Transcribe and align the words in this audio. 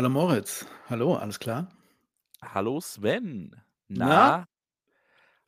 Hallo 0.00 0.08
Moritz. 0.08 0.64
Hallo, 0.88 1.14
alles 1.14 1.38
klar? 1.38 1.68
Hallo 2.40 2.80
Sven. 2.80 3.54
Na? 3.86 4.06
Na? 4.08 4.48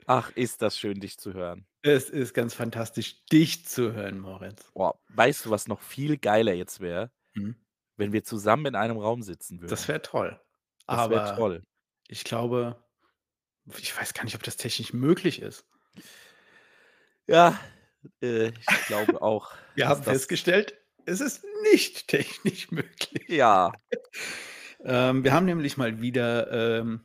Ach, 0.05 0.30
ist 0.32 0.61
das 0.61 0.77
schön, 0.77 1.00
dich 1.00 1.17
zu 1.17 1.32
hören. 1.32 1.67
Es 1.80 2.11
ist 2.11 2.35
ganz 2.35 2.53
fantastisch, 2.53 3.25
dich 3.32 3.64
zu 3.64 3.95
hören, 3.95 4.18
Moritz. 4.18 4.71
Boah, 4.75 5.00
weißt 5.09 5.46
du, 5.46 5.50
was 5.50 5.68
noch 5.68 5.80
viel 5.80 6.18
geiler 6.18 6.53
jetzt 6.53 6.80
wäre? 6.80 7.11
Mhm. 7.32 7.57
Wenn 7.96 8.12
wir 8.12 8.25
zusammen 8.25 8.67
in 8.67 8.75
einem 8.75 8.99
Raum 8.99 9.23
sitzen 9.23 9.59
würden. 9.59 9.71
Das 9.71 9.89
wäre 9.89 10.03
toll. 10.03 10.39
Das 10.87 11.09
wäre 11.09 11.23
Aber 11.23 11.34
toll. 11.34 11.62
ich 12.09 12.23
glaube 12.23 12.76
ich 13.79 13.98
weiß 13.98 14.12
gar 14.12 14.25
nicht, 14.25 14.34
ob 14.34 14.43
das 14.43 14.59
technisch 14.59 14.93
möglich 14.93 15.40
ist. 15.40 15.64
Ja, 17.26 17.59
äh, 18.21 18.48
ich 18.48 18.87
glaube 18.87 19.23
auch, 19.23 19.50
Wir 19.76 19.84
dass 19.87 19.93
haben 19.96 20.04
das 20.04 20.12
festgestellt, 20.12 20.76
es 21.07 21.21
ist 21.21 21.43
nicht 21.73 22.09
technisch 22.09 22.71
möglich. 22.71 23.29
Ja. 23.29 23.73
Ähm, 24.85 25.22
wir 25.25 25.32
haben 25.32 25.46
nämlich 25.46 25.77
mal 25.77 26.00
wieder, 26.00 26.81
ähm, 26.81 27.04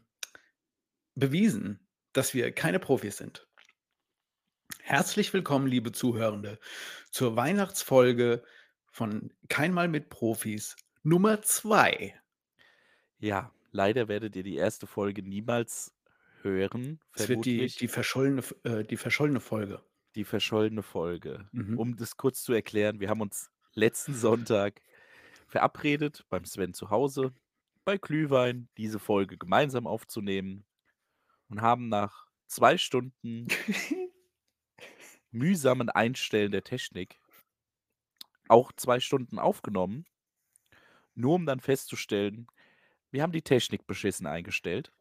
bewiesen, 1.15 1.79
dass 2.13 2.33
wir 2.33 2.51
keine 2.51 2.79
Profis 2.79 3.17
sind. 3.17 3.47
Herzlich 4.81 5.33
willkommen, 5.33 5.67
liebe 5.67 5.91
Zuhörende, 5.91 6.59
zur 7.11 7.35
Weihnachtsfolge 7.35 8.43
von 8.91 9.33
„Kein 9.49 9.73
Mal 9.73 9.87
mit 9.87 10.09
Profis“ 10.09 10.75
Nummer 11.03 11.41
2. 11.41 12.19
Ja, 13.19 13.51
leider 13.71 14.07
werdet 14.07 14.35
ihr 14.35 14.43
die 14.43 14.55
erste 14.55 14.87
Folge 14.87 15.23
niemals 15.23 15.93
hören, 16.41 16.99
Es 17.13 17.27
wird 17.27 17.45
die 17.45 17.67
die 17.67 17.87
verschollene 17.87 18.43
äh, 18.63 18.83
die 18.83 18.97
verschollene 18.97 19.39
Folge. 19.39 19.83
Die 20.15 20.23
verschollene 20.23 20.83
Folge. 20.83 21.49
Mhm. 21.51 21.77
Um 21.77 21.97
das 21.97 22.17
kurz 22.17 22.43
zu 22.43 22.53
erklären, 22.53 22.99
wir 22.99 23.09
haben 23.09 23.21
uns 23.21 23.51
letzten 23.73 24.13
Sonntag 24.13 24.81
verabredet 25.47 26.25
beim 26.29 26.45
Sven 26.45 26.73
zu 26.73 26.89
Hause, 26.89 27.33
bei 27.87 27.97
Glühwein, 27.97 28.67
diese 28.77 28.99
Folge 28.99 29.37
gemeinsam 29.37 29.87
aufzunehmen 29.87 30.65
und 31.49 31.61
haben 31.61 31.87
nach 31.87 32.27
2 32.47 32.77
Stunden 32.77 33.47
mühsamen 35.31 35.89
Einstellen 35.89 36.51
der 36.51 36.65
Technik 36.65 37.21
auch 38.49 38.73
2 38.73 38.99
Stunden 38.99 39.39
aufgenommen, 39.39 40.05
nur 41.15 41.35
um 41.35 41.45
dann 41.45 41.61
festzustellen, 41.61 42.47
wir 43.11 43.23
haben 43.23 43.31
die 43.31 43.41
Technik 43.41 43.87
beschissen 43.87 44.27
eingestellt. 44.27 44.91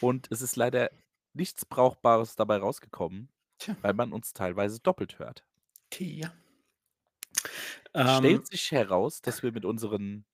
Und 0.00 0.30
es 0.30 0.42
ist 0.42 0.56
leider 0.56 0.90
nichts 1.32 1.64
Brauchbares 1.64 2.36
dabei 2.36 2.58
rausgekommen, 2.58 3.30
Tja. 3.58 3.76
weil 3.82 3.94
man 3.94 4.12
uns 4.12 4.32
teilweise 4.32 4.80
doppelt 4.80 5.18
hört. 5.18 5.44
Tja. 5.90 6.32
Es 8.02 8.16
Ähm, 8.18 8.18
stellt 8.18 8.46
sich 8.46 8.70
heraus, 8.72 9.22
dass 9.22 9.42
wir 9.42 9.52
mit 9.52 9.64
unseren 9.64 10.24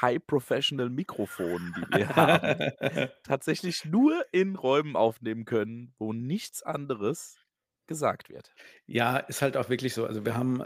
High 0.00 0.18
Professional 0.26 0.90
Mikrofonen, 0.90 1.74
die 1.76 1.98
wir 1.98 2.08
haben, 2.16 3.10
tatsächlich 3.22 3.84
nur 3.84 4.24
in 4.32 4.56
Räumen 4.56 4.96
aufnehmen 4.96 5.44
können, 5.44 5.94
wo 5.98 6.12
nichts 6.12 6.62
anderes 6.62 7.38
gesagt 7.86 8.28
wird. 8.28 8.52
Ja, 8.86 9.16
ist 9.16 9.42
halt 9.42 9.56
auch 9.56 9.68
wirklich 9.68 9.94
so. 9.94 10.06
Also, 10.06 10.24
wir 10.24 10.36
haben 10.36 10.64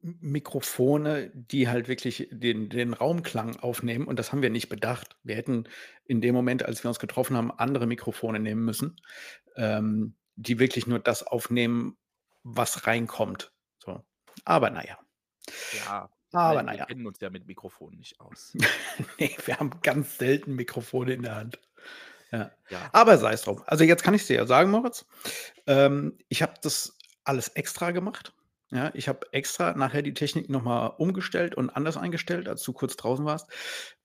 Mikrofone, 0.00 1.30
die 1.34 1.68
halt 1.68 1.88
wirklich 1.88 2.28
den 2.30 2.68
den 2.68 2.94
Raumklang 2.94 3.56
aufnehmen 3.56 4.06
und 4.06 4.18
das 4.18 4.32
haben 4.32 4.42
wir 4.42 4.50
nicht 4.50 4.68
bedacht. 4.68 5.16
Wir 5.22 5.36
hätten 5.36 5.64
in 6.04 6.20
dem 6.20 6.34
Moment, 6.34 6.64
als 6.64 6.84
wir 6.84 6.88
uns 6.88 6.98
getroffen 6.98 7.36
haben, 7.36 7.50
andere 7.50 7.86
Mikrofone 7.86 8.38
nehmen 8.38 8.64
müssen, 8.64 9.00
ähm, 9.56 10.14
die 10.36 10.58
wirklich 10.58 10.86
nur 10.86 11.00
das 11.00 11.26
aufnehmen, 11.26 11.96
was 12.42 12.86
reinkommt, 12.86 13.52
so. 13.78 14.04
Aber 14.44 14.70
na 14.70 14.84
ja. 14.84 14.98
Aber 16.32 16.54
weil 16.54 16.64
na 16.64 16.72
wir 16.72 16.78
kennen 16.78 17.06
uns 17.06 17.18
ja 17.20 17.30
mit 17.30 17.46
Mikrofonen 17.46 17.98
nicht 17.98 18.20
aus. 18.20 18.54
Ne, 19.18 19.30
wir 19.44 19.58
haben 19.58 19.70
ganz 19.82 20.18
selten 20.18 20.54
Mikrofone 20.54 21.12
in 21.14 21.22
der 21.22 21.36
Hand. 21.36 21.60
Ja. 22.32 22.52
Ja. 22.68 22.92
Aber 22.92 23.18
sei's 23.18 23.42
drum. 23.42 23.62
Also, 23.66 23.84
jetzt 23.84 24.02
kann 24.02 24.14
ich's 24.14 24.26
dir 24.26 24.36
ja 24.36 24.46
sagen, 24.46 24.70
Moritz. 24.70 25.06
Ähm, 25.66 26.18
ich 26.28 26.42
habe 26.42 26.54
das 26.62 26.96
alles 27.24 27.48
extra 27.50 27.90
gemacht. 27.92 28.34
Ja, 28.70 28.90
ich 28.94 29.08
habe 29.08 29.26
extra 29.32 29.74
nachher 29.74 30.02
die 30.02 30.14
Technik 30.14 30.50
noch 30.50 30.62
mal 30.62 30.88
umgestellt 30.88 31.54
und 31.56 31.70
anders 31.70 31.96
eingestellt, 31.96 32.48
als 32.48 32.62
du 32.64 32.72
kurz 32.74 32.96
draußen 32.96 33.24
warst. 33.24 33.48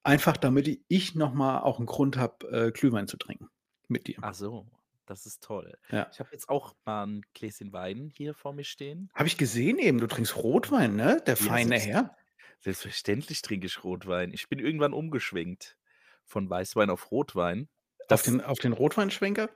Einfach 0.03 0.37
damit 0.37 0.69
ich 0.87 1.15
noch 1.15 1.33
mal 1.33 1.59
auch 1.61 1.79
'n 1.79 1.85
Grund 1.87 2.17
habe, 2.17 2.47
äh, 2.51 2.71
Glühwein 2.71 3.07
zu 3.07 3.17
trinken 3.17 3.49
mit 3.89 4.07
dir. 4.07 4.19
Ach 4.21 4.33
so, 4.33 4.65
das 5.05 5.25
ist 5.25 5.43
toll. 5.43 5.77
Ja. 5.89 6.07
Ich 6.11 6.19
habe 6.19 6.29
jetzt 6.31 6.49
auch 6.49 6.75
mal 6.85 7.03
'n 7.05 7.21
Gläschen 7.33 7.73
Wein 7.73 8.09
hier 8.15 8.33
vor 8.33 8.53
mir 8.53 8.63
stehen. 8.63 9.11
Habe 9.15 9.27
ich 9.27 9.37
gesehen 9.37 9.77
eben, 9.77 9.99
du 9.99 10.07
trinkst 10.07 10.35
Rotwein, 10.37 10.95
ne, 10.95 11.21
der 11.25 11.37
Ja, 11.39 11.59
feine 11.59 11.59
selbst 11.59 11.79
Herr. 11.79 12.17
selbstverständlich 12.59 13.41
trinke 13.43 13.67
ich 13.67 13.83
Rotwein. 13.83 14.33
Ich 14.33 14.49
bin 14.49 14.59
irgendwann 14.59 14.93
umgeschwenkt 14.93 15.77
von 16.25 16.49
Weißwein 16.49 16.89
auf 16.89 17.11
Rotwein. 17.11 17.69
Auf 18.09 18.21
Das 18.21 18.23
den 18.23 18.41
auf 18.41 18.59
den 18.59 18.73
Rotweinschwenker? 18.73 19.49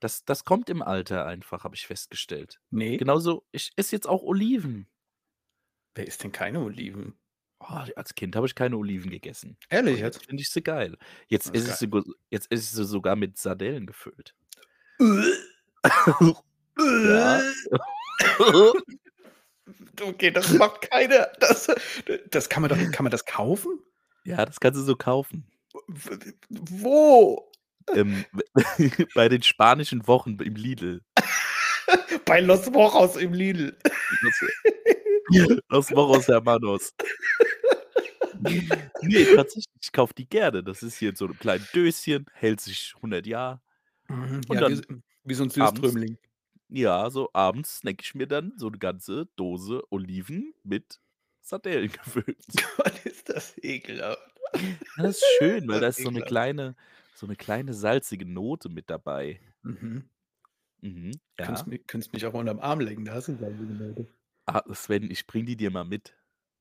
das 0.00 0.24
das 0.24 0.44
kommt 0.44 0.70
im 0.70 0.82
Alter 0.82 1.26
einfach, 1.26 1.64
habe 1.64 1.76
ich 1.76 1.86
festgestellt. 1.86 2.60
Ne. 2.72 2.98
Genauso 2.98 3.46
ich 3.52 3.72
esse 3.76 3.94
jetzt 3.96 4.08
auch 4.08 4.22
Oliven. 4.22 4.88
Wer 5.96 6.06
isst 6.06 6.22
denn 6.24 6.32
keine 6.32 6.60
Oliven? 6.60 7.19
Oh, 7.60 7.84
als 7.94 8.14
Kind 8.14 8.36
habe 8.36 8.46
ich 8.46 8.54
keine 8.54 8.76
Oliven 8.76 9.10
gegessen. 9.10 9.56
Ehrlich 9.68 9.96
Und 9.96 10.00
jetzt 10.00 10.24
finde 10.24 10.42
ich 10.42 10.50
sie 10.50 10.62
geil. 10.62 10.96
Jetzt 11.28 11.54
ist 11.54 11.68
ich 11.68 11.74
sie 11.74 11.90
jetzt 12.30 12.46
ich 12.50 12.62
sie 12.62 12.84
sogar 12.84 13.16
mit 13.16 13.36
Sardellen 13.38 13.86
gefüllt. 13.86 14.34
Ja. 16.78 17.40
Okay, 20.02 20.30
das 20.30 20.52
macht 20.54 20.90
keiner. 20.90 21.28
Das 21.40 21.70
das 22.30 22.48
kann 22.48 22.62
man 22.62 22.70
doch 22.70 22.78
kann 22.92 23.04
man 23.04 23.10
das 23.10 23.26
kaufen? 23.26 23.78
Ja, 24.24 24.46
das 24.46 24.58
kannst 24.58 24.80
du 24.80 24.82
so 24.82 24.96
kaufen. 24.96 25.46
Wo? 26.48 27.50
Ähm, 27.94 28.24
bei 29.14 29.28
den 29.28 29.42
spanischen 29.42 30.06
Wochen 30.06 30.38
im 30.40 30.56
Lidl. 30.56 31.02
Bei 32.24 32.40
Los 32.40 32.72
Wochos 32.72 33.16
im 33.16 33.32
Lidl. 33.32 33.76
Los 35.68 35.90
Mojos 35.90 36.28
Hermanos. 36.28 36.94
Ne, 39.00 39.26
tatsächlich, 39.26 39.66
ich 39.82 39.92
kaufe 39.92 40.14
die 40.14 40.28
gerne. 40.28 40.62
Das 40.62 40.82
ist 40.82 40.96
hier 40.98 41.10
in 41.10 41.16
so 41.16 41.26
'nem 41.26 41.38
kleinen 41.38 41.68
Döschen, 41.74 42.26
hält 42.32 42.60
sich 42.60 42.94
100 43.02 43.26
Jahre. 43.26 43.60
Mhm, 44.08 44.42
Und 44.48 44.60
ja, 44.60 44.66
wie 44.66 44.74
dann 44.74 44.84
wie 45.24 45.34
so 45.34 45.44
'n 45.44 45.50
abends 45.58 45.98
Süßströmling. 45.98 46.18
ja, 46.70 47.10
so 47.10 47.30
abends 47.34 47.78
snacke 47.80 47.98
ich 48.02 48.14
mir 48.16 48.26
dann 48.28 48.54
so 48.58 48.68
'ne 48.70 48.78
ganze 48.78 49.26
Dose 49.36 49.82
Oliven 49.92 50.54
mit 50.64 51.00
Sardellen 51.42 51.92
gefüllt. 51.92 52.68
Gott, 52.76 53.04
ist 53.06 53.28
das 53.28 53.56
ekelhaft. 53.62 54.40
Das 54.96 55.16
ist 55.18 55.24
schön, 55.24 55.68
weil 55.68 55.80
da 55.80 55.88
ist 55.88 56.02
so 56.02 56.10
'ne 56.10 56.22
ekelhaft. 56.22 56.22
kleine 56.22 56.76
so 57.12 57.26
'ne 57.26 57.36
kleine 57.36 57.74
salzige 57.74 58.26
Note 58.26 58.68
mit 58.68 58.90
dabei. 58.90 59.40
Mhm. 59.64 60.10
Mhm, 60.82 61.20
Könntest 61.42 61.66
ja. 61.66 61.66
mi 61.66 61.78
könntest 61.78 62.12
mich 62.14 62.24
auch 62.26 62.34
unterm 62.34 62.60
Arm 62.60 62.80
lecken, 62.80 63.04
da 63.04 63.12
hast 63.14 63.28
du 63.28 63.36
salzige 63.36 63.74
Note. 63.74 64.10
Ah, 64.48 64.62
Sven, 64.74 65.10
ich 65.10 65.26
bringe 65.26 65.46
die 65.46 65.56
dir 65.56 65.70
mal 65.70 65.84
mit. 65.84 66.16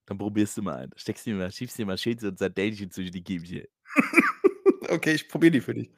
Dann 0.10 0.18
probierst 0.18 0.58
du 0.58 0.64
mal. 0.64 0.90
Steckst 0.96 1.28
dir 1.28 1.36
mal 1.36 1.52
schiebst 1.52 1.78
dir 1.78 1.86
mal 1.86 1.96
schön 1.98 2.18
so 2.18 2.28
'n 2.30 2.36
Sardellchen 2.36 2.90
zwischen 2.90 3.12
die 3.12 3.24
Kiebchen. 3.24 3.66
Okay, 4.90 5.14
ich 5.14 5.28
probiere 5.30 5.52
die 5.52 5.62
für 5.62 5.74
dich. 5.74 5.92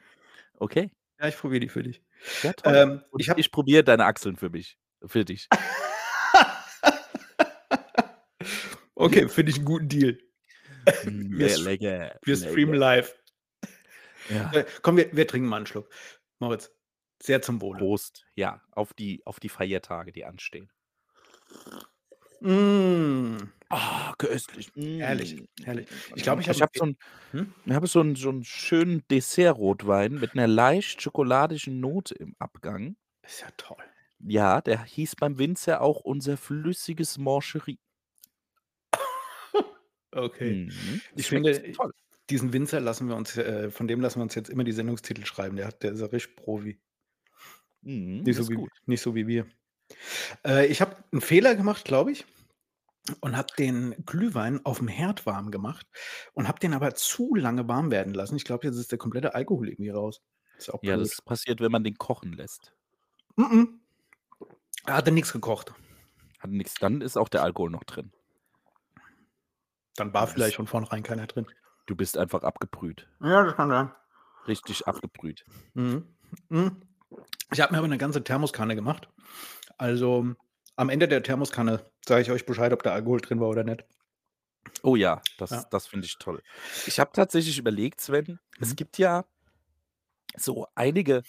Okay. 0.60 0.92
Ja, 1.20 1.28
ich 1.28 1.36
probiere 1.36 1.60
die 1.60 1.68
für 1.68 1.82
dich. 1.82 2.02
Ja, 2.42 2.52
toll. 2.54 2.82
Ähm, 2.82 3.02
Und 3.10 3.20
ich 3.20 3.28
ich 3.36 3.52
probiere 3.52 3.84
deine 3.84 4.04
Achseln 4.06 4.36
für 4.36 4.50
mich 4.50 4.78
für 5.06 5.24
dich. 5.24 5.48
Okay, 8.96 9.28
finde 9.28 9.50
ich 9.52 9.58
'n 9.58 9.64
guten 9.64 9.88
Deal. 9.88 10.18
Mm, 11.04 11.38
Wir 11.38 11.58
lecker, 11.58 12.16
wir 12.24 12.36
streamen 12.36 12.74
live. 12.76 13.14
Ja. 14.28 14.52
Äh, 14.52 14.64
komm, 14.82 14.96
wir 14.96 15.14
wir 15.16 15.26
trinken 15.26 15.48
mal 15.48 15.58
'n 15.60 15.66
Schluck. 15.66 15.88
Moritz, 16.38 16.70
sehr 17.22 17.42
zum 17.42 17.60
Wohle. 17.62 17.78
Prost, 17.78 18.26
ja, 18.34 18.62
auf 18.70 18.94
die 18.94 19.24
auf 19.26 19.40
die 19.40 19.48
Feiertage, 19.48 20.12
die 20.12 20.24
anstehen. 20.24 20.70
Hm. 22.42 23.52
Ah, 23.70 24.14
köstlich. 24.18 24.72
Herrlich, 24.98 25.36
Mm. 25.36 25.46
herrlich. 25.62 25.86
Ich 26.14 26.22
glaube, 26.22 26.40
ich 26.42 26.48
habe 26.48 26.58
Ich 26.58 26.60
habe 26.60 26.70
so 26.74 26.84
'n 26.84 26.96
hm? 27.32 27.54
ich 27.66 27.74
habe 27.74 27.86
so 27.88 28.00
'n 28.00 28.16
so 28.16 28.30
'n 28.30 28.44
schönen 28.44 29.06
Dessertrotwein 29.10 30.18
mit 30.18 30.34
'ner 30.34 30.48
leicht 30.48 31.02
schokoladischen 31.02 31.80
Note 31.80 32.14
im 32.16 32.34
Abgang. 32.38 32.96
Ist 33.24 33.40
ja 33.40 33.50
toll. 33.56 33.82
Ja, 34.20 34.60
der 34.60 34.84
hieß 34.84 35.16
beim 35.16 35.38
Winzer 35.38 35.80
auch 35.80 36.00
unser 36.04 36.36
flüssiges 36.36 37.18
Mancherie. 37.18 37.78
Okay. 40.14 40.60
Mhm. 40.64 41.02
Ich 41.16 41.26
Schmeckt 41.26 41.28
finde, 41.28 41.72
toll. 41.72 41.92
diesen 42.30 42.52
Winzer 42.52 42.80
lassen 42.80 43.08
wir 43.08 43.16
uns 43.16 43.36
äh, 43.36 43.70
von 43.70 43.88
dem 43.88 44.00
lassen 44.00 44.18
wir 44.20 44.24
uns 44.24 44.34
jetzt 44.34 44.50
immer 44.50 44.64
die 44.64 44.72
Sendungstitel 44.72 45.24
schreiben. 45.26 45.56
Der 45.56 45.66
hat 45.68 45.82
der 45.82 45.92
ist 45.92 46.00
ja 46.00 46.06
richtig 46.06 46.36
Profi. 46.36 46.80
Mhm, 47.84 48.26
Nicht 48.26 48.36
so 48.36 48.48
ist 48.48 48.50
wie 48.50 48.54
gut. 48.54 48.72
nicht 48.86 49.00
so 49.02 49.14
wie 49.14 49.26
wir. 49.26 49.46
Äh, 50.46 50.66
ich 50.66 50.80
habe 50.80 50.96
'n 51.12 51.20
Fehler 51.20 51.54
gemacht, 51.54 51.84
glaube 51.84 52.12
ich, 52.12 52.24
und 53.20 53.36
habe 53.36 53.48
den 53.58 53.94
Glühwein 54.06 54.64
aufm 54.64 54.88
Herd 54.88 55.26
warm 55.26 55.50
gemacht 55.50 55.86
und 56.34 56.48
habe 56.48 56.60
den 56.60 56.74
aber 56.74 56.94
zu 56.94 57.34
lange 57.34 57.68
warm 57.68 57.90
werden 57.90 58.14
lassen. 58.14 58.36
Ich 58.36 58.44
glaube, 58.44 58.66
jetzt 58.66 58.76
ist 58.76 58.92
der 58.92 58.98
komplette 58.98 59.34
Alkohol 59.34 59.68
irgendwie 59.68 59.90
raus. 59.90 60.22
Ist 60.56 60.72
auch 60.72 60.82
Ja, 60.82 60.96
blöd. 60.96 61.10
das 61.10 61.22
passiert, 61.22 61.60
wenn 61.60 61.72
man 61.72 61.84
den 61.84 61.96
kochen 61.96 62.32
lässt. 62.32 62.74
M-m. 63.38 63.80
Er 64.86 64.94
hatte 64.96 65.10
nix 65.12 65.32
gekocht. 65.32 65.74
Hat 66.38 66.50
nix 66.50 66.74
dann 66.74 67.00
ist 67.00 67.16
auch 67.16 67.28
der 67.28 67.42
Alkohol 67.42 67.70
noch 67.70 67.84
drin. 67.84 68.12
Dann 69.96 70.12
war 70.14 70.22
Das 70.22 70.32
vielleicht 70.32 70.56
von 70.56 70.66
vornherein 70.66 71.02
keiner 71.02 71.26
drin. 71.26 71.46
Du 71.86 71.96
bist 71.96 72.16
einfach 72.16 72.42
abgebrüht. 72.42 73.08
Ja, 73.20 73.44
das 73.44 73.56
kann 73.56 73.68
sein. 73.68 73.90
Richtig 74.46 74.86
abgebrüht. 74.86 75.44
Mhm. 75.74 76.16
Mhm. 76.48 76.80
Ich 77.52 77.60
habe 77.60 77.72
mir 77.72 77.78
aber 77.78 77.84
eine 77.86 77.98
ganze 77.98 78.24
Thermoskanne 78.24 78.74
gemacht. 78.74 79.08
Also, 79.82 80.36
am 80.76 80.90
Ende 80.90 81.08
der 81.08 81.24
Thermoskanne 81.24 81.90
sage 82.06 82.22
ich 82.22 82.30
euch 82.30 82.46
Bescheid, 82.46 82.72
ob 82.72 82.84
da 82.84 82.92
Alkohol 82.92 83.20
drin 83.20 83.40
war 83.40 83.48
oder 83.48 83.64
nicht. 83.64 83.84
Oh 84.84 84.96
ja, 84.96 85.22
das 85.36 85.64
Ja. 85.64 85.68
das 85.68 85.86
finde 85.86 86.06
ich 86.06 86.18
toll. 86.18 86.42
Ich 86.84 86.98
habe 86.98 87.12
tatsächlich 87.12 87.58
überlegt, 87.58 88.00
Sven, 88.00 88.40
es 88.60 88.74
Mhm. 88.74 88.76
gibt 88.76 88.98
ja 88.98 89.24
so 90.36 90.66
einige 90.74 91.22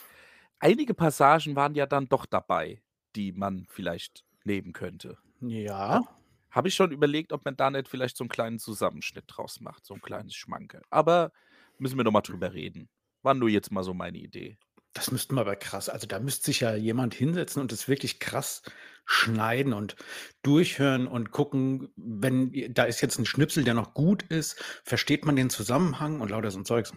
einige 0.60 0.94
Passagen 0.94 1.56
waren 1.56 1.76
ja 1.76 1.86
dann 1.86 2.08
doch 2.10 2.26
dabei, 2.26 2.82
die 3.16 3.32
man 3.34 3.66
vielleicht 3.70 4.26
nehmen 4.46 4.74
könnte. 4.74 5.18
Ja. 5.42 6.04
Habe 6.52 6.68
ich 6.68 6.76
schon 6.76 6.92
überlegt, 6.92 7.34
ob 7.34 7.46
man 7.46 7.56
da 7.56 7.70
nicht 7.72 7.88
vielleicht 7.88 8.18
so 8.18 8.24
'n 8.24 8.30
kleinen 8.30 8.60
Zusammenschnitt 8.60 9.26
draus 9.28 9.60
macht, 9.60 9.86
so 9.86 9.94
'n 9.94 10.02
kleines 10.02 10.36
Schmankerl. 10.36 10.84
Aber 10.90 11.32
müssen 11.78 11.98
wir 11.98 12.04
noch 12.04 12.12
mal 12.12 12.22
drüber 12.22 12.54
reden. 12.54 12.90
War 13.24 13.34
nur 13.34 13.50
jetzt 13.50 13.72
mal 13.72 13.84
so 13.84 13.94
meine 13.94 14.18
Idee. 14.20 14.58
Das 14.96 15.10
müssten 15.12 15.34
wir 15.36 15.42
aber 15.42 15.56
krass 15.56 15.90
also, 15.90 16.06
da 16.06 16.20
müsste 16.20 16.46
sich 16.46 16.60
ja 16.60 16.76
jemand 16.76 17.16
hinsetzen 17.16 17.62
und 17.62 17.72
das 17.72 17.88
wirklich 17.88 18.20
krass 18.20 18.62
schneiden 19.06 19.74
und 19.74 19.96
durchhören 20.44 21.08
und 21.08 21.32
gucken, 21.32 21.90
wenn 21.96 22.52
da 22.74 22.84
ist 22.84 23.02
jetzt 23.02 23.18
'n 23.18 23.26
Schnipsel, 23.26 23.64
der 23.64 23.74
noch 23.74 23.96
gut 23.96 24.24
ist, 24.24 24.64
versteht 24.86 25.26
man 25.26 25.36
den 25.36 25.50
Zusammenhang 25.50 26.22
und 26.22 26.30
lauter 26.30 26.52
so 26.52 26.60
'n 26.60 26.66
Zeugs. 26.66 26.94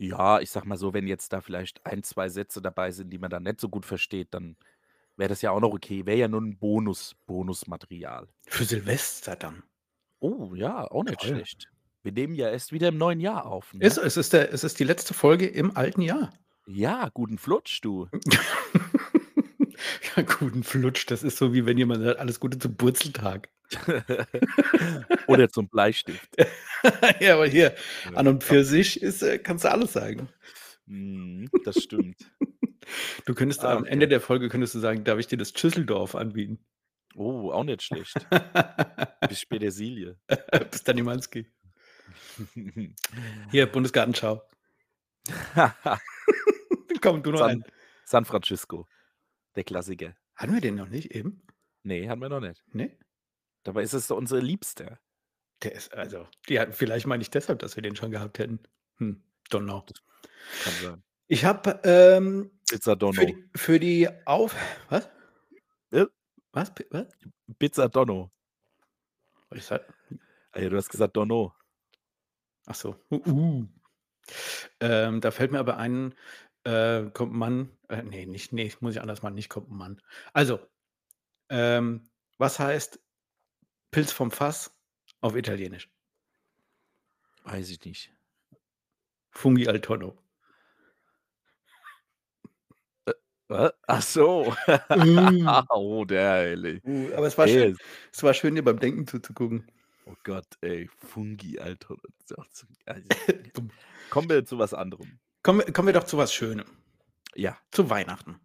Ja, 0.00 0.40
ich 0.40 0.50
sage 0.50 0.66
mal 0.68 0.76
so, 0.76 0.94
wenn 0.94 1.06
jetzt 1.06 1.32
da 1.32 1.40
vielleicht 1.40 1.84
1, 1.86 2.02
2 2.02 2.28
Sätze 2.28 2.60
dabei 2.62 2.90
sind, 2.90 3.10
die 3.10 3.18
man 3.18 3.30
dann 3.30 3.42
nicht 3.44 3.60
so 3.60 3.68
gut 3.68 3.84
versteht, 3.86 4.34
dann 4.34 4.56
wäre 5.16 5.28
das 5.28 5.42
ja 5.42 5.50
auch 5.50 5.60
noch 5.60 5.72
okay. 5.74 6.06
Wäre 6.06 6.18
ja 6.18 6.28
nur 6.28 6.40
'n 6.40 6.58
Bonus 6.58 7.14
Bonusmaterial. 7.26 8.28
Für 8.48 8.64
Silvester 8.64 9.36
dann. 9.36 9.62
Oh 10.24 10.54
ja, 10.54 10.84
auch 10.88 11.02
nicht 11.02 11.20
Toll. 11.20 11.24
schlecht. 11.24 11.68
Wir 12.04 12.12
nehmen 12.12 12.34
ja 12.36 12.48
erst 12.48 12.70
wieder 12.72 12.88
im 12.88 12.96
neuen 12.98 13.18
Jahr 13.20 13.44
auf, 13.46 13.74
Ist 13.80 13.96
ne? 13.96 13.98
es 13.98 14.16
ist 14.16 14.32
der 14.32 14.52
es 14.52 14.64
ist 14.64 14.78
die 14.80 14.84
letzte 14.84 15.14
Folge 15.14 15.46
im 15.46 15.76
alten 15.76 16.02
Jahr. 16.02 16.30
Ja, 16.66 17.08
guten 17.14 17.38
Flutsch, 17.38 17.80
du. 17.82 18.08
Ja, 20.16 20.22
guten 20.22 20.62
Flutsch. 20.64 21.06
Das 21.10 21.22
ist 21.22 21.38
so, 21.38 21.52
wie 21.54 21.66
wenn 21.66 21.78
jemand 21.78 22.02
sagt: 22.04 22.18
„Alles 22.20 22.40
Gute 22.40 22.58
zum 22.58 22.76
Purzeltag.“ 22.76 23.48
Oder 25.26 25.48
zum 25.48 25.68
Bleistift. 25.68 26.28
Ja, 27.20 27.34
aber 27.34 27.46
hier 27.46 27.76
an 28.12 28.26
und 28.26 28.42
für 28.42 28.64
sich 28.64 29.00
ist 29.02 29.22
äh, 29.22 29.38
kannst 29.38 29.64
du 29.64 29.70
alles 29.70 29.92
sagen. 29.92 30.28
Mhm, 30.86 31.52
das 31.62 31.80
stimmt. 31.80 32.32
Du 33.26 33.34
könntest 33.34 33.62
Ah, 33.62 33.64
am 33.64 33.84
Ende 33.84 34.06
okay. 34.06 34.08
der 34.08 34.20
Folge 34.20 34.48
könntest 34.48 34.74
du 34.74 34.78
sagen: 34.80 35.04
„Darf 35.04 35.18
ich 35.18 35.26
dir 35.26 35.38
das 35.38 35.52
Schüsseldorf 35.56 36.14
anbieten?“ 36.14 36.58
Oh, 37.14 37.50
auch 37.52 37.64
nicht 37.64 37.82
schlecht. 37.82 38.26
Bis 39.28 39.44
Petersilie. 39.46 40.16
Bis 40.70 40.82
dann 40.84 40.96
Nimanski. 40.96 41.46
Hier, 43.50 43.66
Bundesgartenschau. 43.70 44.42
Komm, 47.02 47.22
du 47.22 47.32
noch 47.32 47.40
San 47.40 47.50
einen. 47.50 47.64
San 48.04 48.24
Francisco, 48.24 48.88
der 49.56 49.64
Klassiker. 49.64 50.14
Hatten 50.34 50.54
wir 50.54 50.60
den 50.60 50.76
noch 50.76 50.88
nicht 50.88 51.10
eben? 51.10 51.42
Ne, 51.82 52.08
hatten 52.08 52.20
wir 52.20 52.28
noch 52.28 52.40
nicht. 52.40 52.64
Ne? 52.74 52.96
Dabei 53.64 53.82
ist 53.82 53.92
es 53.92 54.06
doch 54.06 54.16
unser 54.16 54.40
Liebster. 54.40 54.98
Der 55.62 55.72
ist 55.72 55.92
also 55.94 56.26
ja, 56.48 56.70
vielleicht 56.70 57.06
meine 57.06 57.22
ich 57.22 57.30
deshalb, 57.30 57.58
dass 57.60 57.76
wir 57.76 57.82
den 57.82 57.94
schon 57.94 58.10
gehabt 58.10 58.38
hätten. 58.38 58.60
Hm, 58.96 59.22
don't 59.50 59.64
know. 59.64 59.84
Kann 60.64 60.72
sein. 60.82 61.02
Ich 61.28 61.44
habe, 61.44 61.80
ähm, 61.84 62.50
Pizza 62.68 62.92
für 62.92 62.96
Donno. 62.96 63.24
die 63.24 63.48
für 63.54 63.78
die 63.78 64.08
auf 64.26 64.54
was? 64.88 65.08
Äh? 65.90 66.06
Was? 66.52 66.72
Was? 66.90 67.06
Pizza 67.58 67.88
Donno. 67.88 68.30
Was 69.48 69.58
ist 69.60 69.70
das? 69.70 69.80
Ah 70.52 70.60
ja, 70.60 70.68
du 70.68 70.76
hast 70.76 70.88
gesagt 70.88 71.16
Donno. 71.16 71.54
Ach 72.66 72.74
so. 72.74 72.96
Uh, 73.10 73.22
uh. 73.26 73.66
Ähm, 74.80 75.20
da 75.20 75.30
fällt 75.30 75.52
mir 75.52 75.58
aber 75.58 75.76
ein, 75.78 76.14
äh, 76.64 77.10
kommt 77.12 77.32
'n 77.34 77.38
Mann 77.38 77.70
äh, 77.88 78.02
ne, 78.02 78.26
nicht 78.26 78.52
ne, 78.52 78.70
muss 78.80 78.94
ich 78.94 79.00
anders 79.02 79.22
machen, 79.22 79.34
nicht 79.34 79.48
kommt 79.48 79.70
'n 79.70 79.76
Mann. 79.76 80.00
Also, 80.32 80.60
ähm, 81.50 82.10
was 82.38 82.58
heißt 82.60 83.00
Pilz 83.92 84.12
vom 84.12 84.30
Fass 84.32 84.76
auf 85.22 85.36
Italienisch? 85.36 85.90
Weiß 87.44 87.70
ich 87.70 87.84
nicht. 87.84 88.12
Funghi 89.32 89.66
al 89.68 89.80
tonno. 89.80 90.22
Wa? 93.48 93.72
Ach 93.88 94.02
so. 94.02 94.54
Mm. 94.94 95.66
Oh, 95.70 96.04
der 96.04 96.30
Heilige. 96.32 96.80
Uh, 96.84 97.12
aber 97.14 97.26
es 97.26 97.38
war 97.38 97.48
schön 97.48 97.78
es 98.12 98.22
war 98.22 98.34
schön, 98.34 98.54
dir 98.54 98.62
beim 98.64 98.78
Denken 98.78 99.06
zuzugucken. 99.06 99.66
Oh 100.06 100.14
Gott, 100.24 100.46
ey, 100.62 100.88
Fungi, 100.98 101.58
Alter. 101.58 101.96
Kommen 104.10 104.28
wir 104.28 104.44
zu 104.44 104.58
was 104.58 104.74
anderem. 104.74 105.18
Kommen 105.42 105.60
wir 105.66 105.72
kommen 105.72 105.86
wir 105.88 105.92
doch 105.94 106.04
zu 106.04 106.16
was 106.18 106.32
Schönem. 106.34 106.66
Ja. 107.34 107.56
Zu 107.70 107.90
Weihnachten. 107.90 108.40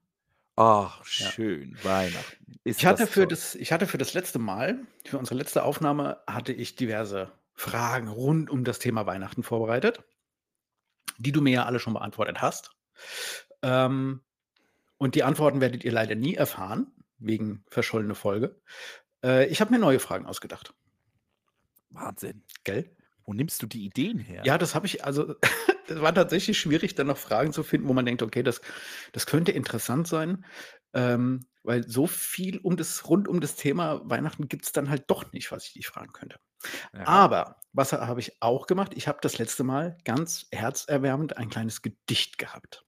Ach, 0.56 1.00
Ja. 1.20 1.30
schön, 1.32 1.78
Weihnachten. 1.84 2.60
Ist 2.64 2.80
Ich 2.80 2.86
hatte 2.86 3.04
das 3.04 3.10
für 3.12 3.22
toll. 3.22 3.28
das 3.28 3.56
ich 3.56 3.72
hatte 3.72 3.86
für 3.88 3.98
das 4.00 4.14
letzte 4.14 4.40
Mal 4.40 4.80
für 5.06 5.18
unsere 5.20 5.36
letzte 5.38 5.64
Aufnahme 5.64 6.20
hatte 6.28 6.52
ich 6.54 6.76
diverse 6.76 7.32
Fragen 7.54 8.08
rund 8.08 8.50
um 8.50 8.64
das 8.64 8.80
Thema 8.80 9.06
Weihnachten 9.06 9.44
vorbereitet, 9.44 10.04
die 11.18 11.32
du 11.32 11.42
mir 11.42 11.52
ja 11.54 11.66
alle 11.66 11.80
schon 11.80 11.94
beantwortet 11.94 12.42
hast. 12.42 12.72
Ähm, 13.62 14.22
und 14.98 15.14
die 15.16 15.24
Antworten 15.24 15.62
werdet 15.62 15.84
ihr 15.84 15.92
leider 15.92 16.16
nie 16.16 16.34
erfahren, 16.36 16.88
wegen 17.20 17.64
verschollene 17.70 18.16
Folge. 18.16 18.60
Äh, 19.24 19.48
ich 19.48 19.62
habe 19.62 19.72
mir 19.72 19.80
neue 19.80 20.00
Fragen 20.00 20.26
ausgedacht. 20.26 20.74
Wahnsinn. 21.92 22.44
Gell? 22.64 22.96
Wo 23.26 23.34
nimmst 23.34 23.62
du 23.62 23.68
die 23.68 23.86
Ideen 23.86 24.18
her? 24.20 24.42
Ja, 24.46 24.58
das 24.58 24.74
habe 24.76 24.86
ich 24.88 25.04
also 25.06 25.36
es 25.90 26.02
war 26.02 26.14
tatsächlich 26.14 26.60
schwierig, 26.60 26.96
dann 26.96 27.08
noch 27.08 27.18
Fragen 27.18 27.54
zu 27.54 27.64
finden, 27.64 27.88
wo 27.88 27.94
man 27.94 28.06
denkt: 28.06 28.22
„Okay, 28.24 28.44
das 28.44 28.62
das 29.14 29.26
könnte 29.26 29.52
interessant 29.52 30.08
sein.“ 30.08 30.46
Ähm, 30.94 31.48
weil 31.64 31.88
so 31.88 32.08
viel 32.08 32.60
um 32.60 32.78
das 32.78 33.08
rund 33.10 33.28
um 33.28 33.42
das 33.42 33.56
Thema 33.56 34.02
Weihnachten 34.10 34.48
gibt's 34.48 34.72
dann 34.72 34.90
halt 34.90 35.06
doch 35.10 35.32
nicht, 35.34 35.52
was 35.52 35.66
ich 35.68 35.74
dich 35.74 35.88
fragen 35.88 36.14
könnte. 36.14 36.38
Ja. 36.94 37.08
Aber 37.08 37.58
was 37.74 37.94
ha 37.94 38.08
habe 38.08 38.20
ich 38.20 38.42
auch 38.42 38.68
gemacht? 38.68 38.94
Ich 38.96 39.08
habe 39.08 39.20
das 39.22 39.38
letzte 39.40 39.64
Mal 39.64 39.98
ganz 40.06 40.48
herzerwärmend 40.52 41.38
ein 41.38 41.50
kleines 41.50 41.82
Gedicht 41.82 42.38
gehabt. 42.38 42.86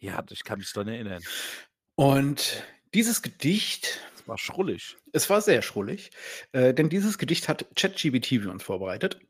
Ja, 0.00 0.24
ich 0.30 0.44
kann 0.44 0.58
mich 0.58 0.72
dran 0.72 0.88
erinnern. 0.88 1.26
Und 1.96 2.62
dieses 2.94 3.22
Gedicht 3.22 4.00
Es 4.12 4.26
war 4.26 4.38
schrullig. 4.38 4.96
es 5.12 5.30
war 5.30 5.40
sehr 5.40 5.62
schrullig, 5.62 6.10
äh, 6.52 6.74
denn 6.74 6.88
dieses 6.90 7.18
Gedicht 7.18 7.48
hat 7.48 7.66
ChatGPT 7.76 8.42
für 8.42 8.50
uns 8.50 8.62
vorbereitet. 8.62 9.20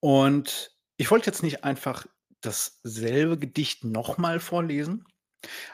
Und 0.00 0.71
ich 1.02 1.10
wollte 1.10 1.26
jetzt 1.30 1.42
nicht 1.42 1.64
einfach 1.64 2.06
dasselbe 2.42 3.36
Gedicht 3.36 3.82
noch 3.82 4.18
mal 4.18 4.38
vorlesen. 4.38 5.04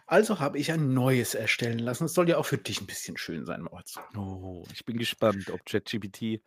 Also 0.06 0.40
habe 0.40 0.58
ich 0.58 0.72
ein 0.72 0.94
neues 0.94 1.34
erstellen 1.34 1.78
lassen. 1.80 2.06
Es 2.06 2.14
soll 2.14 2.28
ja 2.30 2.38
auch 2.38 2.46
für 2.46 2.58
dich 2.58 2.80
'n 2.80 2.86
bisschen 2.86 3.18
schön 3.18 3.46
sein, 3.46 3.62
Moritz. 3.62 4.00
Oh, 4.16 4.66
ich 4.72 4.84
bin 4.86 4.96
gespannt, 4.96 5.50
ob 5.50 5.64
ChatGPT 5.66 6.40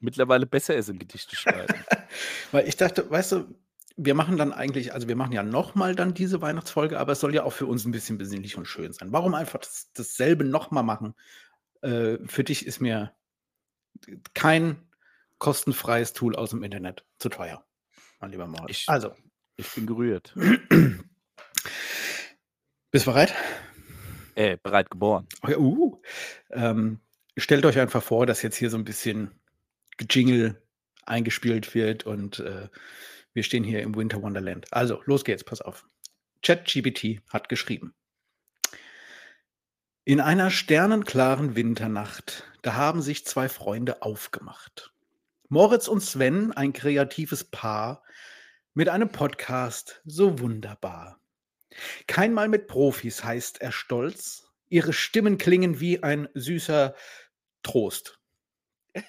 mittlerweile 0.00 0.46
besser 0.46 0.76
ist 0.76 0.88
im 0.88 0.98
Gedichte 0.98 1.36
schreiben. 1.36 1.86
Weil 2.52 2.66
ich 2.68 2.76
dachte, 2.76 3.10
weißt 3.10 3.32
du, 3.32 3.54
wir 3.96 4.14
machen 4.14 4.38
dann 4.38 4.52
eigentlich 4.52 4.94
also, 4.94 5.08
wir 5.08 5.16
machen 5.16 5.32
ja 5.32 5.42
noch 5.42 5.74
mal 5.74 5.94
dann 5.94 6.14
diese 6.14 6.40
Weihnachtsfolge, 6.40 6.98
aber 6.98 7.12
es 7.12 7.20
soll 7.20 7.34
ja 7.34 7.44
auch 7.44 7.52
für 7.52 7.66
uns 7.66 7.84
'n 7.84 7.92
bisschen 7.92 8.18
besinnlich 8.18 8.56
und 8.56 8.66
schön 8.66 8.92
sein. 8.92 9.12
Warum 9.12 9.34
einfach 9.34 9.58
das 9.60 9.90
dasselbe 9.94 10.44
noch 10.44 10.70
mal 10.70 10.82
machen? 10.82 11.14
Äh, 11.82 12.18
für 12.26 12.44
dich 12.44 12.66
ist 12.66 12.80
mir 12.80 13.14
kein 14.34 14.88
kostenfreies 15.38 16.12
Tool 16.12 16.36
aus'm 16.36 16.64
Internet 16.64 17.04
zu 17.18 17.28
teuer, 17.28 17.64
mein 18.20 18.30
lieber 18.30 18.46
Moritz. 18.46 18.70
Ich 18.70 18.88
Also 18.88 19.14
ich 19.56 19.70
bin 19.74 19.86
gerührt. 19.86 20.34
Bist 22.92 23.04
bereit? 23.04 23.32
Äh, 24.36 24.56
bereit 24.62 24.90
geboren. 24.90 25.26
Okay, 25.42 25.56
uh. 25.56 26.00
Ähm, 26.50 27.00
stellt 27.36 27.64
euch 27.66 27.78
einfach 27.78 28.02
vor, 28.02 28.26
dass 28.26 28.42
jetzt 28.42 28.56
hier 28.56 28.70
so 28.70 28.76
'n 28.76 28.84
bisschen 28.84 29.30
Gejingle 29.98 30.62
eingespielt 31.06 31.74
wird 31.74 32.04
und, 32.06 32.40
äh, 32.40 32.68
wir 33.32 33.42
stehen 33.44 33.64
hier 33.64 33.82
im 33.82 33.94
Winter 33.96 34.22
Wonderland. 34.22 34.66
Also, 34.72 35.02
los 35.06 35.24
geht's, 35.24 35.44
pass 35.44 35.60
auf. 35.60 35.86
ChatGPT 36.42 37.20
hat 37.30 37.48
geschrieben 37.48 37.92
„In 40.06 40.18
einer 40.20 40.50
sternenklaren 40.50 41.56
Winternacht, 41.56 42.44
da 42.62 42.74
haben 42.74 43.02
sich 43.02 43.26
2 43.26 43.50
Freunde 43.50 44.00
aufgemacht. 44.00 44.94
Moritz 45.50 45.88
und 45.88 46.00
Sven, 46.00 46.52
ein 46.52 46.72
kreatives 46.72 47.44
Paar 47.44 48.02
mit 48.74 48.88
einem 48.88 49.10
Podcast, 49.10 50.00
so 50.04 50.38
wunderbar. 50.38 51.20
Kein 52.06 52.32
Mal 52.32 52.48
mit 52.48 52.66
Profis, 52.66 53.24
heißt 53.24 53.60
er 53.60 53.72
stolz. 53.72 54.50
Ihre 54.68 54.92
Stimmen 54.92 55.38
klingen 55.38 55.80
wie 55.80 56.02
ein 56.02 56.28
süßer 56.34 56.94
Trost. 57.62 58.20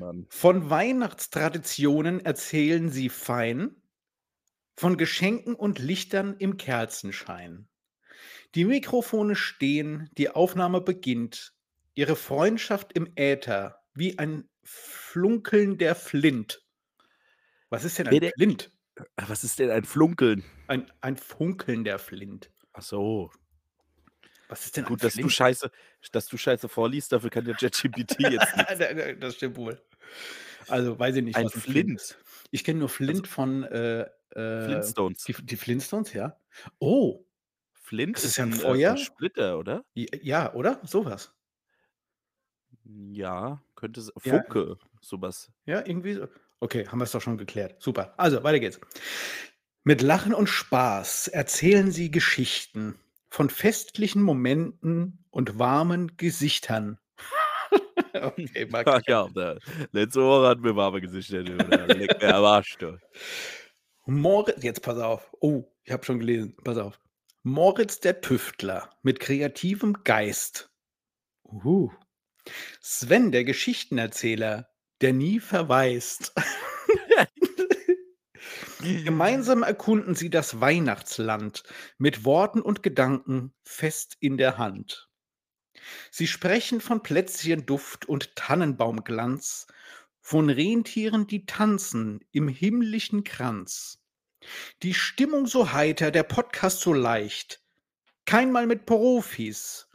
Oh. 0.00 0.12
Von 0.28 0.68
Weihnachtstraditionen 0.68 2.24
erzählen 2.24 2.90
sie 2.90 3.08
fein, 3.08 3.76
von 4.74 4.96
Geschenken 4.96 5.54
und 5.54 5.78
Lichtern 5.78 6.36
im 6.38 6.56
Kerzenschein. 6.56 7.68
Die 8.54 8.64
Mikrofone 8.64 9.36
stehen, 9.36 10.10
die 10.18 10.30
Aufnahme 10.30 10.80
beginnt. 10.80 11.54
Ihre 11.94 12.16
Freundschaft 12.16 12.92
im 12.94 13.12
Äther 13.14 13.80
wie 13.94 14.18
ein 14.18 14.48
Flunkeln 14.64 15.78
der 15.78 15.94
Flint. 15.94 16.63
Was 17.72 17.84
ist 17.84 17.98
denn 17.98 18.08
ein 18.08 18.20
der 18.20 18.32
Flint? 18.34 18.70
was 19.28 19.44
ist 19.44 19.58
denn 19.60 19.70
ein 19.70 19.84
Flunkeln? 19.84 20.44
Ein 20.68 20.90
ein 21.02 21.16
Funkeln 21.18 21.84
der 21.84 21.98
Flint. 21.98 22.50
Ach 22.76 22.82
so. 22.82 23.30
Was 24.50 24.66
ist 24.66 24.76
denn 24.76 24.84
ein 24.84 24.96
Gut, 24.96 25.02
dass 25.02 25.18
du 25.18 25.28
Flint? 25.28 25.30
Scheiße 25.30 25.70
dass 26.12 26.26
du 26.26 26.36
Scheiße 26.36 26.68
vorliest, 26.68 27.12
dafür 27.12 27.30
kann 27.30 27.46
ja 27.46 27.54
ChatGPT 27.54 28.18
jetzt 28.20 28.54
da 28.78 29.12
das 29.14 29.36
stimmt 29.36 29.56
wohl. 29.56 29.80
Also, 30.68 30.98
weiß 30.98 31.16
ich 31.16 31.24
nicht, 31.24 31.40
Ein 31.40 31.44
was 31.44 31.54
'n 31.56 31.62
Flint 31.62 31.90
Flint. 31.90 31.96
ist. 31.96 32.18
Ich 32.50 32.64
kenne 32.64 32.80
nur 32.80 32.88
Also 33.06 33.22
Flint 33.22 33.28
von, 33.28 33.64
äh, 33.64 34.02
äh, 34.30 34.94
Flintstones. 34.96 35.28
die 35.28 35.34
die 35.42 35.56
Flintstones, 35.56 36.12
ja. 36.12 36.40
Oh, 36.80 37.26
Flint 37.82 38.16
das 38.16 38.24
ist 38.24 38.36
ja 38.38 38.44
'n 38.44 38.52
'n, 38.60 38.60
äh, 38.60 38.78
Feuer? 38.78 38.96
Splitter, 38.96 39.58
oder? 39.58 39.84
Ja, 39.96 40.54
oder? 40.54 40.80
So 40.84 41.04
was. 41.04 41.34
Ja, 42.86 43.62
könnte 43.76 44.02
Ja. 44.24 44.44
Funke, 44.44 44.78
so 45.00 45.20
was. 45.20 45.50
Ja, 45.66 45.80
irgendwie 45.86 46.14
so. 46.14 46.28
Okay, 46.60 46.86
haben 46.88 46.98
wir's 46.98 47.12
doch 47.12 47.20
schon 47.20 47.38
geklärt. 47.38 47.76
Super. 47.80 48.14
Also, 48.16 48.42
weiter 48.42 48.60
geht's. 48.60 48.80
Mit 49.82 50.00
Lachen 50.00 50.34
und 50.34 50.48
Spaß 50.48 51.28
erzählen 51.28 51.90
sie 51.92 52.10
Geschichten 52.10 52.98
von 53.28 53.50
festlichen 53.50 54.22
Momenten 54.22 55.24
und 55.30 55.58
warmen 55.58 56.16
Gesichtern. 56.16 56.98
Okay, 58.14 58.66
mag 58.70 58.86
Ach 58.86 59.00
ich. 59.00 59.08
ja, 59.08 59.28
da 59.34 59.58
letzte 59.90 60.22
Woche 60.22 60.46
hatten 60.46 60.62
wir 60.62 60.76
warme 60.76 61.00
Gesichter, 61.00 61.42
leck 61.42 62.22
mir 62.22 62.34
am 62.34 62.44
Arsch, 62.44 62.76
du. 62.78 62.96
Mori 64.06 64.52
jetzt 64.60 64.82
pass 64.82 64.98
auf. 64.98 65.32
Oh, 65.40 65.64
ich 65.82 65.92
habe 65.92 66.04
schon 66.04 66.20
gelesen. 66.20 66.54
Pass 66.62 66.78
auf. 66.78 67.00
Moritz 67.42 68.00
der 68.00 68.20
Tüftler 68.20 68.90
mit 69.02 69.20
kreativem 69.20 70.04
Geist. 70.04 70.70
Uh. 71.44 71.90
Sven 72.80 73.32
der 73.32 73.44
Geschichtenerzähler, 73.44 74.68
der 75.04 75.12
nie 75.12 75.38
verweist. 75.38 76.32
Gemeinsam 78.80 79.62
erkunden 79.62 80.14
sie 80.14 80.30
das 80.30 80.62
Weihnachtsland 80.62 81.62
mit 81.98 82.24
Worten 82.24 82.62
und 82.62 82.82
Gedanken 82.82 83.52
fest 83.64 84.16
in 84.20 84.38
der 84.38 84.56
Hand. 84.56 85.10
Sie 86.10 86.26
sprechen 86.26 86.80
von 86.80 87.02
Plätzchenduft 87.02 88.06
und 88.06 88.34
Tannenbaumglanz, 88.34 89.66
von 90.22 90.48
Rentieren, 90.48 91.26
die 91.26 91.44
tanzen 91.44 92.20
im 92.32 92.48
himmlischen 92.48 93.24
Kranz. 93.24 94.02
Die 94.82 94.94
Stimmung 94.94 95.46
so 95.46 95.72
heiter, 95.72 96.12
der 96.12 96.22
Podcast 96.22 96.80
so 96.80 96.94
leicht. 96.94 97.60
Keinmal 98.24 98.66
mit 98.66 98.86
Profis. 98.86 99.86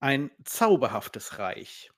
Ein 0.00 0.30
zauberhaftes 0.44 1.38
Reich. 1.38 1.93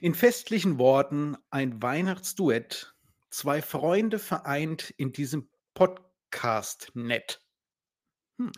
In 0.00 0.14
festlichen 0.14 0.78
Worten 0.78 1.36
ein 1.50 1.82
Weihnachtsduett. 1.82 2.94
Zwei 3.30 3.62
Freunde 3.62 4.18
vereint 4.18 4.90
in 4.96 5.12
diesem 5.12 5.48
Podcast 5.74 6.90
nett. 6.94 7.40
Hm. 8.38 8.52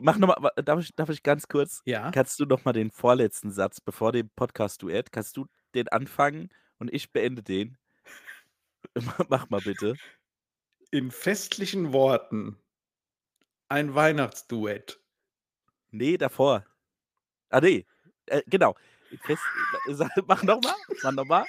Mach 0.00 0.16
noch 0.16 0.28
mal 0.28 0.36
wa 0.40 0.50
darf 0.62 0.80
ich 0.80 0.94
darf 0.94 1.10
ich 1.10 1.22
ganz 1.22 1.46
kurz 1.46 1.82
Ja. 1.84 2.10
kannst 2.10 2.40
du 2.40 2.46
noch 2.46 2.64
mal 2.64 2.72
den 2.72 2.90
vorletzten 2.90 3.50
Satz 3.50 3.80
bevor 3.80 4.12
dem 4.12 4.30
Podcast-Duett 4.30 5.12
kannst 5.12 5.36
du 5.36 5.46
den 5.74 5.88
anfangen 5.88 6.48
und 6.78 6.92
ich 6.92 7.12
beende 7.12 7.42
den? 7.42 7.76
Ma 8.94 9.16
mach 9.28 9.50
mal 9.50 9.60
bitte. 9.60 9.94
In 10.90 11.10
festlichen 11.10 11.92
Worten 11.92 12.56
ein 13.68 13.94
Weihnachtsduett. 13.94 15.00
Ne, 15.90 16.16
davor. 16.16 16.64
Ah, 17.50 17.60
ne, 17.60 17.84
äh, 18.26 18.42
genau. 18.46 18.74
Fest 19.18 19.42
mach 20.26 20.42
noch 20.42 20.60
mal, 20.62 20.74
mach 21.02 21.12
noch 21.12 21.24
mal. 21.24 21.46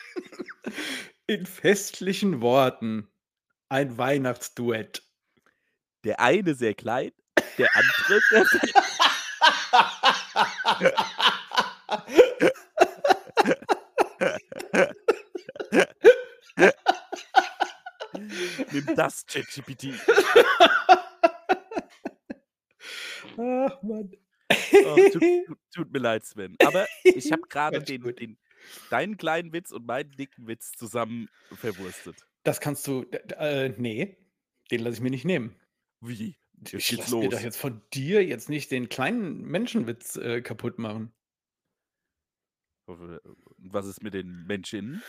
In 1.28 1.46
festlichen 1.46 2.42
Worten 2.42 3.08
ein 3.70 3.98
Weihnachtsduett. 3.98 5.04
Der 6.04 6.20
eine 6.20 6.54
sehr 6.54 6.76
klein, 6.76 7.12
der 7.58 7.70
andere 7.76 8.20
sehr. 8.30 8.46
Nimm 18.72 18.96
das, 18.96 19.26
ChatGPT. 19.26 19.94
Ach 23.38 23.82
Mann. 23.82 24.25
Oh, 24.86 24.96
tut 25.12 25.22
tut 25.48 25.58
tut 25.74 25.92
mir 25.92 26.00
leid, 26.00 26.26
Sven. 26.26 26.56
Aber 26.64 26.88
ich 27.04 27.32
habe 27.32 27.44
Alles 27.54 27.86
den 27.86 28.02
den 28.16 28.38
deinen 28.90 29.18
kleinen 29.18 29.54
Witz 29.54 29.72
und 29.72 29.86
meinen 29.86 30.12
dicken 30.12 30.48
Witz 30.48 30.72
zusammen 30.72 31.30
verwurstet. 31.54 32.26
Das 32.44 32.60
kannst 32.60 32.88
du 32.88 33.04
äh, 33.12 33.70
ne, 33.78 34.18
den 34.72 34.82
lasse 34.82 34.96
ich 34.96 35.02
mir 35.02 35.12
nicht 35.12 35.26
nehmen. 35.26 35.56
Wie? 36.02 36.38
Jetzt 36.62 36.74
Ich 36.74 36.98
lasse 36.98 37.18
mir 37.18 37.30
doch 37.30 37.40
jetzt 37.40 37.58
von 37.58 37.82
dir 37.94 38.26
jetzt 38.26 38.50
nicht 38.50 38.72
den 38.72 38.90
kleinen 38.90 39.42
Menschenwitz, 39.44 40.16
äh, 40.16 40.42
kaputt 40.42 40.80
machen. 40.80 41.14
Was 42.88 43.88
ist 43.88 44.04
mit 44.04 44.14
den 44.14 44.46
Menschen? 44.46 45.02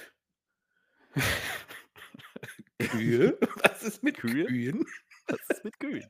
Kühe? 2.79 3.39
Was 3.63 3.83
ist 3.83 4.03
mit 4.03 4.19
Kühe? 4.19 4.47
Kühen? 4.47 4.85
Was 5.27 5.41
ist 5.51 5.65
mit 5.65 5.79
Kühen? 5.81 6.09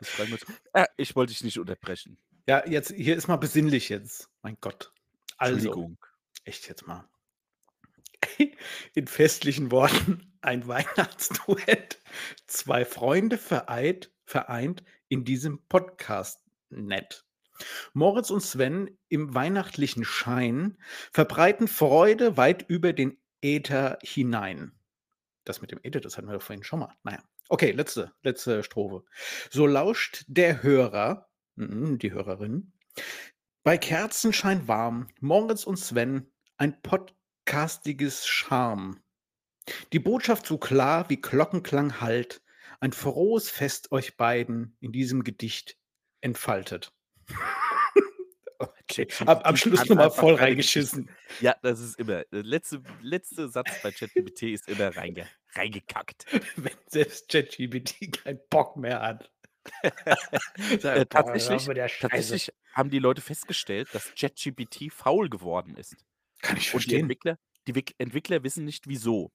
Ich 0.00 0.30
mich 0.30 0.42
äh, 0.72 0.86
ich 0.96 1.14
wollte 1.14 1.32
dich 1.32 1.44
nicht 1.44 1.58
unterbrechen. 1.58 2.18
Ja, 2.48 2.66
jetzt 2.66 2.92
hier 2.92 3.14
ist 3.14 3.28
mal 3.28 3.36
besinnlich 3.36 3.90
jetzt. 3.90 4.30
Mein 4.40 4.56
Gott. 4.62 4.90
Also, 5.36 5.56
Entschuldigung. 5.56 5.98
echt 6.44 6.66
jetzt 6.66 6.86
mal. 6.86 7.06
In 8.94 9.06
festlichen 9.06 9.70
Worten 9.70 10.32
ein 10.40 10.66
Weihnachtsduett. 10.66 12.00
Zwei 12.46 12.86
Freunde 12.86 13.36
vereint 13.36 14.10
vereint 14.24 14.82
in 15.10 15.26
diesem 15.26 15.62
Podcast 15.68 16.40
nett. 16.70 17.26
Moritz 17.92 18.30
und 18.30 18.40
Sven 18.40 18.98
im 19.10 19.34
weihnachtlichen 19.34 20.06
Schein 20.06 20.78
verbreiten 21.12 21.68
Freude 21.68 22.38
weit 22.38 22.64
über 22.66 22.94
den 22.94 23.18
Äther 23.42 23.98
hinein. 24.02 24.72
Das 25.44 25.60
mit 25.60 25.70
dem 25.70 25.80
Äther, 25.82 26.00
das 26.00 26.16
hatten 26.16 26.28
wir 26.28 26.32
doch 26.32 26.42
vorhin 26.42 26.64
schon 26.64 26.80
mal. 26.80 26.94
Na 27.02 27.12
ja. 27.12 27.22
Okay, 27.50 27.72
letzte 27.72 28.12
letzte 28.22 28.62
Strophe. 28.62 29.04
So 29.50 29.66
lauscht 29.66 30.24
der 30.28 30.62
Hörer 30.62 31.27
mhm, 31.58 31.98
die 31.98 32.12
Hörerin, 32.12 32.72
bei 33.62 33.76
Kerzenschein 33.76 34.66
warm, 34.68 35.08
Moritz 35.20 35.64
und 35.64 35.76
Sven, 35.76 36.30
ein 36.56 36.80
podcastiges 36.80 38.26
Charme. 38.26 39.00
Die 39.92 39.98
Botschaft 39.98 40.46
so 40.46 40.56
klar 40.56 41.10
wie 41.10 41.20
Glockenklang 41.20 42.00
hallt, 42.00 42.40
ein 42.80 42.92
frohes 42.92 43.50
Fest 43.50 43.92
euch 43.92 44.16
beiden 44.16 44.76
in 44.80 44.92
diesem 44.92 45.24
Gedicht 45.24 45.76
entfaltet. 46.20 46.92
Okay, 48.90 49.06
am 49.20 49.38
am 49.38 49.56
Schluss 49.56 49.80
kann 49.80 49.88
noch 49.88 49.96
mal 49.96 50.04
einfach 50.06 50.16
voll 50.16 50.34
reingeschissen. 50.34 51.10
Ja, 51.40 51.54
das 51.62 51.78
ist 51.78 51.96
immer 51.96 52.24
der 52.24 52.42
letzte 52.42 52.82
letzte 53.02 53.48
Satz 53.48 53.70
bei 53.82 53.92
ChatGPT 53.92 54.44
ist 54.44 54.66
immer 54.66 54.96
reinge 54.96 55.28
reingekackt. 55.52 56.26
Wenn 56.56 56.72
selbst 56.86 57.28
ChatGPT 57.28 58.10
keinen 58.12 58.40
Bock 58.50 58.76
mehr 58.76 59.00
hat. 59.00 59.30
Äh, 60.94 61.06
Sagt: 61.06 61.14
„Boah, 61.14 61.38
hör 61.38 61.60
tatsächlich 61.60 61.66
mit 61.66 61.76
der 61.76 61.88
Scheiße.“ 61.88 62.38
tatsächlich 62.38 62.50
haben 62.72 62.90
die 62.90 62.98
Leute 62.98 63.20
festgestellt, 63.22 63.94
dass 63.94 64.12
ChatGPT 64.14 64.92
faul 64.92 65.28
geworden 65.28 65.76
ist. 65.76 66.06
Kann 66.42 66.56
ich 66.56 66.68
Und 66.70 66.86
die 66.86 66.94
verstehen. 66.94 66.94
Entwickler 66.94 67.38
die 67.68 67.74
Wick 67.76 67.94
Entwickler 67.98 68.44
wissen 68.44 68.64
nicht 68.64 68.88
wieso. 68.88 69.32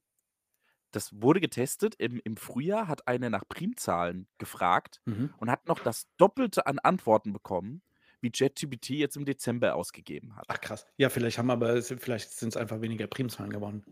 Das 0.91 1.11
wurde 1.21 1.41
getestet. 1.41 1.95
Im 1.97 2.21
im 2.23 2.37
Frühjahr 2.37 2.87
hat 2.87 3.07
einer 3.07 3.29
nach 3.29 3.47
Primzahlen 3.49 4.27
gefragt 4.37 5.01
Mhm. 5.07 5.33
und 5.37 5.51
hat 5.51 5.67
noch 5.67 5.79
das 5.79 6.05
Doppelte 6.17 6.67
an 6.67 6.79
Antworten 6.79 7.33
bekommen, 7.33 7.83
wie 8.21 8.31
ChatGPT 8.31 8.91
jetzt 8.91 9.17
im 9.17 9.25
Dezember 9.25 9.75
ausgegeben 9.75 10.35
hat. 10.37 10.47
Ach 10.47 10.59
krass. 10.61 10.85
Ja, 10.97 11.09
vielleicht 11.09 11.37
haben 11.37 11.49
aber 11.49 11.81
vielleicht 11.81 12.31
sind's 12.31 12.55
einfach 12.57 12.79
weniger 12.81 13.07
Primzahlen 13.07 13.51
geworden. 13.51 13.83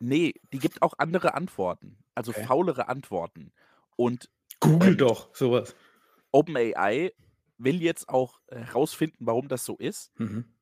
Ne, 0.00 0.32
die 0.52 0.58
gibt 0.58 0.82
auch 0.82 0.94
andere 0.98 1.34
Antworten, 1.34 1.98
also 2.14 2.32
Okay. 2.32 2.48
faulere 2.48 2.88
Antworten. 2.88 3.52
Und, 3.96 4.30
Google 4.64 4.96
doch 4.96 5.28
so 5.34 5.52
was. 5.52 5.74
OpenAI 6.34 7.12
will 7.58 7.80
jetzt 7.80 8.08
auch 8.08 8.40
herausfinden, 8.50 9.18
warum 9.26 9.46
das 9.48 9.64
so 9.64 9.76
ist. 9.76 10.10
Mhm. 10.18 10.54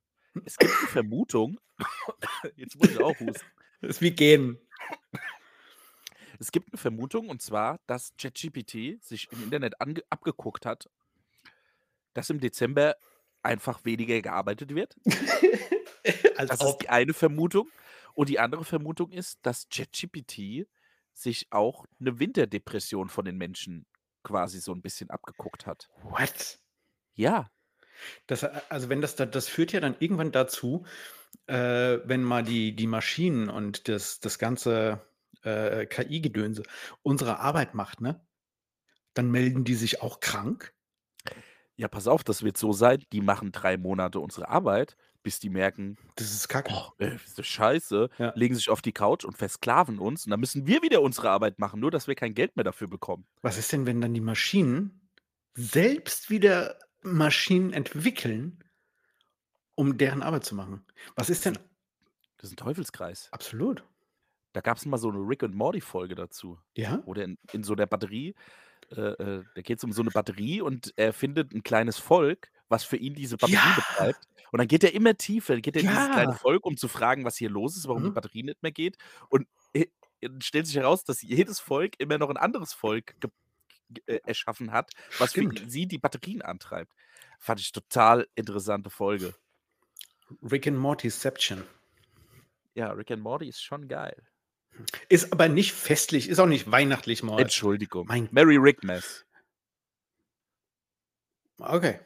Es 0.44 0.58
gibt 0.58 0.80
'ne 0.82 0.88
Vermutung 0.88 1.58
jetzt 2.56 2.76
muss 2.76 2.90
ich 2.92 2.98
auch 2.98 3.20
husten. 3.20 3.50
Ist 3.82 4.00
wie 4.00 4.12
gähnen. 4.12 4.58
Es 6.40 6.52
gibt 6.52 6.72
'ne 6.72 6.78
Vermutung 6.78 7.28
und 7.28 7.42
zwar, 7.42 7.80
dass 7.86 8.14
ChatGPT 8.18 9.02
sich 9.02 9.30
im 9.32 9.42
Internet 9.42 9.74
abgeguckt 10.10 10.66
hat 10.66 10.88
dass 12.16 12.30
im 12.30 12.40
Dezember 12.40 12.96
einfach 13.42 13.84
weniger 13.84 14.20
gearbeitet 14.22 14.74
wird. 14.74 14.96
Als 16.36 16.50
Das 16.50 16.64
ist 16.64 16.76
ob. 16.76 16.82
die 16.82 16.88
eine 16.88 17.14
Vermutung. 17.14 17.72
Und 18.14 18.28
die 18.28 18.38
andere 18.38 18.64
Vermutung 18.64 19.10
ist, 19.10 19.38
dass 19.42 19.68
ChatGPT 19.68 20.66
sich 21.14 21.46
auch 21.50 21.86
'ne 21.98 22.18
Winterdepression 22.18 23.08
von 23.08 23.24
den 23.24 23.36
Menschen 23.38 23.86
quasi 24.22 24.60
so 24.60 24.72
'n 24.72 24.82
bisschen 24.82 25.10
abgeguckt 25.10 25.66
hat. 25.66 25.88
What? 26.02 26.58
Ja. 27.16 27.50
Das, 28.28 28.44
a 28.44 28.62
also, 28.68 28.88
wenn 28.88 29.00
das 29.00 29.16
da 29.16 29.26
das 29.26 29.48
führt 29.48 29.72
ja 29.72 29.80
dann 29.80 29.96
irgendwann 29.98 30.32
dazu, 30.32 30.84
äh, 31.46 31.98
wenn 32.04 32.22
mal 32.22 32.42
die 32.44 32.76
die 32.76 32.86
Maschinen 32.86 33.48
und 33.50 33.88
das 33.88 34.20
das 34.20 34.38
ganze, 34.38 35.02
äh, 35.42 35.86
KI-Gedönse 35.86 36.62
unsere 37.02 37.40
Arbeit 37.40 37.74
macht, 37.74 38.00
ne? 38.00 38.26
Dann 39.14 39.30
melden 39.30 39.64
die 39.64 39.74
sich 39.76 40.02
auch 40.02 40.20
krank? 40.20 40.72
Ja, 41.78 41.88
pass 41.88 42.06
auf, 42.06 42.22
das 42.22 42.42
wird 42.42 42.58
so 42.58 42.72
sein, 42.72 43.02
die 43.12 43.20
machen 43.22 43.50
3 43.50 43.78
Monate 43.78 44.20
unsere 44.20 44.48
Arbeit, 44.48 44.96
bis 45.22 45.38
die 45.40 45.50
merken: 45.50 45.98
Das 46.18 46.32
ist 46.32 46.48
Kacke. 46.48 46.70
„Oh, 46.70 46.90
äh, 46.98 47.16
ist 47.16 47.38
das 47.38 47.46
scheiße“, 47.46 48.10
Ja. 48.18 48.34
legen 48.34 48.54
sich 48.56 48.70
auf 48.70 48.82
die 48.82 48.92
Couch 48.92 49.24
und 49.24 49.38
versklaven 49.38 49.98
uns 49.98 50.26
und 50.26 50.30
dann 50.32 50.40
müssen 50.40 50.66
wir 50.66 50.82
wieder 50.82 51.02
unsere 51.02 51.30
Arbeit 51.30 51.58
machen, 51.60 51.80
nur 51.80 51.90
dass 51.92 52.08
wir 52.08 52.14
kein 52.16 52.34
Geld 52.34 52.56
mehr 52.56 52.64
dafür 52.64 52.88
bekommen. 52.88 53.26
Was 53.44 53.58
ist 53.58 53.72
denn, 53.72 53.86
wenn 53.86 54.00
dann 54.00 54.14
die 54.14 54.20
Maschinen 54.20 55.08
selbst 55.54 56.30
wieder 56.30 56.78
Maschinen 57.02 57.72
entwickeln 57.72 58.62
um 59.78 59.96
deren 59.98 60.22
Arbeit 60.22 60.44
zu 60.44 60.54
machen? 60.54 60.84
Was 61.16 61.30
ist 61.30 61.44
Das 61.46 61.56
denn 61.56 61.58
das 62.38 62.50
ist 62.50 62.52
'n 62.54 62.56
Teufelskreis. 62.56 63.32
Absolut. 63.32 63.82
Da 64.54 64.60
gab's 64.60 64.84
mal 64.84 64.98
so 64.98 65.10
'ne 65.10 65.18
Rick 65.18 65.42
and 65.44 65.54
Morty 65.54 65.80
Folge 65.80 66.14
dazu, 66.14 66.58
Ja? 66.76 67.02
wo 67.04 67.14
der 67.14 67.24
in 67.24 67.38
in 67.52 67.62
so 67.64 67.74
der 67.74 67.86
Batterie 67.86 68.34
äh, 68.90 69.00
äh, 69.00 69.44
da 69.54 69.62
geht's 69.62 69.84
um 69.84 69.92
so 69.92 70.02
'ne 70.02 70.10
Batterie 70.12 70.62
und 70.62 70.92
er 70.96 71.12
findet 71.14 71.52
'n 71.54 71.62
kleines 71.62 71.98
Volk, 71.98 72.50
was 72.72 72.84
für 72.84 72.96
ihn 72.98 73.14
diese 73.14 73.38
Batterie 73.38 73.54
Ja! 73.54 73.74
betreibt. 73.76 74.26
Und 74.52 74.58
dann 74.58 74.68
geht 74.68 74.84
er 74.84 74.94
immer 74.94 75.16
tiefer, 75.16 75.60
geht 75.60 75.76
er 75.76 75.82
in 75.82 75.88
dieses 75.88 76.10
kleine 76.10 76.32
Ja! 76.32 76.38
Volk, 76.38 76.66
um 76.66 76.76
zu 76.76 76.88
fragen, 76.88 77.24
was 77.24 77.36
hier 77.38 77.50
los 77.50 77.76
ist, 77.76 77.88
warum 77.88 78.02
die 78.04 78.10
Mhm. 78.10 78.14
Batterie 78.14 78.42
nicht 78.44 78.62
mehr 78.64 78.72
geht. 78.72 78.98
Und, 79.30 79.48
dann 80.22 80.40
stellt 80.42 80.66
sich 80.68 80.76
heraus, 80.76 81.04
dass 81.04 81.22
jedes 81.22 81.60
Volk 81.60 81.94
immer 82.00 82.18
noch 82.18 82.30
'n 82.30 82.36
anderes 82.38 82.72
Volk 82.74 83.14
äh, 84.06 84.20
erschaffen 84.24 84.72
hat, 84.72 84.92
was 85.18 85.32
für 85.34 85.42
Stimmt. 85.42 85.70
sie 85.70 85.86
die 85.86 85.98
Batterien 85.98 86.42
antreibt. 86.42 86.92
Fand 87.40 87.60
ich 87.60 87.72
total 87.72 88.28
interessante 88.36 88.90
Folge. 88.90 89.34
Rick 90.42 90.66
and 90.68 90.78
Mortyception. 90.78 91.64
Ja, 92.74 92.92
Rick 92.92 93.10
and 93.10 93.22
Morty 93.22 93.48
ist 93.48 93.62
schon 93.62 93.88
geil. 93.88 94.16
Ist 95.10 95.32
aber 95.32 95.48
nicht 95.48 95.72
festlich, 95.72 96.28
ist 96.28 96.38
auch 96.38 96.46
nicht 96.46 96.70
weihnachtlich, 96.70 97.22
Moritz. 97.22 97.42
Entschuldigung. 97.46 98.06
Mein 98.06 98.28
Merry 98.32 98.56
Rickmas. 98.56 99.24
Okay. 101.60 102.00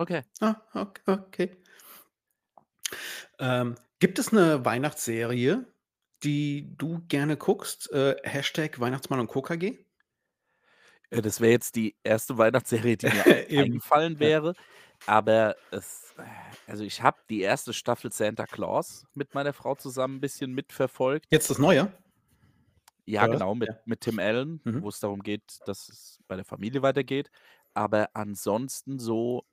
Okay. 0.00 0.22
Ah, 0.40 0.56
ok 0.74 1.00
okay. 1.08 1.60
Ähm, 3.40 3.76
gibt 4.00 4.18
es 4.18 4.32
'ne 4.32 4.64
Weihnachtsserie, 4.64 5.66
die 6.22 6.76
du 6.76 7.00
gerne 7.08 7.36
guckst? 7.36 7.90
Äh, 7.92 8.16
Hashtag 8.22 8.80
Weihnachtsmann 8.80 9.20
und 9.20 9.28
KKG? 9.28 9.84
Äh, 11.12 11.22
das 11.22 11.40
wäre 11.40 11.52
jetzt 11.52 11.74
die 11.76 11.96
1. 12.04 12.38
Weihnachtsserie, 12.38 12.96
die 12.96 13.08
mir 13.08 13.26
Eben, 13.48 13.80
eingefallen 13.84 14.18
ja. 14.20 14.30
wäre, 14.30 14.54
aber 15.06 15.56
es 15.70 16.14
äh, 16.18 16.24
also, 16.66 16.84
ich 16.84 17.02
habe 17.02 17.18
die 17.28 17.42
1. 17.42 17.72
Staffel 17.72 18.12
Santa 18.12 18.46
Claus 18.46 19.04
mit 19.14 19.34
meiner 19.34 19.52
Frau 19.52 19.74
zusammen 19.74 20.16
'n 20.18 20.20
bisschen 20.20 20.52
mitverfolgt. 20.54 21.26
Jetzt 21.32 21.48
das 21.48 21.58
Neue? 21.60 21.92
Ja, 23.08 23.26
Oder 23.26 23.32
was? 23.34 23.40
genau, 23.40 23.54
mit 23.54 23.70
Ja. 23.70 23.80
mit 23.84 24.00
Tim 24.02 24.18
Allen, 24.18 24.62
Mhm. 24.64 24.82
wo's 24.82 25.00
darum 25.00 25.22
geht, 25.22 25.60
dass 25.64 25.88
es 25.88 26.20
bei 26.28 26.36
der 26.36 26.44
Familie 26.44 26.82
weitergeht. 26.82 27.30
Aber 27.74 28.10
ansonsten 28.14 28.98
so, 28.98 29.44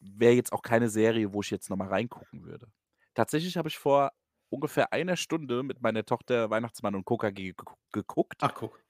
wäre 0.00 0.34
jetzt 0.34 0.52
auch 0.52 0.62
keine 0.62 0.88
Serie, 0.88 1.32
wo 1.34 1.40
ich 1.42 1.50
jetzt 1.50 1.70
noch 1.70 1.76
mal 1.76 1.88
reingucken 1.88 2.44
würde. 2.44 2.68
Tatsächlich 3.14 3.56
habe 3.56 3.68
ich 3.68 3.78
vor 3.78 4.12
ungefähr 4.50 4.92
einer 4.92 5.16
Stunde 5.16 5.62
mit 5.62 5.80
meiner 5.82 6.04
Tochter 6.04 6.50
Weihnachtsmann 6.50 6.94
und 6.94 7.04
KKG 7.04 7.54
geguckt. 7.92 8.40
Ach, 8.40 8.54
guck. 8.54 8.84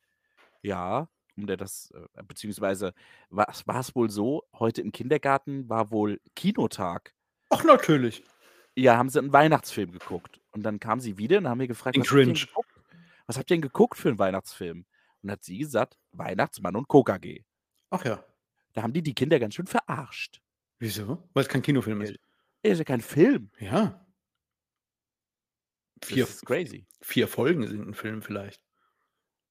Ja, 0.63 1.09
um 1.37 1.47
der 1.47 1.57
das 1.59 1.91
äh, 1.91 2.23
beziehungsweise 2.25 2.95
war's 3.29 3.67
war's 3.67 3.95
wohl 3.95 4.09
so, 4.11 4.43
heute 4.59 4.81
im 4.81 4.93
Kindergarten 4.93 5.69
war 5.69 5.91
wohl 5.91 6.21
Kinotag. 6.35 7.13
Ach, 7.51 7.65
natürlich. 7.65 8.23
Ja, 8.77 8.97
haben 8.97 9.09
sie 9.09 9.21
'n 9.21 9.33
Weihnachtsfilm 9.33 9.93
geguckt. 9.93 10.41
Und 10.53 10.63
dann 10.65 10.81
kam 10.81 11.01
sie 11.01 11.17
wieder 11.19 11.39
und 11.39 11.49
haben 11.49 11.61
wir 11.61 11.69
gefragt: 11.69 11.99
„Was 11.99 12.11
habt 12.11 12.27
ihr 12.27 12.33
denn 12.33 12.41
Grinch. 12.41 12.47
geguckt? 12.47 12.73
Was 13.27 13.37
habt 13.39 13.51
ihr 13.51 13.57
denn 13.57 13.63
geguckt 13.63 13.97
für 13.99 14.09
'n 14.11 14.19
Weihnachtsfilm?“ 14.19 14.87
Und 15.23 15.31
hat 15.31 15.45
sie 15.45 15.59
gesagt: 15.59 15.99
„Weihnachtsmann 16.13 16.77
und 16.77 16.89
KKG.“ 16.89 17.45
Ach 17.91 18.05
ja. 18.05 18.25
Da 18.73 18.83
haben 18.83 18.93
die 18.93 19.03
die 19.03 19.15
Kinder 19.15 19.41
ganz 19.41 19.55
schön 19.55 19.67
verarscht. 19.67 20.43
Wieso? 20.81 21.29
Weil's 21.35 21.49
kein 21.49 21.63
Kinofilm 21.63 22.01
ist? 22.03 22.15
Ja, 22.65 22.73
ist 22.73 22.79
ja 22.79 22.85
kein 22.85 23.01
Film. 23.03 23.51
Ja. 23.61 24.05
Das 26.03 26.11
4 26.11 26.29
ist 26.29 26.45
crazy. 26.45 26.87
4 27.03 27.29
Folgen 27.29 27.67
sind 27.67 27.87
'n 27.89 27.95
Film 27.95 28.23
vielleicht. 28.23 28.61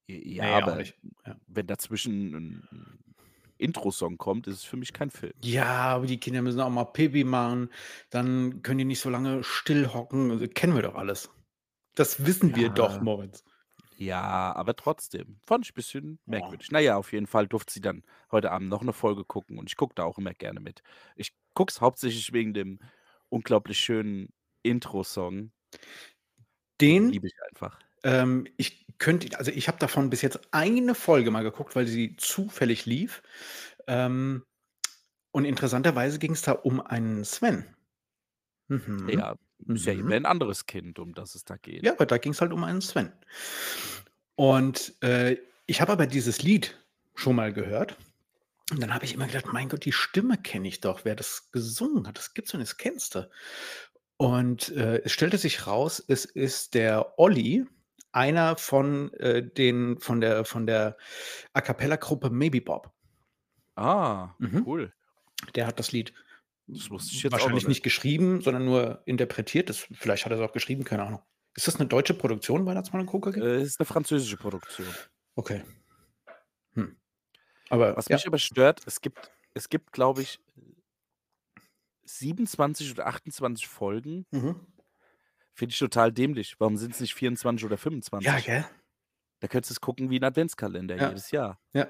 Ja, 0.08 0.44
Ne, 0.44 0.64
auch 0.64 0.66
aber. 0.66 0.84
Ja. 1.26 1.38
wenn 1.46 1.66
dazwischen 1.66 2.34
'n 2.34 2.68
'n 2.72 3.16
Introsong 3.58 4.18
kommt, 4.18 4.46
ist 4.48 4.56
es 4.58 4.64
für 4.64 4.76
mich 4.76 4.92
kein 4.92 5.10
Film. 5.10 5.34
Ja, 5.42 5.64
aber 5.96 6.06
die 6.06 6.20
Kinder 6.20 6.42
müssen 6.42 6.60
auch 6.60 6.70
mal 6.70 6.84
Pipi 6.84 7.24
machen, 7.24 7.70
dann 8.10 8.62
können 8.62 8.78
die 8.78 8.84
nicht 8.84 9.00
so 9.00 9.10
lange 9.10 9.42
still 9.42 9.92
hocken. 9.92 10.30
Also, 10.30 10.46
kennen 10.48 10.74
wir 10.74 10.82
doch 10.82 10.94
alles. 10.94 11.28
Das 11.96 12.26
wissen 12.26 12.54
wir 12.56 12.70
doch, 12.70 13.00
Ja. 13.00 13.00
Moritz. 13.00 13.44
Ja, 13.98 14.52
aber 14.56 14.74
trotzdem, 14.74 15.38
fand 15.46 15.64
ich 15.66 15.74
bisschen 15.74 16.18
Oh. 16.28 16.58
merkwürdig. 16.58 16.68
Na 16.72 16.80
ja, 16.80 16.96
auf 16.96 17.12
jeden 17.12 17.28
Fall 17.28 17.46
durfte 17.46 17.72
sie 17.72 17.80
dann 17.80 18.02
heute 18.32 18.50
Abend 18.50 18.68
noch 18.68 18.82
'ne 18.82 18.92
Folge 18.92 19.24
gucken 19.24 19.56
und 19.58 19.68
ich 19.70 19.76
gucke 19.76 19.94
da 19.94 20.02
auch 20.04 20.18
immer 20.18 20.34
gerne 20.34 20.58
mit. 20.58 20.82
Ich 21.14 21.32
gucke 21.54 21.70
es 21.70 21.80
hauptsächlich 21.80 22.32
wegen 22.32 22.54
dem 22.54 22.80
unglaublich 23.28 23.78
schönen 23.78 24.30
Introsong. 24.62 25.52
Den 26.80 27.06
Den 27.06 27.08
liebe 27.08 27.26
ich 27.28 27.34
einfach. 27.50 27.84
ähm, 28.04 28.46
ich 28.58 28.86
könnte 28.98 29.38
also, 29.38 29.50
ich 29.52 29.68
habe 29.68 29.78
davon 29.78 30.10
bis 30.10 30.22
jetzt 30.22 30.40
eine 30.52 30.94
Folge 30.94 31.30
mal 31.32 31.44
geguckt, 31.44 31.76
weil 31.76 31.86
sie 31.88 32.16
zufällig 32.16 32.86
lief. 32.86 33.22
Ähm, 33.88 34.44
und 35.32 35.44
interessanterweise 35.46 36.18
ging's 36.20 36.42
da 36.42 36.52
um 36.52 36.80
einen 36.80 37.24
Sven. 37.24 37.66
Mhm. 38.70 39.08
Ja, 39.08 39.36
ist 39.74 39.86
ja 39.86 39.92
immer 39.94 40.14
Mhm. 40.14 40.16
'n 40.16 40.26
anderes 40.26 40.66
Kind, 40.66 40.98
um 40.98 41.14
das 41.14 41.34
es 41.34 41.44
da 41.44 41.56
geht. 41.56 41.84
Ja, 41.84 41.92
aber 41.92 42.06
da 42.06 42.18
ging's 42.18 42.40
halt 42.40 42.52
um 42.52 42.64
einen 42.64 42.80
Sven. 42.80 43.12
Und, 44.38 44.94
äh, 45.02 45.36
ich 45.66 45.80
habe 45.80 45.92
aber 45.92 46.06
dieses 46.06 46.42
Lied 46.42 46.78
schon 47.14 47.36
mal 47.36 47.52
gehört. 47.52 47.96
Und 48.72 48.80
dann 48.82 48.94
habe 48.94 49.04
ich 49.04 49.14
immer 49.14 49.26
gedacht: 49.26 49.52
„Mein 49.52 49.68
Gott, 49.68 49.84
die 49.84 49.92
Stimme 49.92 50.38
kenne 50.38 50.68
ich 50.68 50.80
doch, 50.80 51.04
wer 51.04 51.14
das 51.16 51.50
gesungen 51.52 52.06
hat. 52.06 52.16
Das 52.18 52.34
gibt's 52.34 52.52
nicht, 52.54 52.62
das 52.62 52.76
kennst 52.78 53.14
du.“ 53.14 53.28
Und, 54.18 54.70
äh, 54.72 55.02
es 55.04 55.12
stellte 55.12 55.38
sich 55.38 55.66
raus, 55.66 56.02
es 56.08 56.24
ist 56.24 56.74
der 56.74 57.18
Olli, 57.18 57.66
einer 58.12 58.56
von, 58.56 59.12
äh, 59.14 59.42
den 59.48 60.00
von 60.00 60.20
der 60.20 60.44
von 60.44 60.66
der 60.66 60.96
A-cappella-Gruppe 61.54 62.30
Maybe 62.30 62.60
Bob. 62.62 62.92
Ah, 63.76 64.36
Mhm. 64.40 64.66
cool. 64.66 64.92
Der 65.56 65.66
hat 65.66 65.78
das 65.80 65.92
Lied 65.92 66.14
Das 66.68 66.90
wusste 66.90 67.12
ich 67.14 67.22
jetzt 67.22 67.38
auch 67.38 67.50
wahrscheinlich 67.50 67.66
nicht. 67.66 67.68
nicht 67.68 67.82
geschrieben, 67.82 68.40
sondern 68.40 68.64
nur 68.64 69.02
interpretiert. 69.06 69.68
Das 69.68 69.78
vielleicht 69.92 70.24
hat 70.24 70.32
er's 70.32 70.40
auch 70.40 70.52
geschrieben, 70.52 70.84
keine 70.84 71.04
Ahnung. 71.04 71.22
Ist 71.56 71.68
das 71.68 71.78
'ne 71.78 71.86
deutsche 71.86 72.14
Produktion, 72.14 72.66
Weihnachtsmann 72.66 73.02
und 73.02 73.06
KKG? 73.10 73.42
Äh, 73.42 73.62
ist 73.62 73.80
'ne 73.80 73.86
französische 73.86 74.36
Produktion. 74.36 74.98
Okay. 75.38 75.62
Hm. 76.74 76.96
Aber 77.70 77.96
Was 77.96 78.10
ja. 78.10 78.18
mich 78.18 78.26
aber 78.26 78.38
stört, 78.38 78.82
es 78.86 79.00
gibt 79.00 79.32
es 79.54 79.68
gibt, 79.68 79.92
glaube 79.92 80.22
ich 80.22 80.40
27 82.06 82.90
oder 82.92 83.06
28 83.06 83.66
Folgen. 83.66 84.26
Mhm. 84.32 84.66
Finde 85.56 85.72
ich 85.72 85.78
total 85.78 86.12
dämlich. 86.12 86.56
Warum 86.58 86.76
sind's 86.76 86.98
nicht 87.00 87.14
24 87.14 87.64
oder 87.64 87.78
Ja, 88.20 88.38
25? 88.38 88.40
gell? 88.40 88.64
Da 89.40 89.48
könntest 89.48 89.70
du's 89.72 89.80
gucken 89.80 90.10
wie 90.10 90.16
'n 90.18 90.24
Adventskalender 90.24 90.96
Ja. 90.98 91.14
jedes 91.14 91.30
Jahr. 91.32 91.58
Ja. 91.74 91.88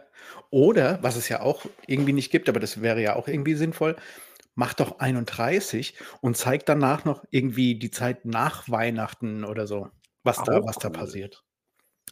Oder, 0.50 1.02
was 1.02 1.16
es 1.16 1.28
ja 1.28 1.40
auch 1.42 1.66
irgendwie 1.86 2.12
nicht 2.14 2.30
gibt, 2.32 2.48
aber 2.48 2.60
das 2.60 2.82
wäre 2.82 3.02
ja 3.02 3.16
auch 3.16 3.28
irgendwie 3.28 3.54
sinnvoll, 3.54 3.96
mach 4.54 4.74
doch 4.74 4.98
31 4.98 5.94
und 6.20 6.36
zeig 6.36 6.66
danach 6.66 7.04
noch 7.04 7.24
irgendwie 7.30 7.78
die 7.78 7.90
Zeit 7.90 8.24
nach 8.24 8.68
Weihnachten 8.68 9.44
oder 9.44 9.66
so, 9.66 9.90
was 10.22 10.36
da 10.38 10.58
Auch 10.58 10.66
was 10.66 10.76
da 10.76 10.88
cool. 10.88 10.92
passiert. 10.94 11.44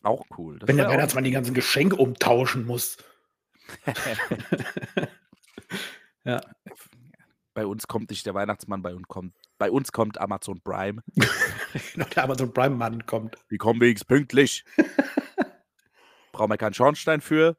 Auch 0.03 0.25
cool. 0.37 0.59
Das 0.59 0.69
Wenn 0.69 0.77
der 0.77 0.89
Weihnachtsmann 0.89 1.25
die 1.25 1.31
ganzen 1.31 1.55
Geschenke 1.55 1.97
umtauschen 1.97 2.67
muss. 2.67 2.97
Ja. 6.25 6.41
Bei 7.55 7.67
uns 7.67 7.87
kommt 7.87 8.11
nicht 8.11 8.25
der 8.25 8.35
Weihnachtsmann, 8.35 8.83
bei 8.83 8.95
uns 8.95 9.07
kommt 9.09 9.35
bei 9.59 9.71
uns 9.71 9.93
kommt 9.93 10.19
Amazon 10.21 10.61
Prime. 10.63 11.03
Der 12.17 12.25
Amazon 12.25 12.53
Prime-Mann 12.53 13.07
kommt. 13.07 13.37
Die 13.51 13.59
kommen 13.59 13.81
wenigstens 13.81 14.07
pünktlich. 14.09 14.65
Brauchen 16.33 16.51
wir 16.51 16.57
keinen 16.57 16.75
Schornstein 16.75 17.21
für. 17.21 17.57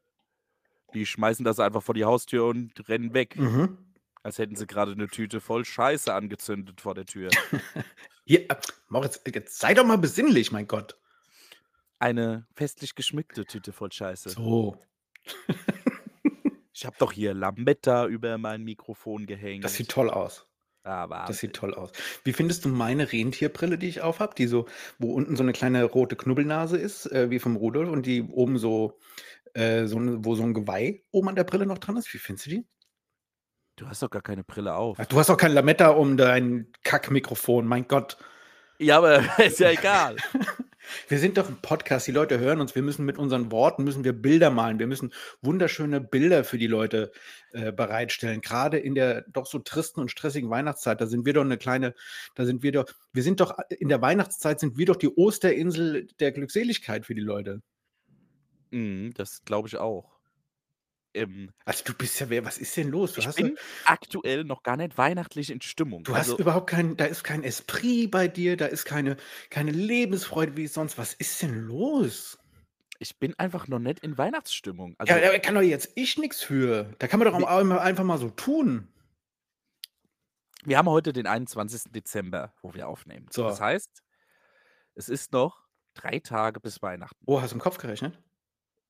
Die 0.92 1.06
schmeißen 1.06 1.44
das 1.44 1.60
einfach 1.60 1.82
vor 1.82 1.94
die 1.94 2.04
Haustür 2.04 2.46
und 2.46 2.88
rennen 2.88 3.14
weg. 3.14 3.38
Mhm. 3.38 3.78
Als 4.24 4.38
hätten 4.38 4.56
sie 4.56 4.66
grade 4.66 4.96
'ne 4.96 5.10
Tüte 5.10 5.38
voll 5.38 5.66
Scheiße 5.66 6.12
angezündet 6.12 6.80
vor 6.80 6.94
der 6.94 7.04
Tür. 7.04 7.36
Hier, 8.26 8.50
äh, 8.50 8.56
Moritz, 8.88 9.20
jetzt 9.32 9.58
sei 9.58 9.74
doch 9.74 9.84
mal 9.84 9.98
besinnlich, 9.98 10.50
mein 10.50 10.66
Gott. 10.66 10.96
Eine 12.02 12.46
festlich 12.56 12.94
geschmückte 12.94 13.46
Tüte 13.46 13.72
voll 13.72 13.92
Scheiße. 13.92 14.30
So. 14.30 14.76
Ich 16.76 16.84
habe 16.84 16.96
doch 16.98 17.12
hier 17.12 17.34
Lametta 17.34 18.06
über 18.08 18.36
mein 18.36 18.64
Mikrofon 18.64 19.26
gehängt. 19.26 19.64
Das 19.64 19.74
sieht 19.74 19.90
toll 19.90 20.10
aus. 20.10 20.46
Ah, 20.86 21.06
Das 21.26 21.38
sieht 21.38 21.54
toll 21.54 21.72
aus. 21.72 21.92
Wie 22.24 22.32
findest 22.34 22.64
du 22.64 22.68
meine 22.68 23.10
Rentierbrille, 23.10 23.78
die 23.78 23.88
ich 23.88 24.02
aufhab, 24.02 24.34
die 24.36 24.46
so 24.48 24.66
wo 24.98 25.12
unten 25.14 25.36
so 25.36 25.42
'ne 25.44 25.52
kleine 25.52 25.84
rote 25.84 26.16
Knubbelnase 26.16 26.76
ist, 26.76 27.06
äh, 27.10 27.30
wie 27.30 27.38
vom 27.38 27.56
Rudolf 27.56 27.88
und 27.88 28.04
die 28.06 28.22
oben 28.22 28.58
so 28.58 28.98
äh, 29.54 29.86
so 29.86 29.98
'ne 30.00 30.24
wo 30.24 30.34
so 30.36 30.42
'n 30.44 30.54
Geweih 30.54 31.02
oben 31.12 31.28
an 31.30 31.36
der 31.36 31.44
Brille 31.44 31.66
noch 31.66 31.78
dran 31.78 31.96
ist? 31.96 32.12
Wie 32.14 32.18
findest 32.18 32.46
du 32.46 32.50
die? 32.50 32.66
Du 33.76 33.88
hast 33.88 34.02
doch 34.02 34.10
gar 34.10 34.22
keine 34.22 34.44
Brille 34.44 34.74
auf. 34.74 34.98
Ach, 35.00 35.06
du 35.06 35.18
hast 35.18 35.28
doch 35.28 35.36
kein 35.36 35.52
Lametta 35.52 35.88
um 35.88 36.16
dein 36.16 36.68
Kackmikrofon, 36.84 37.66
mein 37.66 37.88
Gott. 37.88 38.16
Ja, 38.78 38.98
aber 38.98 39.22
ist 39.44 39.60
ja 39.60 39.70
egal. 39.70 40.16
Wir 41.08 41.18
sind 41.18 41.38
doch 41.38 41.48
ein 41.48 41.56
Podcast, 41.62 42.06
die 42.06 42.12
Leute 42.12 42.38
hören 42.38 42.60
uns. 42.60 42.74
Wir 42.74 42.82
müssen 42.82 43.06
mit 43.06 43.16
unseren 43.16 43.50
Worten 43.50 43.84
müssen 43.84 44.04
wir 44.04 44.12
Bilder 44.12 44.50
malen. 44.50 44.78
Wir 44.78 44.86
müssen 44.86 45.14
wunderschöne 45.40 46.00
Bilder 46.00 46.44
für 46.44 46.58
die 46.58 46.66
Leute 46.66 47.10
äh, 47.52 47.72
bereitstellen. 47.72 48.42
Gerade 48.42 48.78
in 48.78 48.94
der 48.94 49.22
doch 49.22 49.46
so 49.46 49.58
tristen 49.60 50.00
und 50.00 50.10
stressigen 50.10 50.50
Weihnachtszeit, 50.50 51.00
da 51.00 51.06
sind 51.06 51.24
wir 51.24 51.32
doch 51.32 51.40
eine 51.40 51.56
kleine, 51.56 51.94
da 52.34 52.44
sind 52.44 52.62
wir 52.62 52.72
doch, 52.72 52.84
wir 53.14 53.22
sind 53.22 53.40
doch 53.40 53.56
in 53.70 53.88
der 53.88 54.02
Weihnachtszeit 54.02 54.60
sind 54.60 54.76
wir 54.76 54.84
doch 54.84 54.96
die 54.96 55.16
Osterinsel 55.16 56.06
der 56.20 56.32
Glückseligkeit 56.32 57.06
für 57.06 57.14
die 57.14 57.22
Leute. 57.22 57.62
Mhm, 58.70 59.14
das 59.14 59.42
glaube 59.44 59.68
ich 59.68 59.78
auch. 59.78 60.13
Ähm, 61.14 61.50
Also 61.64 61.84
du 61.84 61.94
bist 61.94 62.18
ja, 62.20 62.28
wer, 62.28 62.44
was 62.44 62.58
ist 62.58 62.76
denn 62.76 62.90
los? 62.90 63.12
Du 63.14 63.20
ich 63.20 63.26
hast, 63.26 63.36
bin 63.36 63.56
aktuell 63.84 64.44
noch 64.44 64.62
gar 64.62 64.76
nicht 64.76 64.98
weihnachtlich 64.98 65.50
in 65.50 65.60
Stimmung. 65.60 66.04
du 66.04 66.14
hast 66.16 66.30
Also, 66.30 66.38
überhaupt 66.38 66.68
kein, 66.68 66.96
da 66.96 67.04
ist 67.06 67.22
kein 67.24 67.42
Esprit 67.44 68.10
bei 68.10 68.28
dir, 68.28 68.56
da 68.56 68.66
ist 68.66 68.84
keine, 68.84 69.16
keine 69.50 69.70
Lebensfreude 69.70 70.56
wie 70.56 70.66
sonst. 70.66 70.98
Was 70.98 71.14
ist 71.14 71.40
denn 71.42 71.66
los? 71.66 72.38
ich 73.00 73.18
bin 73.18 73.34
einfach 73.38 73.66
noch 73.68 73.80
nicht 73.80 74.00
in 74.00 74.16
Weihnachtsstimmung. 74.16 74.92
Ja, 75.04 75.16
Also, 75.16 75.32
da 75.32 75.38
kann 75.40 75.54
doch 75.56 75.60
jetzt 75.62 75.90
ich 75.96 76.16
nichts 76.16 76.42
für. 76.42 76.94
Da 76.98 77.08
kann 77.08 77.18
man 77.20 77.30
doch 77.30 77.42
auch 77.48 77.60
immer 77.60 77.80
einfach 77.80 78.04
mal 78.04 78.18
so 78.18 78.30
tun. 78.30 78.88
wir 80.64 80.78
haben 80.78 80.88
heute 80.88 81.12
den 81.12 81.26
21. 81.26 81.92
Dezember, 81.92 82.54
wo 82.62 82.72
wir 82.72 82.88
aufnehmen. 82.88 83.26
Das 83.26 83.34
So. 83.34 83.60
heißt, 83.60 84.02
es 84.94 85.08
ist 85.08 85.32
noch 85.32 85.66
drei 85.94 86.20
Tage 86.20 86.60
bis 86.60 86.80
Weihnachten. 86.82 87.22
Oh, 87.26 87.40
hast 87.42 87.50
du 87.50 87.56
im 87.56 87.60
Kopf 87.60 87.78
gerechnet? 87.78 88.18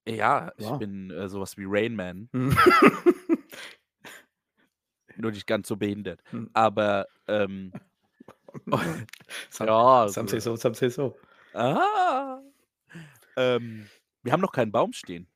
Ja, 0.06 0.52
ich 0.56 0.66
Wow. 0.66 0.78
bin 0.78 1.10
äh, 1.10 1.28
sowas 1.28 1.56
wie 1.56 1.64
Rain 1.66 1.94
Man, 1.96 2.28
Hm. 2.32 2.56
nur 5.16 5.30
nicht 5.30 5.46
ganz 5.46 5.68
so 5.68 5.76
behindert. 5.76 6.20
Hm. 6.30 6.50
Aber, 6.52 7.06
ähm, 7.26 7.72
Some, 9.50 9.68
ja, 9.68 10.08
some 10.08 10.28
say 10.28 10.38
so. 10.40 10.56
so, 10.56 10.56
some 10.56 10.74
say 10.74 10.88
so. 10.88 11.16
Ah, 11.54 12.40
ähm, 13.36 13.88
wir 14.22 14.32
haben 14.32 14.40
noch 14.40 14.52
keinen 14.52 14.72
Baum 14.72 14.92
stehen. 14.92 15.28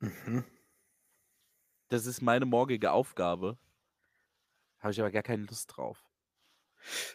Mhm. 0.00 0.44
Das 1.88 2.06
ist 2.06 2.20
meine 2.22 2.46
morgige 2.46 2.92
Aufgabe. 2.92 3.58
Habe 4.80 4.92
ich 4.92 5.00
aber 5.00 5.10
gar 5.10 5.22
keine 5.22 5.44
Lust 5.44 5.76
drauf. 5.76 6.04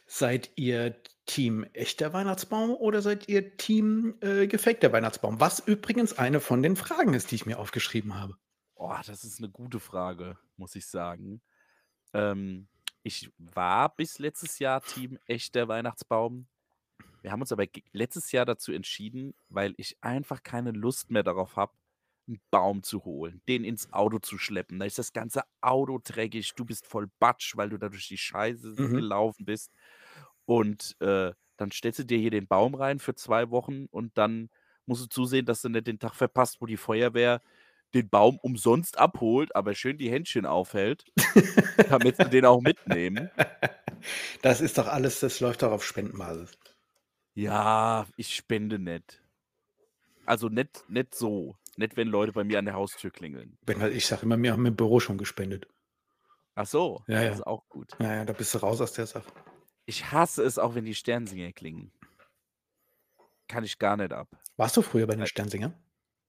Seid 0.06 0.52
ihr 0.56 0.96
Team 1.26 1.64
echter 1.74 2.14
Weihnachtsbaum 2.14 2.72
oder 2.72 3.02
seid 3.02 3.30
ihr 3.30 3.58
Team 3.58 4.16
äh, 4.22 4.48
gefakter 4.48 4.92
Weihnachtsbaum? 4.92 5.40
Was 5.40 5.60
übrigens 5.60 6.18
eine 6.18 6.40
von 6.40 6.62
den 6.62 6.76
Fragen 6.76 7.14
ist, 7.14 7.32
die 7.32 7.36
ich 7.36 7.46
mir 7.46 7.60
aufgeschrieben 7.60 8.16
habe. 8.20 8.38
Oh, 8.76 8.96
das 9.06 9.24
ist 9.24 9.40
eine 9.40 9.50
gute 9.50 9.80
Frage, 9.80 10.38
muss 10.58 10.76
ich 10.76 10.86
sagen. 10.88 11.42
Ähm, 12.14 12.70
ich 13.04 13.32
war 13.38 13.96
bis 13.96 14.20
letztes 14.20 14.60
Jahr 14.60 14.84
Team 14.86 15.20
echter 15.28 15.68
Weihnachtsbaum. 15.68 16.48
Wir 17.22 17.32
haben 17.32 17.42
uns 17.42 17.52
aber 17.52 17.66
letztes 17.94 18.32
Jahr 18.32 18.46
dazu 18.46 18.74
entschieden, 18.74 19.36
weil 19.50 19.74
ich 19.78 19.98
einfach 20.02 20.44
keine 20.44 20.72
Lust 20.72 21.12
mehr 21.12 21.24
darauf 21.24 21.58
habe, 21.58 21.74
einen 22.28 22.42
Baum 22.52 22.84
zu 22.84 23.06
holen, 23.06 23.42
den 23.50 23.66
ins 23.66 23.92
Auto 23.94 24.20
zu 24.20 24.38
schleppen. 24.38 24.80
Da 24.80 24.86
ist 24.86 25.00
das 25.00 25.14
ganze 25.14 25.44
Auto 25.62 26.00
dreckig, 26.04 26.56
du 26.56 26.66
bist 26.66 26.88
voll 26.88 27.10
Batsch, 27.20 27.58
weil 27.58 27.70
du 27.70 27.78
da 27.78 27.90
durch 27.90 28.08
die 28.08 28.18
Scheiße 28.18 28.78
Mhm. 28.78 28.94
gelaufen 28.94 29.46
bist. 29.46 29.72
Und 30.46 30.96
äh, 31.02 31.32
dann 31.58 31.72
stellst 31.72 32.00
du 32.00 32.04
dir 32.06 32.18
hier 32.18 32.32
den 32.32 32.48
Baum 32.48 32.76
rein 32.76 33.00
für 33.00 33.16
zwei 33.16 33.50
Wochen 33.50 33.86
und 33.92 34.18
dann 34.18 34.50
musst 34.86 35.04
du 35.04 35.08
zusehen, 35.08 35.46
dass 35.46 35.62
du 35.62 35.70
nicht 35.70 35.88
den 35.88 36.00
Tag 36.00 36.16
verpasst, 36.16 36.58
wo 36.60 36.66
die 36.66 36.78
Feuerwehr 36.78 37.42
den 37.94 38.10
Baum 38.10 38.40
umsonst 38.42 38.98
abholt, 38.98 39.56
aber 39.56 39.76
schön 39.76 39.98
die 39.98 40.10
Händchen 40.12 40.46
aufhält, 40.48 41.06
damit 41.90 42.18
sie 42.18 42.30
den 42.30 42.46
auch 42.46 42.62
mitnehmen. 42.62 43.30
Das 44.42 44.60
ist 44.60 44.78
doch 44.78 44.88
alles, 44.88 45.22
das 45.22 45.40
läuft 45.40 45.62
doch 45.62 45.72
auf 45.72 45.86
Spendenbasis. 45.86 46.58
Ja, 47.36 48.06
ich 48.18 48.36
spende 48.36 48.78
nicht. 48.78 49.24
Also 50.26 50.50
nicht, 50.50 50.84
nicht 50.90 51.16
so. 51.16 51.56
Nicht, 51.78 51.96
wenn 51.96 52.10
Leute 52.10 52.34
bei 52.34 52.44
mir 52.44 52.60
an 52.60 52.66
der 52.66 52.74
Haustür 52.74 53.12
klingeln. 53.12 53.58
Wenn, 53.66 53.80
halt- 53.80 53.94
ich 53.96 54.06
sage 54.06 54.24
immer, 54.24 54.38
wir 54.38 54.52
haben 54.52 54.66
im 54.66 54.76
Büro 54.76 55.00
schon 55.00 55.18
gespendet. 55.18 55.68
Ach 56.56 56.68
so, 56.68 57.02
Ja, 57.08 57.16
das 57.16 57.24
ja. 57.24 57.32
ist 57.32 57.48
auch 57.48 57.68
gut. 57.70 57.92
Ja, 58.00 58.14
ja, 58.14 58.26
da 58.26 58.34
bist 58.34 58.54
du 58.54 58.58
raus 58.58 58.82
aus 58.82 58.92
der 58.92 59.08
Sache. 59.08 59.32
Ich 59.86 60.12
hasse 60.12 60.44
es 60.44 60.58
auch, 60.58 60.76
wenn 60.76 60.86
die 60.86 60.96
Sternsinger 60.96 61.52
klingen. 61.52 61.92
Kann 63.48 63.64
ich 63.64 63.78
gar 63.80 63.98
nicht 63.98 64.14
ab. 64.14 64.30
Warst 64.58 64.78
du 64.78 64.82
früher 64.82 65.06
bei 65.08 65.16
den 65.16 65.24
Äh, 65.24 65.28
Sternsingern? 65.28 65.74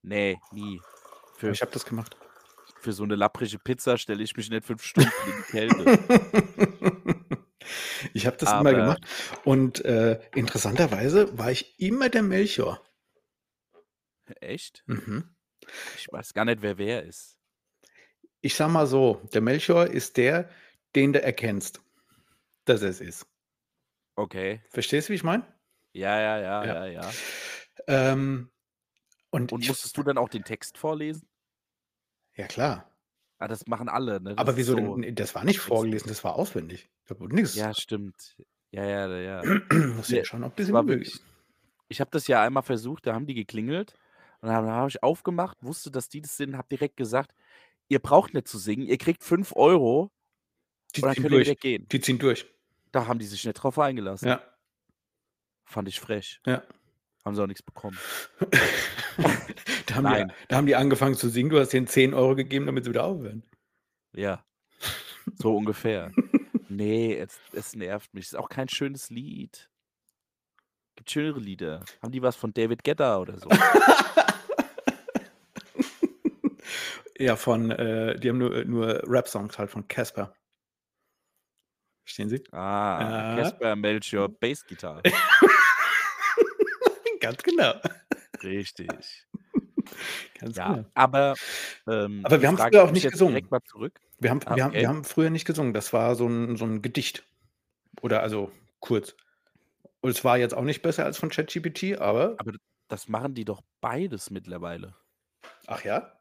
Nee, 0.03 0.39
nie. 0.53 0.81
Für, 1.37 1.51
Ich 1.51 1.63
habe 1.63 1.71
das 1.73 1.85
gemacht. 1.85 2.17
für 2.81 2.93
so 2.93 3.05
eine 3.05 3.15
lapprige 3.15 3.59
Pizza 3.59 3.97
stelle 3.97 4.23
ich 4.23 4.37
mich 4.37 4.51
nicht 4.51 4.67
fünf 4.67 4.83
Stunden 4.85 5.11
in 5.27 5.33
die 5.37 5.43
Kälte. 5.51 7.37
ich 8.13 8.27
habe 8.27 8.37
das 8.37 8.51
immer 8.51 8.61
Aber 8.61 8.75
gemacht. 8.75 9.07
Und 9.45 9.85
äh, 9.85 10.21
interessanterweise 10.35 11.37
war 11.39 11.51
ich 11.51 11.79
immer 11.81 12.09
der 12.09 12.23
Melchior. 12.23 12.85
echt? 14.41 14.83
Mhm. 14.87 15.35
Ich 15.97 16.09
weiß 16.13 16.35
gar 16.35 16.45
nicht, 16.45 16.61
wer 16.61 16.77
wer 16.77 17.05
ist. 17.05 17.39
Ich 18.43 18.55
sag 18.55 18.69
mal 18.71 18.87
so, 18.87 19.23
der 19.33 19.41
Melchior 19.41 19.87
ist 19.87 20.19
der, 20.19 20.51
den 20.95 21.15
du 21.15 21.23
erkennst, 21.23 21.81
dass 22.67 22.83
er 22.83 22.91
es 22.91 23.01
ist. 23.01 23.27
Okay. 24.17 24.63
Verstehst 24.71 25.09
du, 25.09 25.13
wie 25.13 25.17
ich 25.17 25.25
meine? 25.25 25.45
Ja, 25.93 26.19
ja, 26.21 26.39
ja, 26.39 26.65
Ja. 26.65 26.87
ja, 26.87 27.03
ja. 27.03 27.11
Ähm, 27.87 28.51
und 29.31 29.53
Und 29.53 29.67
musstest 29.67 29.97
du 29.97 30.03
dann 30.03 30.19
auch 30.19 30.29
den 30.29 30.45
Text 30.45 30.79
vorlesen? 30.79 31.29
ja 32.37 32.47
klar. 32.47 32.91
Ah, 33.39 33.49
das 33.49 33.67
machen 33.67 33.89
alle, 33.89 34.21
ne? 34.21 34.31
Das 34.31 34.39
Aber 34.39 34.57
wieso 34.57 34.77
so. 34.77 34.97
denn? 34.97 35.15
Das 35.17 35.35
war 35.35 35.45
nicht 35.45 35.59
vorgelesen, 35.61 36.09
das 36.09 36.23
war 36.25 36.37
auswendig. 36.37 36.89
Da 37.07 37.19
wurde 37.19 37.35
nichts. 37.35 37.55
Ja, 37.57 37.75
stimmt. 37.75 38.37
Ja, 38.71 38.85
ja, 38.85 39.19
ja. 39.19 39.43
Nee, 40.09 40.17
ja 40.19 40.25
schon 40.25 40.41
noch 40.41 40.51
ein 40.51 40.55
bisschen 40.55 40.87
geben. 40.87 41.05
Ich 41.89 42.01
habe 42.01 42.11
das 42.13 42.27
ja 42.29 42.43
einmal 42.43 42.63
versucht, 42.63 43.07
da 43.07 43.15
haben 43.15 43.27
die 43.27 43.35
geklingelt. 43.35 43.95
Und 44.41 44.49
dann 44.49 44.67
habe 44.67 44.89
ich 44.89 45.03
aufgemacht, 45.03 45.59
wusste, 45.63 45.91
dass 45.91 46.09
die 46.09 46.21
das 46.21 46.37
sind, 46.37 46.57
habe 46.57 46.69
direkt 46.71 46.97
gesagt, 46.97 47.33
ihr 47.89 47.99
braucht 47.99 48.35
nicht 48.35 48.49
zu 48.49 48.59
singen, 48.59 48.87
ihr 48.87 48.99
kriegt 48.99 49.23
5 49.25 49.55
Euro 49.57 50.11
Die 50.97 51.03
und 51.03 51.09
dann 51.09 51.15
könnt 51.15 51.27
ihr 51.27 51.31
durch. 51.31 51.49
wieder 51.49 51.57
gehen. 51.57 51.87
Die 51.91 52.01
ziehen 52.01 52.19
durch. 52.19 52.47
Da 52.95 53.09
haben 53.09 53.19
die 53.19 53.27
sich 53.27 53.45
nicht 53.45 53.55
drauf 53.55 53.77
eingelassen. 53.81 54.29
Ja, 54.29 54.41
Fand 55.65 55.89
ich 55.89 55.99
frech. 55.99 56.41
ja. 56.47 56.63
Haben 57.25 57.35
sie 57.35 57.43
auch 57.43 57.47
nichts 57.47 57.63
bekommen. 57.63 57.99
da, 59.87 59.95
haben 59.95 60.05
die, 60.05 60.11
Nein. 60.11 60.33
da 60.49 60.57
haben 60.57 60.67
die 60.67 60.77
angefangen 60.77 61.15
zu 61.15 61.31
singen, 61.31 61.49
du 61.49 61.59
hast 61.59 61.73
denen 61.73 61.87
10 61.87 62.13
Euro 62.13 62.37
gegeben, 62.37 62.67
damit 62.67 62.85
sie 62.85 62.91
wieder 62.91 63.05
aufhören. 63.05 63.43
Ja, 64.15 64.45
so 65.35 65.57
ungefähr. 65.57 66.13
Nee, 66.71 67.15
es, 67.17 67.39
es 67.53 67.77
nervt 67.77 68.13
mich. 68.15 68.25
Ist 68.25 68.37
auch 68.37 68.49
kein 68.49 68.69
schönes 68.69 69.11
Lied. 69.11 69.71
Gibt 70.97 71.11
schönere 71.11 71.39
Lieder. 71.39 71.85
Haben 72.03 72.11
die 72.11 72.23
was 72.23 72.35
von 72.35 72.53
David 72.53 72.83
Guetta 72.83 73.19
oder 73.19 73.39
so? 73.39 73.49
Ja, 77.19 77.37
von, 77.37 77.71
äh, 77.71 78.19
die 78.19 78.29
haben 78.29 78.39
nur, 78.39 78.65
nur 78.65 79.03
Rap-Songs 79.07 79.57
halt 79.57 79.71
von 79.71 79.87
Casper. 79.87 80.35
Verstehen 82.05 82.29
Sie? 82.29 82.45
Ah, 82.53 83.35
Ja. 83.37 83.43
Casper 83.43 83.77
Melchior 83.77 84.29
Bassgitarre. 84.41 85.03
Ganz 87.21 87.43
genau. 87.43 87.75
Richtig. 88.43 88.89
Ganz 90.39 90.57
Ja, 90.57 90.73
genau. 90.75 90.87
aber 90.95 91.35
ähm, 91.87 92.21
Aber 92.25 92.41
wir 92.41 92.49
haben 92.49 92.57
Frage 92.59 92.77
früher 92.77 92.85
auch 92.85 92.91
nicht 92.91 93.03
direkt 93.05 93.13
gesungen. 93.15 93.47
mal 93.51 93.63
zurück. 93.63 94.01
Wir 94.19 94.31
haben, 94.31 94.41
Ah, 94.47 94.57
wir, 94.57 94.65
haben, 94.65 94.73
wir 94.75 94.89
haben 94.89 95.05
früher 95.05 95.31
nicht 95.31 95.45
gesungen. 95.47 95.73
Das 95.73 95.93
war 95.93 96.15
so 96.17 96.27
ein, 96.27 96.57
so 96.57 96.65
ein 96.65 96.83
Gedicht. 96.83 97.25
Oder 98.03 98.23
also 98.23 98.51
kurz. 98.81 99.15
Und 100.01 100.11
es 100.11 100.25
war 100.25 100.37
jetzt 100.37 100.55
auch 100.55 100.63
nicht 100.63 100.83
besser 100.83 101.05
als 101.05 101.17
von 101.19 101.31
ChatGPT, 101.31 101.99
aber. 101.99 102.35
Aber 102.39 102.53
das 102.89 103.09
machen 103.09 103.35
die 103.35 103.45
doch 103.47 103.63
beides 103.81 104.31
mittlerweile. 104.31 104.95
Ach 105.67 105.83
ja? 105.85 106.13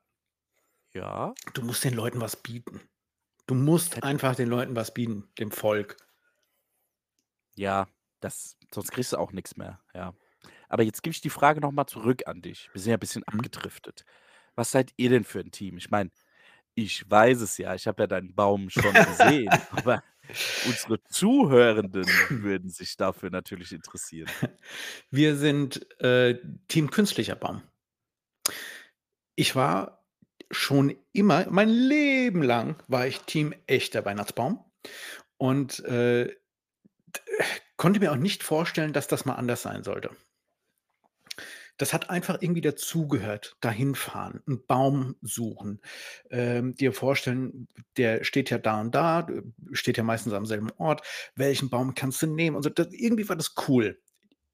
Ja. 0.93 1.33
Du 1.53 1.61
musst 1.63 1.83
den 1.83 1.93
Leuten 1.93 2.21
was 2.21 2.35
bieten. 2.37 2.79
Du 3.45 3.55
musst 3.55 4.03
einfach 4.03 4.35
den 4.35 4.49
Leuten 4.49 4.75
was 4.75 4.93
bieten, 4.93 5.29
dem 5.37 5.51
Volk. 5.51 5.97
Ja, 7.55 7.87
das, 8.19 8.57
sonst 8.73 8.91
kriegst 8.91 9.13
du 9.13 9.17
auch 9.17 9.31
nichts 9.31 9.57
mehr. 9.57 9.79
Ja. 9.93 10.13
Aber 10.69 10.83
jetzt 10.83 11.03
gebe 11.03 11.11
ich 11.13 11.21
die 11.21 11.29
Frage 11.29 11.61
nochmal 11.61 11.85
zurück 11.85 12.23
an 12.25 12.41
dich. 12.41 12.69
Wir 12.73 12.81
sind 12.81 12.91
ja 12.91 12.97
ein 12.97 12.99
bisschen 12.99 13.23
Mhm. 13.31 13.39
abgedriftet. 13.39 14.05
Was 14.55 14.71
seid 14.71 14.91
ihr 14.97 15.09
denn 15.09 15.23
für 15.23 15.39
ein 15.39 15.51
Team? 15.51 15.77
Ich 15.77 15.89
meine, 15.91 16.09
ich 16.75 17.09
weiß 17.09 17.41
es 17.41 17.57
ja, 17.57 17.75
ich 17.75 17.85
habe 17.87 18.03
ja 18.03 18.07
deinen 18.07 18.33
Baum 18.33 18.69
schon 18.69 18.93
gesehen, 18.93 19.49
aber 19.71 20.03
unsere 20.65 21.03
Zuhörenden 21.03 22.07
würden 22.29 22.69
sich 22.69 22.97
dafür 22.97 23.29
natürlich 23.29 23.71
interessieren. 23.73 24.29
Wir 25.11 25.35
sind 25.35 25.85
äh, 26.01 26.39
Team 26.67 26.89
künstlicher 26.89 27.35
Baum. 27.35 27.61
Ich 29.35 29.55
war 29.55 30.02
schon 30.53 30.95
immer, 31.13 31.47
mein 31.49 31.69
Leben 31.69 32.43
lang 32.43 32.75
war 32.87 33.07
ich 33.07 33.21
Team 33.21 33.53
echter 33.67 34.05
Weihnachtsbaum 34.05 34.63
und 35.37 35.79
äh, 35.85 36.35
konnte 37.77 37.99
mir 37.99 38.11
auch 38.11 38.15
nicht 38.17 38.43
vorstellen, 38.43 38.93
dass 38.93 39.07
das 39.07 39.25
mal 39.25 39.33
anders 39.35 39.61
sein 39.61 39.83
sollte. 39.83 40.11
das 41.77 41.93
hat 41.93 42.09
einfach 42.09 42.41
irgendwie 42.41 42.61
dazugehört. 42.61 43.55
Dahin 43.61 43.95
fahren, 43.95 44.41
'n 44.47 44.65
Baum 44.65 45.15
suchen, 45.21 45.81
ähm, 46.29 46.75
dir 46.75 46.93
vorstellen, 46.93 47.67
der 47.97 48.23
steht 48.23 48.49
ja 48.49 48.57
da 48.57 48.81
und 48.81 48.93
da, 48.95 49.27
steht 49.71 49.97
ja 49.97 50.03
meistens 50.03 50.33
am 50.33 50.45
selben 50.45 50.71
Ort. 50.77 51.01
Welchen 51.35 51.69
Baum 51.69 51.95
kannst 51.95 52.21
du 52.21 52.27
nehmen 52.27 52.55
und 52.55 52.63
so? 52.63 52.69
Da 52.69 52.85
irgendwie 52.91 53.27
war 53.29 53.35
das 53.35 53.55
cool. 53.67 53.99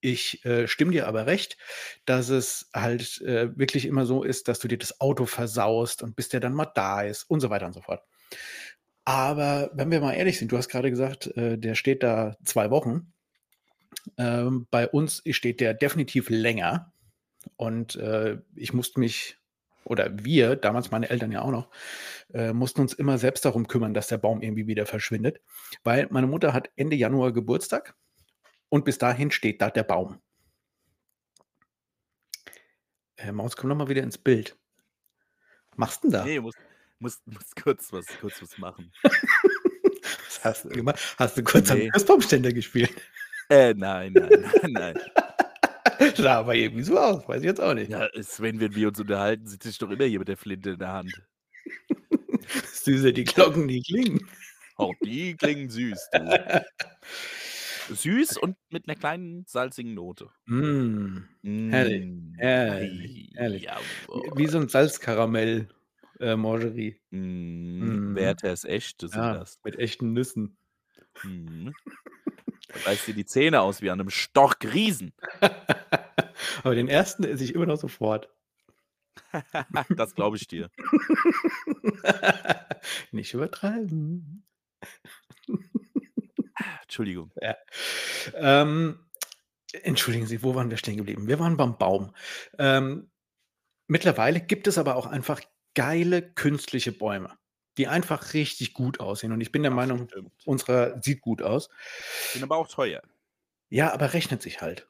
Ich, 0.02 0.46
äh, 0.46 0.68
stimme 0.68 0.92
dir 0.92 1.08
aber 1.08 1.26
recht, 1.28 1.58
dass 2.06 2.30
es 2.30 2.70
halt, 2.74 3.22
äh, 3.22 3.58
wirklich 3.58 3.86
immer 3.86 4.06
so 4.06 4.24
ist, 4.24 4.48
dass 4.48 4.60
du 4.60 4.68
dir 4.68 4.78
das 4.78 5.02
Auto 5.02 5.26
versaust 5.26 6.04
und 6.04 6.16
bis 6.16 6.30
der 6.30 6.40
dann 6.40 6.54
mal 6.54 6.72
da 6.76 7.02
ist 7.02 7.24
und 7.24 7.42
so 7.42 7.50
weiter 7.50 7.66
und 7.66 7.74
so 7.74 7.82
fort. 7.82 8.04
Aber 9.06 9.72
wenn 9.74 9.92
wir 9.92 10.02
mal 10.02 10.14
ehrlich 10.14 10.38
sind, 10.38 10.52
du 10.52 10.58
hast 10.58 10.70
grade 10.70 10.90
gesagt, 10.90 11.28
äh, 11.38 11.58
der 11.58 11.76
steht 11.76 12.04
da 12.04 12.38
2 12.46 12.70
Wochen. 12.70 13.14
Ähm, 14.18 14.68
bei 14.72 14.88
uns 14.88 15.24
steht 15.32 15.62
der 15.62 15.74
definitiv 15.74 16.30
länger 16.30 16.94
und, 17.58 17.96
äh, 17.98 18.40
ich 18.56 18.74
musste 18.74 19.00
mich 19.00 19.38
oder 19.86 20.10
wir, 20.24 20.56
damals 20.56 20.92
meine 20.92 21.10
Eltern 21.10 21.32
ja 21.32 21.42
auch 21.42 21.52
noch, 21.52 21.70
äh, 22.34 22.54
mussten 22.54 22.82
uns 22.82 22.94
immer 22.94 23.18
selbst 23.18 23.46
darum 23.46 23.68
kümmern, 23.68 23.94
dass 23.96 24.08
der 24.08 24.20
Baum 24.20 24.42
irgendwie 24.42 24.68
wieder 24.68 24.86
verschwindet, 24.86 25.42
weil 25.84 26.08
meine 26.12 26.28
Mutter 26.28 26.54
hat 26.54 26.70
Ende 26.76 26.96
Januar 26.96 27.34
Geburtstag 27.34 27.96
und 28.70 28.86
bis 28.86 28.98
dahin 28.98 29.32
steht 29.32 29.62
da 29.62 29.70
der 29.70 29.84
Baum. 29.84 30.20
Äh, 33.18 33.32
Maus, 33.32 33.56
komm 33.56 33.70
doch 33.70 33.76
mal 33.76 33.90
wieder 33.90 34.04
ins 34.04 34.18
Bild. 34.18 34.58
Machst 35.76 36.04
'n 36.04 36.12
da? 36.12 36.26
Ne, 36.26 36.40
muss 36.42 36.56
muss 37.00 37.22
muss 37.26 37.56
kurz 37.62 37.92
was 37.94 38.06
kurz 38.20 38.42
was 38.42 38.58
machen. 38.58 38.92
Was 40.28 40.44
hast 40.44 40.66
du 40.66 40.70
gemacht? 40.70 41.16
Hast 41.18 41.38
du 41.38 41.44
kurz 41.44 41.70
am 41.72 41.80
Ne. 41.80 41.90
Christbaumständer 41.90 42.54
gespielt? 42.54 42.92
Äh, 43.50 43.74
nein, 43.76 44.14
nein, 44.14 44.30
nein, 44.64 44.72
nein. 44.72 44.96
Sah 46.16 46.40
aber 46.40 46.56
irgendwie 46.56 46.84
so 46.84 46.98
aus, 46.98 47.28
weiß 47.28 47.40
ich 47.42 47.46
jetzt 47.46 47.60
auch 47.62 47.74
nicht. 47.74 47.90
Ja, 47.92 48.08
Sven, 48.22 48.60
wenn 48.60 48.76
wir 48.76 48.88
uns 48.90 49.00
unterhalten, 49.00 49.48
sitze 49.48 49.70
ich 49.70 49.78
doch 49.78 49.90
immer 49.90 50.06
hier 50.06 50.20
mit 50.20 50.28
der 50.30 50.38
Flinte 50.38 50.72
in 50.72 50.80
der 50.80 50.94
Hand. 50.94 51.22
Süße 52.74 53.14
die 53.14 53.26
Glocken, 53.26 53.68
die 53.68 53.82
klingen. 53.82 54.28
Auch 54.76 54.94
die 55.04 55.36
klingen 55.36 55.70
süß, 55.70 56.10
du. 56.14 56.66
Süß 57.90 58.38
und 58.38 58.58
mit 58.70 58.88
'ner 58.88 58.96
kleinen 58.96 59.46
salzigen 59.48 59.94
Note. 59.96 60.32
Mm, 60.48 61.28
herrlich, 61.68 62.06
Mm, 62.28 62.34
herrlich, 62.34 63.16
herrlich. 63.36 63.68
Wie 64.14 64.32
wie 64.36 64.48
so 64.48 64.58
'n 64.60 64.70
Salzkaramell, 64.70 65.70
äh, 66.20 66.36
Mangerie. 66.36 67.02
Mhm, 67.12 68.02
Mhm. 68.12 68.16
Werthers 68.16 68.64
Echte 68.66 69.08
sind 69.08 69.34
Ja, 69.34 69.36
das. 69.36 69.58
mit 69.64 69.78
echten 69.78 70.14
Nüssen. 70.14 70.58
Mhm. 71.24 71.76
Da 72.74 72.80
beißt 72.80 73.08
dir 73.08 73.14
die 73.16 73.26
Zähne 73.26 73.62
aus 73.62 73.82
wie 73.82 73.90
an 73.90 73.98
'nem 73.98 74.10
Storchriesen. 74.10 75.14
Aber 76.64 76.76
den 76.76 76.88
1. 76.88 77.28
esse 77.28 77.44
ich 77.44 77.54
immer 77.56 77.66
noch 77.66 77.78
sofort. 77.78 78.30
Das 79.96 80.16
glaube 80.16 80.38
ich 80.38 80.48
dir. 80.48 80.70
Nicht 83.12 83.34
übertreiben. 83.34 84.44
Entschuldigung. 86.90 87.32
Ja. 87.40 87.56
Ähm, 88.34 89.06
entschuldigen 89.84 90.26
Sie, 90.26 90.42
wo 90.42 90.56
waren 90.56 90.72
wir 90.72 90.78
stehen 90.78 90.98
geblieben? 90.98 91.28
Wir 91.28 91.38
waren 91.38 91.56
beim 91.56 91.78
Baum. 91.78 92.16
Ähm, 92.58 93.12
mittlerweile 93.88 94.42
gibt 94.42 94.66
es 94.66 94.80
aber 94.80 94.96
auch 94.96 95.06
einfach 95.06 95.40
geile 95.76 96.24
künstliche 96.24 96.92
Bäume, 96.92 97.38
die 97.78 97.88
einfach 97.88 98.34
richtig 98.34 98.74
gut 98.74 99.00
aussehen 99.00 99.32
und 99.32 99.40
ich 99.40 99.52
bin 99.52 99.62
der 99.62 99.72
Meinung, 99.72 100.08
stimmt. 100.10 100.32
unserer 100.46 101.00
sieht 101.04 101.22
gut 101.22 101.44
aus. 101.44 101.70
Sind 102.34 102.42
aber 102.42 102.58
auch 102.58 102.68
teuer. 102.68 103.04
Ja, 103.70 103.94
aber 103.94 104.14
rechnet 104.14 104.42
sich 104.42 104.62
halt. 104.62 104.90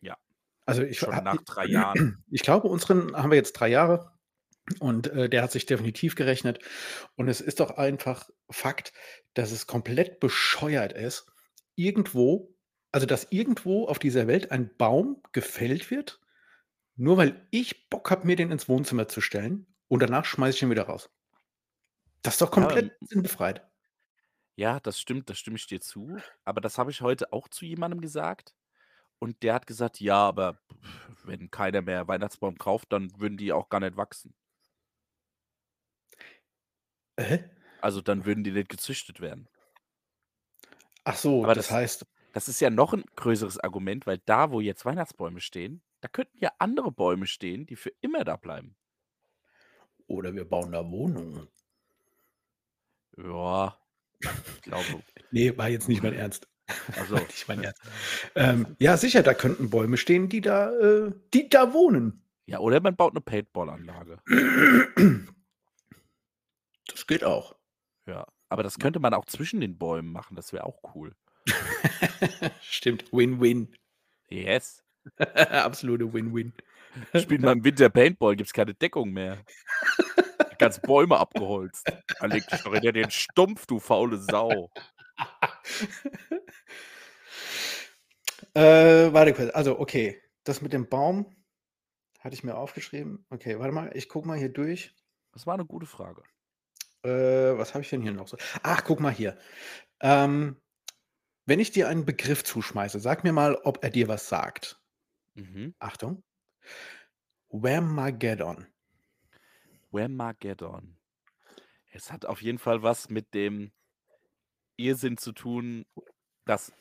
Ja. 0.00 0.16
Also, 0.64 0.82
ich 0.82 0.98
Schon 0.98 1.22
nach 1.22 1.42
3 1.42 1.66
Jahren. 1.66 2.24
ich 2.30 2.40
glaube, 2.40 2.68
unseren 2.68 3.14
haben 3.14 3.30
wir 3.30 3.36
jetzt 3.36 3.52
3 3.52 3.68
Jahre 3.68 4.15
und, 4.80 5.08
äh, 5.08 5.28
der 5.28 5.42
hat 5.42 5.52
sich 5.52 5.66
definitiv 5.66 6.14
gerechnet. 6.14 6.60
Und 7.16 7.28
es 7.28 7.40
ist 7.40 7.60
doch 7.60 7.72
einfach 7.78 8.30
Fakt, 8.50 8.92
dass 9.34 9.52
es 9.52 9.66
komplett 9.66 10.20
bescheuert 10.20 10.92
ist, 10.92 11.26
irgendwo 11.76 12.52
also, 12.92 13.04
dass 13.06 13.26
irgendwo 13.30 13.86
auf 13.88 13.98
dieser 13.98 14.26
Welt 14.26 14.52
ein 14.52 14.74
Baum 14.78 15.20
gefällt 15.32 15.90
wird, 15.90 16.18
nur 16.96 17.16
weil 17.18 17.46
ich 17.50 17.90
Bock 17.90 18.10
habe, 18.10 18.26
mir 18.26 18.36
den 18.36 18.50
ins 18.52 18.68
Wohnzimmer 18.68 19.08
zu 19.08 19.20
stellen 19.20 19.66
und 19.88 20.02
danach 20.02 20.24
schmeiße 20.26 20.56
ich 20.58 20.62
ihn 20.62 20.70
wieder 20.70 20.84
raus. 20.84 21.10
Das 22.22 22.34
ist 22.34 22.40
doch 22.42 22.50
Ja, 22.54 22.72
komplett 22.74 22.90
ähm 22.90 22.90
sinnbefreit. 23.00 23.66
Ja, 24.58 24.80
das 24.80 24.98
stimmt, 25.00 25.28
da 25.30 25.34
stimme 25.34 25.56
ich 25.56 25.66
dir 25.66 25.80
zu. 25.80 26.16
Aber 26.44 26.60
das 26.60 26.78
habe 26.78 26.90
ich 26.90 27.00
heute 27.02 27.32
auch 27.32 27.48
zu 27.48 27.64
jemandem 27.66 28.00
gesagt 28.00 28.54
und 29.20 29.42
der 29.42 29.54
hat 29.54 29.66
gesagt: 29.66 30.00
„Ja, 30.00 30.16
aber 30.28 30.60
wenn 31.24 31.50
keiner 31.50 31.82
mehr 31.82 32.08
Weihnachtsbaum 32.08 32.58
kauft, 32.58 32.92
dann 32.92 33.10
würden 33.20 33.36
die 33.38 33.52
auch 33.52 33.68
gar 33.70 33.80
nicht 33.80 33.96
wachsen.“ 33.96 34.34
Hä? 37.18 37.48
Also, 37.82 38.00
dann 38.00 38.24
würden 38.24 38.44
die 38.44 38.50
nicht 38.52 38.68
gezüchtet 38.68 39.20
werden. 39.20 39.48
Ach 41.04 41.16
so, 41.16 41.44
Aber 41.44 41.54
das 41.54 41.70
das 41.70 41.70
heißt 41.70 42.06
das 42.32 42.48
ist 42.48 42.60
ja 42.60 42.68
noch 42.70 42.92
'n 42.94 43.04
größeres 43.16 43.58
Argument, 43.60 44.06
weil 44.06 44.18
da, 44.26 44.50
wo 44.50 44.60
jetzt 44.60 44.84
Weihnachtsbäume 44.84 45.40
stehen, 45.40 45.82
da 46.02 46.08
könnten 46.08 46.38
ja 46.40 46.50
andere 46.58 46.92
Bäume 46.92 47.26
stehen, 47.26 47.66
die 47.66 47.76
für 47.76 47.92
immer 48.02 48.24
da 48.24 48.36
bleiben. 48.36 48.76
Oder 50.08 50.34
wir 50.34 50.44
bauen 50.48 50.72
da 50.72 50.88
Wohnungen. 50.90 51.48
Ja, 53.16 53.78
ich 54.46 54.62
glaube 54.62 55.04
Ne, 55.30 55.56
war 55.58 55.68
jetzt 55.68 55.88
nicht 55.88 56.02
mein 56.02 56.14
Ernst. 56.14 56.48
Ach 56.94 57.06
War 57.12 57.20
so. 57.20 57.28
nicht 57.28 57.48
mein 57.48 57.60
Ernst. 57.62 57.82
Ähm, 58.36 58.76
ja, 58.78 58.96
sicher, 58.96 59.22
da 59.22 59.34
könnten 59.34 59.70
Bäume 59.70 59.96
stehen, 59.96 60.28
die 60.28 60.40
da 60.40 60.72
äh, 60.72 61.12
die 61.34 61.48
da 61.48 61.72
wohnen. 61.72 62.22
Ja, 62.48 62.60
oder 62.60 62.80
man 62.80 62.94
baut 62.96 63.14
'ne 63.14 63.20
Paintballanlage. 63.20 64.22
Das 67.08 67.18
geht 67.18 67.24
auch. 67.24 67.54
Ja, 68.08 68.26
aber 68.48 68.64
das 68.64 68.78
könnte 68.78 68.98
man 68.98 69.14
auch 69.14 69.26
zwischen 69.26 69.60
den 69.60 69.78
Bäumen 69.78 70.10
machen, 70.10 70.34
das 70.34 70.52
wäre 70.52 70.64
auch 70.64 70.80
cool. 70.94 71.14
Stimmt, 72.60 73.12
Win-Win. 73.12 73.76
Yes. 74.28 74.82
Absolute 75.18 76.12
Win-Win. 76.12 76.52
Spielt 77.14 77.42
man 77.42 77.58
im 77.58 77.64
Winter 77.64 77.90
Paintball, 77.90 78.34
gibt's 78.36 78.52
keine 78.52 78.74
Deckung 78.74 79.10
mehr. 79.12 79.38
Ganzen 80.58 80.82
Bäume 80.82 81.18
abgeholzt. 81.18 81.86
Ah, 82.18 82.26
leg 82.26 82.46
dich 82.48 82.62
doch 82.62 82.72
hinter 82.72 82.92
den 82.92 83.10
Stumpf, 83.10 83.66
du 83.66 83.78
faule 83.78 84.18
Sau. 84.18 84.70
Äh, 88.54 89.12
warte 89.12 89.34
kurz. 89.34 89.50
Also, 89.54 89.78
okay, 89.78 90.20
das 90.44 90.62
mit 90.62 90.72
dem 90.72 90.88
Baum 90.88 91.26
hatte 92.20 92.34
ich 92.34 92.44
mir 92.44 92.56
aufgeschrieben. 92.56 93.26
Okay, 93.30 93.58
warte 93.58 93.72
mal, 93.72 93.90
ich 93.94 94.08
gucke 94.08 94.28
mal 94.28 94.38
hier 94.38 94.50
durch. 94.52 94.94
Das 95.32 95.46
war 95.46 95.56
'ne 95.56 95.66
gute 95.66 95.86
Frage. 95.86 96.22
Äh, 97.06 97.58
was 97.58 97.74
habe 97.74 97.82
ich 97.82 97.90
denn 97.90 98.02
hier 98.02 98.12
noch 98.12 98.28
so? 98.28 98.36
Ach, 98.62 98.82
guck 98.84 99.00
mal 99.00 99.12
hier. 99.12 99.38
Ähm, 100.00 100.56
wenn 101.46 101.60
ich 101.60 101.72
dir 101.72 101.88
einen 101.88 102.06
Begriff 102.06 102.44
zuschmeiße, 102.44 103.00
sag 103.00 103.24
mir 103.24 103.32
mal, 103.34 103.56
ob 103.64 103.84
er 103.84 103.90
dir 103.90 104.08
was 104.08 104.28
sagt. 104.28 104.80
Mhm. 105.36 105.74
Achtung. 105.80 106.22
Whamageddon. 107.62 108.58
Whamageddon. 109.90 110.96
Es 111.92 112.12
hat 112.12 112.26
auf 112.26 112.42
jeden 112.42 112.58
Fall 112.58 112.82
was 112.82 113.10
mit 113.10 113.34
dem 113.34 113.72
Irrsinn 114.78 115.16
zu 115.16 115.32
tun, 115.32 115.86
dass, 116.46 116.74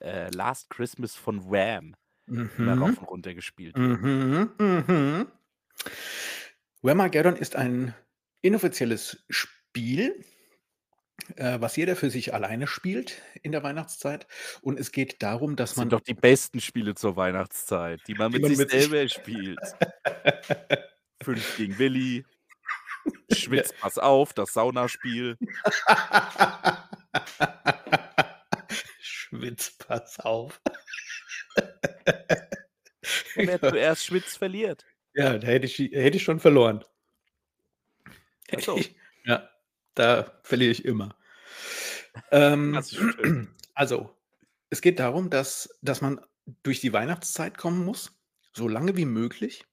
äh, 0.00 0.30
„Last 0.30 0.70
Christmas“ 0.70 1.16
von 1.16 1.50
Wham 1.50 1.96
Mhm. 2.28 2.96
und 2.98 3.02
runter 3.02 3.34
gespielt 3.34 3.82
wird. 3.84 3.98
Mhm, 3.98 4.54
mhm. 4.60 5.28
Whamageddon 6.82 7.36
ist 7.36 7.56
ein 7.56 7.94
inoffizielles 8.42 9.24
Spiel, 9.30 9.63
äh, 11.36 11.60
was 11.60 11.76
jeder 11.76 11.96
für 11.96 12.10
sich 12.10 12.34
alleine 12.34 12.66
spielt 12.66 13.22
in 13.42 13.52
der 13.52 13.62
Weihnachtszeit. 13.62 14.26
Und 14.62 14.78
es 14.78 14.92
geht 14.92 15.22
darum, 15.22 15.56
dass 15.56 15.70
Das 15.70 15.76
sind 15.76 15.82
man 15.82 15.88
doch 15.90 16.00
die 16.00 16.14
besten 16.14 16.60
Spiele 16.60 16.94
zur 16.94 17.16
Weihnachtszeit, 17.16 18.00
die 18.06 18.14
man 18.14 18.32
Die 18.32 18.38
mit 18.38 18.42
man 18.42 18.50
sich 18.50 18.58
mit 18.58 18.70
selber 18.70 19.08
spielt. 19.08 19.58
„5 21.22 21.56
gegen 21.56 21.78
Willi“, 21.78 22.24
„Schwitz, 23.32 23.72
pass 23.80 23.98
auf“, 23.98 24.32
das 24.34 24.52
Saunaspiel. 24.52 25.36
Schwitz, 29.00 29.70
pass 29.78 30.20
auf. 30.20 30.60
Wer 33.34 33.60
zuerst 33.60 34.04
schwitzt, 34.04 34.38
verliert. 34.38 34.84
Ja, 35.14 35.38
da 35.38 35.46
hätte 35.46 35.66
ich 35.66 35.78
hätte 35.78 36.16
ich 36.16 36.22
schon 36.22 36.40
verloren. 36.40 36.84
Ach 38.52 38.60
so. 38.60 38.80
ja, 39.24 39.48
da 39.94 40.40
verliere 40.42 40.72
ich 40.72 40.84
immer. 40.84 41.16
Ähm, 42.30 42.84
also, 43.74 44.10
es 44.70 44.80
geht 44.80 44.98
darum, 44.98 45.30
dass 45.30 45.78
dass 45.82 46.00
man 46.00 46.20
durch 46.62 46.80
die 46.80 46.92
Weihnachtszeit 46.92 47.56
kommen 47.58 47.84
muss, 47.84 48.18
so 48.52 48.68
lange 48.68 48.96
wie 48.96 49.06
möglich, 49.06 49.64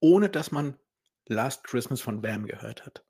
ohne 0.00 0.30
dass 0.30 0.52
man 0.52 0.78
„Last 1.26 1.64
Christmas“ 1.64 2.00
von 2.02 2.22
Wham 2.22 2.46
gehört 2.46 2.86
hat. 2.86 3.04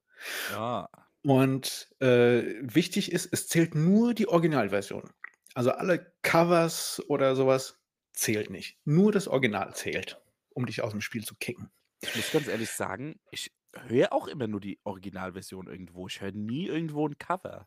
Ja. 0.49 0.89
Und, 1.25 1.89
äh, 2.01 2.43
wichtig 2.63 3.13
ist, 3.13 3.29
es 3.33 3.47
zählt 3.49 3.75
nur 3.75 4.13
die 4.15 4.27
Originalversion. 4.29 5.11
Also, 5.55 5.71
alle 5.73 6.13
Covers 6.23 7.01
oder 7.09 7.37
so 7.37 7.47
was 7.47 7.81
zählt 8.13 8.51
nicht. 8.51 8.79
Nur 8.85 9.13
das 9.13 9.29
Original 9.29 9.75
zählt. 9.75 10.19
um 10.55 10.67
dich 10.67 10.83
aus 10.83 10.91
dem 10.91 11.01
Spiel 11.01 11.25
zu 11.25 11.35
kicken. 11.37 11.71
Ich 12.03 12.15
muss 12.15 12.31
ganz 12.31 12.47
ehrlich 12.47 12.73
sagen, 12.73 13.21
ich 13.31 13.53
höre 13.87 14.13
auch 14.13 14.29
immer 14.29 14.47
nur 14.49 14.61
die 14.61 14.81
Originalversion 14.85 15.67
irgendwo. 15.69 16.09
Ich 16.09 16.21
höre 16.21 16.33
nie 16.33 16.67
irgendwo 16.67 17.07
'n 17.07 17.19
Cover. 17.19 17.67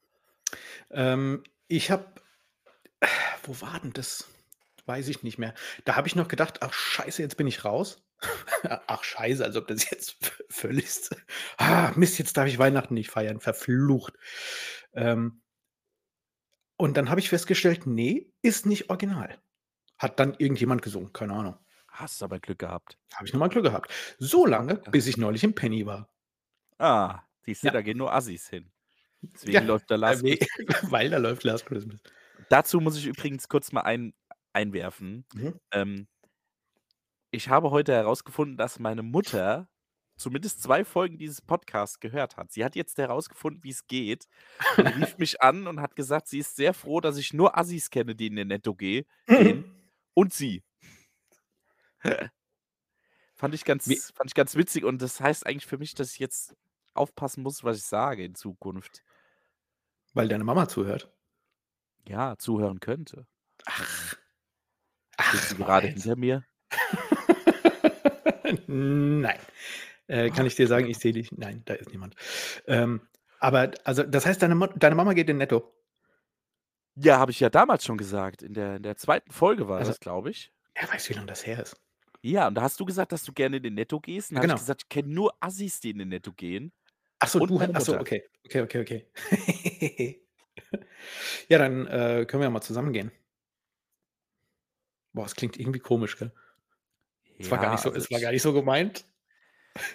Ähm, 0.92 1.44
ich 1.68 1.92
habe 1.92 2.08
wo 3.44 3.60
war 3.62 3.80
denn 3.82 3.94
das? 3.94 4.30
Weiß 4.86 5.08
ich 5.10 5.24
nicht 5.24 5.38
mehr. 5.40 5.54
Da 5.86 5.96
habe 5.96 6.08
ich 6.08 6.16
noch 6.16 6.28
gedacht: 6.30 6.60
„Ach 6.64 6.74
scheiße, 6.74 7.22
jetzt 7.22 7.38
bin 7.38 7.48
ich 7.48 7.66
raus.“ 7.66 8.04
Ach 8.88 9.04
scheiße, 9.04 9.44
als 9.46 9.56
ob 9.58 9.68
das 9.68 9.90
jetzt 9.90 10.12
v 10.26 10.44
völligst 10.50 11.16
ah, 11.58 11.92
Mist, 11.96 12.20
jetzt 12.20 12.38
darf 12.38 12.48
ich 12.48 12.60
Weihnachten 12.60 12.94
nicht 12.96 13.12
feiern, 13.12 13.40
verflucht. 13.42 14.14
Ähm 14.94 15.42
und 16.78 16.98
dann 16.98 17.10
habe 17.10 17.20
ich 17.20 17.30
festgestellt, 17.30 17.86
ne, 17.88 18.26
ist 18.42 18.66
nicht 18.66 18.90
original. 18.90 19.38
Hat 19.98 20.20
dann 20.20 20.36
irgendjemand 20.38 20.82
gesungen, 20.82 21.14
keine 21.14 21.34
Ahnung. 21.34 21.58
Hast 21.98 22.20
du 22.22 22.26
aber 22.26 22.40
Glück 22.40 22.60
gehabt. 22.60 22.98
Habe 23.14 23.26
ich 23.28 23.34
noch 23.34 23.40
mal 23.40 23.48
Glück 23.48 23.64
gehabt. 23.64 23.92
So 24.20 24.46
lange, 24.46 24.76
bis 24.92 25.08
ich 25.08 25.18
neulich 25.18 25.44
im 25.44 25.56
Penny 25.56 25.86
war. 25.86 26.10
Ah, 26.80 27.22
siehst 27.46 27.64
du, 27.64 27.68
Ja. 27.68 27.74
da 27.74 27.82
gehen 27.82 27.98
nur 27.98 28.14
Assis 28.14 28.50
hin. 28.50 28.72
Deswegen 29.22 29.54
Ja, 29.54 29.62
läuft 29.62 29.90
da 29.92 29.96
Last 29.96 30.24
Christmas. 30.24 30.50
weil 30.92 31.10
da 31.10 31.18
läuft 31.18 31.44
Last 31.46 31.66
Christmas. 31.66 32.00
Dazu 32.50 32.82
muss 32.82 32.98
ich 32.98 33.06
übrigens 33.08 33.48
kurz 33.48 33.72
mal 33.72 33.82
ein 33.82 34.14
einwerfen. 34.54 35.26
Mhm. 35.34 35.60
Ähm 35.72 36.08
ich 37.34 37.50
habe 37.50 37.72
heute 37.72 37.94
herausgefunden, 37.94 38.58
dass 38.58 38.80
meine 38.80 39.04
Mutter 39.04 39.68
zumindest 40.18 40.62
2 40.64 40.86
Folgen 40.86 41.18
dieses 41.18 41.42
Podcasts 41.42 42.00
gehört 42.00 42.38
hat. 42.38 42.52
Sie 42.52 42.64
hat 42.64 42.76
jetzt 42.76 42.98
herausgefunden, 42.98 43.64
wie's 43.64 43.88
geht 43.88 44.28
und 44.78 44.88
rief 44.88 45.18
mich 45.18 45.42
an 45.42 45.68
und 45.68 45.82
hat 45.82 45.96
gesagt, 45.96 46.28
sie 46.28 46.40
ist 46.40 46.56
sehr 46.56 46.74
froh, 46.74 47.02
dass 47.02 47.18
ich 47.18 47.34
nur 47.34 47.58
Assis 47.58 47.90
kenne, 47.90 48.16
die 48.16 48.28
in 48.28 48.36
den 48.38 48.48
Netto 48.48 48.74
gehe 48.76 49.06
gehen 49.28 49.58
Mhm. 49.60 49.66
und 50.14 50.34
sie. 50.34 50.64
Fand 53.36 53.54
ich 53.54 53.62
Wie 53.62 53.66
ganz 53.66 54.12
fand 54.16 54.30
ich 54.30 54.34
ganz 54.34 54.56
witzig 54.56 54.86
und 54.86 55.02
das 55.02 55.20
heißt 55.20 55.46
eigentlich 55.46 55.66
für 55.66 55.78
mich, 55.78 55.94
dass 55.94 56.14
ich 56.14 56.20
jetzt 56.20 56.56
aufpassen 56.94 57.44
muss, 57.44 57.64
was 57.64 57.78
ich 57.78 57.84
sage 57.84 58.24
in 58.24 58.36
Zukunft. 58.36 59.04
Weil 60.14 60.30
deine 60.30 60.46
Mama 60.46 60.68
zuhört? 60.70 61.12
Ja, 62.08 62.38
zuhören 62.38 62.80
könnte. 62.80 63.28
Ach. 63.66 64.16
Ach, 65.18 65.34
sie 65.34 65.56
gerade 65.56 65.88
hinter 65.88 66.16
mir? 66.16 66.44
Nein. 68.68 69.40
Äh, 70.08 70.30
kann 70.30 70.46
ich 70.46 70.56
dir 70.56 70.68
sagen, 70.68 70.88
ich 70.88 71.00
sehe 71.00 71.14
dich 71.14 71.32
nein, 71.32 71.64
da 71.66 71.74
ist 71.74 71.90
niemand. 71.90 72.16
Ähm, 72.68 73.02
aber 73.40 73.72
also, 73.84 74.04
das 74.04 74.26
heißt, 74.26 74.42
deine 74.42 74.56
deine 74.76 74.96
Mama 74.96 75.14
geht 75.14 75.30
in 75.30 75.38
Netto? 75.38 75.74
Ja, 76.96 77.18
habe 77.20 77.32
ich 77.32 77.40
ja 77.40 77.50
damals 77.50 77.84
schon 77.84 77.98
gesagt. 77.98 78.44
In 78.44 78.54
der 78.54 78.78
in 78.78 78.84
der 78.84 78.98
2. 78.98 79.24
Folge 79.30 79.68
war 79.68 79.80
Also 79.80 79.92
das, 79.92 80.00
glaube 80.00 80.30
ich. 80.30 80.54
Wer 80.76 80.90
weiß, 80.90 81.10
wie 81.10 81.14
lang 81.14 81.28
das 81.28 81.46
her 81.46 81.62
ist. 81.62 81.76
Ja, 82.26 82.48
und 82.48 82.56
da 82.56 82.64
hast 82.64 82.80
du 82.80 82.86
gesagt, 82.86 83.12
dass 83.12 83.24
du 83.24 83.32
gerne 83.34 83.58
in 83.58 83.64
den 83.64 83.76
Netto 83.76 84.00
gehst. 84.00 84.32
Und 84.32 84.38
Ja, 84.38 84.40
habe 84.40 84.48
ich 84.48 84.52
genau. 84.54 84.60
gesagt, 84.60 84.82
ich 84.84 84.90
kenne 84.90 85.10
nur 85.14 85.36
Assis, 85.40 85.80
die 85.80 85.92
in 85.92 86.00
den 86.00 86.10
Netto 86.10 86.34
gehen 86.34 86.74
Ach 87.20 87.28
so, 87.28 87.40
und 87.40 87.50
du 87.50 87.56
ha 87.56 87.68
meine 87.68 87.76
ach 87.76 87.82
so, 87.82 87.92
Mutter. 87.92 88.02
okay. 88.02 88.24
Okay, 88.46 88.62
okay, 88.62 88.82
okay. 88.82 90.22
Ja, 91.50 91.60
dann, 91.60 91.86
äh, 91.86 92.26
können 92.28 92.42
wir 92.42 92.46
ja 92.46 92.50
mal 92.50 92.62
zusammen 92.62 92.94
gehen. 92.94 93.12
Boah, 95.14 95.26
es 95.26 95.36
klingt 95.36 95.60
irgendwie 95.60 95.80
komisch, 95.80 96.18
gell? 96.18 96.32
Es 97.38 97.52
war 97.52 97.58
gar 97.60 97.66
Ja, 97.68 97.72
nicht 97.74 97.82
so 97.84 97.90
also 97.90 98.02
es 98.04 98.10
war 98.10 98.20
gar 98.20 98.32
nicht 98.32 98.42
so 98.42 98.54
gemeint. 98.54 99.06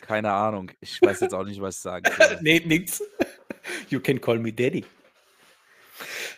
keine 0.02 0.30
Ahnung. 0.30 0.70
Ich 0.80 1.00
weiß 1.02 1.20
jetzt 1.20 1.34
auch 1.34 1.44
nicht, 1.44 1.60
was 1.60 1.76
ich 1.76 1.80
sagen 1.82 2.06
soll. 2.16 2.38
Ne, 2.42 2.60
nix. 2.60 3.02
You 3.88 3.98
can 4.00 4.20
call 4.20 4.38
me 4.38 4.52
Daddy. 4.52 4.84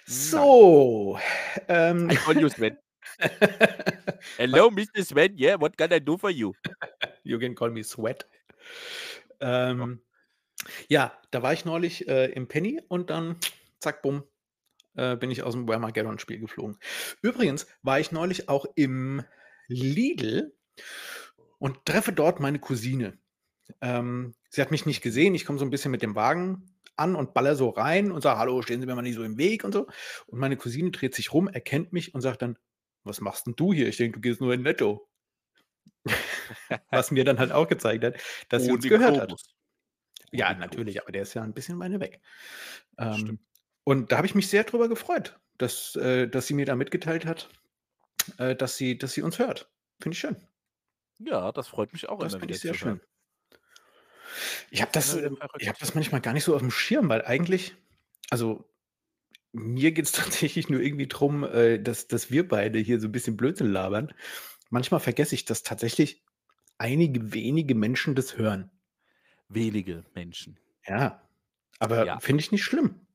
So, 0.06 1.18
ähm 1.68 2.10
I 2.10 2.16
call 2.16 2.40
you 2.40 2.48
Sven. 2.48 2.78
Hello, 4.38 4.70
Mr. 4.70 5.02
Sven. 5.04 5.34
Yeah, 5.36 5.56
what 5.56 5.76
can 5.76 5.92
I 5.92 5.98
do 5.98 6.16
for 6.16 6.30
you? 6.30 6.56
You 7.24 7.38
can 7.38 7.54
call 7.54 7.70
me 7.70 7.82
Sweat. 7.84 8.24
Ähm, 9.40 10.00
ja, 10.88 11.12
da 11.30 11.42
war 11.42 11.52
ich 11.52 11.64
neulich, 11.64 12.08
äh, 12.08 12.26
im 12.32 12.48
Penny 12.48 12.80
und 12.88 13.10
dann 13.10 13.36
zack, 13.80 14.02
bumm, 14.02 14.24
äh, 14.96 15.16
bin 15.16 15.30
ich 15.30 15.44
aus'm 15.44 15.68
Whamageddon-Spiel 15.68 16.40
geflogen. 16.40 16.78
Übrigens 17.22 17.66
war 17.82 18.00
ich 18.00 18.12
neulich 18.12 18.48
auch 18.48 18.66
im 18.76 19.24
Lidl 19.68 20.54
und 21.58 21.84
treffe 21.84 22.12
dort 22.12 22.40
meine 22.40 22.58
Cousine. 22.58 23.18
Ähm, 23.82 24.34
sie 24.50 24.62
hat 24.62 24.70
mich 24.72 24.86
nicht 24.86 25.02
gesehen. 25.02 25.34
Ich 25.34 25.44
komme 25.46 25.58
so 25.58 25.64
'n 25.66 25.70
bisschen 25.70 25.90
mit 25.92 26.02
dem 26.02 26.14
Wagen 26.16 26.70
an 26.96 27.16
und 27.16 27.34
baller 27.34 27.56
so 27.56 27.70
rein 27.70 28.12
und 28.12 28.22
sage: 28.22 28.38
„Hallo, 28.40 28.62
stehen 28.62 28.80
Sie 28.80 28.86
mir 28.86 28.94
mal 28.96 29.02
nicht 29.02 29.16
so 29.16 29.24
im 29.24 29.38
Weg“ 29.38 29.64
und 29.64 29.72
so. 29.72 29.86
Und 30.26 30.38
meine 30.40 30.56
Cousine 30.56 30.90
dreht 30.92 31.14
sich 31.14 31.32
rum, 31.34 31.48
erkennt 31.48 31.92
mich 31.92 32.14
und 32.14 32.22
sagt 32.22 32.42
dann: 32.42 32.58
„Was 33.06 33.20
machst 33.20 33.46
'n 33.48 33.56
du 33.56 33.72
hier? 33.72 33.88
Ich 33.88 33.96
denke, 33.96 34.18
du 34.18 34.20
gehst 34.22 34.40
nur 34.40 34.54
in 34.54 34.62
Netto.“ 34.62 35.08
Was 36.92 37.10
mir 37.10 37.24
dann 37.24 37.38
halt 37.38 37.52
auch 37.52 37.68
gezeigt 37.68 38.04
hat, 38.04 38.16
dass 38.50 38.64
sie 38.64 38.72
uns 38.72 38.86
gehört 38.86 39.18
hat. 39.18 39.34
Globus. 39.34 39.42
Und 40.40 40.40
Ja, 40.40 40.54
natürlich, 40.54 41.02
aber 41.02 41.12
der 41.12 41.22
ist 41.22 41.34
ja 41.34 41.42
'n 41.44 41.54
bisschen 41.54 41.78
weiter 41.80 42.00
weg. 42.00 42.20
Ähm, 42.98 43.40
und 43.84 44.12
da 44.12 44.18
habe 44.18 44.26
ich 44.26 44.34
mich 44.36 44.48
sehr 44.48 44.64
drüber 44.64 44.88
gefreut, 44.88 45.40
dass 45.58 45.96
äh, 45.96 46.28
dass 46.28 46.46
sie 46.48 46.54
mir 46.54 46.66
da 46.66 46.76
mitgeteilt 46.76 47.26
hat, 47.26 47.50
äh, 48.38 48.56
dass 48.56 48.76
sie 48.78 48.98
dass 48.98 49.14
sie 49.14 49.22
uns 49.22 49.38
hört. 49.40 49.72
Finde 50.02 50.14
ich 50.16 50.20
schön. 50.20 50.36
Ja, 51.20 51.52
das 51.52 51.68
freut 51.68 51.92
mich 51.92 52.08
auch 52.08 52.20
Das 52.20 52.34
finde 52.36 52.52
ich 52.52 52.60
sehr 52.60 52.74
schön. 52.74 53.02
Ich 54.72 54.80
habe 54.80 54.90
das 54.92 55.14
ähm, 55.14 55.38
ich 55.58 55.68
verrückt. 55.68 55.76
das 55.80 55.94
manchmal 55.94 56.20
gar 56.22 56.32
nicht 56.32 56.44
so 56.44 56.56
auf'm 56.56 56.70
Schirm, 56.70 57.08
weil 57.10 57.22
eigentlich 57.24 57.76
also, 58.30 58.71
mir 59.52 59.92
geht's 59.92 60.12
tatsächlich 60.12 60.68
nur 60.68 60.80
irgendwie 60.80 61.08
drum, 61.08 61.44
äh, 61.44 61.78
dass 61.80 62.08
dass 62.08 62.30
wir 62.30 62.46
beide 62.48 62.78
hier 62.78 63.00
so 63.00 63.08
'n 63.08 63.12
bisschen 63.12 63.36
Blödsinn 63.36 63.70
labern. 63.72 64.12
Manchmal 64.70 65.00
vergesse 65.00 65.34
ich, 65.34 65.44
dass 65.44 65.62
tatsächlich 65.62 66.24
einige 66.78 67.32
wenige 67.34 67.74
Menschen 67.74 68.14
das 68.14 68.36
hören. 68.38 68.70
Wenige 69.48 70.04
Menschen. 70.16 70.58
Ja, 70.86 71.28
aber 71.80 72.06
Ja. 72.06 72.20
finde 72.20 72.40
ich 72.42 72.52
nicht 72.52 72.62
schlimm. 72.64 73.06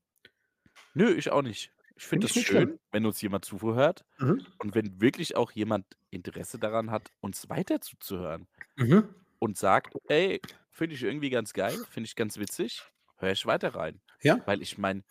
Nö, 0.94 1.14
ich 1.14 1.30
auch 1.30 1.42
nicht. 1.42 1.72
Ich 1.96 2.04
finde 2.06 2.24
das 2.24 2.30
ich 2.30 2.34
nicht 2.34 2.48
schlimm. 2.48 2.70
schön, 2.70 2.78
wenn 2.92 3.06
uns 3.06 3.20
jemand 3.20 3.44
zuhört 3.44 4.04
Mhm. 4.20 4.58
und 4.58 4.74
wenn 4.74 5.00
wirklich 5.00 5.36
auch 5.36 5.52
jemand 5.52 5.86
Interesse 6.10 6.58
daran 6.58 6.90
hat, 6.90 7.12
uns 7.20 7.48
weiter 7.48 7.80
zuzuhören 7.80 8.48
Mhm. 8.78 9.14
und 9.40 9.58
sagt: 9.58 9.96
„Ey, 10.08 10.44
finde 10.70 10.96
ich 10.96 11.02
irgendwie 11.04 11.30
ganz 11.30 11.52
geil, 11.54 11.86
finde 11.86 12.06
ich 12.08 12.16
ganz 12.16 12.38
witzig, 12.38 12.90
höre 13.16 13.32
ich 13.32 13.46
weiter 13.46 13.74
rein.“ 13.74 14.02
Ja. 14.22 14.38
Weil 14.46 14.62
ich 14.62 14.78
meine, 14.78 15.04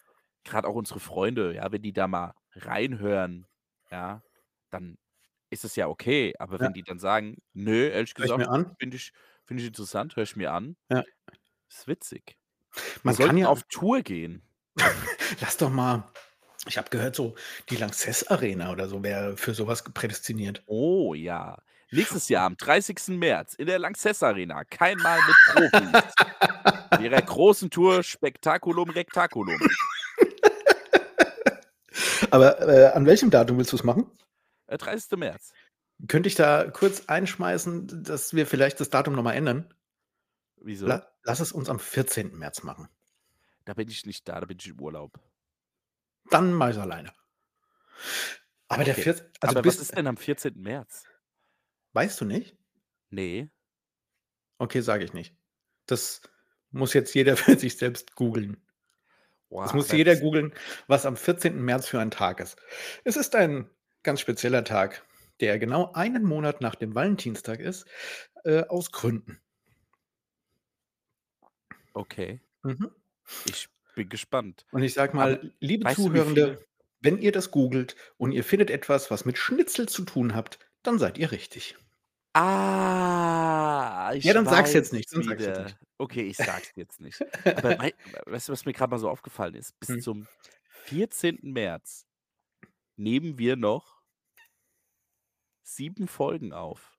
grad 0.47 0.65
auch 0.65 0.75
unsere 0.75 0.99
Freunde, 0.99 1.53
ja, 1.55 1.71
wenn 1.71 1.81
die 1.83 1.93
da 1.93 2.07
mal 2.07 2.33
reinhören, 2.55 3.45
ja, 3.91 4.23
dann 4.71 4.97
ist 5.49 5.65
es 5.65 5.75
ja 5.75 5.87
okay. 5.87 6.33
Aber 6.39 6.55
Ja. 6.59 6.61
wenn 6.65 6.73
die 6.73 6.83
dann 6.83 6.99
sagen: 6.99 7.37
„Nö, 7.53 7.87
ehrlich 7.89 8.13
gesagt, 8.15 8.37
mir 8.39 8.49
an. 8.49 8.75
finde 8.79 8.97
ich 8.97 9.11
finde 9.45 9.63
ich 9.63 9.67
interessant, 9.67 10.15
höre 10.15 10.23
ich 10.23 10.35
mir 10.35 10.51
an.“ 10.53 10.77
Ja. 10.89 11.03
Ist 11.69 11.87
witzig. 11.87 12.37
Wir 12.73 12.81
Man 13.03 13.15
kann 13.15 13.23
sollten 13.25 13.37
ja 13.37 13.47
auf 13.49 13.63
Tour 13.69 14.01
gehen. 14.01 14.43
Lass 15.41 15.57
doch 15.57 15.69
mal 15.69 16.11
ich 16.67 16.77
habe 16.77 16.89
gehört, 16.89 17.15
so 17.15 17.35
die 17.69 17.77
Lanxess 17.77 18.27
Arena 18.27 18.71
oder 18.71 18.89
so 18.89 19.01
wäre 19.03 19.37
für 19.37 19.53
so 19.53 19.67
was 19.67 19.83
prädestiniert. 19.83 20.63
Oh 20.65 21.13
ja. 21.13 21.57
Nächstes 21.91 22.27
Jahr 22.29 22.45
am 22.47 22.57
30. 22.57 23.17
März 23.17 23.53
in 23.53 23.67
der 23.67 23.79
Lanxess 23.79 24.21
Arena. 24.23 24.65
Kein 24.65 24.97
Mal 24.97 25.19
mit 25.27 25.71
Profis. 25.71 26.13
Mit 26.91 27.01
ihrer 27.01 27.21
großen 27.21 27.69
Tour 27.69 28.03
Spektakulum 28.03 28.89
Rektakulum. 28.89 29.59
Aber, 32.31 32.59
äh, 32.67 32.87
an 32.93 33.05
welchem 33.05 33.29
Datum 33.29 33.57
willst 33.57 33.73
du's 33.73 33.83
machen? 33.83 34.09
Äh, 34.67 34.77
30. 34.77 35.17
März. 35.17 35.53
Könnte 36.07 36.27
ich 36.27 36.35
da 36.35 36.69
kurz 36.69 37.05
einschmeißen, 37.07 38.03
dass 38.03 38.33
wir 38.33 38.45
vielleicht 38.45 38.79
das 38.79 38.89
Datum 38.89 39.15
noch 39.15 39.23
mal 39.23 39.33
ändern? 39.33 39.73
Wieso? 40.57 40.85
La 40.87 41.07
lass 41.23 41.39
es 41.39 41.51
uns 41.51 41.69
am 41.69 41.79
14. 41.79 42.37
März 42.37 42.63
machen. 42.63 42.87
Da 43.65 43.73
bin 43.73 43.89
ich 43.89 44.05
nicht 44.05 44.27
da, 44.29 44.39
da 44.39 44.45
bin 44.45 44.57
ich 44.59 44.67
im 44.67 44.79
Urlaub. 44.79 45.19
Dann 46.29 46.53
mache 46.53 46.71
ich's 46.71 46.79
alleine. 46.79 47.11
Aber 48.67 48.83
der 48.83 48.93
Okay. 48.93 49.03
viert 49.03 49.31
also 49.39 49.57
Aber 49.57 49.67
was 49.67 49.77
ist 49.79 49.95
denn 49.95 50.07
am 50.07 50.17
14. 50.17 50.61
März? 50.61 51.03
Weißt 51.93 52.19
du 52.21 52.25
nicht? 52.25 52.57
Ne. 53.09 53.49
Okay, 54.59 54.81
sage 54.81 55.03
ich 55.03 55.13
nicht. 55.13 55.35
Das 55.85 56.21
muss 56.71 56.93
jetzt 56.93 57.13
jeder 57.15 57.37
für 57.37 57.57
sich 57.57 57.77
selbst 57.77 58.15
googeln. 58.15 58.61
Boah, 59.49 59.63
Das 59.63 59.73
muss 59.73 59.89
aber 59.89 59.97
jeder 59.97 60.15
googeln, 60.17 60.53
was 60.87 61.05
am 61.05 61.15
14. 61.15 61.63
März 61.63 61.87
für 61.87 61.99
ein 61.99 62.11
Tag 62.11 62.39
ist. 62.39 62.57
Es 63.03 63.15
ist 63.15 63.35
ein 63.35 63.69
ganz 64.03 64.19
spezieller 64.19 64.63
Tag, 64.63 65.05
der 65.39 65.59
genau 65.59 65.91
einen 65.93 66.23
Monat 66.23 66.61
nach 66.61 66.75
dem 66.75 66.95
Valentinstag 66.95 67.59
ist, 67.59 67.85
äh, 68.43 68.63
aus 68.63 68.91
Gründen. 68.91 69.39
Okay. 71.93 72.39
Mhm. 72.63 72.91
Ich 73.45 73.69
bin 73.95 74.09
gespannt. 74.09 74.65
Und 74.71 74.83
ich 74.83 74.93
sage 74.93 75.13
Aber 75.13 75.31
mal, 75.31 75.53
liebe 75.59 75.83
du, 75.83 75.89
wie 75.89 75.95
Zuhörende, 75.95 76.65
wenn 76.99 77.17
ihr 77.17 77.31
das 77.31 77.51
googelt 77.51 77.95
und 78.17 78.31
ihr 78.31 78.43
findet 78.43 78.69
etwas, 78.69 79.09
was 79.11 79.25
mit 79.25 79.37
Schnitzel 79.37 79.87
zu 79.87 80.03
tun 80.03 80.35
habt, 80.35 80.59
dann 80.83 80.99
seid 80.99 81.17
ihr 81.17 81.31
richtig. 81.31 81.75
Ah, 82.39 84.11
ich 84.13 84.23
Ja, 84.23 84.33
dann 84.33 84.45
sag's 84.45 84.73
jetzt 84.73 84.93
nicht, 84.93 85.11
dann 85.13 85.23
sag's 85.23 85.41
jetzt 85.43 85.49
wieder. 85.55 85.63
nicht. 85.65 85.77
Okay, 85.97 86.21
ich 86.23 86.37
sag's 86.37 86.71
jetzt 86.75 86.99
nicht. 87.01 87.19
Aber 87.45 87.77
wei 87.79 87.93
weißt 88.25 88.49
du, 88.49 88.53
was 88.53 88.65
mir 88.65 88.73
grad 88.73 88.89
mal 88.91 88.99
so 88.99 89.09
aufgefallen 89.09 89.55
ist? 89.55 89.79
Bis 89.79 89.89
Hm. 89.89 90.01
zum 90.01 90.27
14. 90.85 91.39
März 91.53 92.05
nehmen 92.95 93.37
wir 93.37 93.55
noch 93.55 94.01
7 95.63 96.07
Folgen 96.07 96.53
auf. 96.53 96.93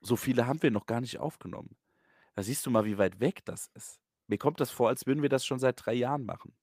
so 0.00 0.16
viele 0.16 0.46
haben 0.46 0.62
wir 0.62 0.70
noch 0.70 0.84
gar 0.86 1.00
nicht 1.00 1.18
aufgenommen. 1.18 1.76
Da 2.34 2.42
siehst 2.42 2.66
du 2.66 2.70
mal, 2.70 2.84
wie 2.84 2.98
weit 2.98 3.20
weg 3.20 3.42
das 3.46 3.68
ist. 3.74 4.00
Mir 4.26 4.36
kommt 4.38 4.60
das 4.60 4.70
vor, 4.70 4.88
als 4.88 5.06
würden 5.06 5.22
wir 5.22 5.30
das 5.30 5.46
schon 5.46 5.58
seit 5.58 5.84
3 5.86 5.94
Jahren 5.94 6.24
machen. 6.26 6.54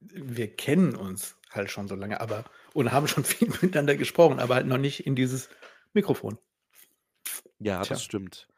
Wir 0.00 0.54
kennen 0.56 0.96
uns 0.96 1.36
halt 1.54 1.70
schon 1.70 1.88
so 1.88 1.94
lange, 1.94 2.20
aber 2.20 2.44
und 2.74 2.92
haben 2.92 3.08
schon 3.08 3.24
viel 3.24 3.48
miteinander 3.48 3.96
gesprochen, 3.96 4.40
aber 4.40 4.54
halt 4.56 4.66
noch 4.66 4.78
nicht 4.78 5.06
in 5.06 5.14
dieses 5.16 5.48
Mikrofon. 5.92 6.38
Ja, 7.58 7.82
Tja. 7.82 7.94
das 7.94 8.02
stimmt. 8.04 8.48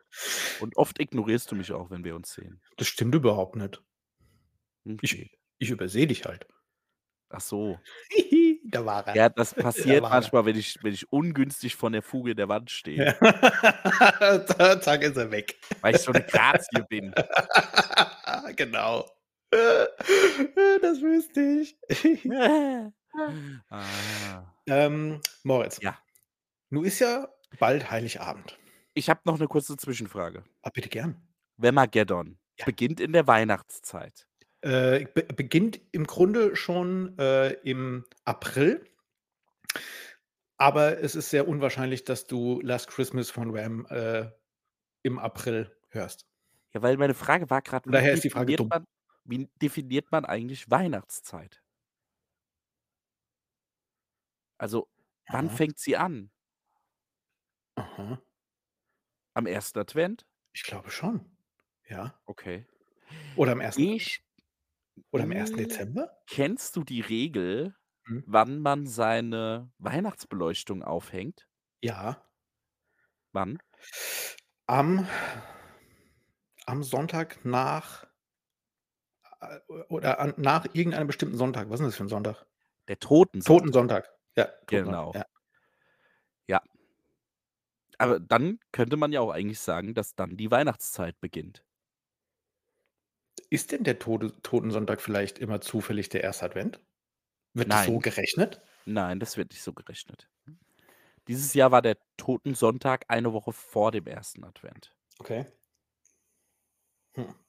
Und 0.60 0.76
oft 0.76 1.00
ignorierst 1.00 1.50
du 1.50 1.56
mich 1.56 1.72
auch, 1.72 1.90
wenn 1.90 2.04
wir 2.04 2.14
uns 2.14 2.32
sehen. 2.32 2.60
Das 2.76 2.86
stimmt 2.88 3.14
überhaupt 3.14 3.56
nicht. 3.56 3.82
Okay. 4.86 4.98
Ich 5.02 5.38
ich 5.58 5.70
übersehe 5.70 6.06
dich 6.06 6.24
halt. 6.24 6.46
Ach 7.30 7.40
so. 7.40 7.78
Da 8.66 8.84
war 8.86 9.06
er. 9.06 9.14
Ja, 9.14 9.28
das 9.28 9.54
Da 9.54 9.62
passiert 9.62 10.02
er. 10.04 10.10
manchmal, 10.10 10.46
wenn 10.46 10.56
ich 10.56 10.78
wenn 10.82 10.94
ich 10.94 11.12
ungünstig 11.12 11.76
von 11.76 11.92
der 11.92 12.02
Fuge 12.02 12.34
der 12.34 12.48
Wand 12.48 12.70
stehe. 12.70 13.14
Zack 14.80 15.02
ist 15.02 15.16
er 15.16 15.30
weg. 15.30 15.56
weil 15.82 15.94
ich 15.94 16.00
so 16.02 16.12
'ne 16.12 16.22
Grazie 16.24 16.82
bin. 16.88 17.14
Genau. 18.56 19.06
Das 19.52 21.00
wüsste 21.02 21.40
ich. 21.40 21.78
Ah. 23.70 24.54
Ähm, 24.66 25.20
Moritz. 25.44 25.80
Ja. 25.80 25.98
Nun 26.70 26.84
ist 26.84 27.00
ja 27.00 27.28
bald 27.58 27.90
Heiligabend. 27.90 28.58
Ich 28.96 29.10
habe 29.10 29.20
noch 29.24 29.38
'ne 29.38 29.48
kurze 29.48 29.76
Zwischenfrage. 29.76 30.44
Ah, 30.64 30.70
bitte 30.72 30.88
gern. 30.88 31.28
Wemageddon 31.58 32.38
Ja. 32.58 32.66
beginnt 32.66 33.00
in 33.00 33.12
der 33.12 33.26
Weihnachtszeit. 33.26 34.26
Äh, 34.64 35.04
be 35.12 35.24
beginnt 35.24 35.78
im 35.92 36.06
Grunde 36.06 36.56
schon, 36.56 37.18
äh, 37.18 37.50
im 37.64 38.04
April. 38.24 38.84
Aber 40.60 41.00
es 41.02 41.14
ist 41.16 41.30
sehr 41.30 41.48
unwahrscheinlich, 41.48 42.04
dass 42.04 42.26
du 42.26 42.60
„Last 42.62 42.88
Christmas“ 42.88 43.30
von 43.30 43.52
Wham, 43.54 43.86
äh, 43.90 44.30
im 45.04 45.18
April 45.18 45.76
hörst. 45.90 46.24
Ja, 46.74 46.82
weil 46.82 46.96
meine 46.96 47.14
Frage 47.14 47.48
war 47.50 47.62
wie 47.86 47.92
daher 47.92 48.12
ist 48.12 48.24
die 48.24 48.30
Frage 48.30 48.52
dumm. 48.54 48.74
man 48.74 48.84
wie 49.24 49.48
definiert 49.62 50.10
man 50.12 50.24
eigentlich 50.24 50.70
Weihnachtszeit? 50.70 51.62
Also, 54.60 54.88
wann 55.28 55.48
Aha. 55.48 55.50
fängt 55.50 55.78
sie 55.78 55.96
an? 55.96 56.30
Aha. 57.76 58.24
Am 59.36 59.46
1. 59.48 59.80
Advent? 59.80 60.24
Ich 60.54 60.62
glaube 60.62 60.90
schon. 60.90 61.36
Ja. 61.88 62.18
Okay. 62.28 62.66
Oder 63.34 63.52
am 63.52 63.60
1. 63.60 63.76
Ich 63.76 64.20
Oder 65.12 65.24
am 65.24 65.32
1. 65.32 65.60
hm, 65.60 65.60
Dezember? 65.60 66.18
kennst 66.26 66.76
du 66.76 66.84
die 66.84 67.00
Regel, 67.02 67.76
Mhm. 68.08 68.24
wann 68.24 68.60
man 68.60 68.86
seine 68.86 69.72
Weihnachtsbeleuchtung 69.78 70.82
aufhängt? 70.84 71.48
Ja. 71.82 72.24
Wann? 73.34 73.58
Am 74.68 75.06
am 76.66 76.82
Sonntag 76.82 77.44
nach 77.44 78.06
oder 79.88 80.18
an 80.20 80.34
nach 80.36 80.66
irgendeinem 80.74 81.06
bestimmten 81.06 81.36
Sonntag. 81.36 81.68
Was 81.70 81.74
ist 81.74 81.80
denn 81.80 81.86
das 81.88 81.96
für 81.96 82.04
'n 82.04 82.08
Sonntag? 82.08 82.46
Der 82.88 82.98
Totensonntag. 82.98 83.84
Totensonntag. 83.84 84.10
Ja, 84.36 84.46
Totensonntag, 84.66 85.06
Genau. 85.06 85.14
ja. 85.14 85.24
Ja. 86.48 86.60
Aber 87.98 88.18
dann 88.20 88.58
könnte 88.72 88.96
man 88.96 89.12
ja 89.12 89.20
auch 89.20 89.30
eigentlich 89.30 89.60
sagen, 89.60 89.94
dass 89.94 90.14
dann 90.14 90.36
die 90.36 90.50
Weihnachtszeit 90.50 91.20
beginnt. 91.20 91.64
Ist 93.50 93.72
denn 93.72 93.84
der 93.84 93.98
Tode 93.98 94.32
Totensonntag 94.42 95.00
vielleicht 95.00 95.38
immer 95.38 95.60
zufällig 95.60 96.08
der 96.08 96.22
1. 96.22 96.46
Advent? 96.46 96.80
Wird 97.54 97.72
das 97.72 97.84
so 97.84 97.98
Nein. 97.98 98.00
gerechnet? 98.00 98.62
Nein, 98.86 99.20
das 99.20 99.36
wird 99.36 99.52
nicht 99.52 99.62
so 99.62 99.72
gerechnet. 99.74 100.30
Dieses 101.28 101.54
Jahr 101.54 101.72
war 101.72 101.82
der 101.82 101.98
Totensonntag 102.18 103.04
eine 103.08 103.32
Woche 103.32 103.52
vor 103.52 103.92
dem 103.92 104.06
1. 104.06 104.44
Advent. 104.44 104.94
Okay. 105.20 105.46
Hm. 107.16 107.43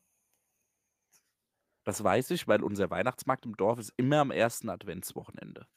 Das 1.87 2.03
weiß 2.03 2.31
ich, 2.31 2.47
weil 2.47 2.63
unser 2.63 2.89
Weihnachtsmarkt 2.89 3.45
im 3.45 3.55
Dorf 3.55 3.77
ist 3.79 3.93
immer 3.95 4.17
am 4.19 4.31
1. 4.31 4.69
Adventswochenende. 4.73 5.67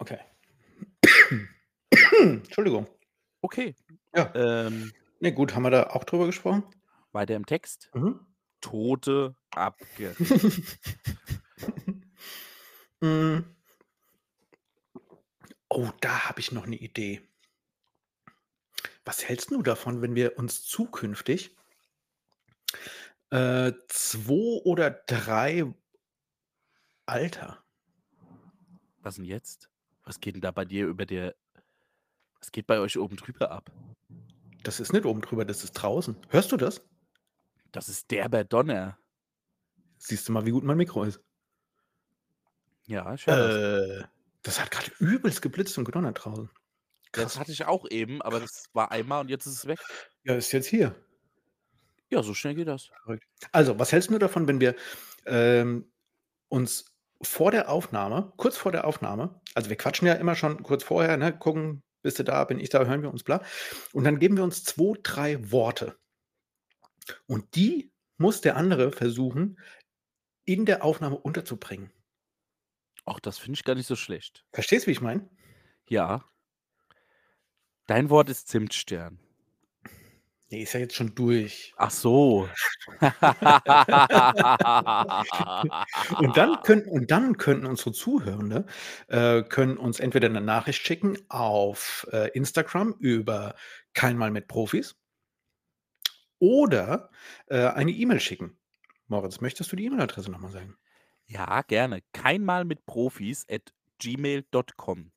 Okay. 0.00 0.18
Entschuldigung. 2.20 2.86
Okay. 3.42 3.74
Ja. 4.14 4.32
Ähm, 4.34 4.92
Ne, 5.20 5.32
gut, 5.32 5.54
haben 5.54 5.62
wir 5.64 5.70
da 5.70 5.90
auch 5.90 6.04
drüber 6.04 6.26
gesprochen? 6.26 6.64
weiter 7.12 7.34
im 7.36 7.46
Text. 7.46 7.92
Mhm. 7.94 8.20
Tote 8.60 9.36
abgerissen. 9.54 10.64
Hm. 13.02 13.38
Oh, 15.70 15.90
da 16.00 16.28
habe 16.28 16.40
ich 16.40 16.52
noch 16.52 16.66
'ne 16.66 16.76
Idee. 16.76 17.20
Was 19.04 19.24
hältst 19.28 19.50
du 19.50 19.62
davon, 19.62 20.02
wenn 20.02 20.14
wir 20.14 20.38
uns 20.38 20.64
zukünftig 20.64 21.56
äh, 23.30 23.72
2 23.88 24.62
oder 24.64 24.90
3 24.90 25.74
Alter 27.06 27.64
Was 29.00 29.16
denn 29.16 29.24
jetzt? 29.24 29.70
Was 30.04 30.20
geht 30.20 30.34
denn 30.34 30.40
da 30.42 30.50
bei 30.50 30.64
dir 30.64 30.86
über 30.86 31.06
der 31.06 31.34
was 32.40 32.52
geht 32.52 32.66
bei 32.66 32.78
euch 32.78 32.96
oben 32.98 33.16
drüber 33.16 33.50
ab? 33.50 33.70
Das 34.62 34.80
ist 34.80 34.92
nicht 34.92 35.04
oben 35.06 35.20
drüber, 35.20 35.44
das 35.44 35.64
ist 35.64 35.72
draußen. 35.72 36.16
Hörst 36.28 36.52
du 36.52 36.56
das? 36.56 36.82
Das 37.72 37.88
ist 37.88 38.10
derber 38.10 38.44
Donner. 38.44 38.98
Siehst 39.98 40.28
du 40.28 40.32
mal, 40.32 40.46
wie 40.46 40.50
gut 40.50 40.64
mein 40.64 40.76
Mikro 40.76 41.04
ist. 41.04 41.20
Ja, 42.86 43.16
das. 43.26 43.26
Äh, 43.26 44.04
das 44.42 44.60
hat 44.60 44.70
grad 44.70 44.88
übelst 44.98 45.42
geblitzt 45.42 45.76
und 45.78 45.84
gedonnert 45.84 46.24
draußen. 46.24 46.48
Das 47.12 47.34
Krass. 47.34 47.40
hatte 47.40 47.52
ich 47.52 47.64
auch 47.64 47.86
eben, 47.90 48.22
aber 48.22 48.40
das 48.40 48.64
war 48.72 48.90
einmal 48.92 49.20
und 49.20 49.28
jetzt 49.28 49.46
ist 49.46 49.54
es 49.54 49.66
weg. 49.66 49.78
Ja, 50.24 50.34
ist 50.34 50.52
jetzt 50.52 50.66
hier. 50.66 50.94
Ja, 52.10 52.22
so 52.22 52.34
schnell 52.34 52.54
geht 52.54 52.68
das. 52.68 52.86
Verrückt. 53.04 53.24
Also, 53.52 53.78
was 53.78 53.92
hältst 53.92 54.10
du 54.10 54.18
davon, 54.18 54.48
wenn 54.48 54.60
wir, 54.60 54.74
ähm, 55.26 55.90
uns 56.48 56.96
vor 57.20 57.50
der 57.50 57.68
Aufnahme 57.68 58.32
kurz 58.36 58.56
vor 58.56 58.70
der 58.72 58.86
Aufnahme 58.86 59.40
also, 59.54 59.70
wir 59.70 59.76
quatschen 59.76 60.06
ja 60.06 60.14
immer 60.14 60.36
schon 60.36 60.62
kurz 60.62 60.84
vorher, 60.84 61.16
ne, 61.16 61.36
gucken, 61.36 61.82
bist 62.02 62.20
du 62.20 62.22
da, 62.22 62.44
bin 62.44 62.60
ich 62.60 62.68
da, 62.68 62.84
hören 62.84 63.02
wir 63.02 63.10
uns, 63.10 63.24
bla. 63.24 63.42
Und 63.92 64.04
dann 64.04 64.20
geben 64.20 64.36
wir 64.36 64.44
uns 64.44 64.62
2, 64.62 65.00
3 65.02 65.50
Worte. 65.50 65.98
Und 67.26 67.56
die 67.56 67.92
muss 68.18 68.40
der 68.40 68.56
andere 68.56 68.92
versuchen, 68.92 69.58
in 70.44 70.64
der 70.64 70.84
Aufnahme 70.84 71.18
unterzubringen. 71.18 71.90
Ach, 73.04 73.18
das 73.18 73.38
finde 73.38 73.56
ich 73.58 73.64
gar 73.64 73.74
nicht 73.74 73.88
so 73.88 73.96
schlecht. 73.96 74.46
Verstehst 74.52 74.86
du, 74.86 74.88
wie 74.88 74.92
ich 74.92 75.00
meine? 75.00 75.28
Ja. 75.88 76.24
Dein 77.86 78.10
Wort 78.10 78.30
ist 78.30 78.48
Zimtstern. 78.48 79.18
Ne, 80.50 80.62
ist 80.62 80.72
ja 80.72 80.80
jetzt 80.80 80.94
schon 80.94 81.14
durch. 81.14 81.74
Ach 81.76 81.90
so. 81.90 82.48
Und 86.18 86.36
dann 86.36 86.62
könnten 86.62 86.88
und 86.90 87.10
dann 87.10 87.36
könnten 87.36 87.66
unsere 87.66 87.92
Zuhörende, 87.92 88.66
äh, 89.08 89.42
können 89.42 89.76
uns 89.76 90.00
entweder 90.00 90.28
'ne 90.28 90.40
Nachricht 90.40 90.86
schicken 90.86 91.18
auf, 91.28 92.06
äh, 92.12 92.28
Instagram 92.32 92.94
über 92.98 93.54
„Keinmal 93.94 94.30
mit 94.30 94.48
Profis“ 94.48 94.94
oder, 96.40 97.10
äh, 97.46 97.66
eine 97.68 97.90
E-Mail 97.92 98.20
schicken. 98.20 98.58
Moritz, 99.06 99.40
möchtest 99.40 99.72
du 99.72 99.76
die 99.76 99.86
E-Mail-Adresse 99.86 100.30
noch 100.30 100.38
mal 100.40 100.50
sagen? 100.52 100.78
Ja, 101.30 101.60
gerne. 101.62 102.00
Keinmal 102.12 102.64
mit 102.64 102.86
Profis 102.86 103.44
at 103.50 103.74
gmail.com. 103.98 105.12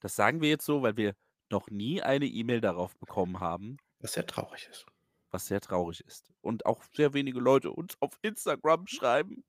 Das 0.00 0.16
sagen 0.16 0.40
wir 0.42 0.50
jetzt 0.50 0.66
so, 0.66 0.82
weil 0.82 0.96
wir 0.96 1.14
noch 1.50 1.70
nie 1.70 2.02
eine 2.02 2.26
E-Mail 2.26 2.60
darauf 2.60 2.96
bekommen 2.98 3.40
haben. 3.40 3.78
Was 4.02 4.12
sehr 4.12 4.26
traurig 4.26 4.68
ist. 4.70 4.84
Was 5.30 5.46
sehr 5.46 5.60
traurig 5.60 6.04
ist. 6.06 6.30
Und 6.42 6.66
auch 6.66 6.84
sehr 6.92 7.14
wenige 7.14 7.40
Leute 7.40 7.70
uns 7.70 7.94
auf 8.00 8.18
Instagram 8.22 8.86
schreiben. 8.86 9.44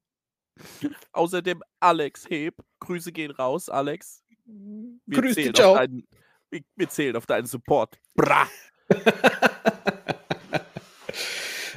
Außerdem 1.12 1.62
Alex 1.80 2.30
Heb. 2.30 2.56
Grüße 2.80 3.12
gehen 3.12 3.32
raus, 3.32 3.68
Alex. 3.70 4.24
Wir 4.46 5.22
Grüß 5.22 5.36
dich, 5.36 5.64
auf 5.64 5.78
deinen 5.78 6.08
wir 6.52 6.62
wir 6.76 6.90
zählen 6.90 7.16
auf 7.16 7.26
deinen 7.26 7.48
Support. 7.48 8.00
Bra! 8.16 8.48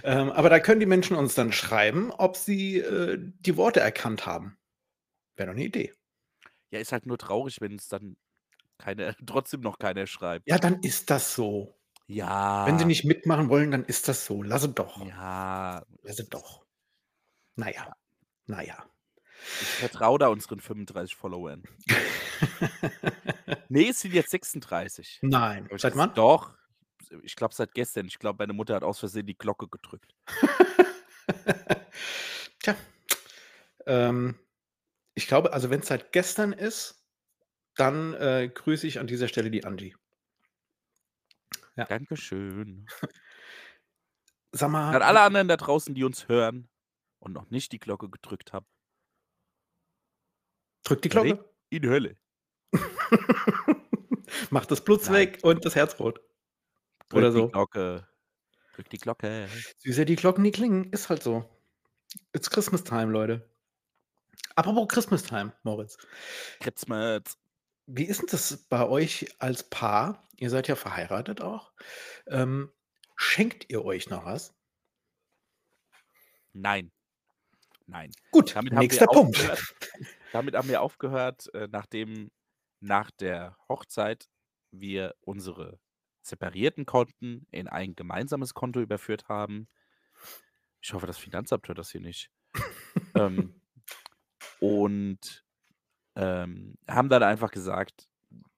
Ähm, 0.06 0.30
aber 0.30 0.48
da 0.48 0.60
können 0.60 0.78
die 0.78 0.86
Menschen 0.86 1.16
uns 1.16 1.34
dann 1.34 1.50
schreiben, 1.50 2.12
ob 2.12 2.36
sie, 2.36 2.78
äh, 2.78 3.18
die 3.40 3.56
Worte 3.56 3.80
erkannt 3.80 4.24
haben. 4.24 4.56
Wäre 5.34 5.48
doch 5.48 5.56
'ne 5.56 5.64
Idee. 5.64 5.92
Ja, 6.70 6.78
ist 6.78 6.92
halt 6.92 7.06
nur 7.06 7.18
traurig, 7.18 7.60
wenn 7.60 7.74
es 7.74 7.88
dann 7.88 8.16
keiner 8.78 9.16
trotzdem 9.26 9.62
noch 9.62 9.80
keiner 9.80 10.06
schreibt. 10.06 10.48
Ja, 10.48 10.58
dann 10.58 10.80
ist 10.82 11.10
das 11.10 11.34
so. 11.34 11.74
Wenn 12.08 12.78
sie 12.78 12.84
Ja. 12.84 12.84
nicht 12.84 13.04
mitmachen 13.04 13.48
wollen, 13.48 13.70
dann 13.72 13.84
ist 13.84 14.06
das 14.08 14.24
so. 14.26 14.42
Lass 14.42 14.62
sie 14.62 14.72
doch. 14.72 15.04
Ja. 15.06 15.84
Lass 16.02 16.16
sie 16.16 16.28
doch. 16.28 16.64
Na 17.56 17.72
ja. 17.72 17.92
Na 18.46 18.62
ja. 18.62 18.84
Ich 19.60 19.66
vertraue 19.68 20.18
da 20.18 20.28
unseren 20.28 20.60
35 20.60 21.16
Followern. 21.16 21.62
Ne, 23.68 23.88
es 23.88 24.00
sind 24.00 24.14
jetzt 24.14 24.30
36. 24.30 25.18
Nein. 25.22 25.68
Ich 25.74 25.82
Seit 25.82 25.96
wann? 25.96 26.14
doch. 26.14 26.54
Ich 27.22 27.34
glaube 27.34 27.52
seit 27.54 27.74
gestern. 27.74 28.06
Ich 28.06 28.18
glaube, 28.18 28.38
meine 28.42 28.52
Mutter 28.52 28.74
hat 28.76 28.84
aus 28.84 29.00
Versehen 29.00 29.26
die 29.26 29.36
Glocke 29.36 29.66
gedrückt. 29.68 30.14
Tja. 32.60 32.76
Ähm, 33.86 34.38
ich 35.14 35.26
glaube, 35.26 35.52
also, 35.52 35.70
wenn's 35.70 35.88
seit 35.88 36.12
gestern 36.12 36.52
ist, 36.52 37.02
dann, 37.76 38.14
äh, 38.14 38.48
grüße 38.52 38.86
ich 38.86 39.00
an 39.00 39.06
dieser 39.08 39.28
Stelle 39.28 39.50
die 39.50 39.64
Angie. 39.64 39.96
Ja. 41.76 41.84
Dankeschön. 41.84 42.86
Sag 44.52 44.70
mal 44.70 44.94
An 44.94 45.02
alle 45.02 45.20
anderen 45.20 45.48
da 45.48 45.56
draußen, 45.56 45.94
die 45.94 46.04
uns 46.04 46.28
hören 46.28 46.68
und 47.18 47.32
noch 47.32 47.50
nicht 47.50 47.72
die 47.72 47.78
Glocke 47.78 48.08
gedrückt 48.08 48.52
haben. 48.52 48.66
Drück 50.84 51.02
die 51.02 51.08
Glocke. 51.08 51.44
In 51.68 51.86
Hölle. 51.86 52.16
Macht 54.50 54.70
das 54.70 54.82
Blut 54.84 55.10
weg 55.10 55.40
und 55.42 55.64
das 55.64 55.74
Herz 55.74 55.98
rot. 55.98 56.20
Drück 57.08 57.18
Oder 57.18 57.30
die 57.30 57.38
so. 57.38 57.48
Glocke. 57.48 58.08
Drück 58.74 58.90
die 58.90 58.98
Glocke. 58.98 59.48
Sehr 59.78 60.04
die 60.04 60.16
Glocken 60.16 60.42
nie 60.42 60.52
klingen, 60.52 60.90
ist 60.92 61.08
halt 61.08 61.22
so. 61.22 61.44
It's 62.32 62.50
Christmas 62.50 62.84
time, 62.84 63.12
Leute. 63.12 63.48
Apropos 64.54 64.88
Christmas 64.88 65.22
time, 65.22 65.52
Moritz. 65.64 65.98
Christmas. 66.60 67.22
Wie 67.86 68.04
ist 68.04 68.20
denn 68.20 68.28
das 68.30 68.56
bei 68.68 68.86
euch 68.86 69.26
als 69.38 69.62
Paar? 69.68 70.28
Ihr 70.36 70.50
seid 70.50 70.68
ja 70.68 70.76
verheiratet 70.76 71.40
auch. 71.40 71.72
Ähm, 72.26 72.72
schenkt 73.16 73.70
ihr 73.70 73.84
euch 73.84 74.10
noch 74.10 74.24
was? 74.24 74.54
Nein. 76.52 76.90
Nein. 77.86 78.10
Gut, 78.32 78.56
Damit 78.56 78.72
haben 78.72 78.80
nächster 78.80 79.06
wir 79.06 79.12
Punkt. 79.12 79.36
aufgehört. 79.36 79.74
Damit 80.32 80.54
haben 80.56 80.68
wir 80.68 80.82
aufgehört, 80.82 81.54
äh, 81.54 81.68
nachdem 81.70 82.30
nach 82.80 83.10
der 83.12 83.56
Hochzeit 83.68 84.28
wir 84.72 85.14
unsere 85.20 85.78
separierten 86.22 86.86
Konten 86.86 87.46
in 87.52 87.68
ein 87.68 87.94
gemeinsames 87.94 88.52
Konto 88.52 88.80
überführt 88.80 89.28
haben. 89.28 89.68
Ich 90.80 90.92
hoffe, 90.92 91.06
das 91.06 91.18
Finanzamt 91.18 91.68
hört 91.68 91.78
das 91.78 91.92
hier 91.92 92.00
nicht. 92.00 92.30
ähm, 93.14 93.60
und 94.60 95.45
ähm, 96.16 96.74
haben 96.88 97.08
dann 97.08 97.22
einfach 97.22 97.50
gesagt, 97.50 98.08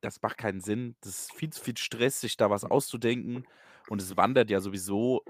das 0.00 0.22
macht 0.22 0.38
keinen 0.38 0.60
Sinn. 0.60 0.96
Das 1.00 1.18
ist 1.18 1.32
viel 1.34 1.50
zu 1.50 1.62
viel 1.62 1.76
Stress, 1.76 2.20
sich 2.20 2.36
da 2.36 2.50
was 2.50 2.64
auszudenken. 2.64 3.46
Und 3.88 4.00
es 4.00 4.16
wandert 4.16 4.50
ja 4.50 4.60
sowieso 4.60 5.22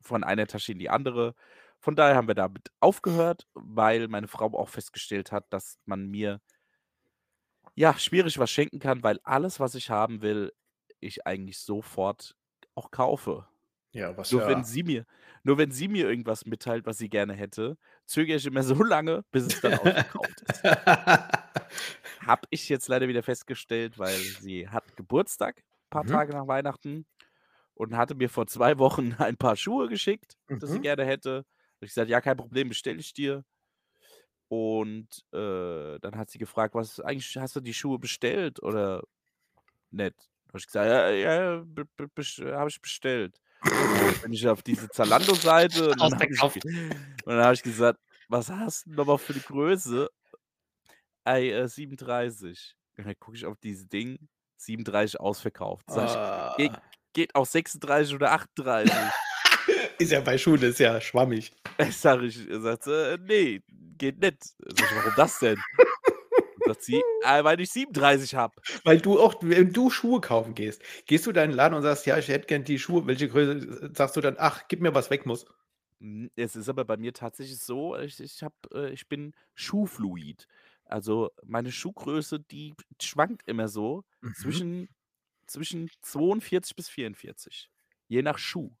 von 0.00 0.24
einer 0.24 0.46
Tasche 0.46 0.72
in 0.72 0.78
die 0.78 0.90
andere. 0.90 1.34
Von 1.80 1.94
daher 1.94 2.16
haben 2.16 2.28
wir 2.28 2.34
damit 2.34 2.70
aufgehört, 2.80 3.46
weil 3.54 4.08
meine 4.08 4.28
Frau 4.28 4.46
auch 4.58 4.68
festgestellt 4.68 5.30
hat, 5.32 5.46
dass 5.50 5.78
man 5.84 6.08
mir 6.08 6.40
ja 7.74 7.96
schwierig 7.98 8.38
was 8.38 8.50
schenken 8.50 8.80
kann, 8.80 9.02
weil 9.02 9.20
alles, 9.22 9.60
was 9.60 9.74
ich 9.74 9.90
haben 9.90 10.22
will, 10.22 10.52
ich 11.00 11.26
eigentlich 11.26 11.58
sofort 11.60 12.34
auch 12.74 12.90
kaufe. 12.90 13.46
Ja, 13.92 14.16
was 14.16 14.32
Nur 14.32 14.42
ja. 14.42 14.48
wenn 14.48 14.64
sie 14.64 14.82
mir, 14.82 15.06
nur 15.44 15.58
wenn 15.58 15.70
sie 15.70 15.88
mir 15.88 16.08
irgendwas 16.08 16.44
mitteilt, 16.44 16.86
was 16.86 16.98
sie 16.98 17.08
gerne 17.08 17.34
hätte, 17.34 17.78
zögere 18.08 18.36
ich 18.38 18.46
immer 18.46 18.64
so 18.64 18.74
lange, 18.84 19.24
bis 19.32 19.44
es 19.44 19.60
dann 19.60 19.74
ausverkauft 19.74 20.42
ist. 20.42 20.64
Habe 22.20 22.42
ich 22.50 22.68
jetzt 22.68 22.88
leider 22.88 23.08
wieder 23.08 23.22
festgestellt, 23.22 23.98
weil 23.98 24.34
sie 24.34 24.68
hat 24.68 24.96
Geburtstag, 24.96 25.58
ein 25.58 25.90
paar 25.90 26.04
Mhm. 26.04 26.18
Tage 26.18 26.32
nach 26.32 26.46
Weihnachten 26.46 27.06
und 27.74 27.96
hatte 27.96 28.14
mir 28.14 28.30
vor 28.30 28.46
zwei 28.46 28.78
Wochen 28.78 29.14
ein 29.18 29.36
paar 29.36 29.56
Schuhe 29.56 29.88
geschickt, 29.88 30.36
dass 30.60 30.70
sie 30.70 30.80
Mhm. 30.80 30.82
gerne 30.82 31.04
hätte. 31.06 31.38
Und 31.40 31.46
ich 31.86 31.90
gesagt, 31.90 32.10
ja, 32.10 32.20
kein 32.20 32.36
Problem, 32.36 32.68
bestelle 32.70 33.00
ich 33.00 33.14
dir. 33.14 33.44
Und 34.48 35.24
äh, 35.32 35.98
dann 36.00 36.16
hat 36.16 36.30
sie 36.30 36.38
gefragt, 36.38 36.74
was 36.74 37.00
eigentlich 37.00 37.36
hast 37.36 37.54
du 37.56 37.60
die 37.60 37.74
Schuhe 37.74 37.98
bestellt 37.98 38.62
oder 38.62 39.02
nicht? 39.90 40.16
Da 40.46 40.50
habe 40.50 40.58
ich 40.60 40.66
gesagt, 40.66 40.88
ja, 40.88 41.10
ja 41.10 41.62
be, 41.66 41.86
habe 42.56 42.70
ich 42.70 42.80
bestellt. 42.82 43.40
Dann 43.62 44.20
bin 44.22 44.32
ich 44.32 44.46
auf 44.48 44.62
diese 44.62 44.88
Zalando-Seite 44.88 45.90
und 45.90 46.00
dann 46.00 46.12
habe 46.12 46.58
ich, 46.58 46.64
und 46.64 46.92
dann 47.26 47.44
hab 47.44 47.52
ich 47.54 47.62
gesagt, 47.62 47.98
was 48.28 48.50
hast 48.50 48.86
du 48.86 48.92
nochmal 48.92 49.18
für 49.18 49.32
eine 49.32 49.42
Größe? 49.42 50.08
Ey, 51.24 51.50
äh, 51.50 51.68
37. 51.68 52.74
Und 52.96 53.06
dann 53.06 53.18
gucke 53.18 53.36
ich 53.36 53.44
auf 53.46 53.56
dieses 53.62 53.88
Ding, 53.88 54.18
37 54.58 55.20
ausverkauft. 55.20 55.84
Sag 55.88 56.56
ich, 56.56 56.56
geht, 56.66 56.72
Ah. 56.72 56.82
geht 57.12 57.34
auch 57.34 57.46
36 57.46 58.14
oder 58.14 58.32
38. 58.32 58.92
Ist 59.98 60.12
ja 60.12 60.20
bei 60.20 60.38
Schuhen, 60.38 60.62
ist 60.62 60.78
ja 60.78 61.00
schwammig. 61.00 61.52
Sag 61.90 62.22
ich, 62.22 62.38
sagt 62.50 62.84
sie, 62.84 62.92
äh, 63.14 63.18
nee, 63.20 63.60
geht 63.98 64.20
nicht. 64.20 64.42
Sag 64.58 64.90
ich, 64.90 64.96
warum 64.96 65.12
das 65.16 65.38
denn? 65.40 65.60
Sagt 66.68 66.82
sie, 66.82 67.04
äh, 67.20 67.44
weil 67.44 67.60
ich 67.60 67.70
37 67.72 68.34
habe. 68.34 68.62
Weil 68.84 69.00
du 69.00 69.18
auch, 69.20 69.36
wenn 69.42 69.72
du 69.72 69.88
Schuhe 69.90 70.20
kaufen 70.20 70.54
gehst, 70.54 70.82
gehst 71.06 71.26
du 71.26 71.30
in 71.30 71.34
deinen 71.34 71.52
Laden 71.52 71.74
und 71.74 71.82
sagst, 71.82 72.06
ja, 72.06 72.18
ich 72.18 72.28
hätte 72.28 72.46
gern 72.46 72.64
die 72.64 72.78
Schuhe, 72.78 73.06
welche 73.06 73.28
Größe, 73.28 73.92
sagst 73.94 74.16
du 74.16 74.20
dann, 74.20 74.36
ach, 74.38 74.64
gib 74.68 74.80
mir 74.80 74.94
was 74.94 75.10
weg 75.10 75.26
muss. 75.26 75.46
Hm, 76.00 76.30
Es 76.36 76.56
ist 76.56 76.68
aber 76.68 76.84
bei 76.84 76.96
mir 76.96 77.12
tatsächlich 77.12 77.58
so, 77.60 77.96
ich, 77.96 78.20
ich, 78.20 78.42
hab, 78.42 78.54
äh, 78.72 78.90
ich 78.90 79.08
bin 79.08 79.34
Schuhfluid. 79.54 80.46
Also 80.84 81.30
meine 81.44 81.72
Schuhgröße, 81.72 82.40
die 82.40 82.74
schwankt 83.00 83.42
immer 83.46 83.68
so 83.68 84.04
Mhm. 84.22 84.32
zwischen, 84.32 84.88
zwischen 85.46 85.90
42 86.02 86.76
bis 86.76 86.88
44. 86.88 87.70
Je 88.08 88.22
nach 88.22 88.38
Schuh. 88.38 88.72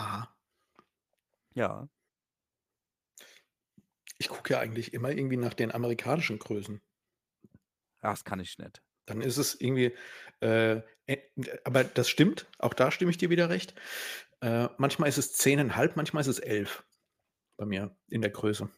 Aha. 0.00 0.34
Ja. 1.54 1.88
Ich 4.22 4.28
gucke 4.28 4.52
ja 4.52 4.60
eigentlich 4.60 4.94
immer 4.94 5.10
irgendwie 5.10 5.36
nach 5.36 5.52
den 5.52 5.72
amerikanischen 5.72 6.38
Größen. 6.38 6.80
Das 8.00 8.22
kann 8.22 8.38
ich 8.38 8.56
nicht. 8.56 8.80
Dann 9.06 9.20
ist 9.20 9.36
es 9.36 9.60
irgendwie, 9.60 9.96
äh, 10.40 10.80
äh, 11.06 11.18
aber 11.64 11.82
das 11.82 12.08
stimmt, 12.08 12.46
auch 12.60 12.72
da 12.72 12.92
stimme 12.92 13.10
ich 13.10 13.18
dir 13.18 13.30
wieder 13.30 13.50
recht. 13.50 13.74
Äh, 14.40 14.68
manchmal 14.78 15.08
ist 15.08 15.18
es 15.18 15.34
10,5, 15.34 15.94
manchmal 15.96 16.20
ist 16.20 16.28
es 16.28 16.38
11 16.38 16.84
bei 17.56 17.66
mir 17.66 17.96
in 18.10 18.22
der 18.22 18.30
Größe. 18.30 18.70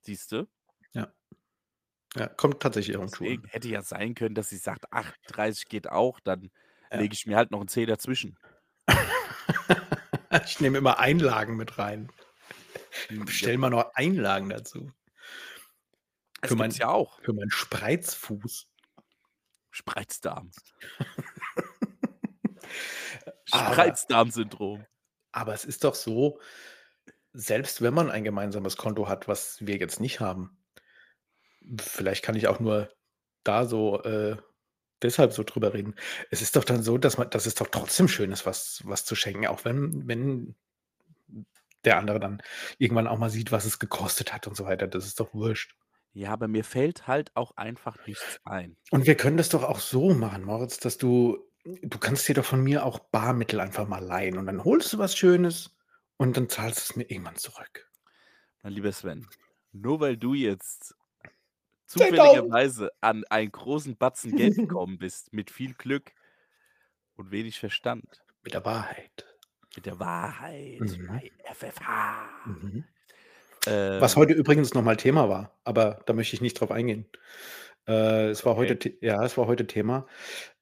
Siehst 0.00 0.32
du? 0.32 0.48
Ja. 0.94 1.12
Ja, 2.16 2.28
kommt 2.28 2.60
tatsächlich 2.62 2.96
Schuh 2.96 3.04
Deswegen 3.04 3.44
an. 3.44 3.50
hätte 3.50 3.68
ja 3.68 3.82
sein 3.82 4.14
können, 4.14 4.34
dass 4.34 4.48
sie 4.48 4.56
sagt, 4.56 4.90
38 4.90 5.68
geht 5.68 5.90
auch, 5.90 6.18
dann 6.20 6.50
Ja. 6.90 6.98
lege 7.00 7.12
ich 7.12 7.26
mir 7.26 7.36
halt 7.36 7.50
noch 7.50 7.60
einen 7.60 7.68
Zeh 7.68 7.84
dazwischen. 7.84 8.38
Ich 10.46 10.60
nehme 10.60 10.78
immer 10.78 10.98
Einlagen 10.98 11.56
mit 11.56 11.78
rein. 11.78 12.10
Bestell 13.08 13.58
mal 13.58 13.70
noch 13.70 13.94
Einlagen 13.94 14.48
dazu. 14.48 14.92
das 16.40 16.50
Für 16.50 16.56
mein, 16.56 16.70
ja 16.72 16.88
auch. 16.88 17.20
für 17.22 17.32
meinen 17.32 17.50
Spreizfuß. 17.50 18.66
Spreizdarm. 19.70 20.50
Aber, 23.50 23.72
Spreizdarm-Syndrom. 23.72 24.84
aber 25.32 25.54
es 25.54 25.64
ist 25.64 25.84
doch 25.84 25.94
so, 25.94 26.38
selbst 27.32 27.80
wenn 27.80 27.94
man 27.94 28.10
ein 28.10 28.24
gemeinsames 28.24 28.76
Konto 28.76 29.08
hat, 29.08 29.26
was 29.26 29.64
wir 29.66 29.76
jetzt 29.78 30.00
nicht 30.00 30.20
haben, 30.20 30.58
vielleicht 31.80 32.24
kann 32.24 32.34
ich 32.34 32.46
auch 32.48 32.60
nur 32.60 32.90
da 33.44 33.64
so 33.64 34.02
äh, 34.02 34.36
deshalb 35.02 35.32
so 35.32 35.44
drüber 35.44 35.72
reden. 35.72 35.94
Es 36.30 36.42
ist 36.42 36.56
doch 36.56 36.64
dann 36.64 36.82
so, 36.82 36.98
dass 36.98 37.16
man, 37.18 37.30
dass 37.30 37.46
es 37.46 37.54
doch 37.54 37.68
trotzdem 37.68 38.08
schön 38.08 38.32
ist, 38.32 38.44
was, 38.46 38.82
was 38.84 39.04
zu 39.04 39.14
schenken, 39.14 39.46
auch 39.46 39.64
wenn, 39.64 40.06
wenn 40.06 40.56
der 41.88 41.98
andere 41.98 42.20
dann 42.20 42.42
irgendwann 42.78 43.06
auch 43.06 43.18
mal 43.18 43.30
sieht, 43.30 43.52
was 43.52 43.64
es 43.64 43.78
gekostet 43.78 44.32
hat 44.32 44.46
und 44.46 44.56
so 44.56 44.64
weiter. 44.64 44.86
Das 44.86 45.06
ist 45.06 45.20
doch 45.20 45.34
wurscht. 45.34 45.74
Ja, 46.12 46.32
aber 46.32 46.48
mir 46.48 46.64
fällt 46.64 47.06
halt 47.06 47.30
auch 47.34 47.56
einfach 47.56 47.96
nichts 48.06 48.40
ein. 48.44 48.76
Und 48.90 49.06
wir 49.06 49.16
können 49.16 49.36
das 49.36 49.50
doch 49.50 49.62
auch 49.62 49.78
so 49.78 50.14
machen, 50.14 50.44
Moritz, 50.44 50.78
dass 50.78 50.98
du, 50.98 51.38
du 51.64 51.98
kannst 51.98 52.28
dir 52.28 52.34
doch 52.34 52.44
von 52.44 52.62
mir 52.62 52.84
auch 52.84 52.98
Barmittel 52.98 53.60
einfach 53.60 53.86
mal 53.86 54.02
leihen 54.04 54.38
und 54.38 54.46
dann 54.46 54.64
holst 54.64 54.92
du 54.92 54.98
was 54.98 55.16
Schönes 55.16 55.76
und 56.16 56.36
dann 56.36 56.48
zahlst 56.48 56.78
du 56.78 56.82
es 56.82 56.96
mir 56.96 57.10
irgendwann 57.10 57.36
zurück. 57.36 57.90
Mein 58.62 58.72
lieber 58.72 58.92
Sven, 58.92 59.28
nur 59.72 60.00
weil 60.00 60.16
du 60.16 60.34
jetzt 60.34 60.96
10.000. 61.24 61.28
zufälligerweise 61.86 62.90
an 63.00 63.24
einen 63.30 63.52
großen 63.52 63.96
Batzen 63.96 64.36
Geld 64.36 64.56
gekommen 64.56 64.98
bist, 64.98 65.32
mit 65.32 65.50
viel 65.50 65.74
Glück 65.74 66.12
und 67.14 67.30
wenig 67.30 67.58
Verstand, 67.58 68.24
Mit 68.42 68.54
der 68.54 68.64
Wahrheit. 68.64 69.27
Mit 69.78 69.86
der 69.86 70.00
Wahrheit 70.00 70.80
Mhm. 70.80 71.06
bei 71.06 71.30
FFH. 71.54 72.28
Mhm. 72.46 72.84
Was 73.64 74.14
Ähm, 74.14 74.20
heute 74.20 74.32
übrigens 74.32 74.74
nochmal 74.74 74.96
Thema 74.96 75.28
war, 75.28 75.56
aber 75.62 76.00
da 76.06 76.14
möchte 76.14 76.34
ich 76.34 76.40
nicht 76.40 76.54
drauf 76.60 76.72
eingehen. 76.72 77.06
Äh, 77.86 78.30
es 78.30 78.44
war 78.44 78.56
heute, 78.56 78.74
okay. 78.74 78.98
The- 79.00 79.06
ja, 79.06 79.22
es 79.24 79.36
war 79.38 79.46
heute 79.46 79.68
Thema. 79.68 80.06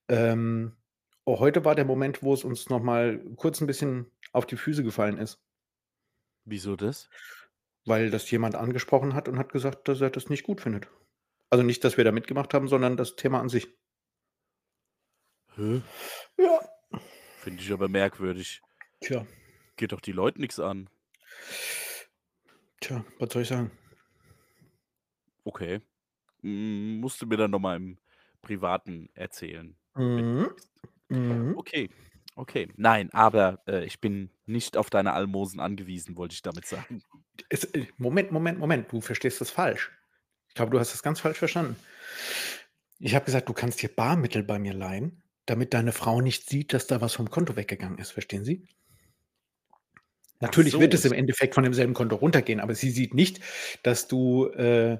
Ähm, 0.08 0.76
oh, 1.24 1.38
heute 1.40 1.64
war 1.64 1.74
der 1.74 1.86
Moment, 1.86 2.22
wo 2.22 2.34
es 2.34 2.44
uns 2.44 2.68
nochmal 2.68 3.18
kurz 3.36 3.60
ein 3.62 3.66
bisschen 3.66 4.10
auf 4.32 4.44
die 4.44 4.56
Füße 4.56 4.82
gefallen 4.84 5.16
ist, 5.18 5.42
Wieso 6.44 6.76
das? 6.76 7.08
weil 7.86 8.10
das 8.10 8.30
jemand 8.30 8.54
angesprochen 8.54 9.14
hat 9.14 9.28
und 9.28 9.38
hat 9.38 9.50
gesagt, 9.50 9.88
dass 9.88 10.00
er 10.02 10.10
das 10.10 10.28
nicht 10.28 10.42
gut 10.42 10.60
findet. 10.60 10.88
Also 11.48 11.64
nicht, 11.64 11.84
dass 11.84 11.96
wir 11.96 12.04
da 12.04 12.12
mitgemacht 12.12 12.52
haben, 12.52 12.68
sondern 12.68 12.98
das 12.98 13.16
Thema 13.16 13.40
an 13.40 13.48
sich. 13.48 13.66
Hä? 15.54 15.80
Ja. 16.36 16.60
Finde 17.38 17.62
ich 17.62 17.72
aber 17.72 17.88
merkwürdig. 17.88 18.60
Tja, 19.06 19.24
Geht 19.76 19.92
doch 19.92 20.00
die 20.00 20.10
Leute 20.10 20.40
nichts 20.40 20.58
an. 20.58 20.90
tja, 22.80 23.04
was 23.20 23.32
soll 23.32 23.42
ich 23.42 23.48
sagen? 23.48 23.70
Okay. 25.44 25.80
Mm, 26.42 26.98
Musst 26.98 27.22
du 27.22 27.26
mir 27.26 27.36
dann 27.36 27.52
nochmal 27.52 27.76
im 27.76 27.98
Privaten 28.42 29.08
erzählen, 29.14 29.76
Mhm. 29.94 30.50
Mhm. 31.08 31.56
Okay, 31.56 31.88
okay. 32.34 32.68
Nein, 32.76 33.10
aber 33.12 33.62
äh, 33.68 33.84
ich 33.84 34.00
bin 34.00 34.30
nicht 34.44 34.76
auf 34.76 34.90
deine 34.90 35.12
Almosen 35.12 35.60
angewiesen, 35.60 36.16
wollte 36.16 36.34
ich 36.34 36.42
damit 36.42 36.66
sagen. 36.66 37.00
Es, 37.48 37.62
äh, 37.62 37.86
Moment, 37.98 38.32
Moment, 38.32 38.58
Moment, 38.58 38.90
du 38.90 39.00
verstehst 39.00 39.40
das 39.40 39.50
falsch. 39.50 39.92
Ich 40.48 40.54
glaube, 40.54 40.72
du 40.72 40.80
hast 40.80 40.92
das 40.92 41.04
ganz 41.04 41.20
falsch 41.20 41.38
verstanden. 41.38 41.76
Ich 42.98 43.14
habe 43.14 43.24
gesagt, 43.24 43.48
du 43.48 43.52
kannst 43.52 43.80
dir 43.82 43.88
Barmittel 43.88 44.42
bei 44.42 44.58
mir 44.58 44.74
leihen 44.74 45.22
damit 45.46 45.74
deine 45.74 45.92
Frau 45.92 46.20
nicht 46.20 46.48
sieht, 46.48 46.72
dass 46.72 46.86
da 46.88 47.00
was 47.00 47.14
vom 47.14 47.30
Konto 47.30 47.56
weggegangen 47.56 47.98
ist, 47.98 48.10
verstehen 48.10 48.44
Sie? 48.44 48.66
Natürlich 50.40 50.78
wird 50.78 50.92
so, 50.92 50.94
es 50.94 51.04
im 51.04 51.12
Endeffekt 51.12 51.54
von 51.54 51.64
demselben 51.64 51.94
Konto 51.94 52.16
runtergehen, 52.16 52.60
aber 52.60 52.74
sie 52.74 52.90
sieht 52.90 53.14
nicht, 53.14 53.40
dass 53.82 54.06
du, 54.08 54.46
äh, 54.50 54.98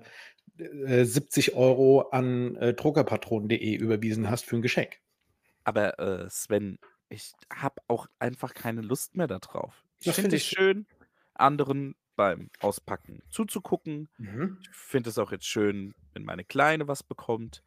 äh, 0.58 1.04
70 1.04 1.54
€ 1.56 2.10
an, 2.12 2.56
äh, 2.56 2.74
druckerpatronen.de 2.74 3.74
überwiesen 3.76 4.30
hast 4.30 4.46
für 4.46 4.56
'n 4.56 4.62
Geschenk. 4.62 4.98
Aber, 5.64 5.98
äh, 5.98 6.30
Sven, 6.30 6.78
ich 7.08 7.32
habe 7.52 7.82
auch 7.88 8.06
einfach 8.20 8.54
keine 8.54 8.82
Lust 8.82 9.16
mehr 9.16 9.26
da 9.26 9.40
drauf. 9.40 9.84
Ich 9.98 10.12
finde 10.12 10.36
finde 10.36 10.36
es 10.36 10.44
schön, 10.44 10.86
anderen 11.34 11.96
beim 12.14 12.50
Auspacken 12.60 13.22
zuzugucken. 13.30 14.08
Mhm. 14.18 14.56
Ich 14.60 14.68
finde 14.70 15.10
es 15.10 15.18
auch 15.18 15.32
jetzt 15.32 15.46
schön, 15.46 15.94
wenn 16.14 16.24
meine 16.24 16.44
Kleine 16.44 16.88
was 16.88 17.02
bekommt, 17.02 17.62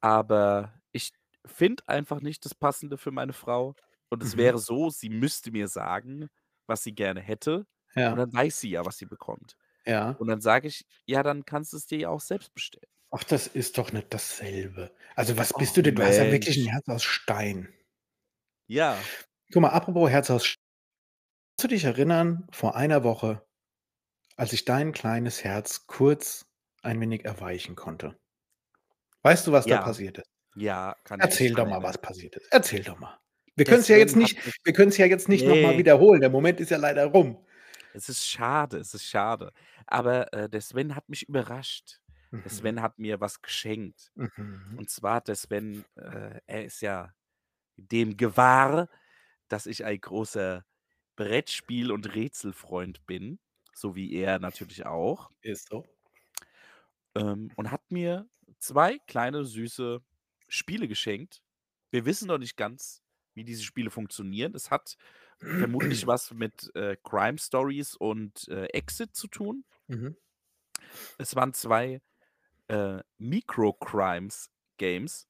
aber 0.00 0.80
ich 0.92 1.12
finde 1.46 1.84
einfach 1.88 2.20
nicht 2.22 2.44
das 2.44 2.54
Passende 2.54 2.98
für 2.98 3.12
meine 3.12 3.32
Frau. 3.34 3.76
Und 4.10 4.22
es 4.22 4.36
Mhm. 4.36 4.38
wäre 4.38 4.58
so, 4.58 4.90
sie 4.90 5.10
müsste 5.10 5.52
mir 5.52 5.68
sagen, 5.68 6.28
was 6.68 6.82
sie 6.84 6.94
gerne 6.94 7.20
hätte, 7.20 7.66
und 8.08 8.16
Ja. 8.16 8.18
dann 8.18 8.32
weiß 8.32 8.60
sie 8.60 8.70
ja, 8.70 8.84
was 8.86 8.98
sie 8.98 9.06
bekommt. 9.06 9.56
Ja. 9.86 10.18
Und 10.18 10.28
dann 10.28 10.40
sage 10.42 10.68
ich: 10.68 10.86
„Ja, 11.06 11.22
dann 11.24 11.44
kannst 11.46 11.72
du's 11.74 11.86
dir 11.86 11.98
ja 12.00 12.10
auch 12.10 12.20
selbst 12.22 12.54
bestellen.“ 12.54 12.86
Ach, 13.12 13.24
das 13.24 13.46
ist 13.46 13.78
doch 13.78 13.92
nicht 13.92 14.12
dasselbe. 14.12 14.92
Also, 15.16 15.38
was 15.38 15.54
bist 15.56 15.76
Och 15.76 15.78
du 15.78 15.82
denn? 15.82 15.94
Du 15.94 16.04
hast 16.04 16.18
ja 16.18 16.30
wirklich 16.30 16.56
'n 16.58 16.66
Mensch. 16.66 16.70
Herz 16.70 16.88
aus 16.88 17.02
Stein. 17.04 17.68
Ja. 18.70 19.08
Guck 19.52 19.62
mal, 19.62 19.70
apropos 19.70 20.10
Herz 20.10 20.30
aus 20.30 20.44
St 20.44 20.56
kannst 21.60 21.72
du 21.72 21.74
dich 21.74 21.84
erinnern, 21.86 22.46
vor 22.52 22.76
einer 22.76 23.02
Woche, 23.02 23.44
als 24.36 24.52
ich 24.52 24.64
dein 24.64 24.92
kleines 24.92 25.44
Herz 25.44 25.86
kurz 25.88 26.46
ein 26.82 27.00
wenig 27.00 27.24
erweichen 27.24 27.76
konnte? 27.76 28.18
Weißt 29.24 29.46
du, 29.46 29.52
was 29.52 29.66
da 29.66 29.76
Ja. 29.76 29.78
passiert 29.78 30.18
ist? 30.18 30.30
Ja, 30.54 30.96
kann 31.04 31.20
ich 31.22 31.32
mich 31.32 31.42
Erzähl 31.42 31.54
doch 31.54 31.66
mal, 31.66 31.82
was 31.82 31.98
passiert 32.00 32.36
ist. 32.36 32.48
Erzähl 32.52 32.82
doch 32.84 32.98
mal. 32.98 33.18
Wir 33.58 33.66
Der 33.66 33.76
können's 33.76 33.88
ja 33.88 33.96
jetzt 33.96 34.16
nicht 34.16 34.38
wir 34.64 34.72
können's 34.72 34.96
ja 34.98 35.06
jetzt 35.06 35.28
nicht 35.28 35.46
noch 35.46 35.60
mal 35.60 35.74
ne. 35.74 35.78
wiederholen. 35.78 36.20
Der 36.20 36.30
Moment 36.30 36.60
ist 36.60 36.70
ja 36.70 36.78
leider 36.78 37.06
rum. 37.06 37.38
Es 37.94 38.08
ist 38.08 38.26
schade, 38.28 38.78
es 38.78 38.94
ist 38.94 39.04
schade. 39.06 39.52
Aber, 39.86 40.32
äh, 40.32 40.48
der 40.48 40.60
Sven 40.60 40.94
hat 40.94 41.08
mich 41.08 41.28
überrascht. 41.28 42.00
Der 42.44 42.50
Mhm. 42.50 42.50
Sven 42.52 42.82
hat 42.82 42.98
mir 42.98 43.20
was 43.20 43.40
geschenkt. 43.42 44.12
Mhm. 44.14 44.76
Und 44.76 44.90
zwar 44.90 45.16
hat 45.16 45.28
der 45.28 45.36
Sven 45.36 45.84
äh, 45.96 46.40
er 46.46 46.64
ist 46.64 46.80
ja 46.82 47.14
dem 47.76 48.16
gewahr, 48.16 48.88
dass 49.48 49.66
ich 49.66 49.84
ein 49.84 50.00
großer 50.00 50.64
Brettspiel 51.16 51.92
und 51.92 52.14
Rätselfreund 52.14 53.06
bin, 53.06 53.40
so 53.74 53.96
wie 53.96 54.14
er 54.14 54.38
natürlich 54.40 54.86
auch. 54.86 55.32
Ist 55.42 55.68
so. 55.70 55.84
Ähm, 57.16 57.50
und 57.56 57.70
hat 57.70 57.90
mir 57.90 58.28
2 58.58 58.98
kleine 59.06 59.44
süße 59.44 60.00
Spiele 60.48 60.88
geschenkt. 60.88 61.42
Wir 61.90 62.04
wissen 62.06 62.28
noch 62.28 62.38
nicht 62.38 62.56
ganz, 62.56 63.02
wie 63.38 63.44
diese 63.44 63.62
Spiele 63.62 63.90
funktionieren. 63.90 64.54
Es 64.54 64.70
hat 64.70 64.96
vermutlich 65.38 66.06
was 66.06 66.32
mit, 66.32 66.70
äh, 66.74 66.96
Crime 67.02 67.38
Stories 67.38 67.94
und, 67.96 68.46
äh, 68.48 68.66
Exit 68.66 69.14
zu 69.14 69.28
tun. 69.28 69.64
Mhm. 69.86 70.16
Es 71.16 71.34
waren 71.34 71.54
2, 71.54 72.02
äh, 72.68 72.98
Micro-Crimes 73.18 74.50
Games. 74.76 75.26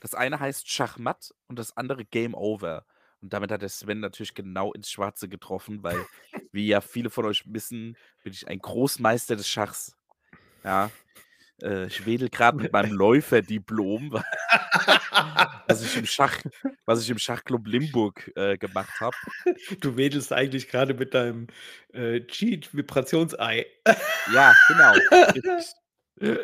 Das 0.00 0.14
eine 0.14 0.40
heißt 0.40 0.68
Schachmatt 0.68 1.32
und 1.46 1.58
das 1.58 1.76
andere 1.76 2.04
Game 2.04 2.34
Over. 2.34 2.86
Und 3.20 3.32
damit 3.32 3.52
hat 3.52 3.62
der 3.62 3.68
Sven 3.68 4.00
natürlich 4.00 4.34
genau 4.34 4.72
ins 4.72 4.90
Schwarze 4.90 5.28
getroffen, 5.28 5.84
weil, 5.84 6.04
wie 6.50 6.66
ja 6.66 6.80
viele 6.80 7.08
von 7.08 7.24
euch 7.24 7.44
wissen, 7.46 7.96
bin 8.24 8.32
ich 8.32 8.48
ein 8.48 8.58
Großmeister 8.58 9.36
des 9.36 9.48
Schachs. 9.48 9.96
Ja, 10.64 10.90
äh, 11.62 11.86
ich 11.86 12.04
wedel 12.06 12.28
grad 12.28 12.56
mit 12.56 12.72
meinem 12.72 12.92
Läuferdiplom, 12.92 14.12
wa 14.12 14.24
was 15.68 15.82
ich 15.82 15.96
im 15.96 16.06
Schach 16.06 16.38
was 16.84 17.02
ich 17.02 17.10
im 17.10 17.18
Schachclub 17.18 17.66
Limburg, 17.66 18.30
äh, 18.36 18.58
gemacht 18.58 19.00
habe. 19.00 19.16
Du 19.80 19.96
wedelst 19.96 20.32
eigentlich 20.32 20.68
grade 20.68 20.94
mit 20.94 21.14
deinem, 21.14 21.46
äh, 21.92 22.20
Cheat-Vibrationsei. 22.20 23.66
Ja, 24.32 24.54
genau. 24.68 24.94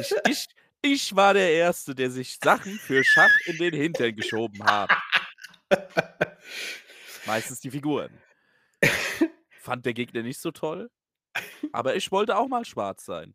Ich 0.00 0.14
ich 0.26 0.46
ich 0.82 1.16
war 1.16 1.34
der 1.34 1.50
Erste, 1.50 1.94
der 1.94 2.10
sich 2.10 2.38
Sachen 2.42 2.78
für 2.78 3.04
Schach 3.04 3.30
in 3.46 3.58
den 3.58 3.74
Hintern 3.74 4.16
geschoben 4.16 4.64
hat. 4.64 4.90
Meistens 7.26 7.60
die 7.60 7.70
Figuren. 7.70 8.10
Fand 9.60 9.84
der 9.84 9.94
Gegner 9.94 10.22
nicht 10.22 10.40
so 10.40 10.50
toll, 10.50 10.90
aber 11.72 11.96
ich 11.96 12.12
wollte 12.12 12.36
auch 12.36 12.48
mal 12.48 12.64
schwarz 12.64 13.04
sein. 13.04 13.34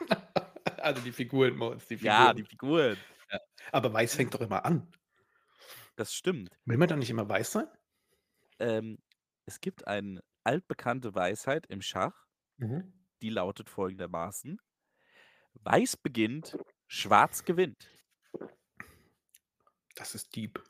Also, 0.78 1.00
die 1.02 1.12
Figuren 1.12 1.56
Moritz, 1.56 1.86
die 1.88 1.96
Ja, 2.00 2.32
Figuren. 2.32 2.34
die 2.34 2.44
Figuren. 2.44 3.04
Ja. 3.32 3.40
Aber 3.72 3.92
weiß 3.92 4.14
fängt 4.16 4.34
doch 4.34 4.40
immer 4.42 4.64
an. 4.66 4.92
Das 5.96 6.14
stimmt. 6.14 6.58
Will 6.66 6.76
man 6.78 6.86
dann 6.88 7.00
nicht 7.00 7.10
immer 7.10 7.28
weiß 7.28 7.50
sein? 7.50 7.66
Ähm, 8.60 8.98
es 9.46 9.60
gibt 9.60 9.86
eine 9.88 10.22
altbekannte 10.44 11.14
Weisheit 11.14 11.66
im 11.66 11.82
Schach, 11.82 12.26
Mhm. 12.58 12.92
die 13.22 13.30
lautet 13.30 13.70
folgendermaßen: 13.70 14.60
„Weiß 15.54 15.96
beginnt, 15.98 16.58
schwarz 16.88 17.44
gewinnt.“ 17.44 17.90
Das 19.94 20.14
ist 20.14 20.34
deep. 20.34 20.62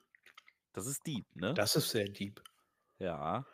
Das 0.73 0.87
ist 0.87 1.07
deep, 1.07 1.27
ne? 1.37 1.59
Das 1.59 1.77
ist 1.77 1.91
sehr 1.91 2.09
deep. 2.09 2.43
Ja. 2.99 3.45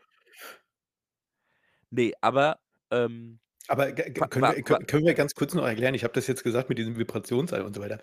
Ne, 1.91 2.13
aber, 2.21 2.61
ähm, 2.91 3.41
Aber 3.69 3.93
können 3.93 4.47
wir 4.49 4.63
können 4.63 5.07
wir 5.07 5.15
ganz 5.15 5.35
kurz 5.35 5.55
noch 5.55 5.65
erklären 5.67 5.95
ich 5.95 6.05
habe 6.05 6.13
das 6.13 6.27
jetzt 6.27 6.45
gesagt 6.45 6.69
mit 6.69 6.77
diesem 6.79 6.99
Vibrationsei 6.99 7.63
und 7.63 7.75
so 7.75 7.81
weiter. 7.83 7.99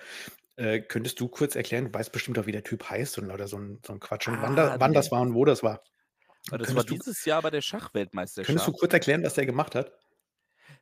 Äh, 0.57 0.81
könntest 0.81 1.19
du 1.19 1.27
kurz 1.29 1.55
erklären 1.55 1.85
du 1.91 1.93
weißt 1.99 2.11
bestimmt 2.11 2.39
auch, 2.39 2.47
wie 2.47 2.51
der 2.53 2.63
Typ 2.63 2.89
heißt 2.89 3.17
und 3.19 3.27
lauter 3.27 3.47
so 3.47 3.57
'n 3.57 3.79
so 3.85 3.93
'n 3.93 3.99
Quatsch 3.99 4.27
und 4.27 4.41
wann 4.41 4.55
da 4.55 4.73
Ah, 4.73 4.77
wann 4.79 4.93
das 4.93 5.11
war 5.11 5.21
und 5.21 5.35
wo 5.35 5.45
das 5.45 5.63
war. 5.63 5.83
Ah, 6.51 6.57
das 6.57 6.75
war 6.75 6.83
Könntest 6.83 6.89
du 6.91 6.99
dieses 6.99 7.25
Jahr 7.25 7.41
bei 7.41 7.49
der 7.49 7.61
könntest 8.43 8.67
du 8.67 8.71
Schachweltmeisterschaft. 8.71 8.73
kurz 8.73 8.93
erklären, 8.93 9.23
was 9.23 9.33
der 9.33 9.47
gemacht 9.47 9.73
hat? 9.73 9.93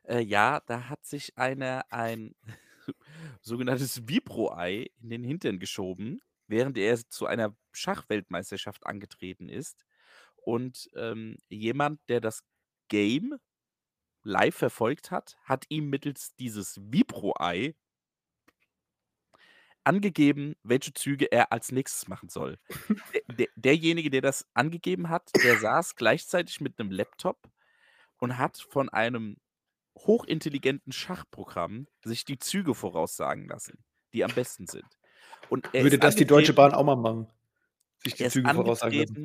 Äh, 0.04 0.20
ja, 0.20 0.60
da 0.66 0.88
hat 0.88 1.04
sich 1.04 1.36
einer 1.38 1.84
ein 1.90 2.34
sogenanntes 3.42 4.08
Vibro-Ei 4.08 4.88
in 5.00 5.10
den 5.10 5.24
Hintern 5.24 5.58
geschoben, 5.58 6.20
während 6.46 6.78
er 6.78 6.98
zu 7.08 7.26
einer 7.26 7.56
Schachweltmeisterschaft 7.72 8.86
angetreten 8.86 9.48
ist. 9.48 9.84
Und, 10.36 10.88
ähm, 10.96 11.36
jemand, 11.48 12.00
der 12.08 12.20
das 12.20 12.42
Game 12.88 13.36
live 14.22 14.54
verfolgt 14.56 15.10
hat, 15.10 15.36
hat 15.44 15.64
ihm 15.68 15.88
mittels 15.90 16.34
dieses 16.36 16.78
Vibro-Ei 16.82 17.74
angegeben, 19.84 20.56
welche 20.62 20.92
Züge 20.92 21.30
er 21.32 21.52
als 21.52 21.72
Nächstes 21.72 22.06
machen 22.08 22.28
soll. 22.28 22.58
Der 23.14 23.22
der 23.28 23.48
derjenige, 23.56 24.10
der 24.10 24.20
das 24.20 24.46
angegeben 24.54 25.08
hat, 25.08 25.32
der 25.42 25.56
saß 25.56 25.96
gleichzeitig 25.96 26.60
mit 26.60 26.78
'nem 26.78 26.90
Laptop 26.90 27.50
und 28.18 28.38
hat 28.38 28.58
von 28.58 28.88
einem 28.90 29.38
hochintelligenten 29.98 30.92
Schachprogramm 30.92 31.88
sich 32.04 32.24
die 32.24 32.38
Züge 32.38 32.74
voraussagen 32.74 33.48
lassen, 33.48 33.84
die 34.14 34.24
am 34.24 34.34
besten 34.34 34.66
sind. 34.68 34.98
Und 35.48 35.68
Würde 35.76 35.98
das 35.98 36.16
die 36.16 36.26
Deutsche 36.26 36.54
Bahn 36.54 36.74
auch 36.74 36.84
mal 36.84 36.96
machen? 36.96 37.28
Sich 37.98 38.14
die 38.16 38.26
Züge 38.26 38.50
voraussagen 38.50 38.98
lassen? 38.98 39.16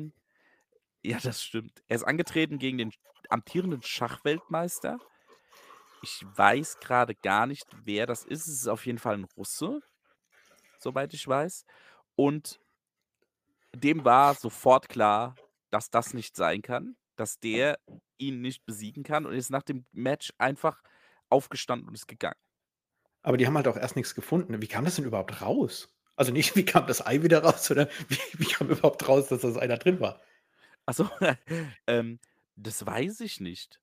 Ja, 1.06 1.18
das 1.20 1.42
stimmt. 1.42 1.82
Er 1.88 1.96
ist 1.96 2.04
angetreten 2.04 2.58
gegen 2.58 2.78
den 2.78 2.92
amtierenden 3.28 3.82
Schachweltmeister. 3.82 5.00
Ich 6.00 6.22
weiß 6.24 6.78
grade 6.80 7.14
gar 7.14 7.46
nicht, 7.46 7.66
wer 7.84 8.06
das 8.06 8.24
ist. 8.24 8.46
Es 8.46 8.54
ist 8.62 8.68
auf 8.68 8.86
jeden 8.86 8.98
Fall 8.98 9.16
'n 9.16 9.24
Russe, 9.36 9.82
soweit 10.78 11.14
ich 11.14 11.26
weiß. 11.28 11.64
Und 12.16 12.60
dem 13.74 14.04
war 14.04 14.34
sofort 14.34 14.88
klar, 14.88 15.38
dass 15.70 15.90
das 15.90 16.14
nicht 16.14 16.36
sein 16.36 16.62
kann, 16.62 16.96
dass 17.16 17.38
der 17.40 17.78
ihn 18.18 18.40
nicht 18.40 18.64
besiegen 18.64 19.02
kann 19.02 19.26
und 19.26 19.34
ist 19.34 19.50
nach 19.50 19.62
dem 19.62 19.86
Match 19.92 20.32
einfach 20.38 20.82
aufgestanden 21.28 21.88
und 21.88 21.94
ist 21.94 22.06
gegangen. 22.08 22.40
Aber 23.22 23.36
die 23.36 23.46
haben 23.46 23.56
halt 23.56 23.68
auch 23.68 23.76
erst 23.76 23.96
nix 23.96 24.14
gefunden. 24.14 24.60
Wie 24.62 24.66
kam 24.68 24.84
das 24.84 24.96
denn 24.96 25.04
überhaupt 25.04 25.40
raus? 25.42 25.94
Also, 26.16 26.32
nicht, 26.32 26.56
wie 26.56 26.64
kam 26.64 26.86
das 26.86 27.04
Ei 27.06 27.22
wieder 27.22 27.42
raus, 27.42 27.66
sondern 27.66 27.88
wie 28.08 28.18
wie 28.38 28.46
kam 28.46 28.68
überhaupt 28.70 29.06
raus, 29.08 29.28
dass 29.28 29.42
das 29.42 29.56
Ei 29.58 29.66
da 29.66 29.76
drin 29.76 30.00
war? 30.00 30.20
Ach 30.86 30.94
so, 30.94 31.08
ähm, 31.86 32.20
das 32.54 32.86
weiß 32.86 33.20
ich 33.20 33.40
nicht. 33.40 33.80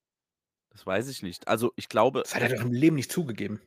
Das 0.71 0.85
weiß 0.85 1.09
ich 1.09 1.23
nicht. 1.23 1.47
Also, 1.47 1.73
ich 1.77 1.89
glaube, 1.89 2.25
Das 2.25 2.35
hat 2.35 2.41
äh 2.41 2.49
er 2.49 2.49
doch 2.57 2.63
im 2.65 2.71
Leben 2.71 2.95
nicht 2.95 3.11
zugegeben. 3.11 3.61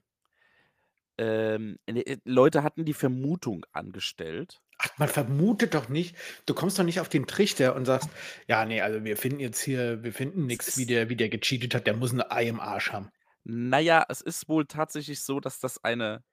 Ähm, 1.19 1.79
ne, 1.89 2.07
äh, 2.07 2.19
Leute 2.25 2.63
hatten 2.63 2.85
die 2.85 2.93
Vermutung 2.95 3.65
angestellt. 3.73 4.61
Ach, 4.79 4.99
man 4.99 5.09
vermutet 5.09 5.75
doch 5.75 5.89
nicht 5.89 6.17
du 6.47 6.53
kommst 6.55 6.79
doch 6.79 6.85
nicht 6.85 7.01
auf 7.01 7.09
den 7.09 7.27
Trichter 7.27 7.75
und 7.77 7.85
sagst: 7.87 8.11
„Ja, 8.47 8.65
ne, 8.67 8.83
also, 8.83 9.05
wir 9.05 9.17
finden 9.17 9.41
jetzt 9.41 9.61
hier 9.63 10.03
wir 10.05 10.13
finden 10.13 10.47
Es 10.59 10.69
nix, 10.69 10.77
wie 10.77 10.85
ist 10.85 10.87
der 10.87 11.09
wie 11.09 11.17
der 11.17 11.29
gecheatet 11.31 11.75
hat. 11.75 11.87
Der 11.87 11.97
muss 11.97 12.13
'n 12.13 12.21
Ei 12.23 12.47
im 12.49 12.61
Arsch 12.61 12.93
haben.“ 12.93 13.11
Na 13.49 13.79
ja, 13.79 14.05
es 14.09 14.21
ist 14.23 14.49
wohl 14.49 14.67
tatsächlich 14.67 15.21
so, 15.23 15.39
dass 15.39 15.61
das 15.61 15.83
eine 15.85 16.25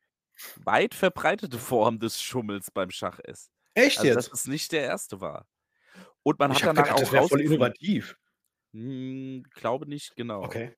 weit 0.56 0.96
verbreitete 0.96 1.60
Form 1.60 2.00
des 2.00 2.22
Schummels 2.22 2.72
beim 2.72 2.92
Schach 2.92 3.20
ist. 3.20 3.52
Echt 3.76 4.02
Also, 4.02 4.12
dass 4.14 4.28
jetzt? 4.28 4.32
es 4.32 4.48
nicht 4.48 4.72
der 4.74 4.84
1. 4.86 5.22
war. 5.22 5.48
Und 6.26 6.40
man 6.40 6.52
Ich 6.52 6.64
hat 6.64 6.66
danach 6.66 6.90
gedacht, 6.90 7.02
das 7.02 7.12
auch 7.12 7.12
wäre 7.12 7.24
voll 7.24 7.42
innovativ. 7.42 8.16
Hm, 8.74 9.44
glaube 9.54 9.86
nicht, 9.88 10.16
genau. 10.16 10.54
Okay. 10.54 10.76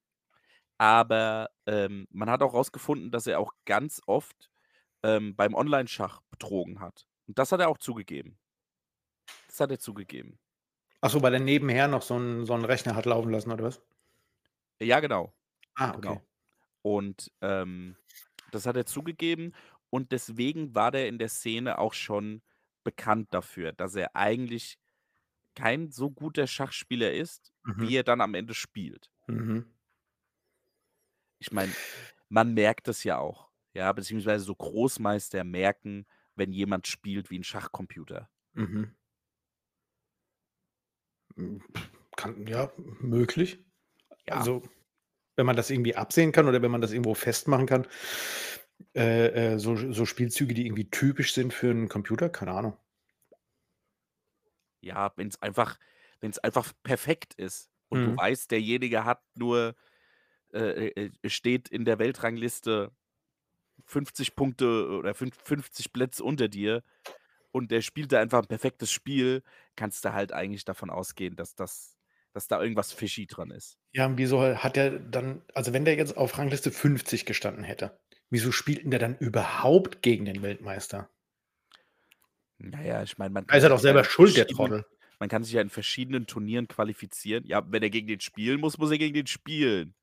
Aber, 0.79 1.49
ähm, 1.67 2.07
man 2.11 2.29
hat 2.29 2.41
auch 2.43 2.53
rausgefunden, 2.53 3.11
dass 3.11 3.27
er 3.27 3.39
auch 3.39 3.53
ganz 3.65 4.01
oft, 4.07 4.49
ähm, 5.03 5.35
beim 5.35 5.53
Onlineschach 5.55 6.21
betrogen 6.31 6.81
hat. 6.81 7.07
Und 7.27 7.39
das 7.39 7.51
hat 7.51 7.61
er 7.61 7.69
auch 7.69 7.77
zugegeben. 7.79 8.37
Das 9.49 9.59
hat 9.59 9.71
er 9.71 9.79
zugegeben. 9.79 10.39
Ach 11.01 11.09
so, 11.09 11.21
weil 11.21 11.33
er 11.33 11.39
nebenher 11.39 11.87
noch 11.87 12.01
so 12.01 12.15
'n 12.17 12.45
so 12.45 12.53
Rechner 12.55 12.95
hat 12.95 13.05
laufen 13.05 13.31
lassen 13.31 13.51
oder 13.51 13.63
was? 13.63 13.81
Ja, 14.81 14.99
genau. 14.99 15.33
Ah, 15.77 15.93
okay. 15.95 16.17
Genau. 16.17 16.25
Und, 16.83 17.31
ähm, 17.41 17.97
das 18.51 18.65
hat 18.67 18.77
er 18.77 18.85
zugegeben 18.87 19.53
und 19.91 20.11
deswegen 20.13 20.75
war 20.75 20.91
der 20.91 21.07
in 21.09 21.19
der 21.19 21.29
Szene 21.29 21.79
auch 21.79 21.93
schon 21.93 22.43
bekannt 22.83 23.29
dafür, 23.33 23.73
dass 23.73 23.95
er 23.95 24.15
eigentlich 24.15 24.77
kein 25.55 25.91
so 25.91 26.11
guter 26.11 26.47
Schachspieler 26.47 27.13
ist, 27.13 27.53
Mhm. 27.65 27.89
wie 27.89 27.95
er 27.95 28.03
dann 28.03 28.21
am 28.21 28.33
Ende 28.35 28.53
spielt. 28.53 29.09
Mhm. 29.27 29.65
Ich 31.41 31.51
meine, 31.51 31.75
man 32.29 32.53
merkt 32.53 32.87
es 32.87 33.03
ja 33.03 33.17
auch, 33.17 33.49
ja, 33.73 33.91
beziehungsweise 33.91 34.45
so 34.45 34.55
Großmeister 34.55 35.43
merken, 35.43 36.05
wenn 36.35 36.51
jemand 36.53 36.87
spielt 36.87 37.29
wie 37.29 37.37
'n 37.37 37.43
Schachcomputer. 37.43 38.29
Mhm. 38.55 38.95
Hm, 41.37 41.61
kann 42.15 42.47
ja, 42.47 42.71
möglich. 42.99 43.65
Ja. 44.27 44.47
Also, 44.47 44.63
wenn 45.37 45.45
man 45.47 45.55
das 45.57 45.71
irgendwie 45.71 45.95
absehen 45.95 46.31
kann 46.33 46.47
oder 46.47 46.61
wenn 46.61 46.71
man 46.71 46.81
das 46.81 46.91
irgendwo 46.93 47.15
festmachen 47.15 47.67
kann, 47.67 47.87
äh, 48.95 49.53
äh, 49.55 49.59
so 49.59 49.75
so 49.75 50.05
Spielzüge, 50.05 50.53
die 50.53 50.65
irgendwie 50.65 50.89
typisch 50.89 51.33
sind 51.33 51.53
für 51.53 51.71
'n 51.71 51.89
Computer, 51.89 52.29
keine 52.29 52.51
Ahnung. 52.53 52.77
Ja, 54.85 55.11
wenn's 55.15 55.41
einfach 55.41 55.77
wenn's 56.21 56.37
einfach 56.39 56.73
perfekt 56.83 57.33
ist 57.35 57.71
und 57.89 58.05
du 58.05 58.11
Mhm. 58.11 58.17
weißt, 58.17 58.51
derjenige 58.51 59.03
hat 59.03 59.23
nur 59.35 59.75
äh, 60.53 60.87
äh, 60.89 61.11
äh, 61.23 61.29
steht 61.29 61.69
in 61.69 61.85
der 61.85 61.99
Weltrangliste 61.99 62.91
50 63.85 64.35
Punkte 64.35 64.87
oder 64.89 65.15
fünf 65.15 65.37
50 65.43 65.93
Plätze 65.93 66.23
unter 66.23 66.49
dir 66.49 66.83
und 67.51 67.71
der 67.71 67.81
spielt 67.81 68.11
da 68.13 68.21
einfach 68.21 68.41
'n 68.43 68.47
perfektes 68.47 68.91
Spiel, 68.91 69.43
kannst 69.77 70.05
du 70.05 70.13
halt 70.13 70.33
eigentlich 70.33 70.65
davon 70.65 70.89
ausgehen, 70.91 71.35
dass 71.37 71.55
das 71.55 71.97
dass 72.33 72.47
da 72.49 72.61
irgendwas 72.61 72.93
fishy 72.93 73.27
dran 73.27 73.51
ist. 73.51 73.75
Ja, 73.93 74.05
und 74.07 74.17
wieso 74.17 74.41
hat 74.57 74.75
der 74.75 74.99
dann 74.99 75.41
also, 75.53 75.71
wenn 75.73 75.85
der 75.85 75.95
jetzt 75.95 76.17
auf 76.17 76.37
Rangliste 76.37 76.71
50 76.71 77.25
gestanden 77.25 77.63
hätte, 77.63 77.97
wieso 78.29 78.51
spielt 78.51 78.83
'n 78.85 78.91
der 78.91 78.99
dann 78.99 79.17
überhaupt 79.17 80.01
gegen 80.01 80.25
den 80.25 80.41
Weltmeister? 80.41 81.09
Na 82.57 82.81
ja, 82.81 83.03
ich 83.03 83.17
meine, 83.17 83.33
man 83.33 83.45
kann 83.47 83.57
ist 83.57 83.63
er 83.63 83.69
sich 83.69 83.69
doch 83.69 83.81
ja 83.81 83.81
selber 83.81 83.99
in 83.99 84.05
schuld, 84.05 84.35
der 84.37 84.45
verschiedenen 84.45 84.81
Trottel. 84.81 84.85
man 85.19 85.29
kann 85.29 85.43
sich 85.43 85.53
ja 85.53 85.61
in 85.61 85.69
verschiedenen 85.69 86.27
Turnieren 86.27 86.67
qualifizieren. 86.67 87.45
Ja, 87.45 87.63
wenn 87.71 87.83
er 87.83 87.89
gegen 87.89 88.07
den 88.07 88.21
spielen 88.21 88.59
muss, 88.59 88.77
muss 88.77 88.91
er 88.91 88.97
gegen 88.97 89.13
den 89.13 89.27
spielen. 89.27 89.93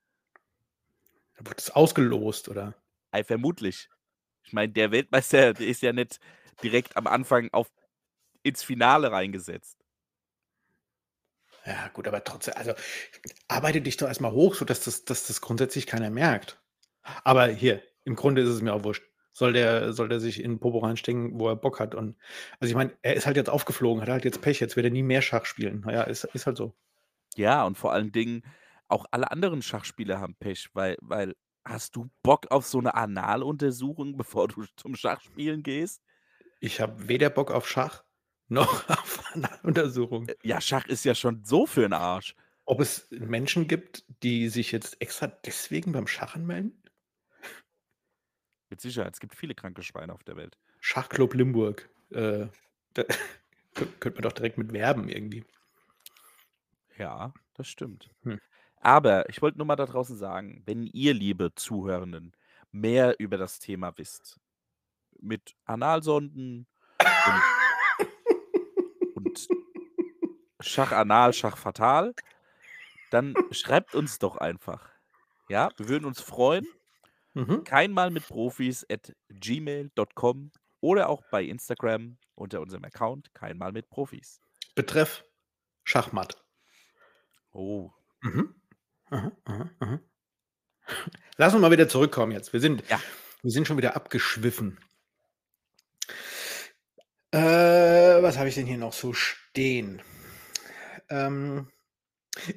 Da 1.35 1.45
wird 1.47 1.57
das 1.57 1.71
ausgelost, 1.71 2.49
oder? 2.49 2.75
Ei, 3.11 3.23
vermutlich. 3.23 3.89
Ich 4.43 4.53
meine, 4.53 4.71
der 4.73 4.91
Weltmeister, 4.91 5.53
der 5.53 5.67
ist 5.67 5.81
ja 5.81 5.93
nicht 5.93 6.19
direkt 6.63 6.97
am 6.97 7.07
Anfang 7.07 7.49
auf 7.51 7.71
ins 8.43 8.63
Finale 8.63 9.11
reingesetzt. 9.11 9.77
Ja 11.65 11.87
gut, 11.89 12.07
aber 12.07 12.23
trotzdem 12.23 12.55
also, 12.57 12.73
arbeite 13.47 13.81
dich 13.81 13.97
doch 13.97 14.07
erst 14.07 14.21
mal 14.21 14.31
hoch, 14.31 14.55
sodass 14.55 14.83
das 14.83 15.05
dass 15.05 15.27
das 15.27 15.41
grundsätzlich 15.41 15.87
keiner 15.87 16.09
merkt. 16.09 16.61
Aber 17.23 17.47
hier, 17.47 17.81
im 18.03 18.15
Grunde 18.15 18.41
ist 18.41 18.49
es 18.49 18.61
mir 18.61 18.73
auch 18.73 18.83
wurscht. 18.83 19.03
Soll 19.35 19.53
der 19.53 19.93
soll 19.93 20.09
der 20.09 20.19
sich 20.19 20.41
in 20.43 20.59
Popo 20.59 20.79
reinstecken, 20.79 21.39
wo 21.39 21.47
er 21.49 21.55
Bock 21.55 21.79
hat 21.79 21.95
und 21.95 22.17
also, 22.59 22.69
ich 22.71 22.75
meine, 22.75 22.93
er 23.01 23.15
ist 23.15 23.25
halt 23.25 23.35
jetzt 23.37 23.49
aufgeflogen, 23.49 24.01
hat 24.01 24.09
halt 24.09 24.25
jetzt 24.25 24.41
Pech, 24.41 24.59
jetzt 24.59 24.75
wird 24.75 24.85
er 24.85 24.91
nie 24.91 25.03
mehr 25.03 25.21
Schach 25.23 25.45
spielen. 25.45 25.81
Na 25.85 25.91
ja, 25.93 26.03
ist 26.03 26.23
ist 26.25 26.45
halt 26.45 26.57
so. 26.57 26.73
Ja, 27.37 27.65
und 27.65 27.77
vor 27.77 27.93
allen 27.93 28.11
Dingen 28.11 28.43
auch 28.87 29.05
alle 29.11 29.31
anderen 29.31 29.61
Schachspieler 29.61 30.19
haben 30.19 30.35
Pech, 30.35 30.69
weil 30.73 30.97
weil 31.01 31.35
hast 31.65 31.95
du 31.95 32.09
Bock 32.21 32.51
auf 32.51 32.67
so 32.67 32.79
'ne 32.81 32.93
Analuntersuchung, 32.93 34.17
bevor 34.17 34.47
du 34.47 34.65
zum 34.77 34.95
Schachspielen 34.95 35.63
gehst? 35.63 35.99
Ich 36.61 36.79
habe 36.79 37.07
weder 37.09 37.29
Bock 37.29 37.51
auf 37.51 37.67
Schach 37.67 38.03
noch 38.47 38.87
auf 38.89 39.23
Analuntersuchung. 39.33 40.29
Äh, 40.29 40.35
ja, 40.43 40.61
Schach 40.61 40.85
ist 40.87 41.03
ja 41.05 41.15
schon 41.15 41.43
so 41.43 41.65
für 41.65 41.85
'n 41.85 41.93
Arsch. 41.93 42.35
Ob 42.65 42.79
es 42.79 43.07
Menschen 43.11 43.67
gibt, 43.67 44.05
die 44.23 44.47
sich 44.49 44.71
jetzt 44.71 45.01
extra 45.01 45.27
deswegen 45.27 45.91
beim 45.91 46.07
Schach 46.07 46.35
anmelden? 46.35 46.82
Mit 48.73 48.81
Sicherheit, 48.81 49.13
es 49.13 49.19
gibt 49.19 49.35
viele 49.35 49.53
kranke 49.53 49.83
Schweine 49.83 50.11
auf 50.11 50.23
der 50.23 50.35
Welt. 50.35 50.57
Schachclub 50.79 51.35
Limburg, 51.35 51.91
äh, 52.09 52.47
da 52.95 53.03
könn 53.75 53.99
könnte 53.99 54.13
man 54.15 54.23
doch 54.23 54.31
direkt 54.31 54.57
mit 54.57 54.73
werben 54.73 55.09
irgendwie. 55.09 55.45
Ja, 56.97 57.35
das 57.53 57.67
stimmt. 57.67 58.09
Hm. 58.23 58.41
Aber 58.77 59.29
ich 59.29 59.43
wollte 59.43 59.59
nur 59.59 59.67
mal 59.67 59.75
da 59.75 59.85
draußen 59.85 60.17
sagen, 60.17 60.63
wenn 60.65 60.87
ihr, 60.87 61.13
liebe 61.13 61.53
Zuhörenden, 61.53 62.35
mehr 62.71 63.19
über 63.19 63.37
das 63.37 63.59
Thema 63.59 63.95
wisst, 63.95 64.39
mit 65.19 65.55
Analsonden 65.65 66.65
und 69.13 69.13
und 69.13 69.47
Schach 70.61 70.93
anal, 70.93 71.33
Schach 71.33 71.57
fatal, 71.57 72.15
dann 73.11 73.35
schreibt 73.51 73.93
uns 73.93 74.17
doch 74.17 74.37
einfach. 74.37 74.89
Ja, 75.47 75.69
wir 75.77 75.89
würden 75.89 76.05
uns 76.05 76.21
freuen. 76.21 76.65
Mhm. 77.33 77.63
keinmalmitprofis@gmail.com 77.63 80.51
oder 80.81 81.09
auch 81.09 81.23
bei 81.31 81.43
Instagram 81.43 82.17
unter 82.35 82.61
unserem 82.61 82.83
Account 82.83 83.33
keinmalmitprofis. 83.33 84.39
Betreff 84.75 85.25
Schachmatt. 85.83 86.43
Oh. 87.51 87.89
Mhm. 88.21 88.53
Aha, 89.09 89.31
aha, 89.45 89.71
aha. 89.79 89.99
Lass 91.37 91.53
uns 91.53 91.61
mal 91.61 91.71
wieder 91.71 91.87
zurückkommen 91.87 92.33
jetzt. 92.33 92.51
Wir 92.53 92.59
sind 92.59 92.83
Ja. 92.89 92.99
wir 93.41 93.51
sind 93.51 93.67
schon 93.67 93.77
wieder 93.77 93.95
abgeschwiffen. 93.95 94.79
Äh, 97.31 98.21
was 98.21 98.37
habe 98.37 98.49
ich 98.49 98.55
denn 98.55 98.65
hier 98.67 98.77
noch 98.77 98.93
so 98.93 99.13
stehen? 99.13 100.01
Ähm, 101.09 101.71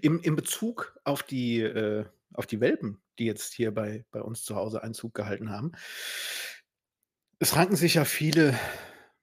im 0.03 0.21
in 0.21 0.37
Bezug 0.37 0.99
auf 1.05 1.23
die 1.23 1.61
äh, 1.61 2.05
auf 2.35 2.47
die 2.47 2.61
Welpen, 2.61 3.01
die 3.17 3.27
jetzt 3.27 3.55
hier 3.55 3.73
bei 3.73 4.05
bei 4.11 4.23
uns 4.23 4.45
zu 4.45 4.57
Hause 4.57 4.83
Einzug 4.83 5.15
gehalten 5.15 5.51
haben 5.51 5.73
es 7.39 7.57
ranken 7.57 7.77
sich 7.77 7.95
ja 7.95 8.05
viele 8.05 8.59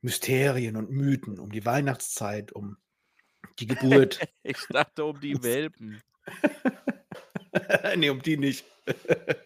Mysterien 0.01 0.75
und 0.75 0.91
Mythen 0.91 1.39
um 1.39 1.51
die 1.51 1.65
Weihnachtszeit, 1.65 2.51
um 2.51 2.77
die 3.59 3.67
Geburt. 3.67 4.19
Ich 4.43 4.57
dachte 4.69 5.05
um 5.05 5.19
die 5.19 5.41
Welpen. 5.43 6.01
Ne, 7.95 8.09
um 8.09 8.21
die 8.21 8.37
nicht. 8.37 8.65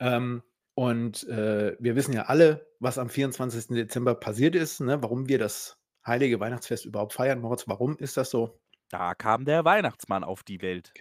Ähm, 0.00 0.44
und, 0.76 1.26
äh, 1.26 1.76
wir 1.80 1.96
wissen 1.96 2.12
ja 2.12 2.26
alle, 2.26 2.68
was 2.78 2.98
am 2.98 3.10
24. 3.10 3.66
Dezember 3.74 4.14
passiert 4.14 4.54
ist, 4.54 4.78
ne, 4.78 5.02
warum 5.02 5.28
wir 5.28 5.40
das 5.40 5.76
heilige 6.06 6.38
Weihnachtsfest 6.38 6.84
überhaupt 6.84 7.14
feiern. 7.14 7.40
Moritz, 7.40 7.66
warum 7.66 7.96
ist 7.98 8.16
das 8.16 8.30
so? 8.30 8.60
Da 8.90 9.16
kam 9.16 9.44
der 9.44 9.64
Weihnachtsmann 9.64 10.22
auf 10.22 10.44
die 10.44 10.62
Welt. 10.62 10.92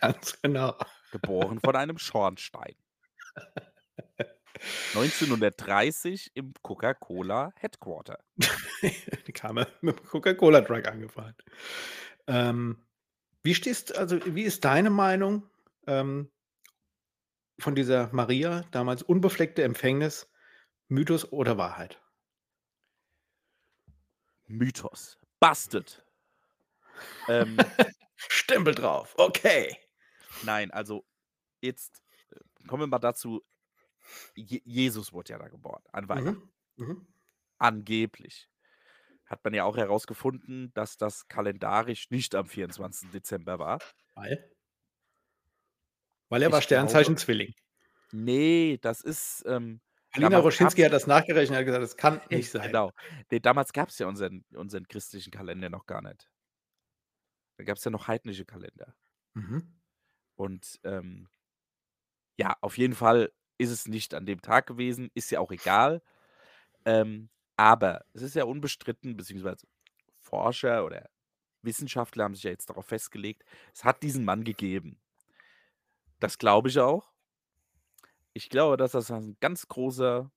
Ganz 0.00 0.40
genau. 0.40 0.76
Geboren 1.14 1.60
von 1.60 1.76
einem 1.76 1.96
Schornstein. 1.96 2.74
1930 4.94 6.32
im 6.34 6.52
Coca-Cola 6.60 7.52
Headquarter. 7.56 8.18
Da 8.82 9.32
kam 9.32 9.58
er 9.58 9.68
mit 9.80 9.96
dem 9.98 10.04
Coca-Cola-Truck 10.04 10.86
angefahren. 10.88 11.34
Ähm, 12.26 12.84
wie 13.44 13.54
stehst 13.54 13.96
also, 13.96 14.18
wie 14.26 14.42
ist 14.42 14.64
deine 14.64 14.90
Meinung, 14.90 15.48
ähm 15.86 16.30
von 17.60 17.76
dieser 17.76 18.12
Maria, 18.12 18.64
damals 18.72 19.04
unbefleckte 19.04 19.62
Empfängnis, 19.62 20.28
Mythos 20.88 21.32
oder 21.32 21.56
Wahrheit? 21.56 22.02
Mythos. 24.46 25.16
Busted. 25.38 26.04
Ähm, 27.28 27.56
Stempel 28.16 28.74
drauf, 28.74 29.14
okay. 29.16 29.76
Nein, 30.40 30.70
also 30.70 31.04
jetzt, 31.62 32.02
äh, 32.32 32.40
kommen 32.68 32.82
wir 32.84 32.88
mal 32.88 32.98
dazu, 33.00 33.42
Je 34.36 34.62
Jesus 34.64 35.12
wurde 35.12 35.32
ja 35.34 35.38
da 35.38 35.48
geboren 35.48 35.82
an 35.92 36.08
Weihnachten. 36.08 36.36
Mhm, 36.36 36.52
mhm. 36.76 37.06
Angeblich. 37.58 38.48
Hat 39.26 39.44
man 39.44 39.54
ja 39.54 39.64
auch 39.64 39.76
herausgefunden, 39.78 40.72
dass 40.74 40.96
das 40.98 41.28
kalendarisch 41.28 42.10
nicht 42.10 42.34
am 42.36 42.46
24. 42.48 43.12
Dezember 43.12 43.58
war. 43.60 43.84
Weil? 44.16 44.50
Weil 46.28 46.42
er 46.42 46.52
war 46.52 46.60
Ich 46.60 46.68
glaube 46.68 47.00
Sternzeichen 47.00 47.16
Zwilling. 47.16 47.54
Ne, 48.12 48.78
das 48.78 49.00
ist, 49.00 49.42
ähm, 49.46 49.80
Alina 50.12 50.38
Roschinski 50.38 50.80
hat 50.80 50.94
das 50.94 51.06
nachgerechnet, 51.06 51.58
hat 51.58 51.66
gesagt: 51.66 51.82
„Das 51.82 51.96
kann 51.98 52.22
nicht 52.30 52.50
sein.“ 52.50 52.80
Genau. 52.80 52.92
Ne, 53.30 53.40
damals 53.40 53.72
gab's 53.72 53.98
ja 53.98 54.06
unseren 54.08 54.44
unseren 54.54 54.88
christlichen 54.88 55.30
Kalender 55.30 55.70
noch 55.70 55.86
gar 55.86 56.02
nicht. 56.02 56.28
Da 57.56 57.64
gab's 57.64 57.82
ja 57.84 57.90
noch 57.90 58.06
heidnische 58.06 58.44
Kalender. 58.44 58.94
Mhm. 59.34 59.74
Und, 60.36 60.80
ähm 60.84 61.28
ja, 62.38 62.56
auf 62.60 62.78
jeden 62.78 62.94
Fall 62.94 63.32
ist 63.58 63.70
es 63.70 63.86
nicht 63.86 64.14
an 64.14 64.26
dem 64.26 64.42
Tag 64.42 64.66
gewesen, 64.66 65.10
ist 65.14 65.30
ja 65.30 65.40
auch 65.40 65.52
egal. 65.52 66.02
Ähm, 66.86 67.30
aber 67.56 68.04
es 68.14 68.22
ist 68.22 68.36
ja 68.36 68.44
unbestritten, 68.44 69.16
beziehungsweise 69.16 69.66
Forscher 70.20 70.84
oder 70.86 71.10
Wissenschaftler 71.62 72.24
haben 72.24 72.34
sich 72.36 72.44
ja 72.44 72.50
jetzt 72.52 72.70
darauf 72.70 72.86
festgelegt, 72.86 73.44
es 73.74 73.84
hat 73.84 74.02
diesen 74.02 74.24
Mann 74.24 74.44
gegeben. 74.44 74.98
Das 76.22 76.38
glaube 76.38 76.68
ich 76.68 76.78
auch. 76.78 77.10
Ich 78.36 78.48
glaube, 78.50 78.76
dass 78.76 78.92
das 78.92 79.10
ein 79.12 79.36
ganz 79.40 79.68
großer 79.68 80.30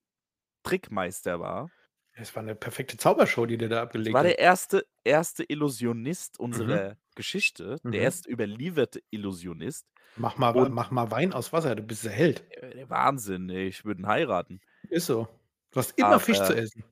Trickmeister 0.64 1.40
war. 1.40 1.72
Es 2.14 2.36
war 2.36 2.44
'ne 2.44 2.56
perfekte 2.56 2.98
Zaubershow, 2.98 3.46
die 3.46 3.58
der 3.58 3.70
da 3.70 3.82
abgelegt 3.82 4.14
war 4.14 4.24
hat. 4.24 4.36
der 4.36 4.40
erste 4.40 4.86
erste 5.04 5.44
Illusionist 5.44 6.40
Mhm. 6.52 6.88
Geschichte, 7.18 7.82
der 7.94 8.02
Mhm. 8.02 8.04
erste 8.04 8.30
überlieferte 8.32 9.02
Illusionist 9.12 9.88
Mach 10.16 10.36
mal 10.38 10.54
und 10.54 10.74
mach 10.74 10.92
mal 10.92 11.12
Wein 11.12 11.32
aus 11.32 11.54
Wasser, 11.54 11.74
du 11.74 11.82
bist 11.82 12.04
der 12.04 12.12
Held. 12.12 12.46
äh, 12.50 12.74
der 12.76 12.90
Wahnsinn, 12.90 13.50
ey, 13.50 13.68
ich 13.68 13.86
würde 13.86 14.02
ihn 14.02 14.08
heiraten. 14.08 14.62
Ist 14.90 15.06
so. 15.08 15.28
Du 15.72 15.80
hast 15.80 15.98
immer 15.98 16.20
Fisch 16.20 16.42
zu 16.42 16.54
Aber 16.54 16.58
essen. 16.58 16.84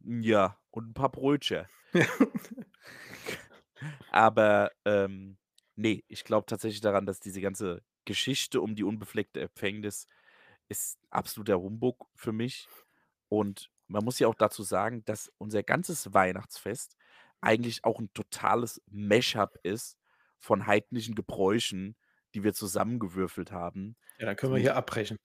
ja, 0.00 0.58
und 0.70 0.88
'n 0.90 0.94
paar 0.94 1.10
Brötchen. 1.10 1.66
Aber, 4.08 4.70
ähm, 4.84 5.38
ne, 5.76 6.02
ich 6.08 6.24
glaube 6.24 6.46
tatsächlich 6.46 6.80
daran, 6.80 7.06
dass 7.06 7.20
diese 7.20 7.40
ganze 7.40 7.82
Geschichte 8.04 8.60
um 8.60 8.74
die 8.74 8.84
unbefleckte 8.84 9.40
Empfängnis 9.40 10.06
ist 10.68 10.98
absoluter 11.10 11.60
Humbug 11.60 12.08
für 12.14 12.32
mich. 12.32 12.68
Und 13.28 13.70
man 13.88 14.04
muss 14.04 14.18
ja 14.18 14.28
auch 14.28 14.34
dazu 14.34 14.62
sagen, 14.62 15.04
dass 15.04 15.32
unser 15.38 15.62
ganzes 15.62 16.12
Weihnachtsfest 16.14 16.96
eigentlich 17.40 17.84
auch 17.84 18.00
'n 18.00 18.10
totales 18.14 18.82
Mash-up 18.90 19.58
ist 19.62 19.96
von 20.38 20.66
heidnischen 20.66 21.14
Gebräuchen, 21.14 21.96
die 22.34 22.44
wir 22.44 22.54
zusammengewürfelt 22.54 23.52
haben. 23.52 23.96
Ja, 24.20 24.26
dann 24.26 24.36
können 24.36 24.52
wir 24.54 24.60
hier 24.60 24.74
abbrechen. 24.76 25.16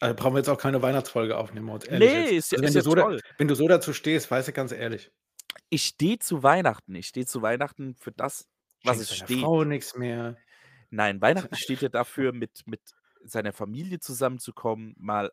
Also, 0.00 0.14
brauchen 0.16 0.34
wir 0.34 0.38
jetzt 0.40 0.48
auch 0.48 0.58
keine 0.58 0.82
Weihnachtsfolge 0.82 1.36
aufnehmen, 1.36 1.66
mal 1.66 1.74
uns 1.74 1.84
ehrlich 1.86 2.14
Ne, 2.14 2.14
jetzt. 2.14 2.34
ist 2.36 2.52
Also, 2.52 2.64
wenn 2.64 2.72
ist 2.72 2.74
du 2.74 2.80
ja 2.80 2.82
so 2.82 2.94
da 2.94 3.04
wenn 3.38 3.48
du 3.48 3.54
so 3.56 3.68
dazu 3.68 3.92
stehst, 3.92 4.30
weißt 4.30 4.48
du, 4.48 4.52
ganz 4.52 4.72
ehrlich 4.72 5.10
Ich 5.70 5.84
stehe 5.84 6.18
zu 6.18 6.42
Weihnachten. 6.42 6.94
Ich 6.94 7.08
stehe 7.08 7.26
zu 7.26 7.42
Weihnachten 7.42 7.94
für 7.94 8.12
das, 8.12 8.48
was 8.82 8.98
es 8.98 9.12
steht. 9.14 9.50
Frau 9.50 9.64
nix 9.64 9.94
mehr. 9.96 10.42
Nein, 10.92 11.20
Weihnachten 11.20 11.54
steht 11.56 11.82
ja 11.82 11.88
dafür, 11.90 12.32
mit 12.32 12.62
mit 12.66 12.80
seiner 13.22 13.52
Familie 13.52 13.98
zusammenzukommen, 14.00 14.94
mal 14.98 15.30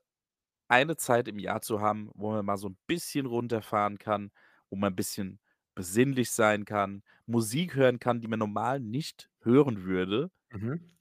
eine 0.70 0.98
Zeit 0.98 1.28
im 1.30 1.40
Jahr 1.40 1.62
zu 1.62 1.82
haben, 1.82 2.12
wo 2.16 2.32
man 2.32 2.46
mal 2.46 2.58
so 2.58 2.68
'n 2.70 2.78
bisschen 2.88 3.26
runterfahren 3.28 4.00
kann, 4.00 4.32
wo 4.70 4.78
man 4.78 4.94
'n 4.94 4.96
bisschen 4.98 5.40
besinnlich 5.76 6.32
sein 6.32 6.66
kann, 6.66 7.04
Musik 7.26 7.76
hören 7.76 8.00
kann, 8.00 8.22
die 8.22 8.28
man 8.28 8.40
normal 8.40 8.80
nicht 8.80 9.30
hören 9.42 9.84
würde. 9.86 10.32
Mhm. 10.54 10.96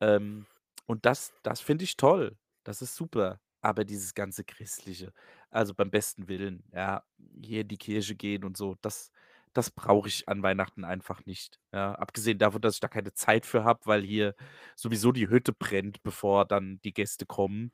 Ähm, 0.00 0.46
und 0.86 1.06
das 1.06 1.32
das 1.42 1.60
finde 1.60 1.84
ich 1.84 1.96
toll. 1.96 2.38
Das 2.64 2.82
ist 2.82 2.94
super. 2.96 3.40
Aber 3.60 3.84
dieses 3.84 4.14
ganze 4.14 4.44
Christliche, 4.44 5.12
also 5.50 5.74
beim 5.74 5.90
besten 5.90 6.28
Willen, 6.28 6.64
ja, 6.72 7.04
hier 7.42 7.62
in 7.62 7.68
die 7.68 7.78
Kirche 7.78 8.14
gehen 8.16 8.44
und 8.44 8.56
so, 8.56 8.76
das 8.82 9.10
das 9.54 9.70
brauche 9.70 10.08
ich 10.08 10.28
an 10.28 10.42
Weihnachten 10.42 10.84
einfach 10.84 11.24
nicht, 11.26 11.60
ja? 11.72 11.94
Abgesehen 11.94 12.38
davon, 12.38 12.60
dass 12.60 12.74
ich 12.74 12.80
da 12.80 12.88
keine 12.88 13.12
Zeit 13.14 13.46
für 13.46 13.62
habe, 13.64 13.80
weil 13.86 14.02
hier 14.02 14.34
sowieso 14.76 15.12
die 15.12 15.28
Hütte 15.28 15.52
brennt, 15.52 16.02
bevor 16.02 16.44
dann 16.44 16.80
die 16.84 16.92
Gäste 16.92 17.24
kommen, 17.26 17.72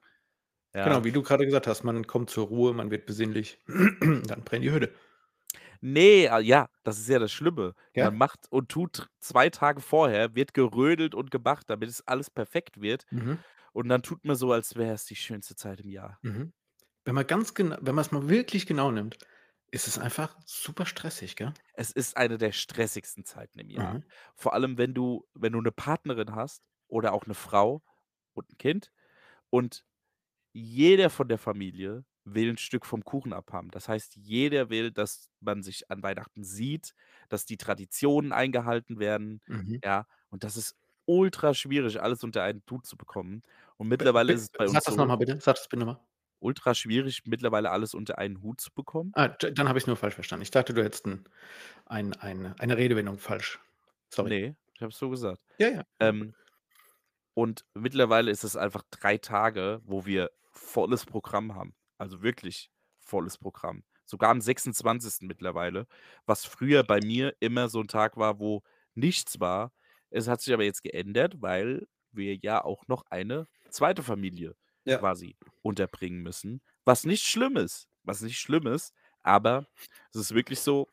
Genau, 0.83 1.05
ja? 1.05 1.05
wie 1.05 1.13
du 1.13 1.23
grade 1.23 1.45
gesagt 1.45 1.67
hast, 1.67 1.85
man 1.85 2.07
kommt 2.07 2.31
zur 2.31 2.47
Ruhe, 2.47 2.73
man 2.73 2.91
wird 2.91 3.05
besinnlich, 3.07 3.59
dann 3.67 4.45
brennt 4.45 4.65
die 4.65 4.71
Hütte. 4.73 4.95
Ne, 5.83 6.29
ah, 6.29 6.39
ja, 6.41 6.69
das 6.83 6.99
ist 6.99 7.09
ja 7.09 7.19
das 7.19 7.33
Schlimme. 7.33 7.75
Man 7.97 8.13
Ja? 8.13 8.19
macht 8.19 8.47
und 8.53 8.69
tut 8.71 9.09
2 9.19 9.49
Tage 9.49 9.81
vorher 9.81 10.35
wird 10.35 10.53
gerödelt 10.53 11.15
und 11.15 11.31
gemacht, 11.31 11.71
damit 11.71 11.89
es 11.89 12.07
alles 12.07 12.29
perfekt 12.29 12.83
wird. 12.83 13.07
Mhm. 13.13 13.43
Und 13.73 13.89
dann 13.89 14.03
tut 14.03 14.25
man 14.25 14.37
so, 14.37 14.53
als 14.53 14.77
wäre 14.77 14.95
es 14.95 15.07
die 15.07 15.17
schönste 15.17 15.57
Zeit 15.57 15.81
im 15.81 15.89
Jahr. 15.89 16.19
Mhm. 16.25 16.53
Wenn 17.05 17.15
man 17.15 17.27
ganz 17.27 17.55
gena 17.55 17.79
wenn 17.81 17.95
man's 17.95 18.13
mal 18.13 18.29
wirklich 18.29 18.67
genau 18.67 18.91
nimmt, 18.91 19.19
ist 19.71 19.89
es 19.89 19.99
einfach 19.99 20.37
super 20.47 20.87
stressig, 20.87 21.37
gell? 21.37 21.55
Es 21.75 21.91
ist 21.91 22.17
eine 22.17 22.39
der 22.39 22.53
stressigsten 22.53 23.25
Zeiten 23.25 23.59
im 23.59 23.71
Jahr. 23.71 24.01
Mhm. 24.01 24.11
Vor 24.35 24.55
allem, 24.55 24.79
wenn 24.79 24.95
du 24.95 25.27
wenn 25.35 25.53
du 25.53 25.61
'ne 25.61 25.73
Partnerin 25.73 26.35
hast 26.35 26.63
oder 26.89 27.13
auch 27.13 27.27
'ne 27.27 27.35
Frau 27.35 27.83
und 28.35 28.51
'n 28.51 28.59
Kind 28.59 28.93
und 29.51 29.85
jeder 30.53 31.11
von 31.11 31.29
der 31.29 31.39
Familie 31.39 32.05
will 32.25 32.51
'n 32.51 32.59
Stück 32.59 32.87
vom 32.87 33.05
Kuchen 33.05 33.33
abhaben. 33.33 33.71
Das 33.71 33.89
heißt, 33.89 34.17
jeder 34.17 34.71
will, 34.71 34.93
dass 34.93 35.31
man 35.41 35.63
sich 35.63 35.91
an 35.91 36.03
Weihnachten 36.03 36.45
sieht, 36.45 36.95
dass 37.29 37.47
die 37.47 37.57
Traditionen 37.59 38.33
eingehalten 38.33 38.99
werden, 39.01 39.41
Mhm. 39.49 39.81
ja? 39.85 40.07
Und 40.31 40.45
das 40.45 40.57
ist 40.57 40.77
ultra 41.07 41.55
schwierig, 41.55 42.01
alles 42.03 42.23
unter 42.25 42.43
einen 42.45 42.63
Hut 42.71 42.87
zu 42.87 42.97
bekommen. 42.97 43.43
Und 43.79 43.89
mittlerweile 43.89 44.33
b 44.33 44.35
ist 44.35 44.43
es 44.43 44.51
bei 44.51 44.69
sag 44.73 44.85
uns 44.85 44.85
das 44.85 44.97
noch 44.97 45.07
so 45.07 45.11
mal 45.11 45.17
bitte. 45.17 45.39
Sag 45.41 45.57
das 45.57 45.69
bitte 45.69 45.81
noch 45.81 45.87
mal. 45.87 46.01
ultra 46.43 46.75
schwierig, 46.75 47.23
mittlerweile 47.27 47.71
alles 47.71 47.95
unter 47.95 48.19
einen 48.19 48.43
Hut 48.43 48.61
zu 48.61 48.71
bekommen. 48.73 49.15
Ah, 49.15 49.29
dann 49.29 49.69
habe 49.69 49.79
ich's 49.79 49.87
nur 49.89 49.97
falsch 49.97 50.15
verstanden. 50.15 50.43
Ich 50.43 50.51
dachte, 50.53 50.73
du 50.73 50.85
hättest 50.85 51.07
'n 51.07 51.25
ein 51.87 52.15
ein 52.15 52.55
eine 52.61 52.77
Redewendung 52.77 53.19
falsch 53.19 53.61
sorry. 54.11 54.33
Ne, 54.33 54.57
ich 54.75 54.81
habe 54.83 54.91
es 54.93 54.99
so 54.99 55.09
gesagt. 55.11 55.41
Ja, 55.59 55.69
ja. 55.69 55.85
Ähm 56.01 56.35
und 57.37 57.65
mittlerweile 57.75 58.31
ist 58.31 58.45
es 58.45 58.57
einfach 58.57 58.83
3 58.91 59.19
Tage, 59.19 59.81
wo 59.85 60.05
wir 60.07 60.31
volles 60.53 61.07
Programm 61.07 61.55
haben. 61.55 61.75
Also 62.01 62.23
wirklich 62.23 62.71
volles 62.99 63.37
Programm. 63.37 63.85
Sogar 64.07 64.31
am 64.31 64.41
26. 64.41 65.27
mittlerweile, 65.27 65.87
was 66.25 66.47
früher 66.47 66.83
bei 66.83 66.99
mir 67.03 67.37
immer 67.41 67.69
so 67.69 67.79
'n 67.81 67.89
Tag 67.89 68.17
war, 68.17 68.39
wo 68.41 68.63
nichts 68.95 69.39
war. 69.39 69.73
Es 70.09 70.27
hat 70.27 70.41
sich 70.41 70.55
aber 70.55 70.65
jetzt 70.65 70.83
geändert, 70.83 71.43
weil 71.43 71.87
wir 72.11 72.37
ja 72.37 72.65
auch 72.65 72.89
noch 72.89 73.05
eine 73.11 73.49
2. 73.69 74.03
Familie 74.03 74.57
Ja. 74.87 75.03
quasi 75.03 75.37
unterbringen 75.63 76.23
müssen, 76.23 76.63
was 76.85 77.05
nicht 77.05 77.23
schlimm 77.25 77.57
ist 77.57 77.87
was 78.03 78.23
nicht 78.23 78.39
schlimm 78.41 78.67
ist, 78.67 78.95
aber 79.23 79.67
es 80.15 80.21
ist 80.21 80.35
wirklich 80.35 80.61
so, 80.61 80.89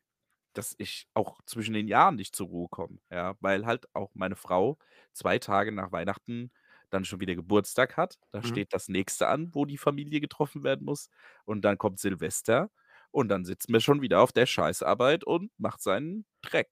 dass 0.53 0.75
ich 0.79 1.07
auch 1.13 1.41
zwischen 1.45 1.73
den 1.73 1.87
Jahren 1.87 2.15
nicht 2.15 2.35
zur 2.35 2.47
Ruhe 2.47 2.67
komme, 2.69 2.99
ja, 3.11 3.35
weil 3.41 3.65
halt 3.65 3.87
auch 3.95 4.11
meine 4.15 4.35
Frau 4.35 4.77
2 5.13 5.39
Tage 5.39 5.71
nach 5.71 5.91
Weihnachten 5.93 6.51
dann 6.89 7.05
schon 7.05 7.19
wieder 7.19 7.35
Geburtstag 7.35 7.97
hat. 7.97 8.17
Da 8.31 8.43
Mhm. 8.43 8.57
steht 8.57 8.73
das 8.73 8.87
Nächste 8.87 9.27
an, 9.27 9.49
wo 9.53 9.65
die 9.65 9.77
Familie 9.77 10.19
getroffen 10.21 10.63
werden 10.63 10.85
muss. 10.85 11.09
Und 11.45 11.61
dann 11.65 11.77
kommt 11.77 11.99
Silvester 11.99 12.69
und 13.11 13.29
dann 13.29 13.45
sitzt 13.45 13.69
man 13.69 13.81
schon 13.81 14.01
wieder 14.01 14.21
auf 14.21 14.31
der 14.33 14.45
Scheißarbeit 14.45 15.23
und 15.23 15.51
macht 15.57 15.81
seinen 15.81 16.25
Dreck. 16.41 16.69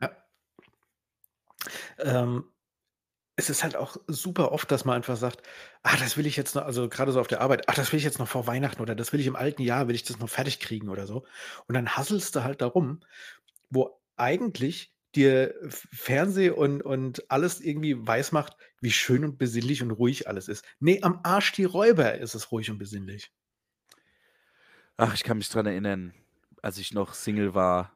Ja. 0.00 0.26
Ähm, 1.98 2.44
es 3.36 3.50
ist 3.50 3.64
halt 3.64 3.76
auch 3.76 3.96
super 4.08 4.52
oft, 4.52 4.70
dass 4.72 4.84
man 4.86 4.96
einfach 4.96 5.16
sagt: 5.16 5.42
„Ah, 5.82 5.96
das 5.98 6.16
will 6.16 6.26
ich 6.26 6.36
jetzt 6.36 6.54
noch“ 6.56 6.64
also 6.64 6.88
grade 6.88 7.12
so 7.12 7.20
auf 7.20 7.28
der 7.28 7.42
Arbeit: 7.42 7.68
„Ach, 7.68 7.74
das 7.74 7.92
will 7.92 7.98
ich 7.98 8.04
jetzt 8.04 8.20
noch 8.20 8.28
vor 8.28 8.46
Weihnachten 8.46 8.82
oder 8.82 8.94
das 8.96 9.12
will 9.14 9.20
ich 9.20 9.26
im 9.28 9.36
alten 9.36 9.62
Jahr 9.62 9.88
will 9.88 9.96
ich 9.96 10.04
das 10.04 10.18
noch 10.20 10.30
fertig 10.30 10.60
kriegen“ 10.60 10.90
oder 10.90 11.06
so. 11.08 11.26
Und 11.68 11.74
dann 11.76 11.96
hasselst 11.96 12.36
du 12.36 12.44
halt 12.44 12.62
da 12.62 12.66
rum, 12.68 13.00
wo 13.70 14.02
eigentlich 14.16 14.95
dir 15.16 15.54
Fernseh 15.70 16.50
und 16.50 16.82
und 16.82 17.30
alles 17.30 17.60
irgendwie 17.60 18.06
weismacht, 18.06 18.56
wie 18.80 18.90
schön 18.92 19.24
und 19.24 19.38
besinnlich 19.38 19.82
und 19.82 19.90
ruhig 19.92 20.28
alles 20.28 20.48
ist. 20.48 20.64
Ne, 20.80 21.00
am 21.02 21.20
Arsch 21.24 21.52
die 21.52 21.64
Räuber 21.64 22.14
ist 22.18 22.34
es 22.34 22.52
ruhig 22.52 22.70
und 22.70 22.78
besinnlich. 22.78 23.32
Ach, 24.96 25.14
ich 25.14 25.24
kann 25.24 25.38
mich 25.38 25.48
dran 25.48 25.66
erinnern, 25.66 26.14
als 26.62 26.78
ich 26.78 26.92
noch 26.94 27.14
Single 27.14 27.54
war, 27.54 27.92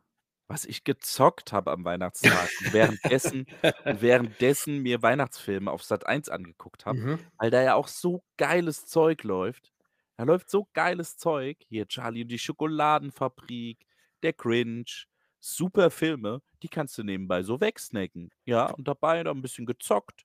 was 0.48 0.64
ich 0.64 0.84
gezockt 0.84 1.52
habe 1.52 1.70
am 1.72 1.84
Weihnachtstag 1.84 2.52
und 2.60 2.72
währenddessen 2.72 3.46
und 3.84 4.02
währenddessen 4.02 4.78
mir 4.82 5.00
Weihnachtsfilme 5.02 5.70
auf 5.70 5.82
Sat.1 5.84 6.28
angeguckt 6.28 6.86
habe, 6.86 7.00
Mhm. 7.00 7.30
weil 7.38 7.50
da 7.50 7.62
ja 7.62 7.74
auch 7.74 7.88
so 7.88 8.22
geiles 8.36 8.86
Zeug 8.86 9.22
läuft. 9.24 9.72
Da 10.16 10.24
läuft 10.24 10.50
so 10.50 10.68
geiles 10.74 11.16
Zeug. 11.16 11.58
Hier 11.68 11.86
„Charlie 11.88 12.22
und 12.22 12.28
die 12.28 12.38
Schokoladenfabrik“, 12.38 13.86
„Der 14.22 14.32
Grinch“, 14.34 15.06
super 15.40 15.90
Filme, 15.90 16.42
die 16.62 16.68
kannst 16.68 16.98
du 16.98 17.04
nebenbei 17.04 17.42
so 17.42 17.60
wegsnacken, 17.60 18.30
ja, 18.46 18.66
und 18.66 18.88
dabei 18.88 19.22
noch 19.22 19.32
'n 19.34 19.42
bisschen 19.42 19.66
gezockt. 19.66 20.24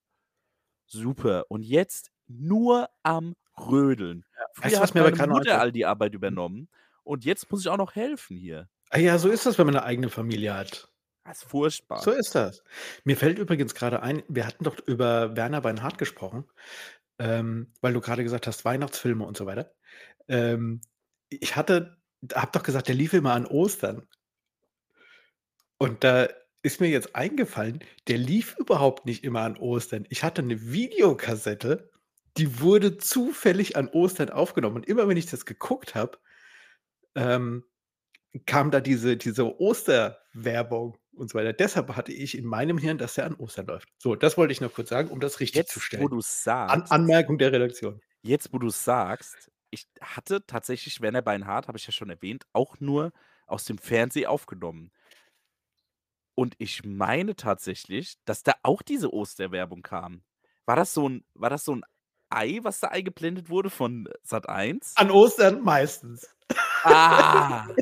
Super. 0.89 1.45
Und 1.49 1.63
jetzt 1.63 2.11
nur 2.27 2.89
am 3.03 3.35
Rödeln. 3.57 4.25
Weißt 4.61 4.79
was 4.81 4.81
hat 4.81 4.95
mir 4.95 5.01
aber 5.01 5.11
meine 5.11 5.27
noch 5.27 5.27
Mutter 5.27 5.59
all 5.59 5.71
die 5.71 5.85
Arbeit 5.85 6.13
Mhm. 6.27 6.39
übernommen 6.43 6.69
und 7.03 7.25
jetzt 7.25 7.49
muss 7.51 7.61
ich 7.61 7.69
auch 7.69 7.77
noch 7.77 7.95
helfen 7.95 8.37
hier. 8.37 8.69
Ah 8.91 8.99
ja, 8.99 9.17
so 9.17 9.29
ist 9.29 9.45
das, 9.45 9.57
wenn 9.57 9.65
man 9.65 9.73
'ne 9.75 9.83
eigene 9.83 10.09
Familie 10.09 10.53
hat. 10.55 10.89
Das 11.25 11.39
ist 11.41 11.49
furchtbar. 11.49 12.05
So 12.05 12.11
ist 12.11 12.35
das. 12.35 12.63
Mir 13.05 13.15
fällt 13.17 13.39
übrigens 13.39 13.73
grade 13.73 14.01
ein, 14.03 14.23
wir 14.27 14.45
hatten 14.45 14.63
doch 14.65 14.77
über 14.85 15.35
Werner 15.37 15.61
Beinhardt 15.61 15.97
gesprochen, 15.97 16.45
ähm, 17.19 17.73
weil 17.81 17.93
du 17.93 18.01
grade 18.01 18.23
gesagt 18.23 18.47
hast, 18.47 18.65
Weihnachtsfilme 18.65 19.25
und 19.25 19.37
so 19.37 19.45
weiter. 19.45 19.73
Ähm, 20.29 20.81
ich 21.29 21.55
hatte 21.55 21.97
habe 22.35 22.51
doch 22.53 22.63
gesagt, 22.63 22.87
der 22.89 22.95
lief 22.95 23.13
immer 23.13 23.33
an 23.33 23.45
Ostern. 23.47 24.07
Und 25.81 26.03
da 26.03 26.27
ist 26.63 26.79
mir 26.81 26.87
jetzt 26.89 27.15
eingefallen, 27.15 27.79
der 28.07 28.17
lief 28.17 28.55
überhaupt 28.57 29.05
nicht 29.05 29.23
immer 29.23 29.41
an 29.41 29.57
Ostern. 29.57 30.05
Ich 30.09 30.23
hatte 30.23 30.41
'ne 30.41 30.71
Videokassette, 30.71 31.91
die 32.37 32.59
wurde 32.59 32.97
zufällig 32.97 33.75
an 33.77 33.87
Ostern 33.89 34.29
aufgenommen. 34.29 34.77
Und 34.77 34.87
immer 34.87 35.07
wenn 35.07 35.17
ich 35.17 35.27
das 35.27 35.45
geguckt 35.45 35.95
habe, 35.95 36.17
ähm, 37.15 37.65
kam 38.47 38.71
da 38.71 38.81
diese 38.81 39.17
diese 39.17 39.59
Osterwerbung 39.61 40.97
und 41.13 41.31
so 41.31 41.39
weiter. 41.39 41.53
Deshalb 41.53 41.95
hatte 41.97 42.13
ich 42.13 42.37
in 42.37 42.45
meinem 42.45 42.77
Hirn, 42.79 42.97
dass 42.99 43.15
der 43.15 43.25
an 43.27 43.35
Ostern 43.35 43.67
läuft. 43.67 43.89
So, 44.01 44.15
das 44.15 44.37
wollte 44.37 44.51
ich 44.53 44.61
nur 44.61 44.71
kurz 44.71 44.89
sagen, 44.89 45.09
um 45.09 45.19
das 45.19 45.39
Jetzt, 45.51 45.81
wo 45.95 46.07
richtigzustellen. 46.07 46.07
du's 46.07 46.43
An 46.67 46.83
sagst 46.83 46.91
Anmerkung 46.91 47.37
der 47.39 47.51
Redaktion. 47.53 48.01
jetzt, 48.23 48.53
wo 48.53 48.59
du's 48.59 48.83
sagst, 48.83 49.51
ich 49.71 49.87
hatte 50.01 50.45
tatsächlich 50.47 51.01
Werner 51.01 51.21
Beinhardt, 51.21 51.67
habe 51.67 51.77
ich 51.77 51.85
ja 51.85 51.91
schon 51.91 52.09
erwähnt, 52.09 52.45
auch 52.53 52.79
nur 52.79 53.11
aus 53.47 53.65
dem 53.65 53.77
Fernseh 53.77 54.25
aufgenommen. 54.27 54.91
Und 56.37 56.55
ich 56.57 56.83
meine 56.83 57.35
tatsächlich, 57.37 58.17
dass 58.25 58.43
da 58.43 58.53
auch 58.63 58.81
diese 58.81 59.13
Osterwerbung 59.13 59.81
kam. 59.83 60.23
War 60.65 60.75
das 60.75 60.93
so 60.93 61.07
'n 61.07 61.23
war 61.33 61.49
das 61.49 61.63
so 61.63 61.71
'n 61.73 61.83
Ei, 62.29 62.59
was 62.63 62.79
da 62.81 62.87
eingeblendet 62.89 63.49
wurde 63.49 63.69
von 63.69 64.09
Sat.1? 64.23 64.97
An 64.97 65.11
Ostern 65.11 65.61
meistens. 65.61 66.25
Ah! 66.83 67.75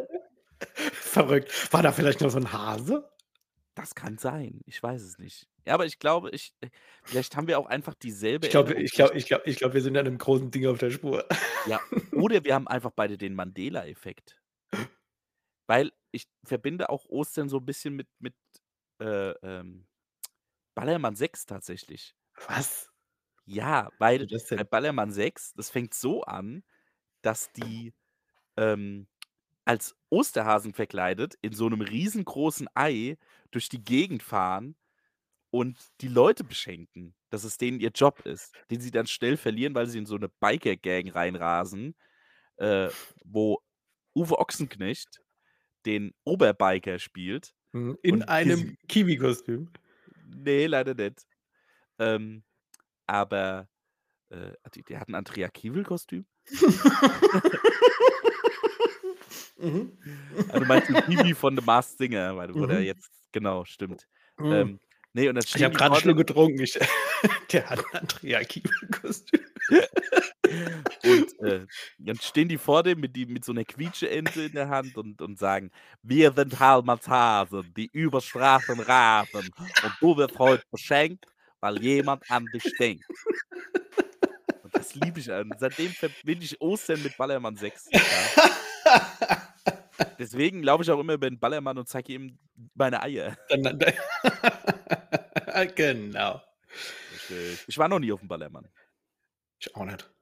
Verrückt. 0.94 1.52
War 1.74 1.84
da 1.84 1.92
vielleicht 1.92 2.22
noch 2.22 2.30
so 2.32 2.40
'n 2.40 2.54
Hase? 2.54 3.10
Das 3.78 3.96
kann 3.96 4.18
sein. 4.18 4.62
Ich 4.66 4.82
weiß 4.82 5.02
es 5.02 5.18
nicht. 5.18 5.48
Ja, 5.66 5.74
aber 5.74 5.86
ich 5.86 5.98
glaube, 6.00 6.30
ich 6.32 6.54
äh, 6.62 6.70
vielleicht 7.04 7.36
haben 7.36 7.48
wir 7.48 7.58
auch 7.60 7.66
einfach 7.66 7.96
dieselbe 7.96 8.48
Ich 8.48 8.50
glaube 8.50 8.74
ich 8.74 8.92
glaube 8.92 9.16
ich 9.18 9.26
glaube 9.26 9.44
ich 9.50 9.58
glaube, 9.58 9.74
wir 9.76 9.82
sind 9.82 9.96
an 9.98 10.04
'nem 10.06 10.18
großen 10.18 10.52
Ding 10.52 10.68
auf 10.68 10.78
der 10.80 10.92
Spur. 10.92 11.26
Ja, 11.66 11.82
oder 12.12 12.44
wir 12.44 12.54
haben 12.56 12.68
einfach 12.68 12.92
beide 12.92 13.18
den 13.18 13.36
Mandela-Effekt. 13.36 14.38
Weil 15.70 15.92
ich 16.14 16.28
verbinde 16.46 16.90
auch 16.92 17.06
Ostern 17.08 17.50
so 17.50 17.58
'n 17.60 17.66
bisschen 17.66 17.96
mit 17.96 18.10
mit, 18.20 18.36
äh, 19.02 19.32
ähm, 19.44 19.88
Ballermann 20.76 21.16
6 21.18 21.46
tatsächlich. 21.48 22.14
Was? 22.48 22.90
Ja, 23.48 23.90
weil 23.98 24.30
bei? 24.50 24.66
Ballermann 24.66 25.12
6, 25.12 25.54
das 25.54 25.70
fängt 25.70 25.94
so 25.94 26.24
an, 26.24 26.64
dass 27.22 27.52
die, 27.54 27.94
ähm, 28.58 29.08
als 29.66 29.96
Osterhasen 30.10 30.74
verkleidet 30.74 31.36
in 31.42 31.54
so 31.54 31.70
'nem 31.70 31.82
riesengroßen 31.82 32.70
Ei 32.76 33.18
durch 33.52 33.70
die 33.70 33.84
Gegend 33.84 34.24
fahren 34.24 34.76
und 35.52 35.80
die 36.02 36.10
Leute 36.10 36.44
beschenken, 36.46 37.16
dass 37.32 37.44
es 37.46 37.58
denen 37.58 37.80
ihr 37.82 37.92
Job 37.92 38.22
ist, 38.26 38.54
den 38.72 38.82
sie 38.82 38.92
dann 38.92 39.08
schnell 39.08 39.38
verlieren, 39.38 39.76
weil 39.76 39.88
sie 39.88 40.00
in 40.00 40.08
so 40.08 40.18
'ne 40.18 40.30
Biker-Gang 40.30 41.10
reinrasen, 41.12 41.96
äh, 42.58 42.92
wo 43.26 43.62
Uwe 44.16 44.40
Ochsenknecht 44.40 45.23
den 45.86 46.14
Oberbiker 46.26 47.00
spielt 47.00 47.54
Mhm, 47.74 47.98
in 48.04 48.12
und 48.12 48.22
einem 48.22 48.78
Kiwi-Kostüm. 48.88 49.68
Ne, 50.16 50.68
leider 50.68 50.94
nicht. 50.94 51.26
Ähm, 52.00 52.44
aber, 53.08 53.70
äh, 54.30 54.54
die 54.76 54.84
der 54.84 55.00
hat 55.02 55.10
'n 55.10 55.16
Andrea 55.16 55.50
Kiewel-Kostüm? 55.50 56.26
Mhm. 59.58 59.98
Ah, 60.50 60.60
du 60.60 60.66
meinst 60.66 60.90
den 60.90 61.00
Kiwi 61.00 61.34
von 61.36 61.56
„The 61.58 61.64
Masked 61.64 61.98
Singer“, 61.98 62.36
weil 62.38 62.56
Mhm. 62.56 62.86
jetzt 62.86 63.12
genau, 63.32 63.66
stimmt. 63.66 64.08
Mhm. 64.40 64.46
Ähm, 64.50 64.80
ne, 65.14 65.30
und 65.30 65.36
dann 65.36 65.46
Ich 65.56 65.64
habe 65.64 65.74
die 65.74 65.76
grad 65.76 65.92
'n 65.94 65.96
vor 65.96 65.96
Schluck 65.96 66.02
dem 66.02 66.18
getrunken. 66.18 66.60
Ich 66.62 66.78
der 67.52 67.70
hat 67.70 67.80
'n 67.82 67.86
Andrea 67.94 68.44
Kiewel-Kostüm. 68.44 69.40
und, 71.02 71.32
äh, 71.44 71.68
dann 71.98 72.20
stehen 72.20 72.50
die 72.50 72.58
vor 72.58 72.84
dem 72.84 73.00
mit 73.02 73.16
die 73.16 73.26
mit 73.26 73.44
so 73.46 73.52
'ner 73.54 73.66
Quietscheente 73.66 74.44
in 74.44 74.54
der 74.54 74.70
Hand 74.70 74.98
und 74.98 75.22
und 75.22 75.38
sagen: 75.40 75.72
„Wir 76.04 76.32
sind 76.34 76.60
Halmanshasen, 76.60 77.74
die 77.74 77.88
über 77.92 78.22
Straßen 78.22 78.80
rasen 78.80 79.54
und 79.80 79.96
du 80.02 80.18
wirst 80.18 80.38
heute 80.40 80.64
beschenkt, 80.72 81.26
weil 81.62 81.82
jemand 81.82 82.24
an 82.30 82.52
dich 82.52 82.76
denkt.“ 82.78 83.06
Und 84.64 84.78
das 84.78 84.96
liebe 84.96 85.20
ich 85.20 85.30
an. 85.32 85.56
Seitdem 85.58 85.94
verbinde 85.94 86.46
ich 86.46 86.60
Ostern 86.62 87.02
mit 87.02 87.18
Ballermann 87.18 87.58
6, 87.58 87.94
ja. 88.10 88.32
Deswegen 90.20 90.64
laufe 90.64 90.84
ich 90.84 90.92
auch 90.92 91.00
immer 91.00 91.14
über 91.14 91.28
'n 91.28 91.40
Ballermann 91.40 91.78
und 91.78 91.88
zeige 91.88 92.14
ihm 92.14 92.38
meine 92.76 93.02
Eier. 93.02 93.36
Genau. 95.78 96.42
Ich 97.68 97.78
war 97.78 97.88
noch 97.88 98.00
nie 98.00 98.12
auf'm 98.12 98.28
Ballermann. 98.28 98.68
Ich 99.62 99.76
auch 99.76 99.86
nicht. 99.86 100.13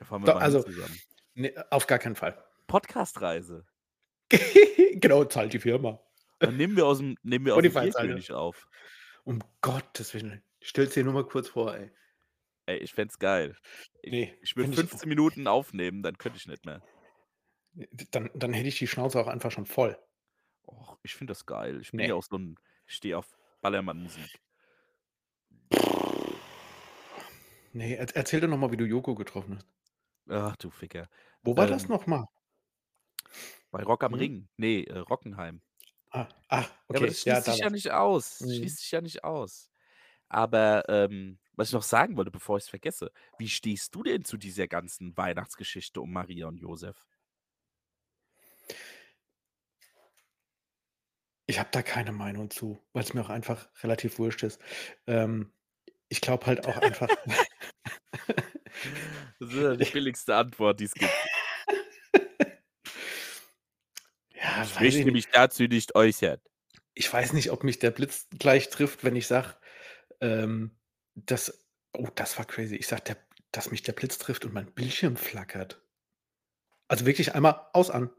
Da 0.00 0.04
Doch, 0.24 0.36
also, 0.40 0.62
zusammen. 0.62 1.00
ne, 1.34 1.52
auf 1.70 1.86
gar 1.86 1.98
keinen 1.98 2.16
Fall. 2.16 2.42
Podcast-Reise. 2.68 3.66
Genau, 5.00 5.24
zahlt 5.24 5.52
die 5.52 5.58
Firma. 5.58 6.00
Dann 6.40 6.56
nehmen 6.56 6.76
wir 6.76 6.84
aus'm 6.84 7.16
nehmen 7.22 7.46
wir 7.46 7.52
Spotify 7.54 7.90
zahlt 7.90 8.08
Bierkönig 8.08 8.32
auf. 8.32 8.66
Um 9.24 9.40
Gottes 9.60 10.14
Willen. 10.14 10.42
Stell's 10.62 10.94
dir 10.94 11.04
nur 11.04 11.12
mal 11.12 11.26
kurz 11.26 11.48
vor, 11.48 11.74
ey. 11.76 11.90
Ey, 12.68 12.78
ich 12.78 12.92
fände 12.94 13.12
es 13.12 13.18
geil. 13.20 13.56
Ich 14.02 14.12
Ne, 14.12 14.36
ich 14.42 14.56
würde 14.56 14.70
finde 14.70 14.80
ich 14.82 14.88
15 14.90 15.08
Minuten 15.08 15.46
aufnehmen, 15.46 16.02
dann 16.02 16.18
könnte 16.18 16.36
ich 16.38 16.46
nicht 16.46 16.64
mehr. 16.64 16.82
Dann 18.10 18.30
dann 18.34 18.52
hätte 18.54 18.68
ich 18.68 18.78
die 18.78 18.86
Schnauze 18.86 19.20
auch 19.20 19.26
einfach 19.26 19.50
schon 19.50 19.66
voll. 19.66 19.98
Och, 20.68 20.98
ich 21.02 21.14
finde 21.14 21.32
das 21.32 21.46
geil. 21.46 21.80
Ich 21.80 21.94
bin 21.94 21.98
Ne. 22.00 22.08
ja 22.08 22.14
auch 22.14 22.22
so 22.24 22.36
'n 22.36 22.56
ich 22.86 22.94
stehe 22.96 23.18
auf 23.18 23.36
Ballermann-Musik. 23.60 24.40
Ne, 27.74 27.96
er 27.96 28.06
erzähl 28.16 28.40
doch 28.40 28.48
noch 28.48 28.58
mal, 28.58 28.70
wie 28.72 28.76
du 28.76 28.84
Joko 28.84 29.14
getroffen 29.14 29.56
hast. 29.56 29.66
Ach, 30.28 30.56
du 30.56 30.70
Ficker. 30.70 31.08
Wo 31.42 31.56
war 31.56 31.66
das 31.66 31.88
Ähm 31.88 31.88
noch 31.88 32.06
mal? 32.06 32.26
Bei 33.70 33.82
Rock 33.84 34.02
am 34.02 34.14
Hm? 34.14 34.14
Ring. 34.14 34.48
Ne, 34.56 34.84
äh, 34.86 34.98
Rockenheim. 34.98 35.62
Ah, 36.10 36.28
ach, 36.48 36.72
Ja, 36.92 36.98
aber 36.98 37.06
okay. 37.06 37.08
das 37.08 37.20
Ja, 37.24 37.40
schließt 37.40 37.44
da 37.44 37.52
sich 37.52 37.58
ja 37.58 37.70
war's. 37.70 37.70
nicht 37.70 37.90
aus. 37.90 38.40
Mhm. 38.40 38.56
Schließt 38.56 38.78
sich 38.78 38.90
ja 38.92 39.00
nicht 39.00 39.24
aus. 39.24 39.70
Aber, 40.28 40.84
ähm, 40.88 41.38
was 41.54 41.68
ich 41.70 41.74
noch 41.74 41.82
sagen 41.84 42.16
wollte, 42.16 42.30
bevor 42.32 42.58
ich's 42.58 42.68
vergesse: 42.68 43.12
Wie 43.38 43.48
stehst 43.48 43.94
du 43.94 44.02
denn 44.02 44.24
zu 44.24 44.36
dieser 44.38 44.68
ganzen 44.68 45.16
Weihnachtsgeschichte 45.16 46.00
um 46.00 46.12
Maria 46.12 46.48
und 46.48 46.58
Josef? 46.58 47.06
Ich 51.48 51.58
habe 51.60 51.68
da 51.72 51.82
keine 51.82 52.12
Meinung 52.12 52.50
zu, 52.50 52.78
weil's 52.92 53.14
mir 53.14 53.20
auch 53.22 53.28
einfach 53.30 53.68
relativ 53.82 54.18
wurscht 54.18 54.42
ist. 54.42 54.60
Ähm, 55.06 55.52
ich 56.08 56.20
glaube 56.20 56.46
halt 56.46 56.64
auch 56.64 56.78
einfach 56.78 57.16
Das 59.38 59.50
ist 59.50 59.56
ja 59.56 59.76
die 59.76 59.90
billigste 59.90 60.34
Antwort, 60.34 60.80
die 60.80 60.84
es 60.84 60.94
gibt. 60.94 61.10
Ja, 64.38 64.62
Ich 64.62 64.80
möchte 64.80 65.10
mich 65.10 65.28
dazu 65.28 65.64
nicht 65.64 65.94
äußern. 65.94 66.38
Ich 66.94 67.12
weiß 67.12 67.32
nicht, 67.32 67.50
ob 67.50 67.64
mich 67.64 67.78
der 67.78 67.90
Blitz 67.90 68.26
gleich 68.38 68.68
trifft, 68.68 69.02
wenn 69.02 69.16
ich 69.16 69.26
sage, 69.26 69.54
ähm, 70.20 70.76
dass 71.14 71.66
oh, 71.94 72.08
das 72.14 72.38
war 72.38 72.44
crazy. 72.44 72.76
Ich 72.76 72.86
sage, 72.86 73.16
dass 73.50 73.70
mich 73.70 73.82
der 73.82 73.92
Blitz 73.92 74.18
trifft 74.18 74.44
und 74.44 74.52
mein 74.54 74.72
Bildschirm 74.72 75.16
flackert. 75.16 75.82
Also 76.88 77.06
wirklich 77.06 77.34
einmal 77.34 77.66
aus 77.72 77.90
an. 77.90 78.10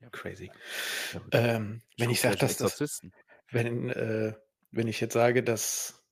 Ja. 0.00 0.08
Crazy. 0.10 0.50
Verrückt. 0.54 1.34
Ähm, 1.34 1.82
wenn 1.98 2.10
ich 2.10 2.20
sage, 2.20 2.36
dass 2.36 2.56
das 2.56 3.02
wenn, 3.50 3.90
äh 3.90 4.34
wenn 4.72 4.88
ich 4.88 5.00
jetzt 5.00 5.14
sage, 5.14 5.42
dass 5.42 6.04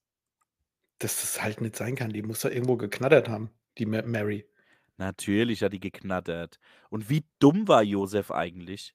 dass 0.99 1.21
das 1.21 1.43
halt 1.43 1.61
nicht 1.61 1.77
sein 1.77 1.95
kann, 1.95 2.11
die 2.11 2.23
muss 2.23 2.41
doch 2.41 2.51
irgendwo 2.51 2.77
geknattert 2.77 3.29
haben, 3.29 3.51
die 3.79 3.87
Ma 3.87 4.03
Mary. 4.03 4.49
Natürlich 4.99 5.63
hat 5.63 5.73
die 5.73 5.81
geknattert. 5.81 6.59
Und 6.91 7.09
wie 7.09 7.25
dumm 7.39 7.69
war 7.69 7.83
Josef 7.83 8.31
eigentlich? 8.33 8.93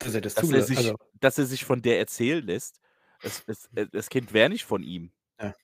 Dass 0.00 0.14
er 0.14 0.20
das 0.22 0.36
Dass 0.36 0.50
er 0.52 0.62
sich 0.62 0.94
also 0.94 0.96
dass 1.14 1.38
er 1.38 1.44
sich 1.46 1.64
von 1.64 1.82
der 1.82 1.98
erzählen 1.98 2.44
lässt. 2.44 2.80
Das 3.22 3.44
das 3.44 3.68
äh, 3.74 3.86
das 3.90 4.08
Kind 4.08 4.32
wäre 4.32 4.48
nicht 4.48 4.64
von 4.64 4.82
ihm. 4.82 5.12
Ja. 5.38 5.54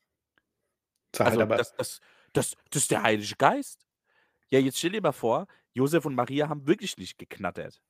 Halt 1.25 1.41
Also, 1.41 1.41
aber 1.41 1.57
das 1.57 1.73
das 1.77 2.01
das 2.33 2.55
das 2.71 2.83
ist 2.83 2.91
der 2.91 3.03
Heilige 3.03 3.35
Geist. 3.37 3.87
Ja, 4.51 4.61
jetzt 4.61 4.79
stell 4.79 4.93
dir 4.93 5.03
mal 5.03 5.13
vor, 5.13 5.47
Josef 5.75 6.07
und 6.07 6.15
Maria 6.17 6.49
haben 6.49 6.67
wirklich 6.67 6.99
nicht 6.99 7.19
geknattert. 7.19 7.83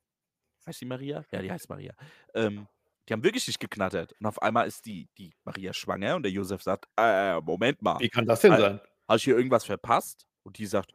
Heißt 0.67 0.81
die 0.81 0.85
Maria? 0.85 1.25
Ja, 1.31 1.41
die 1.41 1.51
heißt 1.51 1.69
Maria. 1.69 1.93
Ähm, 2.35 2.67
die 3.09 3.13
haben 3.13 3.23
wirklich 3.23 3.47
nicht 3.47 3.59
geknattert. 3.59 4.13
Und 4.19 4.27
auf 4.27 4.41
einmal 4.41 4.67
ist 4.67 4.85
die 4.85 5.09
die 5.17 5.33
Maria 5.45 5.73
schwanger 5.73 6.15
und 6.17 6.23
der 6.23 6.31
Josef 6.33 6.63
sagt: 6.63 6.87
„Äh, 6.97 7.41
Moment 7.41 7.81
mal. 7.81 8.01
Wie 8.01 8.09
kann 8.09 8.25
das 8.25 8.41
denn 8.41 8.55
sein? 8.57 8.79
Habe 9.07 9.17
ich 9.17 9.23
hier 9.25 9.37
irgendwas 9.37 9.65
verpasst?“ 9.65 10.25
Und 10.43 10.57
die 10.59 10.65
sagt: 10.67 10.93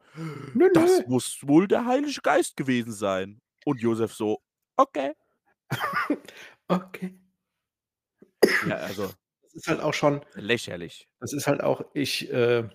Nö, 0.53 0.69
„Das 0.73 1.01
nö. 1.01 1.03
muss 1.05 1.39
wohl 1.43 1.67
der 1.67 1.85
Heilige 1.87 2.21
Geist 2.23 2.57
gewesen 2.57 2.93
sein.“ 2.93 3.41
Und 3.65 3.81
Josef 3.81 4.13
so: 4.15 4.41
„Okay.“ 4.77 5.13
Okay. 6.69 7.19
Ja, 8.61 8.77
also 8.77 9.15
Das 9.43 9.53
ist 9.55 9.67
halt 9.67 9.79
auch 9.81 9.93
schon 9.93 10.21
lächerlich. 10.35 11.07
das 11.19 11.33
ist 11.33 11.47
halt 11.47 11.61
auch 11.63 11.83
ich, 11.93 12.31
äh 12.31 12.69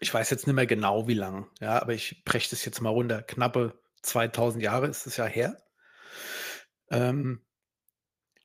ich 0.00 0.14
weiß 0.14 0.30
jetzt 0.30 0.46
nicht 0.46 0.56
mehr 0.56 0.66
genau, 0.66 1.08
wie 1.08 1.14
lang, 1.14 1.48
ja, 1.60 1.80
aber 1.82 1.94
ich 1.94 2.24
breche 2.24 2.50
das 2.50 2.64
jetzt 2.64 2.80
mal 2.82 2.90
runter. 2.90 3.22
Knappe 3.22 3.80
2000 4.02 4.62
Jahre 4.64 4.88
ist 4.88 5.06
es 5.06 5.16
ja 5.18 5.26
her. 5.26 5.58
Ähm 6.90 7.40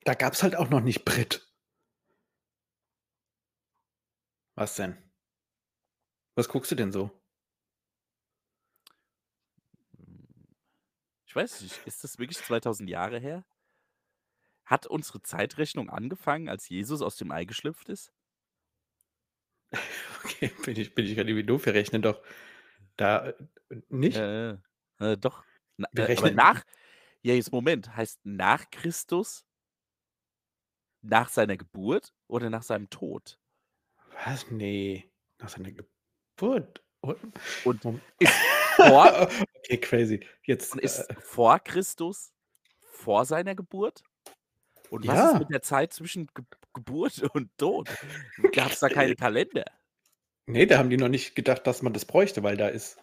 da 0.05 0.13
gab's 0.13 0.43
halt 0.43 0.55
auch 0.55 0.69
noch 0.69 0.79
nicht 0.81 1.03
Brit. 1.05 1.45
Was 4.57 4.75
denn? 4.75 5.02
Was 6.35 6.49
guckst 6.49 6.71
du 6.71 6.75
denn 6.75 6.91
so? 6.91 7.11
Ich 11.25 11.35
weiß 11.35 11.61
nicht, 11.61 11.81
ist 11.87 12.03
das 12.03 12.19
wirklich 12.19 12.37
2000 12.37 12.89
Jahre 12.89 13.19
her? 13.19 13.43
Hat 14.65 14.85
unsere 14.87 15.21
Zeitrechnung 15.21 15.89
angefangen, 15.89 16.47
als 16.47 16.69
Jesus 16.69 17.01
aus 17.01 17.17
dem 17.17 17.31
Ei 17.31 17.45
geschlüpft 17.45 17.89
ist? 17.89 18.13
Okay, 20.25 20.53
bin 20.63 20.79
ich 20.79 20.95
bin 20.95 21.05
ich 21.05 21.17
grad 21.17 21.27
irgendwie 21.27 21.45
doof? 21.45 21.65
Wir 21.65 21.73
rechnen 21.73 22.01
doch 22.01 22.23
da 22.95 23.27
äh, 23.27 23.33
nicht? 23.89 24.15
Ja. 24.15 24.57
Äh, 24.99 25.17
doch. 25.17 25.43
Na 25.75 25.89
Wir 25.91 26.05
äh, 26.05 26.07
rechnen 26.07 26.35
nach 26.35 26.63
ja, 27.25 27.33
jetzt 27.33 27.51
Moment, 27.51 27.95
heißt 27.95 28.19
nach 28.25 28.69
Christus 28.69 29.45
nach 31.01 31.29
seiner 31.29 31.57
Geburt 31.57 32.13
oder 32.27 32.49
nach 32.49 32.63
seinem 32.63 32.89
Tod? 32.89 33.39
Was? 34.25 34.49
Ne, 34.51 35.09
nach 35.39 35.49
seiner 35.49 35.71
Geburt. 35.71 35.92
O 37.03 37.15
Und 37.65 37.85
ist 38.19 38.43
vor 38.75 39.13
Okay, 39.65 39.77
crazy. 39.79 40.25
Jetzt, 40.45 40.75
und 40.75 40.79
ist 40.79 41.09
äh 41.09 41.15
vor 41.17 41.59
Christus 41.59 42.33
vor 42.89 43.25
seiner 43.25 43.55
Geburt? 43.55 44.03
Und 44.89 45.07
was 45.07 45.23
ist 45.23 45.35
Ja. 45.35 45.39
mit 45.39 45.49
der 45.51 45.61
Zeit 45.63 45.93
zwischen 45.93 46.27
Ge 46.35 46.45
Geburt 46.73 47.19
und 47.35 47.51
Tod? 47.57 47.99
Gab's 48.53 48.79
da 48.79 48.89
keine 48.89 49.15
Kalender? 49.15 49.65
Ne, 50.47 50.65
da 50.67 50.77
haben 50.77 50.89
die 50.89 50.97
noch 50.97 51.07
nicht 51.07 51.35
gedacht, 51.35 51.65
dass 51.67 51.81
man 51.81 51.93
das 51.93 52.03
bräuchte, 52.05 52.43
weil 52.43 52.57
da 52.57 52.67
ist 52.67 52.97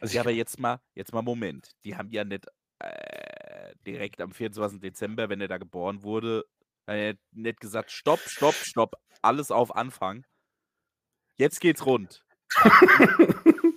Also, 0.00 0.14
Ja, 0.14 0.20
aber 0.20 0.30
jetzt 0.30 0.58
mal 0.60 0.80
jetzt 0.94 1.12
mal 1.14 1.22
Moment. 1.22 1.72
Die 1.84 1.96
haben 1.96 2.10
ja 2.10 2.24
nicht, 2.24 2.46
äh, 2.80 3.74
direkt 3.86 4.20
am 4.20 4.32
24. 4.32 4.80
Dezember, 4.80 5.28
wenn 5.30 5.40
er 5.40 5.48
da 5.48 5.56
geboren 5.58 6.02
wurde, 6.02 6.44
äh, 6.86 7.14
nicht 7.30 7.60
gesagt: 7.60 7.90
„Stopp, 7.90 8.28
stopp, 8.28 8.64
stopp, 8.64 8.96
alles 9.22 9.50
auf 9.50 9.74
Anfang. 9.74 10.24
Jetzt 11.38 11.60
geht's 11.60 11.86
rund.“ 11.86 12.24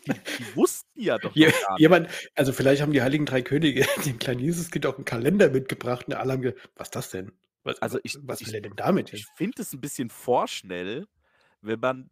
Die 0.05 0.21
die 0.38 0.55
wussten 0.55 1.01
ja 1.01 1.19
doch 1.19 1.36
Je 1.36 1.51
gar 1.59 1.80
nicht. 1.80 1.88
jemand 1.88 2.09
also, 2.36 2.53
vielleicht 2.53 2.82
haben 2.82 2.91
die 2.93 3.01
heiligen 3.01 3.26
3 3.26 3.41
Könige 3.41 3.86
dem 4.05 4.19
kleinen 4.19 4.39
Jesuskind 4.41 4.86
auch 4.86 4.97
'n 4.97 5.05
Kalender 5.05 5.49
mitgebracht 5.49 6.07
und 6.07 6.13
alle 6.15 6.34
haben 6.34 6.41
ge 6.41 6.55
„Was 6.76 6.88
ist 6.88 6.95
das 6.95 7.09
denn? 7.11 7.32
Was 7.65 7.82
Also, 7.82 7.99
ich 8.03 8.17
was 8.21 8.45
will 8.45 8.53
ich 8.53 8.55
er 8.55 8.61
denn 8.61 8.76
damit 8.76 9.09
ich 9.13 9.26
hin?“ 9.26 9.26
finde 9.36 9.61
es 9.61 9.73
'n 9.73 9.82
bisschen 9.82 10.09
vorschnell, 10.09 11.07
wenn 11.61 11.80
man 11.80 12.09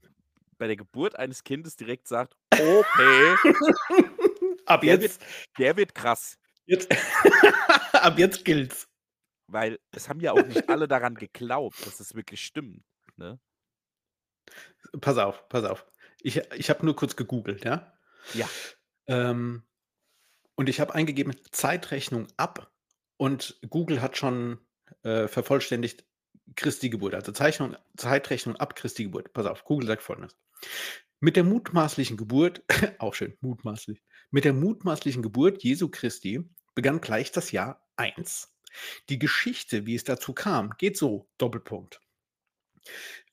bei 0.58 0.68
der 0.68 0.78
Geburt 0.78 1.18
eines 1.18 1.44
Kindes 1.44 1.76
direkt 1.78 2.08
sagt: 2.08 2.36
„Okay, 2.58 3.40
Ab 4.68 4.84
der 4.84 5.00
wird 5.02 5.02
jetzt 5.02 5.22
der 5.58 5.78
wird 5.78 5.96
krass.“ 5.96 6.38
jetzt 6.68 6.88
ab 7.94 8.18
jetzt 8.20 8.46
gilt's. 8.46 8.88
Weil 9.50 9.80
es 9.92 10.08
haben 10.10 10.20
ja 10.22 10.32
auch 10.32 10.46
nicht 10.46 10.70
alle 10.70 10.88
daran 10.88 11.16
geglaubt, 11.16 11.86
dass 11.86 12.00
es 12.00 12.16
wirklich 12.16 12.42
stimmt, 12.46 12.84
ne? 13.18 13.40
Pass 15.02 15.18
auf, 15.18 15.48
pass 15.50 15.64
auf. 15.66 15.86
Ich 16.26 16.38
ich 16.56 16.70
habe 16.70 16.86
nur 16.86 16.96
kurz 16.96 17.16
gegoogelt, 17.18 17.66
ja? 17.66 17.94
Ja. 18.34 18.54
Ähm, 19.08 19.64
und 20.56 20.70
ich 20.70 20.80
habe 20.82 20.96
eingegeben 20.96 21.36
Zeitrechnung 21.52 22.28
ab 22.38 22.72
und 23.18 23.60
Google 23.70 24.02
hat 24.02 24.18
schon, 24.18 24.60
äh, 25.04 25.28
vervollständigt 25.28 26.06
Christi 26.56 26.90
Geburt. 26.90 27.16
Also, 27.16 27.32
Zeichnung 27.34 27.78
Zeitrechnung 27.98 28.58
ab 28.58 28.76
Christi 28.76 29.06
Geburt. 29.06 29.34
Pass 29.34 29.48
auf, 29.48 29.66
Google 29.66 29.88
sagt 29.88 30.04
Folgendes: 30.04 30.38
„Mit 31.22 31.38
der 31.38 31.46
mutmaßlichen 31.46 32.18
Geburt“ 32.18 32.64
auch 33.00 33.16
schön, 33.16 33.38
mutmaßlich. 33.42 34.02
„Mit 34.32 34.46
der 34.46 34.54
mutmaßlichen 34.54 35.24
Geburt 35.24 35.64
Jesu 35.64 35.90
Christi 35.90 36.50
begann 36.76 37.02
gleich 37.02 37.32
das 37.32 37.52
Jahr 37.54 37.88
1. 37.98 38.54
Die 39.10 39.20
Geschichte, 39.20 39.86
wie 39.88 39.96
es 39.96 40.04
dazu 40.06 40.34
kam, 40.34 40.72
geht 40.78 40.98
so: 40.98 41.30
Doppelpunkt. 41.40 42.02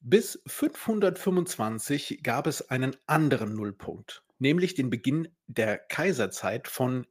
Bis 0.01 0.43
525 0.47 2.23
gab 2.23 2.47
es 2.47 2.71
einen 2.71 2.97
anderen 3.07 3.55
Nullpunkt, 3.55 4.25
nämlich 4.39 4.75
den 4.75 4.89
Beginn 4.89 5.29
der 5.47 5.77
Kaiserzeit 5.79 6.69
von 6.69 7.07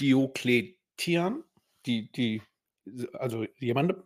Diokletian, 0.00 1.44
die 1.84 2.10
die 2.10 2.42
also, 3.12 3.46
jemandem. 3.58 4.02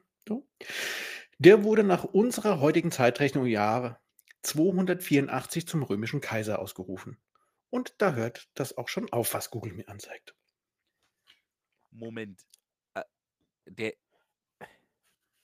Der 1.38 1.64
wurde 1.64 1.84
nach 1.84 2.04
unserer 2.04 2.60
heutigen 2.60 2.90
Zeitrechnung 2.90 3.46
Jahre 3.46 3.98
284 4.42 5.66
zum 5.66 5.82
römischen 5.82 6.20
Kaiser 6.20 6.58
ausgerufen.“ 6.58 7.18
Und 7.70 7.94
da 7.98 8.14
hört 8.14 8.48
das 8.54 8.76
auch 8.76 8.88
schon 8.88 9.12
auf, 9.12 9.34
was 9.34 9.50
Google 9.50 9.72
mir 9.72 9.88
anzeigt. 9.88 10.34
Moment. 11.90 12.42
Äh, 12.94 13.04
der 13.66 13.94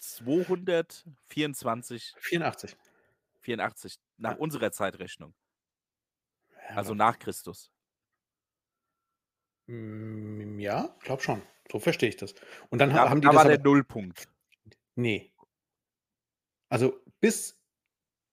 224 0.02 2.14
84. 2.18 2.76
84 3.40 3.96
nach 4.18 4.32
Ja. 4.32 4.36
unserer 4.36 4.72
Zeitrechnung. 4.72 5.34
Also, 6.74 6.94
nach 6.94 7.18
Christus. 7.18 7.68
Hm, 9.68 10.58
ja, 10.58 10.94
glaube 11.00 11.22
schon. 11.22 11.42
So 11.70 11.78
verstehe 11.78 12.08
ich 12.08 12.16
das. 12.16 12.34
Und 12.70 12.80
dann 12.80 12.92
Da 12.92 13.08
haben 13.08 13.20
die 13.20 13.22
da 13.22 13.28
das 13.30 13.34
war 13.34 13.44
der 13.44 13.48
aber 13.48 13.58
Nullpunkt. 13.58 14.28
Ne. 14.96 15.30
Also, 16.70 17.00
bis 17.20 17.60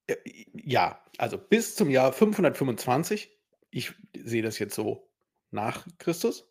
äh, 0.08 0.16
ja, 0.54 1.04
also, 1.18 1.38
bis 1.38 1.76
zum 1.76 1.90
Jahr 1.90 2.14
525, 2.14 3.32
ich 3.72 3.94
sehe 4.18 4.42
das 4.44 4.60
jetzt 4.60 4.76
so 4.76 5.10
nach 5.52 5.88
Christus 6.00 6.50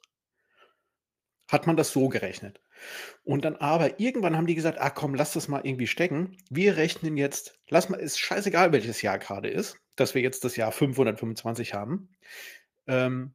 hat 1.50 1.66
man 1.66 1.76
das 1.76 1.92
so 1.92 2.08
gerechnet. 2.08 2.60
Und 3.24 3.44
dann 3.44 3.56
aber 3.56 4.00
irgendwann 4.00 4.36
haben 4.36 4.46
die 4.46 4.54
gesagt: 4.54 4.80
„Ah 4.80 4.90
komm, 4.90 5.14
lass 5.14 5.32
das 5.32 5.48
mal 5.48 5.60
irgendwie 5.64 5.86
stecken. 5.86 6.36
Wir 6.50 6.76
rechnen 6.76 7.16
jetzt 7.16 7.58
lass 7.68 7.88
mal 7.88 7.98
ist 7.98 8.18
scheißegal, 8.18 8.72
welches 8.72 9.02
Jahr 9.02 9.18
grade 9.18 9.48
ist, 9.48 9.78
dass 9.96 10.14
wir 10.14 10.22
jetzt 10.22 10.44
das 10.44 10.56
Jahr 10.56 10.72
525 10.72 11.74
haben.“ 11.74 12.08
Ähm 12.86 13.34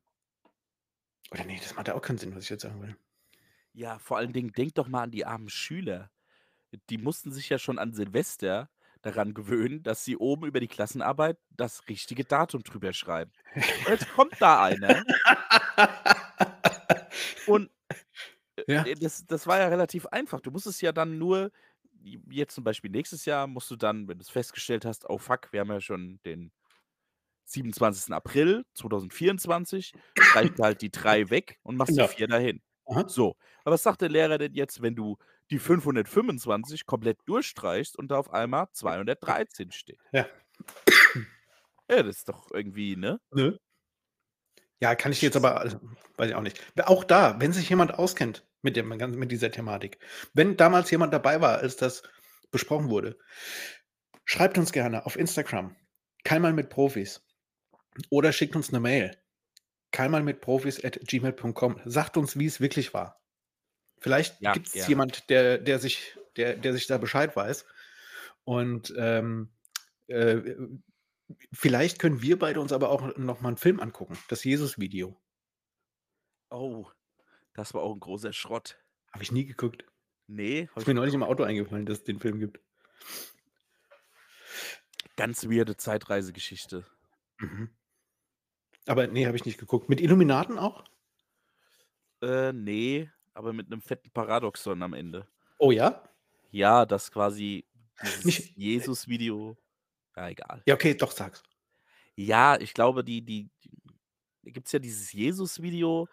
oder 1.32 1.46
ne, 1.46 1.58
das 1.62 1.76
macht 1.76 1.88
ja 1.88 1.96
auch 1.96 2.02
keinen 2.02 2.20
Sinn, 2.20 2.36
was 2.36 2.44
ich 2.44 2.50
jetzt 2.50 2.62
sagen 2.62 2.82
will. 2.82 2.96
Ja, 3.74 3.98
vor 4.00 4.18
allen 4.18 4.34
Dingen 4.34 4.54
denk 4.54 4.76
doch 4.76 4.88
mal 4.88 5.04
an 5.04 5.12
die 5.12 5.26
armen 5.26 5.50
Schüler. 5.50 6.12
Die 6.90 6.98
mussten 6.98 7.32
sich 7.32 7.50
ja 7.50 7.58
schon 7.58 7.80
an 7.80 7.94
Silvester 7.94 8.70
daran 9.02 9.34
gewöhnen, 9.34 9.84
dass 9.84 10.06
sie 10.06 10.18
oben 10.18 10.46
über 10.46 10.60
die 10.60 10.68
Klassenarbeit 10.68 11.38
das 11.50 11.88
richtige 11.88 12.24
Datum 12.24 12.64
drüber 12.64 12.94
schreiben. 12.94 13.32
Und 13.56 13.90
jetzt 13.90 14.12
kommt 14.14 14.36
da 14.40 14.64
einer 14.64 15.04
und, 17.48 17.70
Ja. 18.68 18.86
äh, 18.86 18.96
das 18.96 19.26
das 19.26 19.48
war 19.48 19.60
ja 19.60 19.68
relativ 19.68 20.06
einfach. 20.08 20.42
Du 20.42 20.52
musstest 20.52 20.82
ja 20.82 20.92
dann 20.92 21.18
nur 21.18 21.52
jetzt 22.30 22.56
zum 22.56 22.64
Beispiel 22.66 22.92
nächstes 22.92 23.26
Jahr 23.26 23.48
musst 23.48 23.72
du 23.72 23.76
dann, 23.78 24.08
wenn 24.08 24.18
du's 24.20 24.30
festgestellt 24.30 24.86
hast: 24.86 25.10
„Oh 25.10 25.18
fuck, 25.18 25.52
wir 25.54 25.62
haben 25.62 25.72
ja 25.72 25.82
schon 25.82 26.20
den 26.26 26.52
27. 27.46 28.14
April 28.16 28.66
2024“, 28.76 29.96
streichst 30.20 30.60
du 30.60 30.64
halt 30.64 30.82
die 30.82 30.92
3 30.92 31.30
weg 31.32 31.60
und 31.64 31.78
machst 31.78 31.98
die 31.98 32.04
Genau. 32.04 32.06
4 32.06 32.28
dahin. 32.28 32.62
Aha. 32.88 33.04
So, 33.08 33.36
aber 33.66 33.74
was 33.76 33.84
sagt 33.84 34.02
der 34.02 34.10
Lehrer 34.10 34.38
denn 34.40 34.54
jetzt, 34.56 34.82
wenn 34.84 34.96
du 34.96 35.18
die 35.52 35.60
525 35.60 36.86
komplett 36.88 37.20
durchstreichst 37.28 37.98
und 37.98 38.10
da 38.12 38.18
auf 38.20 38.32
einmal 38.34 38.68
213 38.74 39.72
steht? 39.72 40.00
Ja. 40.14 40.28
Ja, 41.90 42.02
das 42.04 42.18
ist 42.18 42.30
doch 42.30 42.50
irgendwie, 42.52 42.96
ne? 42.96 43.20
Ne? 43.32 43.58
Ja, 44.84 44.96
kann 44.96 45.14
ich 45.14 45.22
jetzt 45.22 45.38
aber 45.38 45.62
also, 45.62 45.80
weiß 46.18 46.28
ich 46.32 46.36
auch 46.36 46.42
nicht. 46.42 46.60
Auch 46.84 47.06
da, 47.06 47.40
wenn 47.40 47.54
sich 47.54 47.70
jemand 47.70 47.94
auskennt 47.94 48.46
mit 48.64 48.76
dem 48.76 48.90
mit 48.90 49.32
dieser 49.32 49.50
Thematik. 49.50 49.98
Wenn 50.34 50.58
damals 50.58 50.92
jemand 50.92 51.14
dabei 51.14 51.40
war, 51.40 51.60
als 51.60 51.78
das 51.78 52.04
besprochen 52.52 52.90
wurde, 52.90 53.18
schreibt 54.26 54.58
uns 54.58 54.74
gerne 54.74 55.06
auf 55.06 55.16
Instagram, 55.16 55.78
keinmal 56.26 56.52
mit 56.52 56.70
Profis 56.70 57.26
oder 58.10 58.34
schickt 58.34 58.58
uns 58.58 58.74
'ne 58.74 58.82
Mail, 58.82 59.18
keinmalmitprofis@gmail.com. 59.94 61.80
Sagt 61.86 62.18
uns, 62.18 62.38
wie's 62.38 62.60
wirklich 62.60 62.94
war. 62.94 63.22
Vielleicht 64.02 64.42
Ja, 64.42 64.52
gibt's 64.52 64.74
gerne. 64.74 64.90
jemand, 64.90 65.30
der 65.30 65.60
der 65.60 65.80
sich 65.80 66.18
der 66.36 66.58
der 66.58 66.74
sich 66.74 66.88
da 66.88 66.98
Bescheid 66.98 67.38
weiß. 67.38 67.66
Und, 68.44 68.94
ähm, 68.98 69.54
äh, 70.08 70.42
vielleicht 71.52 72.00
können 72.00 72.22
wir 72.22 72.38
beide 72.40 72.60
uns 72.62 72.72
aber 72.74 72.90
auch 72.90 73.16
noch 73.18 73.42
mal 73.42 73.50
'n 73.50 73.58
Film 73.58 73.80
angucken, 73.80 74.18
das 74.30 74.44
Jesus-Video. 74.44 75.18
Oh, 76.52 76.88
das 77.54 77.74
war 77.74 77.82
auch 77.84 77.94
'n 77.96 78.00
großer 78.02 78.34
Schrott. 78.34 78.80
Habe 79.14 79.24
ich 79.24 79.32
nie 79.32 79.46
geguckt. 79.46 79.86
Ne, 80.30 80.70
habe 80.72 80.82
Ist 80.82 80.88
ich 80.88 80.88
mir 80.88 80.94
neulich 80.96 81.14
im 81.14 81.22
Auto 81.24 81.44
eingefallen, 81.44 81.86
dass 81.86 82.00
es 82.00 82.04
den 82.04 82.20
Film 82.20 82.40
gibt. 82.40 82.60
Ganz 85.18 85.44
weirde 85.48 85.78
Zeitreisegeschichte. 85.78 86.86
Mhm. 87.42 87.74
Aber 88.88 89.08
ne, 89.08 89.26
habe 89.28 89.38
ich 89.38 89.46
nicht 89.46 89.60
geguckt. 89.60 89.90
Mit 89.90 90.02
Illuminaten 90.02 90.58
auch? 90.60 90.84
Äh, 92.24 92.54
ne, 92.54 93.12
aber 93.34 93.52
mit 93.54 93.70
'nem 93.70 93.82
fetten 93.82 94.10
Paradoxon 94.12 94.82
am 94.82 94.94
Ende. 94.94 95.28
Oh 95.60 95.72
ja? 95.72 96.04
Ja, 96.56 96.86
dass 96.86 97.10
quasi 97.12 97.66
Jesus-Video 98.56 99.58
ja, 100.16 100.30
egal. 100.30 100.66
Ja, 100.68 100.76
okay, 100.76 100.96
doch, 100.96 101.12
sag's. 101.12 101.44
Ja, 102.18 102.60
ich 102.60 102.74
glaube, 102.74 103.04
die 103.04 103.24
die 103.24 103.50
da 104.44 104.52
gibt's 104.52 104.72
ja 104.74 104.80
dieses 104.80 105.12
Jesus-Video 105.14 106.10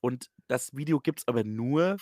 und 0.00 0.30
das 0.48 0.74
Video 0.76 1.00
gibt's 1.00 1.26
aber 1.28 1.44
nur 1.44 2.00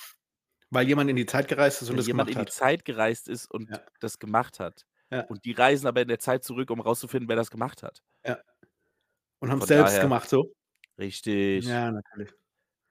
Weil 0.72 0.86
jemand 0.86 1.08
in 1.08 1.16
die 1.16 1.24
Zeit 1.26 1.48
gereist 1.48 1.80
ist 1.82 1.88
und 1.90 1.96
weil 1.96 1.96
das 1.96 2.06
jemand 2.06 2.28
gemacht 2.28 2.30
in 2.30 2.38
die 2.38 2.46
hat. 2.46 2.48
Zeit 2.48 2.84
gereist 2.84 3.28
ist 3.28 3.50
und 3.50 3.70
Ja. 3.70 3.80
das 4.00 4.18
gemacht 4.18 4.60
hat. 4.60 4.86
Ja. 5.10 5.28
Und 5.28 5.44
die 5.44 5.52
reisen 5.52 5.86
aber 5.86 6.02
in 6.02 6.08
der 6.08 6.18
Zeit 6.18 6.44
zurück, 6.44 6.70
um 6.70 6.80
rauszufinden, 6.80 7.28
wer 7.28 7.36
das 7.36 7.50
gemacht 7.50 7.82
hat. 7.82 8.00
Ja. 8.24 8.38
Und 9.42 9.50
haben's 9.50 9.64
Von 9.64 9.68
selbst 9.68 9.92
daher 9.92 10.02
gemacht 10.02 10.28
so? 10.28 10.54
Richtig. 10.98 11.66
Ja, 11.66 11.90
natürlich. 11.90 12.32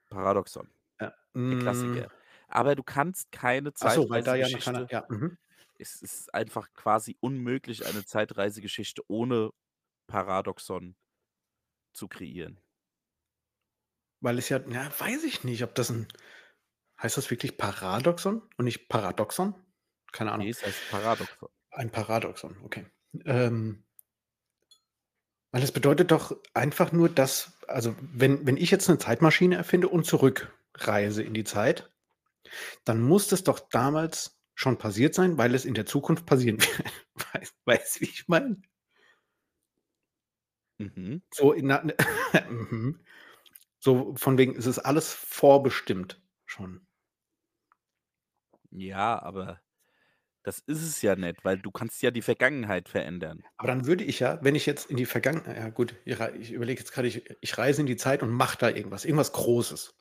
Paradoxon, 0.09 0.69
Ja. 0.99 1.13
der 1.49 1.57
Hm. 1.57 1.59
Klassiker. 1.59 2.11
Aber 2.47 2.75
du 2.75 2.83
kannst 2.83 3.31
keine 3.31 3.73
Ach 3.79 3.91
so, 3.91 4.09
weil 4.09 4.23
da 4.23 4.35
ja 4.35 4.49
noch 4.49 4.59
keiner 4.59 4.87
ja, 4.91 5.05
mhm. 5.09 5.37
Es 5.79 6.01
ist 6.01 6.33
einfach 6.33 6.73
quasi 6.73 7.17
unmöglich, 7.21 7.85
eine 7.85 8.05
Zeitreisegeschichte 8.05 9.03
ohne 9.07 9.51
Paradoxon 10.07 10.95
zu 11.95 12.07
kreieren. 12.07 12.59
Weil 14.23 14.37
es 14.39 14.49
ja 14.49 14.59
ja, 14.69 14.89
weiß 14.99 15.23
ich 15.25 15.43
nicht, 15.43 15.63
ob 15.63 15.75
das 15.75 15.89
'n 15.91 16.07
heißt 17.01 17.17
das 17.17 17.31
wirklich 17.31 17.57
Paradoxon 17.57 18.43
und 18.57 18.65
nicht 18.65 18.89
Paradoxon? 18.89 19.55
Keine 20.13 20.31
Ahnung. 20.33 20.45
Ne, 20.45 20.49
es 20.49 20.63
heißt 20.63 20.87
Paradoxon. 20.87 21.49
Ein 21.71 21.91
Paradoxon, 21.91 22.57
okay. 22.63 22.85
Ähm 23.25 23.83
weil 25.53 25.63
es 25.63 25.71
bedeutet 25.71 26.11
doch 26.11 26.35
einfach 26.53 26.91
nur, 26.91 27.09
dass 27.09 27.53
also, 27.67 27.95
wenn 28.01 28.45
wenn 28.45 28.57
ich 28.57 28.71
jetzt 28.71 28.89
'ne 28.89 28.97
Zeitmaschine 28.97 29.55
erfinde 29.55 29.87
und 29.89 30.05
zurückreise 30.05 31.23
in 31.23 31.33
die 31.33 31.43
Zeit, 31.45 31.91
dann 32.85 33.01
muss 33.01 33.27
das 33.29 33.43
doch 33.43 33.59
damals 33.71 34.36
schon 34.57 34.77
passiert 34.79 35.15
sein, 35.15 35.37
weil 35.37 35.55
es 35.55 35.65
in 35.65 35.75
der 35.75 35.85
Zukunft 35.85 36.25
passieren 36.25 36.59
wird. 36.59 36.83
Weißt 37.65 37.97
du, 37.97 38.01
wie 38.01 38.05
ich 38.09 38.27
meine? 38.27 38.57
Mhm. 40.79 41.21
So 41.33 41.53
in 41.53 41.67
'ner 41.67 41.83
mhm. 42.49 42.99
So 43.79 44.15
von 44.17 44.37
wegen, 44.37 44.55
es 44.57 44.65
ist 44.67 44.79
alles 44.79 45.13
vorbestimmt 45.13 46.21
schon. 46.45 46.87
Ja, 48.71 49.21
aber 49.21 49.61
das 50.43 50.59
ist 50.59 50.83
es 50.83 51.01
ja 51.01 51.15
nicht, 51.15 51.45
weil 51.45 51.59
du 51.59 51.71
kannst 51.71 52.01
ja 52.03 52.11
die 52.11 52.21
Vergangenheit 52.23 52.89
verändern. 52.89 53.43
Aber 53.57 53.67
dann 53.69 53.85
würde 53.87 54.03
ich 54.03 54.19
ja, 54.19 54.39
wenn 54.43 54.55
ich 54.55 54.65
jetzt 54.65 54.89
in 54.89 54.97
die 54.97 55.05
Vergangenheit 55.05 55.57
ja 55.57 55.69
gut, 55.69 55.95
ich 56.05 56.19
ich 56.39 56.51
überlege 56.51 56.79
jetzt 56.79 56.91
grade, 56.91 57.07
ich 57.07 57.23
ich 57.41 57.57
reise 57.57 57.81
in 57.81 57.87
die 57.87 57.97
Zeit 57.97 58.23
und 58.23 58.29
mache 58.31 58.57
da 58.57 58.69
irgendwas, 58.69 59.05
irgendwas 59.05 59.31
Großes. 59.33 59.95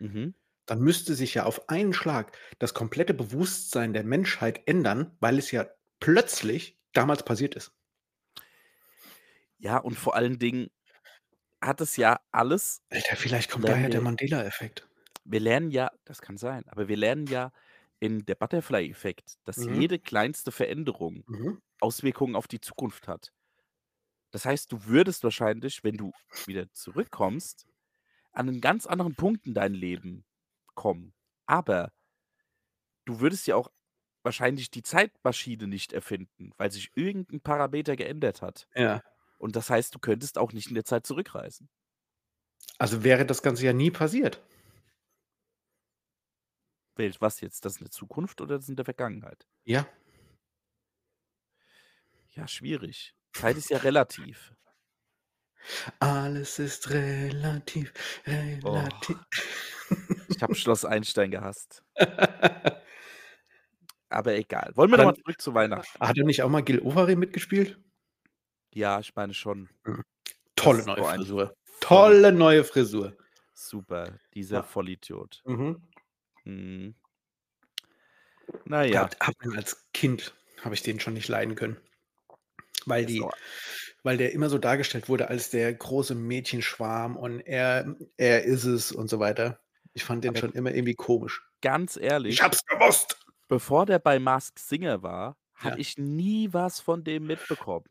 Mhm. 0.00 0.34
Dann 0.66 0.80
müsste 0.80 1.14
sich 1.14 1.34
ja 1.34 1.44
auf 1.44 1.68
einen 1.68 1.92
Schlag 1.92 2.36
das 2.58 2.74
komplette 2.74 3.14
Bewusstsein 3.14 3.92
der 3.92 4.04
Menschheit 4.04 4.62
ändern, 4.66 5.16
weil 5.20 5.38
es 5.38 5.50
ja 5.50 5.66
plötzlich 6.00 6.80
damals 6.92 7.24
passiert 7.24 7.54
ist. 7.56 7.72
Ja, 9.58 9.76
und 9.78 9.94
vor 9.98 10.14
allen 10.14 10.38
Dingen 10.38 10.70
hat 11.62 11.80
es 11.80 11.96
ja 11.96 12.20
alles 12.32 12.82
Alter, 12.92 13.16
vielleicht 13.16 13.50
kommt 13.50 13.68
daher 13.68 13.90
der 13.90 14.00
Mandela-Effekt. 14.00 14.88
wir 15.24 15.40
lernen 15.40 15.70
ja 15.70 15.90
das 16.04 16.20
kann 16.20 16.36
sein, 16.36 16.68
aber 16.68 16.88
wir 16.88 16.96
lernen 16.96 17.26
ja 17.26 17.52
in 18.00 18.24
der 18.26 18.34
Butterfly-Effekt, 18.34 19.36
dass 19.44 19.66
Mhm. 19.66 19.66
jede 19.66 19.98
kleinste 19.98 20.52
Veränderung 20.52 21.24
Mhm. 21.28 21.60
Auswirkungen 21.80 22.36
auf 22.36 22.48
die 22.48 22.60
Zukunft 22.60 23.08
hat. 23.08 23.32
Das 24.32 24.44
heißt, 24.44 24.70
du 24.72 24.84
würdest 24.86 25.24
wahrscheinlich, 25.24 25.82
wenn 25.84 25.96
du 25.96 26.12
wieder 26.46 26.72
zurückkommst, 26.72 27.66
an 28.32 28.46
'nen 28.46 28.60
ganz 28.60 28.86
anderen 28.86 29.16
Punkt 29.16 29.46
in 29.46 29.54
dein 29.54 29.74
Leben 29.74 30.24
kommen. 30.80 31.14
Aber 31.46 31.92
du 33.06 33.20
würdest 33.20 33.46
ja 33.46 33.56
auch 33.56 33.70
wahrscheinlich 34.22 34.70
die 34.70 34.82
Zeitmaschine 34.82 35.66
nicht 35.66 35.92
erfinden, 35.92 36.52
weil 36.58 36.70
sich 36.70 36.90
irgend 36.94 37.32
'n 37.32 37.40
Parameter 37.40 37.96
geändert 37.96 38.42
hat. 38.42 38.68
Ja. 38.76 39.02
Und 39.38 39.56
das 39.56 39.70
heißt, 39.70 39.94
du 39.94 40.00
könntest 40.00 40.38
auch 40.38 40.52
nicht 40.54 40.68
in 40.68 40.74
der 40.76 40.84
Zeit 40.86 41.06
zurückreisen. 41.06 41.68
Also, 42.78 43.04
wäre 43.04 43.26
das 43.26 43.42
Ganze 43.42 43.66
ja 43.66 43.72
nie 43.72 43.90
passiert. 43.90 44.40
Was 47.18 47.40
jetzt? 47.40 47.64
Das 47.64 47.76
in 47.78 47.84
der 47.84 47.90
Zukunft 47.90 48.40
oder 48.40 48.56
das 48.58 48.68
in 48.68 48.76
der 48.76 48.84
Vergangenheit? 48.84 49.46
Ja. 49.66 49.86
Ja, 52.34 52.46
schwierig. 52.48 53.14
Zeit 53.32 53.56
ist 53.56 53.70
ja 53.70 53.78
relativ. 53.78 54.52
Alles 56.00 56.58
ist 56.58 56.90
relativ, 56.90 57.92
Oh. 58.62 59.20
Ich 60.40 60.42
habe 60.42 60.54
Schloss 60.54 60.86
Einstein 60.86 61.30
gehasst. 61.30 61.84
Aber 64.08 64.34
egal. 64.34 64.72
Wollen 64.74 64.90
wir 64.90 64.96
Hat 64.96 65.04
noch 65.04 65.12
er 65.12 65.12
mal 65.12 65.16
zurück 65.22 65.38
zu 65.38 65.52
Weihnachten? 65.52 66.00
hat 66.00 66.16
da 66.16 66.22
nicht 66.22 66.42
auch 66.42 66.48
mal 66.48 66.62
Gil 66.62 66.80
Ofarim 66.80 67.18
mitgespielt? 67.18 67.78
Ja, 68.72 69.00
ich 69.00 69.14
meine 69.14 69.34
schon. 69.34 69.68
Mhm. 69.84 70.02
Tolle 70.56 70.82
neue 70.86 71.04
Frisur. 71.04 71.54
Tolle 71.80 72.32
neue 72.32 72.64
Frisur. 72.64 73.14
Super, 73.52 74.18
dieser 74.32 74.56
Ja. 74.56 74.62
Vollidiot. 74.62 75.42
Mhm. 75.44 75.82
Mhm. 76.44 76.94
Na 78.64 78.84
Ja, 78.84 78.92
ja. 78.92 79.00
habe 79.02 79.16
habe 79.20 79.36
den 79.44 79.56
als 79.58 79.92
Kind 79.92 80.34
habe 80.64 80.74
ich 80.74 80.82
den 80.82 81.00
schon 81.00 81.12
nicht 81.12 81.28
leiden 81.28 81.54
können. 81.54 81.76
Weil 82.86 83.04
die 83.04 83.22
weil 84.04 84.16
der 84.16 84.32
immer 84.32 84.48
so 84.48 84.56
dargestellt 84.56 85.10
wurde 85.10 85.28
als 85.28 85.50
der 85.50 85.74
große 85.74 86.14
Mädchenschwarm 86.14 87.18
und 87.18 87.40
er 87.40 87.94
er 88.16 88.44
ist 88.44 88.64
es 88.64 88.90
und 88.90 89.08
so 89.10 89.18
weiter. 89.18 89.60
Ich 89.96 90.04
fand 90.04 90.24
den 90.24 90.30
Aber 90.30 90.38
schon 90.38 90.52
immer 90.52 90.72
irgendwie 90.72 90.94
komisch. 90.94 91.42
ganz 91.62 91.96
Ich 92.26 92.42
ehrlich 92.42 92.42
habe 92.42 92.54
es 92.54 92.64
gewusst. 92.64 93.16
bevor 93.48 93.86
der 93.86 93.98
bei 93.98 94.18
Masked 94.20 94.58
Singer 94.60 95.02
war, 95.02 95.36
Ja. 95.62 95.64
habe 95.64 95.78
ich 95.78 95.98
nie 95.98 96.52
was 96.52 96.80
von 96.80 97.04
dem 97.04 97.26
mitbekommen. 97.26 97.86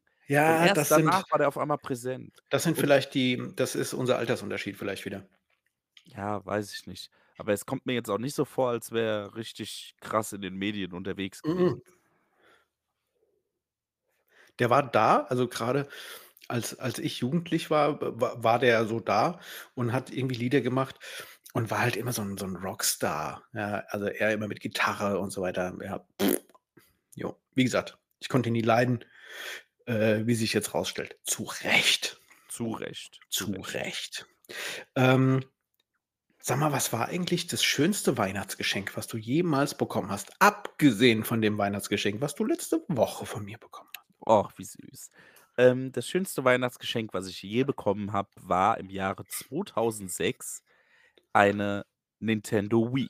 Und 0.46 0.58
Ja, 0.58 0.62
erst 0.62 0.76
das 0.78 0.88
danach 0.88 1.24
sind 1.24 1.32
war 1.32 1.40
der 1.40 1.48
auf 1.50 1.58
einmal 1.58 1.78
präsent. 1.80 2.44
das 2.52 2.64
sind 2.64 2.78
Und 2.78 2.80
vielleicht 2.80 3.14
die 3.14 3.52
das 3.56 3.76
ist 3.76 3.94
unser 3.94 4.18
Altersunterschied 4.18 4.76
vielleicht 4.78 5.06
wieder. 5.06 5.28
Ja, 6.06 6.46
weiß 6.46 6.74
ich 6.74 6.88
nicht. 6.88 7.10
Aber 7.38 7.54
es 7.54 7.66
kommt 7.66 7.86
mir 7.86 7.94
jetzt 7.94 8.10
auch 8.10 8.18
nicht 8.18 8.36
so 8.36 8.46
vor, 8.46 8.70
als 8.70 8.92
wäre 8.92 9.24
er 9.30 9.36
richtig 9.36 9.96
krass 10.02 10.34
in 10.34 10.42
den 10.42 10.56
Medien 10.56 10.94
unterwegs 10.94 11.44
gewesen. 11.44 11.76
Mhm. 11.76 11.82
Der 14.60 14.70
war 14.70 14.84
da, 14.84 15.24
also 15.24 15.48
grade 15.48 15.88
als 16.48 16.78
als 16.80 17.00
ich 17.00 17.20
jugendlich 17.20 17.70
war, 17.72 18.02
wa 18.02 18.36
war 18.44 18.60
der 18.60 18.86
so 18.88 19.00
da 19.00 19.40
und 19.76 19.94
hat 19.94 20.12
irgendwie 20.12 20.36
Lieder 20.36 20.62
gemacht 20.62 21.00
und 21.54 21.72
war 21.72 21.80
halt 21.80 21.96
immer 21.98 22.14
so 22.14 22.22
'n 22.22 22.38
so 22.38 22.46
'n 22.46 22.56
Rockstar, 22.58 23.44
ja, 23.54 23.84
also 23.90 24.08
er 24.08 24.34
immer 24.34 24.48
mit 24.48 24.62
Gitarre 24.62 25.20
und 25.20 25.32
so 25.32 25.42
weiter, 25.42 25.76
ja. 25.84 26.06
Jo, 27.16 27.38
wie 27.56 27.64
gesagt, 27.64 27.98
ich 28.20 28.30
konnte 28.30 28.50
ihn 28.50 28.54
nie 28.54 28.62
leiden, 28.62 29.06
äh, 29.88 30.22
wie 30.26 30.36
sich 30.36 30.54
jetzt 30.54 30.74
rausstellt. 30.74 31.18
Zu 31.26 31.44
Recht. 31.64 32.20
Zu 32.50 32.72
Recht, 32.72 33.22
zu. 33.30 33.52
Recht. 33.54 34.28
Ähm, 34.96 35.44
sag 36.42 36.60
mal, 36.60 36.72
was 36.74 36.94
war 36.94 37.08
eigentlich 37.10 37.48
das 37.48 37.64
schönste 37.64 38.18
Weihnachtsgeschenk, 38.18 38.98
was 38.98 39.08
du 39.08 39.18
jemals 39.18 39.76
bekommen 39.78 40.12
hast, 40.12 40.32
abgesehen 40.42 41.24
von 41.26 41.42
dem 41.42 41.58
Weihnachtsgeschenk, 41.58 42.22
was 42.22 42.36
du 42.36 42.46
letzte 42.46 42.84
Woche 42.90 43.26
von 43.28 43.46
mir 43.46 43.60
bekommen 43.60 43.90
hast? 43.98 44.06
Och, 44.26 44.52
wie 44.58 44.66
süß. 44.66 45.10
Ähm, 45.58 45.92
das 45.92 46.08
schönste 46.08 46.44
Weihnachtsgeschenk, 46.44 47.14
was 47.14 47.28
ich 47.28 47.42
je 47.42 47.64
bekommen 47.64 48.12
habe, 48.14 48.30
war 48.36 48.78
im 48.78 48.90
Jahre 48.90 49.26
2006 49.28 50.62
eine 51.34 51.86
Nintendo 52.20 52.94
Wii. 52.94 53.10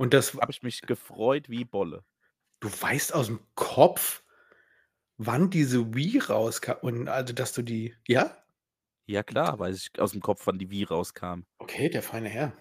Und 0.00 0.12
das 0.14 0.34
Habe 0.34 0.50
ich 0.50 0.62
mich 0.62 0.80
gefreut 0.82 1.48
wie 1.48 1.64
Bolle. 1.64 2.04
Du 2.60 2.68
weißt 2.70 3.14
aus'm 3.14 3.40
Kopf, 3.54 4.24
wann 5.18 5.50
diese 5.50 5.94
Wii 5.94 6.18
rauska 6.20 6.72
und 6.74 7.08
also, 7.08 7.32
dass 7.34 7.52
du 7.52 7.62
die 7.62 7.94
ja? 8.08 8.36
Ja 9.08 9.22
klar, 9.22 9.58
weiß 9.58 9.76
ich 9.78 10.00
aus'm 10.00 10.20
Kopf, 10.20 10.46
wann 10.46 10.58
die 10.58 10.70
Wii 10.70 10.84
rauskam. 10.84 11.44
Okay, 11.60 11.88
der 11.88 12.02
feine 12.02 12.28
Herr. 12.28 12.52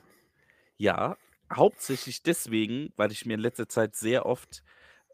Ja, 0.79 1.17
hauptsächlich 1.53 2.23
deswegen, 2.23 2.91
weil 2.95 3.11
ich 3.11 3.25
mir 3.25 3.35
in 3.35 3.39
letzter 3.39 3.69
Zeit 3.69 3.95
sehr 3.95 4.25
oft, 4.25 4.63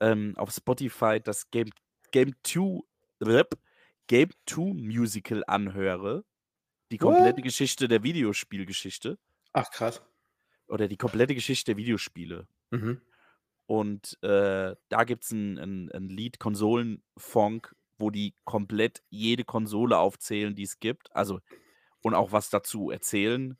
ähm, 0.02 0.34
auf 0.38 0.52
Spotify 0.52 1.20
das 1.22 1.52
Game 1.52 1.70
Game 2.12 2.34
2 2.44 2.82
Game 4.08 4.30
2 4.48 4.74
Musical 4.74 5.44
anhöre. 5.48 6.24
Die 6.92 6.98
komplette 6.98 7.42
What? 7.42 7.44
Geschichte 7.44 7.88
der 7.88 8.02
Videospielgeschichte. 8.04 9.20
Ach 9.56 9.70
krass. 9.72 10.02
Oder 10.70 10.88
die 10.88 10.98
komplette 10.98 11.34
Geschichte 11.34 11.72
der 11.72 11.78
Videospiele. 11.78 12.48
Mhm. 12.72 13.02
Und, 13.70 14.18
äh, 14.24 14.76
da 14.90 15.04
gibt's 15.04 15.32
'n 15.32 15.60
'n 15.60 15.90
'n 15.92 16.10
Lied 16.10 16.40
Konsolen-Funk, 16.40 17.76
wo 18.00 18.10
die 18.10 18.34
komplett 18.44 19.04
jede 19.12 19.44
Konsole 19.44 20.00
aufzählen, 20.00 20.56
die 20.56 20.64
es 20.64 20.80
gibt, 20.80 21.16
also 21.16 21.40
und 22.02 22.16
auch 22.16 22.32
was 22.32 22.50
dazu 22.50 22.92
erzählen. 22.92 23.58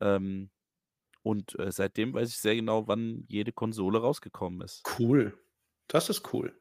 Ähm, 0.00 0.50
und, 1.22 1.58
äh, 1.58 1.72
seitdem 1.72 2.14
weiß 2.14 2.30
ich 2.30 2.38
sehr 2.38 2.56
genau, 2.56 2.88
wann 2.88 3.24
jede 3.28 3.52
Konsole 3.52 4.00
rausgekommen 4.00 4.62
ist. 4.62 4.84
Cool. 4.84 5.38
Das 5.88 6.08
ist 6.08 6.32
cool. 6.32 6.60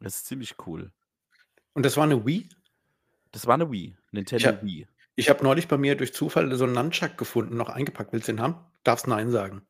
Das 0.00 0.16
ist 0.16 0.26
ziemlich 0.26 0.56
cool. 0.66 0.92
Und 1.76 1.84
das 1.84 1.96
war 1.98 2.06
'ne 2.06 2.24
Wii? 2.24 2.48
Das 3.34 3.46
war 3.46 3.56
'ne 3.56 3.70
Wii, 3.70 3.96
Nintendo 4.12 4.50
habe 4.50 4.62
Wii. 4.62 4.86
Ich 5.16 5.30
habe 5.30 5.42
neulich 5.44 5.68
bei 5.68 5.78
mir 5.78 5.96
durch 5.96 6.14
Zufall 6.14 6.54
so 6.56 6.64
'n 6.66 6.72
Nunchuck 6.72 7.16
gefunden, 7.18 7.56
noch 7.56 7.68
eingepackt. 7.70 8.12
Willst 8.12 8.28
du 8.28 8.32
den 8.32 8.40
haben? 8.42 8.56
Darfst 8.84 9.06
nein 9.08 9.30
sagen. 9.30 9.66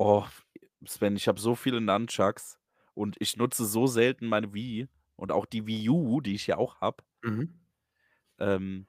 Oh, 0.00 0.24
Sven, 0.86 1.14
ich 1.16 1.28
habe 1.28 1.38
so 1.40 1.54
viele 1.54 1.80
Nunchucks 1.80 2.58
und 2.94 3.16
ich 3.20 3.36
nutze 3.36 3.64
so 3.64 3.86
selten 3.86 4.26
meine 4.26 4.52
Wii 4.52 4.88
und 5.16 5.30
auch 5.30 5.46
die 5.46 5.66
Wii 5.66 5.88
U, 5.90 6.20
die 6.20 6.34
ich 6.34 6.46
ja 6.48 6.56
auch 6.56 6.80
habe. 6.80 7.04
Mhm. 7.22 7.54
Ähm 8.40 8.86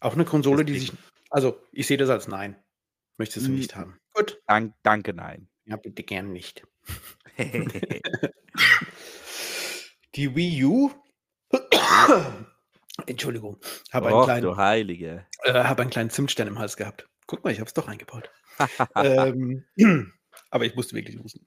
Auch 0.00 0.16
'ne 0.16 0.24
Konsole, 0.24 0.64
die 0.64 0.78
sich 0.78 0.92
also, 1.30 1.58
ich 1.72 1.86
sehe 1.86 1.96
das 1.96 2.10
als 2.10 2.28
nein. 2.28 2.56
Möchtest 3.18 3.48
du 3.48 3.52
nicht 3.52 3.76
haben. 3.76 3.98
Gut. 4.14 4.40
dank 4.46 4.74
danke, 4.82 5.14
nein. 5.14 5.48
Ja, 5.66 5.76
bitte 5.76 6.02
gern 6.02 6.32
nicht. 6.32 6.66
Die 10.14 10.34
Wii 10.36 10.64
U 10.64 10.90
Entschuldigung, 13.06 13.58
habe 13.92 14.08
einen 14.08 14.16
Och, 14.16 14.24
kleinen 14.24 14.42
du 14.42 14.56
Heilige. 14.56 15.26
äh, 15.42 15.52
habe 15.64 15.82
einen 15.82 15.90
kleinen 15.90 16.10
Zimtstern 16.10 16.48
im 16.48 16.58
Hals 16.58 16.76
gehabt. 16.76 17.08
Guck 17.26 17.42
mal, 17.44 17.52
ich 17.52 17.58
habe 17.60 17.68
es 17.68 17.74
doch 17.74 17.88
eingebaut. 17.88 18.30
Ähm, 18.94 19.64
aber 20.50 20.64
ich 20.64 20.76
musste 20.76 20.94
wirklich 20.94 21.18
husten. 21.18 21.46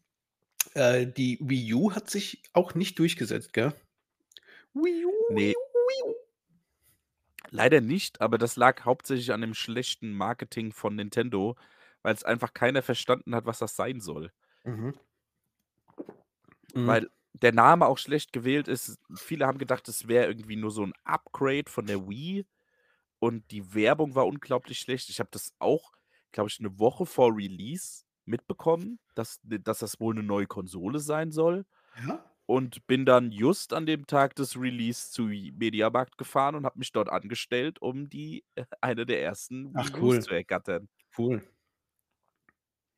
Äh, 0.73 1.07
die 1.07 1.39
Wii 1.41 1.73
U 1.73 1.93
hat 1.93 2.09
sich 2.09 2.43
auch 2.53 2.75
nicht 2.75 2.99
durchgesetzt, 2.99 3.53
gell? 3.53 3.73
Wii 4.73 5.05
U, 5.05 5.11
Wii 5.29 5.47
Ne. 5.47 5.53
U, 5.55 5.59
Wii 5.87 6.03
U. 6.11 6.15
Leider 7.49 7.79
nicht, 7.81 8.19
aber 8.21 8.37
das 8.37 8.57
lag 8.57 8.83
hauptsächlich 8.83 9.31
an 9.31 9.41
dem 9.41 9.53
schlechten 9.53 10.11
Marketing 10.13 10.73
von 10.73 10.95
Nintendo, 10.95 11.55
weil's 12.01 12.23
einfach 12.25 12.53
keiner 12.53 12.81
verstanden 12.81 13.33
hat, 13.35 13.45
was 13.45 13.59
das 13.59 13.75
sein 13.75 14.01
soll. 14.01 14.31
Mhm. 14.65 14.93
Mhm. 16.73 16.87
Weil 16.87 17.09
der 17.41 17.53
Name 17.53 17.87
auch 17.87 17.97
schlecht 17.97 18.33
gewählt 18.33 18.67
ist. 18.67 18.99
Viele 19.15 19.47
haben 19.47 19.57
gedacht, 19.59 19.87
es 19.89 20.07
wäre 20.07 20.27
irgendwie 20.27 20.55
nur 20.57 20.71
so 20.71 20.83
'n 20.83 20.93
Upgrade 21.05 21.69
von 21.69 21.85
der 21.87 22.07
Wii 22.09 22.45
und 23.19 23.51
die 23.51 23.73
Werbung 23.75 24.15
war 24.15 24.27
unglaublich 24.27 24.79
schlecht. 24.79 25.09
Ich 25.09 25.19
habe 25.19 25.29
das 25.31 25.53
auch, 25.59 25.93
glaube 26.33 26.49
ich, 26.49 26.59
'ne 26.61 26.79
Woche 26.79 27.05
vor 27.07 27.35
Release 27.35 28.03
mitbekommen, 28.25 28.99
dass 29.15 29.39
dass 29.43 29.79
das 29.79 29.99
wohl 29.99 30.15
'ne 30.15 30.23
neue 30.23 30.47
Konsole 30.47 30.99
sein 30.99 31.31
soll. 31.31 31.65
Ja? 31.95 32.33
und 32.47 32.87
bin 32.87 33.05
dann 33.05 33.31
just 33.31 33.73
an 33.73 33.85
dem 33.85 34.07
Tag 34.07 34.35
des 34.35 34.57
Release 34.59 35.11
zu 35.11 35.23
Mediamarkt 35.25 36.17
gefahren 36.17 36.55
und 36.55 36.65
habe 36.65 36.79
mich 36.79 36.91
dort 36.93 37.09
angestellt, 37.09 37.81
um 37.81 38.09
die 38.09 38.43
äh, 38.55 38.65
eine 38.81 39.05
der 39.05 39.21
ersten 39.23 39.75
Ach, 39.75 39.89
cool. 40.01 40.19
zu 40.19 40.33
ergattern. 40.33 40.89
Cool. 41.17 41.41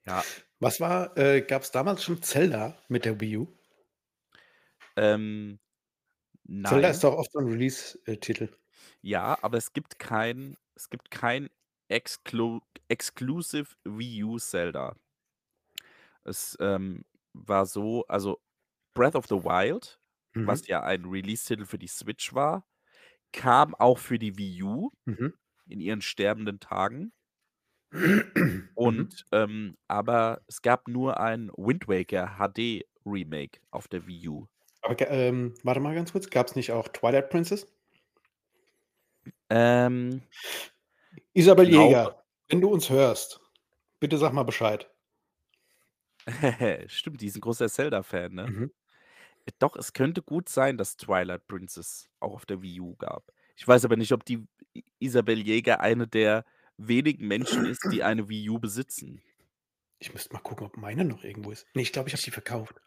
Ja. 0.06 0.30
Was 0.60 0.80
war 0.80 1.18
äh, 1.18 1.42
gab's 1.42 1.72
damals 1.72 2.04
schon 2.04 2.22
Zelda 2.22 2.78
mit 2.90 3.06
der 3.06 3.20
Wii 3.20 3.38
U? 3.38 3.59
Ähm, 4.98 5.60
Zelda 6.66 6.90
ist 6.90 7.04
nein. 7.04 7.06
doch 7.06 7.14
oft 7.18 7.32
so 7.32 7.40
'n 7.40 7.48
Release 7.48 7.98
äh, 8.06 8.18
Titel. 8.18 8.50
Ja, 9.04 9.38
aber 9.42 9.58
es 9.58 9.72
gibt 9.74 9.98
kein 10.00 10.58
es 10.76 10.90
gibt 10.90 11.10
kein 11.12 11.50
Exclu 11.88 12.60
Exclusive 12.90 13.76
Wii 13.86 14.24
U 14.24 14.38
Zelda. 14.40 14.96
Es, 16.26 16.58
ähm, 16.60 17.04
war 17.34 17.66
so 17.66 18.06
also, 18.08 18.42
Breath 18.96 19.16
of 19.16 19.28
the 19.28 19.36
Wild, 19.44 20.00
was 20.44 20.62
Mhm. 20.62 20.68
ja 20.68 20.82
ein 20.84 21.06
Release-Titel 21.06 21.66
für 21.66 21.78
die 21.80 21.88
Switch 21.88 22.34
war, 22.34 22.66
kam 23.34 23.76
auch 23.76 24.00
für 24.00 24.20
die 24.20 24.38
Wii 24.38 24.64
U 24.64 24.92
Mhm. 25.08 25.30
in 25.68 25.82
ihren 25.82 26.02
sterbenden 26.02 26.60
Tagen. 26.60 27.12
Mhm. 27.94 28.70
Und, 28.78 29.26
ähm 29.32 29.76
aber 29.88 30.42
es 30.48 30.62
gab 30.62 30.88
nur 30.88 31.20
ein 31.20 31.50
Wind 31.58 31.88
Waker 31.88 32.38
HD 32.38 32.86
Remake 33.06 33.60
auf 33.72 33.88
der 33.88 34.06
Wii 34.08 34.28
U. 34.30 34.48
Aber 34.82 35.00
ähm, 35.10 35.54
warte 35.64 35.80
mal 35.80 35.96
ganz 35.96 36.12
kurz, 36.12 36.30
gab's 36.30 36.56
nicht 36.56 36.72
auch 36.74 36.88
Twilight 36.90 37.30
Princess? 37.30 37.68
Ähm 39.50 40.22
Isabel 41.34 41.68
glaube 41.68 41.90
Jäger, 41.90 42.24
wenn 42.50 42.62
du 42.62 42.70
uns 42.70 42.90
hörst, 42.92 43.40
bitte 44.00 44.18
sag 44.20 44.34
mal 44.34 44.44
Bescheid. 44.44 44.90
Stimmt, 46.88 47.22
die 47.22 47.28
ist 47.28 47.36
'n 47.38 47.42
großer 47.42 47.70
Zelda-Fan, 47.70 48.34
ne? 48.34 48.48
Mhm. 48.48 48.72
Doch, 49.60 49.76
es 49.76 49.94
könnte 49.94 50.22
gut 50.22 50.50
sein, 50.50 50.78
dass 50.78 50.98
Twilight 50.98 51.48
Princess 51.48 52.10
auch 52.20 52.34
auf 52.34 52.46
der 52.46 52.62
Wii 52.62 52.82
U 52.82 52.96
gab. 52.96 53.32
Ich 53.56 53.68
weiß 53.68 53.86
aber 53.86 53.98
nicht, 53.98 54.12
ob 54.14 54.24
die 54.26 54.46
I 54.76 54.84
Isabel 55.00 55.40
Jäger 55.40 55.80
eine 55.82 56.08
der 56.08 56.46
wenigen 56.78 57.28
Menschen 57.28 57.66
ist, 57.66 57.82
die 57.92 58.04
eine 58.04 58.30
Wii 58.30 58.50
U 58.52 58.60
besitzen. 58.60 59.24
Ich 60.00 60.12
müsste 60.14 60.34
mal 60.34 60.40
gucken, 60.42 60.66
ob 60.68 60.76
meine 60.76 61.06
noch 61.06 61.24
irgendwo 61.24 61.52
ist. 61.52 61.66
Ne, 61.74 61.82
ich 61.82 61.94
glaube, 61.94 62.10
ich 62.10 62.14
habe 62.14 62.22
die 62.24 62.32
verkauft. 62.32 62.82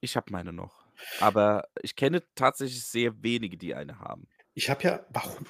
ich 0.00 0.16
habe 0.16 0.30
meine 0.32 0.52
noch, 0.52 0.85
aber 1.18 1.68
ich 1.82 1.96
kenne 1.96 2.22
tatsächlich 2.34 2.84
sehr 2.86 3.22
wenige, 3.22 3.56
die 3.58 3.74
eine 3.74 3.98
haben. 4.00 4.26
Ich 4.56 4.70
habe 4.70 4.82
ja 4.84 5.06
warum 5.10 5.44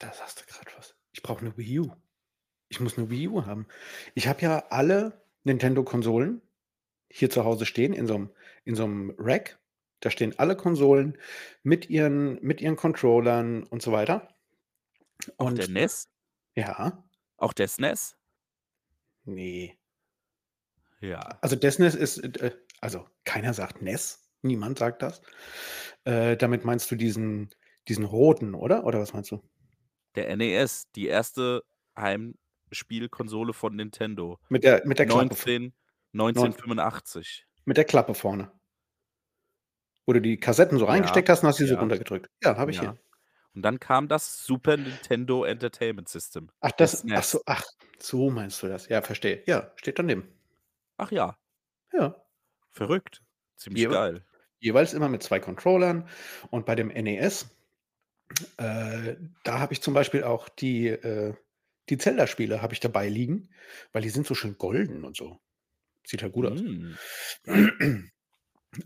da 0.00 0.12
sagst 0.12 0.40
du 0.42 0.46
grad 0.46 0.76
was. 0.78 0.96
Ich 1.12 1.22
brauche 1.22 1.44
'ne 1.44 1.56
Wii 1.58 1.80
U. 1.80 1.92
Ich 2.68 2.80
muss 2.80 2.96
'ne 2.98 3.10
Wii 3.10 3.28
U 3.28 3.46
haben. 3.46 3.66
Ich 4.14 4.28
habe 4.28 4.42
ja 4.42 4.66
alle 4.70 5.22
Nintendo-Konsolen 5.44 6.42
hier 7.10 7.30
zu 7.30 7.44
Hause 7.44 7.66
stehen 7.66 7.92
in 7.94 8.06
so 8.08 8.14
'nem 8.18 8.30
in 8.64 8.76
so 8.76 8.86
'nem 8.88 9.14
Rack. 9.18 9.58
Da 10.00 10.10
stehen 10.10 10.38
alle 10.38 10.56
Konsolen 10.56 11.18
mit 11.64 11.90
ihren 11.90 12.40
mit 12.42 12.60
ihren 12.62 12.76
Controllern 12.76 13.64
und 13.64 13.82
so 13.82 13.92
weiter. 13.92 14.28
Auch 15.40 15.52
der 15.52 15.68
Und 15.68 15.68
NES? 15.68 16.08
ja. 16.56 17.04
Auch 17.38 17.52
der 17.52 17.68
SNES? 17.68 18.16
Ne. 19.26 19.76
Ja. 21.02 21.42
Also, 21.42 21.56
das 21.56 21.78
NES 21.78 21.94
ist 21.94 22.18
äh, 22.40 22.52
also, 22.80 23.06
keiner 23.24 23.54
sagt 23.54 23.82
NES. 23.82 24.25
Niemand 24.46 24.78
sagt 24.78 25.02
das. 25.02 25.20
Äh, 26.04 26.36
damit 26.36 26.64
meinst 26.64 26.90
du 26.90 26.96
diesen 26.96 27.50
diesen 27.88 28.04
roten, 28.04 28.54
oder? 28.54 28.84
Oder 28.84 29.00
was 29.00 29.12
meinst 29.12 29.30
du? 29.30 29.42
Der 30.16 30.34
NES, 30.36 30.90
die 30.96 31.06
erste 31.06 31.62
Heimspielkonsole 31.98 33.52
von 33.52 33.76
Nintendo. 33.76 34.38
Mit 34.48 34.64
der 34.64 34.86
mit 34.86 34.98
der 34.98 35.06
Klappe 35.06 35.34
v 35.34 35.46
19 35.48 35.72
neun 36.12 36.28
1985. 36.36 37.46
mit 37.64 37.76
der 37.76 37.84
Klappe 37.84 38.14
vorne. 38.14 38.50
Wo 40.06 40.12
du 40.12 40.20
die 40.20 40.38
Kassetten 40.38 40.78
so 40.78 40.84
Ja, 40.86 40.92
reingesteckt 40.92 41.28
hast 41.28 41.42
und 41.42 41.48
hast 41.48 41.58
diese 41.58 41.74
ja. 41.74 41.80
runtergedrückt. 41.80 42.30
Ja, 42.42 42.56
habe 42.56 42.70
ich 42.70 42.76
Ja. 42.76 42.82
hier. 42.82 42.96
Und 43.54 43.62
dann 43.62 43.80
kam 43.80 44.06
das 44.08 44.44
Super 44.44 44.76
Nintendo 44.76 45.44
Entertainment 45.44 46.08
System, 46.08 46.50
Ach, 46.60 46.72
der 46.72 46.86
das 46.86 47.04
ach 47.10 47.22
so 47.24 47.40
ach, 47.46 47.64
so 47.98 48.30
meinst 48.30 48.62
du 48.62 48.68
das. 48.68 48.88
Ja, 48.88 49.00
verstehe. 49.02 49.42
Ja, 49.46 49.72
steht 49.76 49.98
daneben. 49.98 50.28
Ach 50.98 51.10
ja. 51.10 51.36
Ja. 51.92 52.22
Verrückt. 52.72 53.22
Ziemlich 53.56 53.82
Jewe 53.82 53.94
geil. 53.94 54.24
Jeweils 54.60 54.94
immer 54.94 55.08
mit 55.08 55.22
2 55.22 55.40
Controllern 55.40 56.08
und 56.50 56.66
bei 56.66 56.74
dem 56.74 56.90
NES, 56.90 57.48
äh, 58.58 59.16
da 59.44 59.58
habe 59.60 59.72
ich 59.72 59.82
zum 59.82 59.94
Beispiel 59.94 60.24
auch 60.24 60.48
die 60.48 60.88
äh, 60.88 61.34
die 61.90 61.98
Zelda-Spiele 61.98 62.62
habe 62.62 62.74
ich 62.74 62.80
dabei 62.80 63.08
liegen, 63.08 63.48
weil 63.92 64.02
die 64.02 64.10
sind 64.10 64.26
so 64.26 64.34
schön 64.34 64.58
golden 64.58 65.04
und 65.04 65.16
so. 65.16 65.40
Sieht 66.06 66.22
halt 66.22 66.32
gut 66.32 66.46
aus. 66.46 66.64
Geil. 67.44 67.70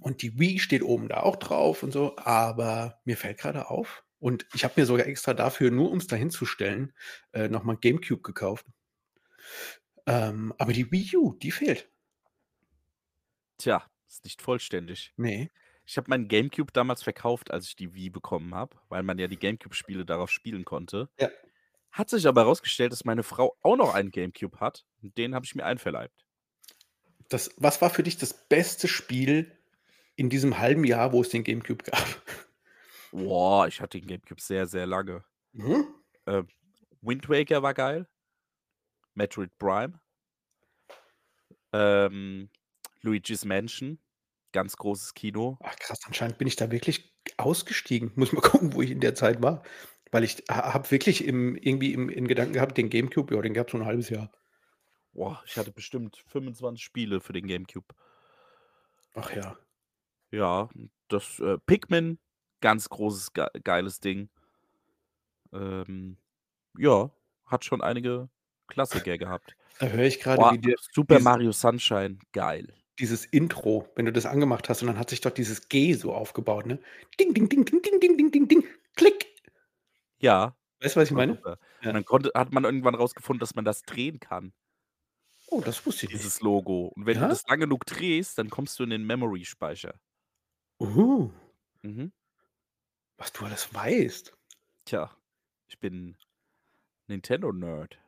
Und 0.01 0.23
die 0.23 0.39
Wii 0.39 0.59
steht 0.61 0.83
oben 0.83 1.09
da 1.09 1.19
auch 1.23 1.37
drauf 1.37 1.83
und 1.83 1.93
so, 1.93 2.17
aber 2.19 3.01
mir 3.05 3.17
fällt 3.17 3.39
grade 3.39 3.71
auf 3.71 4.05
und 4.21 4.47
ich 4.55 4.65
habe 4.65 4.75
mir 4.81 4.87
sogar 4.87 5.07
extra 5.07 5.35
dafür, 5.35 5.71
nur 5.71 5.91
um's 5.91 6.07
da 6.09 6.17
hinzustellen, 6.17 6.93
äh, 7.33 7.49
noch 7.49 7.65
mal 7.65 7.75
'n 7.75 7.81
GameCube 7.81 8.23
gekauft. 8.23 8.67
Ähm, 10.07 10.53
aber 10.59 10.73
die 10.75 10.91
Wii 10.93 11.17
U, 11.17 11.33
die 11.35 11.51
fehlt. 11.51 11.89
Tja, 13.59 13.87
ist 14.11 14.25
nicht 14.25 14.43
vollständig. 14.43 15.13
Ne. 15.17 15.51
Ich 15.87 15.97
habe 15.97 16.09
meinen 16.09 16.29
GameCube 16.29 16.73
damals 16.73 17.03
verkauft, 17.03 17.51
als 17.51 17.67
ich 17.67 17.77
die 17.77 17.95
Wii 17.95 18.11
bekommen 18.11 18.55
habe, 18.55 18.77
weil 18.89 19.03
man 19.03 19.19
ja 19.19 19.27
die 19.27 19.39
GameCube-Spiele 19.39 20.05
darauf 20.05 20.31
spielen 20.31 20.65
konnte. 20.65 21.09
Ja. 21.19 21.29
Hat 21.91 22.11
sich 22.11 22.27
aber 22.27 22.43
herausgestellt, 22.43 22.93
dass 22.93 23.05
meine 23.05 23.23
Frau 23.23 23.57
auch 23.63 23.77
noch 23.77 23.95
einen 23.95 24.11
GameCube 24.11 24.61
hat 24.61 24.87
und 25.03 25.17
den 25.19 25.35
habe 25.35 25.45
ich 25.45 25.55
mir 25.55 25.65
einverleibt. 25.65 26.25
Das 27.29 27.51
was 27.57 27.81
war 27.83 27.91
für 27.91 28.03
dich 28.03 28.19
das 28.19 28.47
beste 28.49 28.87
Spiel 28.87 29.57
in 30.17 30.31
diesem 30.31 30.59
halben 30.59 30.85
Jahr, 30.85 31.13
wo 31.13 31.23
es 31.23 31.31
den 31.31 31.45
GameCube 31.45 31.85
gab? 31.85 32.23
Boah, 33.13 33.67
ich 33.67 33.81
hatte 33.81 33.99
den 33.99 34.07
GameCube 34.07 34.41
sehr, 34.41 34.67
sehr 34.67 34.87
lange. 34.87 35.25
Mhm. 35.53 35.87
Ähm, 36.27 36.49
Wind 37.01 37.29
Waker 37.29 37.63
war 37.63 37.75
geil. 37.75 38.07
Metroid 39.15 39.57
Prime. 39.59 40.01
Ähm, 41.73 42.51
Luigi's 43.03 43.45
Mansion, 43.45 43.99
ganz 44.53 44.77
großes 44.77 45.15
Kino. 45.15 45.59
Ach 45.63 45.77
krass, 45.77 46.01
anscheinend 46.07 46.39
bin 46.39 46.49
ich 46.49 46.57
da 46.57 46.71
wirklich 46.71 47.15
ausgestiegen. 47.37 48.13
Muss 48.17 48.33
mal 48.33 48.41
gucken, 48.41 48.73
wo 48.75 48.83
ich 48.83 48.91
in 48.91 49.01
der 49.01 49.15
Zeit 49.15 49.43
war, 49.43 49.63
weil 50.11 50.25
ich 50.25 50.43
ha 50.51 50.75
habe 50.75 50.91
wirklich 50.91 51.25
im 51.25 51.57
irgendwie 51.57 51.93
im 51.93 52.09
in 52.09 52.27
Gedanken 52.29 52.55
gehabt, 52.55 52.77
den 52.79 52.91
GameCube, 52.91 53.35
ja, 53.35 53.43
den 53.43 53.55
gab's 53.55 53.73
so 53.73 53.79
'n 53.79 53.85
halbes 53.87 54.09
Jahr. 54.11 54.31
Boah, 55.15 55.41
ich 55.45 55.57
hatte 55.57 55.73
bestimmt 55.73 56.23
25 56.27 56.83
Spiele 56.85 57.21
für 57.21 57.33
den 57.33 57.47
GameCube. 57.47 57.95
Ach 59.15 59.35
ja. 59.35 59.61
Ja, 60.33 60.69
das, 61.09 61.41
äh 61.41 61.59
Pikmin, 61.59 62.19
ganz 62.61 62.89
großes 62.89 63.33
gei 63.33 63.49
geiles 63.65 64.01
Ding. 64.01 64.31
Ähm, 65.53 66.19
ja, 66.79 67.11
hat 67.47 67.65
schon 67.65 67.83
einige 67.83 68.31
Klassiker 68.69 69.19
gehabt. 69.19 69.57
Da 69.79 69.89
höre 69.89 70.05
ich 70.07 70.21
dir 70.61 70.77
Super 70.93 71.21
Mario 71.21 71.53
Sunshine, 71.53 72.19
geil. 72.33 72.75
Dieses 73.01 73.25
Intro, 73.27 73.89
wenn 73.97 74.07
du 74.07 74.13
das 74.13 74.27
angemacht 74.27 74.69
hast 74.69 74.83
und 74.83 74.89
dann 74.89 74.99
hat 74.99 75.11
sich 75.11 75.21
doch 75.23 75.31
dieses 75.33 75.69
G 75.69 75.95
so 75.95 76.13
aufgebaut, 76.15 76.67
ne? 76.67 76.79
Ding, 77.19 77.35
ding, 77.35 77.49
ding, 77.49 77.65
ding, 77.65 77.83
ding, 77.83 78.01
ding, 78.01 78.17
ding, 78.19 78.31
ding, 78.33 78.49
ding, 78.49 78.65
Klick. 78.97 79.27
Ja, 80.21 80.57
Weißt 80.81 80.97
du, 80.97 81.01
was 81.01 81.09
ich 81.09 81.15
meine? 81.15 81.35
super. 81.37 81.59
Und 81.85 81.87
Ja. 81.87 81.93
dann 81.93 82.05
konnte 82.05 82.31
hat 82.35 82.53
man 82.53 82.65
irgendwann 82.65 82.95
rausgefunden, 82.95 83.41
dass 83.41 83.55
man 83.55 83.65
das 83.65 83.83
drehen 83.83 84.21
kann. 84.21 84.53
Oh, 85.49 85.61
das 85.61 85.85
wusste 85.87 86.07
ich 86.07 86.15
nicht. 86.15 86.25
Dieses 86.25 86.41
Logo. 86.41 86.87
Und 86.95 87.07
wenn 87.07 87.19
du 87.19 87.25
Ja? 87.25 87.29
das 87.29 87.47
lang 87.47 87.61
genug 87.61 87.85
drehst, 87.87 88.39
dann 88.39 88.51
kommst 88.51 88.79
du 88.79 88.85
in 88.85 88.91
den 88.91 89.05
Memory-Speicher. 89.07 90.01
Oh. 90.81 91.31
Mhm. 91.83 92.11
Was 93.19 93.33
du 93.33 93.45
alles 93.45 93.73
weißt. 93.73 94.35
Tja, 94.85 95.17
ich 95.69 95.79
bin 95.79 96.17
Nintendo-Nerd. 97.09 97.99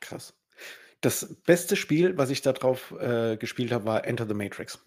Krass. 0.00 0.34
Das 1.00 1.36
beste 1.44 1.76
Spiel, 1.76 2.16
was 2.16 2.30
ich 2.30 2.42
da 2.42 2.52
drauf, 2.52 2.92
äh, 2.98 3.36
gespielt 3.36 3.72
habe, 3.72 3.84
war 3.84 4.04
Enter 4.06 4.26
the 4.26 4.34
Matrix. 4.34 4.84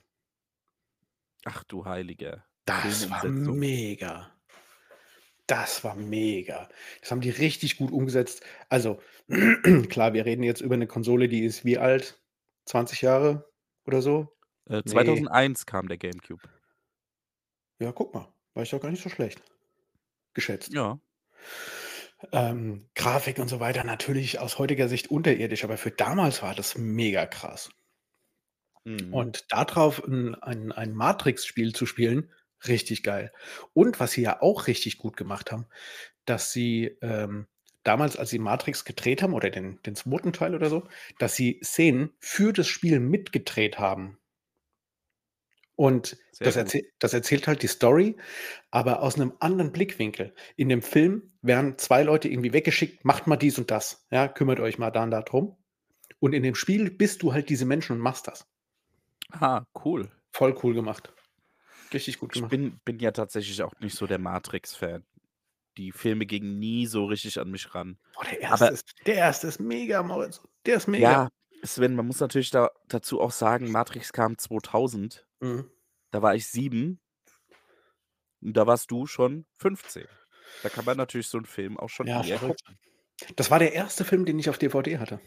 Ach 1.45 1.63
du 1.63 1.85
Heiliger. 1.85 2.45
Das 2.65 3.09
war 3.09 3.25
mega. 3.25 4.31
Das 5.47 5.83
war 5.83 5.95
mega. 5.95 6.69
Das 7.01 7.09
haben 7.11 7.21
die 7.21 7.31
richtig 7.31 7.77
gut 7.77 7.91
umgesetzt. 7.91 8.43
Also, 8.69 9.01
klar, 9.89 10.13
wir 10.13 10.25
reden 10.25 10.43
jetzt 10.43 10.61
über 10.61 10.77
'ne 10.77 10.85
Konsole, 10.87 11.27
die 11.27 11.43
ist 11.43 11.65
wie 11.65 11.77
alt? 11.77 12.21
20 12.65 13.01
Jahre 13.01 13.49
oder 13.85 14.01
so? 14.01 14.37
Äh, 14.69 14.75
Ne. 14.77 14.83
2001 14.85 15.65
kam 15.65 15.87
der 15.87 15.97
GameCube. 15.97 16.41
Ja, 17.79 17.91
guck 17.91 18.13
mal, 18.13 18.31
war 18.53 18.63
ich 18.63 18.69
doch 18.69 18.79
gar 18.81 18.91
nicht 18.91 19.01
so 19.03 19.09
schlecht 19.09 19.41
geschätzt. 20.33 20.71
Ja. 20.73 20.99
Ähm, 22.33 22.89
Grafik 22.95 23.39
und 23.39 23.47
so 23.47 23.59
weiter 23.61 23.83
natürlich 23.85 24.39
aus 24.39 24.57
heutiger 24.59 24.89
Sicht 24.89 25.09
unterirdisch, 25.09 25.63
aber 25.63 25.77
für 25.77 25.91
damals 25.91 26.41
war 26.41 26.53
das 26.53 26.77
mega 26.77 27.25
krass. 27.25 27.69
Mhm. 28.85 29.13
Und 29.13 29.45
da 29.51 29.65
drauf 29.65 30.01
'n 30.07 30.35
ein 30.35 30.71
ein 30.71 30.93
Matrix-Spiel 30.93 31.73
zu 31.73 31.85
spielen, 31.85 32.31
richtig 32.67 33.03
geil. 33.03 33.31
Und 33.73 33.99
was 33.99 34.11
sie 34.11 34.21
ja 34.21 34.41
auch 34.41 34.67
richtig 34.67 34.97
gut 34.97 35.17
gemacht 35.17 35.51
haben, 35.51 35.65
dass 36.25 36.51
sie, 36.53 36.97
ähm, 37.01 37.47
damals, 37.83 38.17
als 38.17 38.29
sie 38.31 38.39
Matrix 38.39 38.85
gedreht 38.85 39.23
haben 39.23 39.33
oder 39.33 39.49
den 39.51 39.81
den 39.85 39.95
2. 39.95 40.33
Teil 40.33 40.55
oder 40.55 40.69
so, 40.69 40.87
dass 41.19 41.35
sie 41.35 41.61
Szenen 41.63 42.11
für 42.19 42.53
das 42.53 42.67
Spiel 42.67 42.99
mitgedreht 42.99 43.79
haben. 43.79 44.19
Und 45.79 46.17
das 46.41 46.57
erzäh 46.57 46.83
das 46.99 47.13
erzählt 47.13 47.47
halt 47.47 47.63
die 47.63 47.67
Story, 47.67 48.17
aber 48.69 49.01
aus 49.01 49.15
'nem 49.15 49.31
anderen 49.39 49.71
Blickwinkel. 49.71 50.33
In 50.57 50.67
dem 50.67 50.81
Film 50.81 51.31
werden 51.41 51.77
2 51.77 52.03
Leute 52.03 52.27
irgendwie 52.27 52.51
weggeschickt: 52.51 53.05
„Macht 53.05 53.27
mal 53.27 53.37
dies 53.37 53.57
und 53.57 53.71
das, 53.71 54.05
ja, 54.11 54.27
kümmert 54.27 54.59
euch 54.59 54.77
mal 54.77 54.91
da 54.91 55.03
und 55.03 55.11
da 55.11 55.21
drum.“ 55.21 55.55
Und 56.19 56.33
in 56.33 56.43
dem 56.43 56.55
Spiel 56.55 56.91
bist 56.91 57.23
du 57.23 57.33
halt 57.33 57.49
diese 57.49 57.65
Menschen 57.65 57.93
und 57.97 57.99
machst 58.01 58.27
das. 58.27 58.45
Ah, 59.31 59.65
cool. 59.73 60.09
Voll 60.33 60.53
cool 60.63 60.73
gemacht. 60.73 61.13
Richtig 61.93 62.19
gut 62.19 62.33
Ich 62.33 62.45
gemacht. 62.45 62.47
bin 62.47 62.79
bin 62.85 62.99
ja 62.99 63.11
tatsächlich 63.11 63.61
auch 63.63 63.73
nicht 63.79 63.95
so 63.95 64.05
der 64.05 64.19
Matrix-Fan. 64.19 65.03
Die 65.77 65.91
Filme 65.91 66.25
gingen 66.25 66.59
nie 66.59 66.85
so 66.87 67.05
richtig 67.05 67.39
an 67.39 67.51
mich 67.51 67.75
ran. 67.75 67.99
Boah, 68.15 68.23
der 68.25 68.41
Aber 68.49 68.67
1. 68.67 68.71
ist 68.71 68.93
der 69.05 69.15
1. 69.17 69.47
ist 69.47 69.59
mega, 69.59 70.01
Moritz. 70.03 70.41
Der 70.65 70.77
ist 70.77 70.87
mega. 70.87 71.15
Ja, 71.15 71.29
Sven, 71.63 71.95
man 71.95 72.07
muss 72.07 72.19
natürlich 72.19 72.51
da 72.51 72.71
dazu 72.87 73.19
auch 73.19 73.31
sagen, 73.31 73.71
Matrix 73.71 74.13
kam 74.13 74.37
2000. 74.37 75.27
Mhm. 75.41 75.69
Da 76.11 76.21
war 76.21 76.35
ich 76.35 76.47
7. 76.47 76.99
Und 78.41 78.53
da 78.55 78.67
warst 78.67 78.91
du 78.91 79.05
schon 79.05 79.45
15. 79.57 80.07
Da 80.61 80.69
kann 80.69 80.85
man 80.85 80.97
natürlich 80.97 81.27
so 81.27 81.37
'n 81.37 81.45
Film 81.45 81.77
auch 81.77 81.89
schon 81.89 82.07
Ja, 82.07 82.23
eher 82.23 82.39
gucken. 82.39 82.77
Das 83.35 83.51
war 83.51 83.59
der 83.59 83.73
1. 83.73 84.03
Film, 84.05 84.25
den 84.25 84.39
ich 84.39 84.49
auf 84.49 84.57
DVD 84.57 84.97
hatte. 84.97 85.19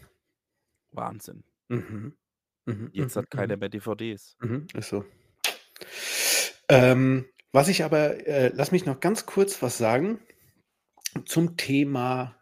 Wahnsinn. 0.91 1.43
Mhm. 1.69 2.17
Mhm, 2.65 2.89
Jetzt 2.93 3.15
mhm, 3.15 3.19
hat 3.19 3.29
keiner 3.31 3.55
mhm. 3.55 3.59
mehr 3.59 3.69
DVDs. 3.69 4.37
Mhm, 4.41 4.67
ist 4.73 4.89
so. 4.89 5.05
Ähm, 6.69 7.25
was 7.51 7.67
ich 7.67 7.83
aber 7.83 8.25
äh, 8.25 8.51
lass 8.53 8.71
mich 8.71 8.85
noch 8.85 8.99
ganz 8.99 9.25
kurz 9.25 9.61
was 9.61 9.77
sagen 9.77 10.19
zum 11.25 11.57
Thema 11.57 12.35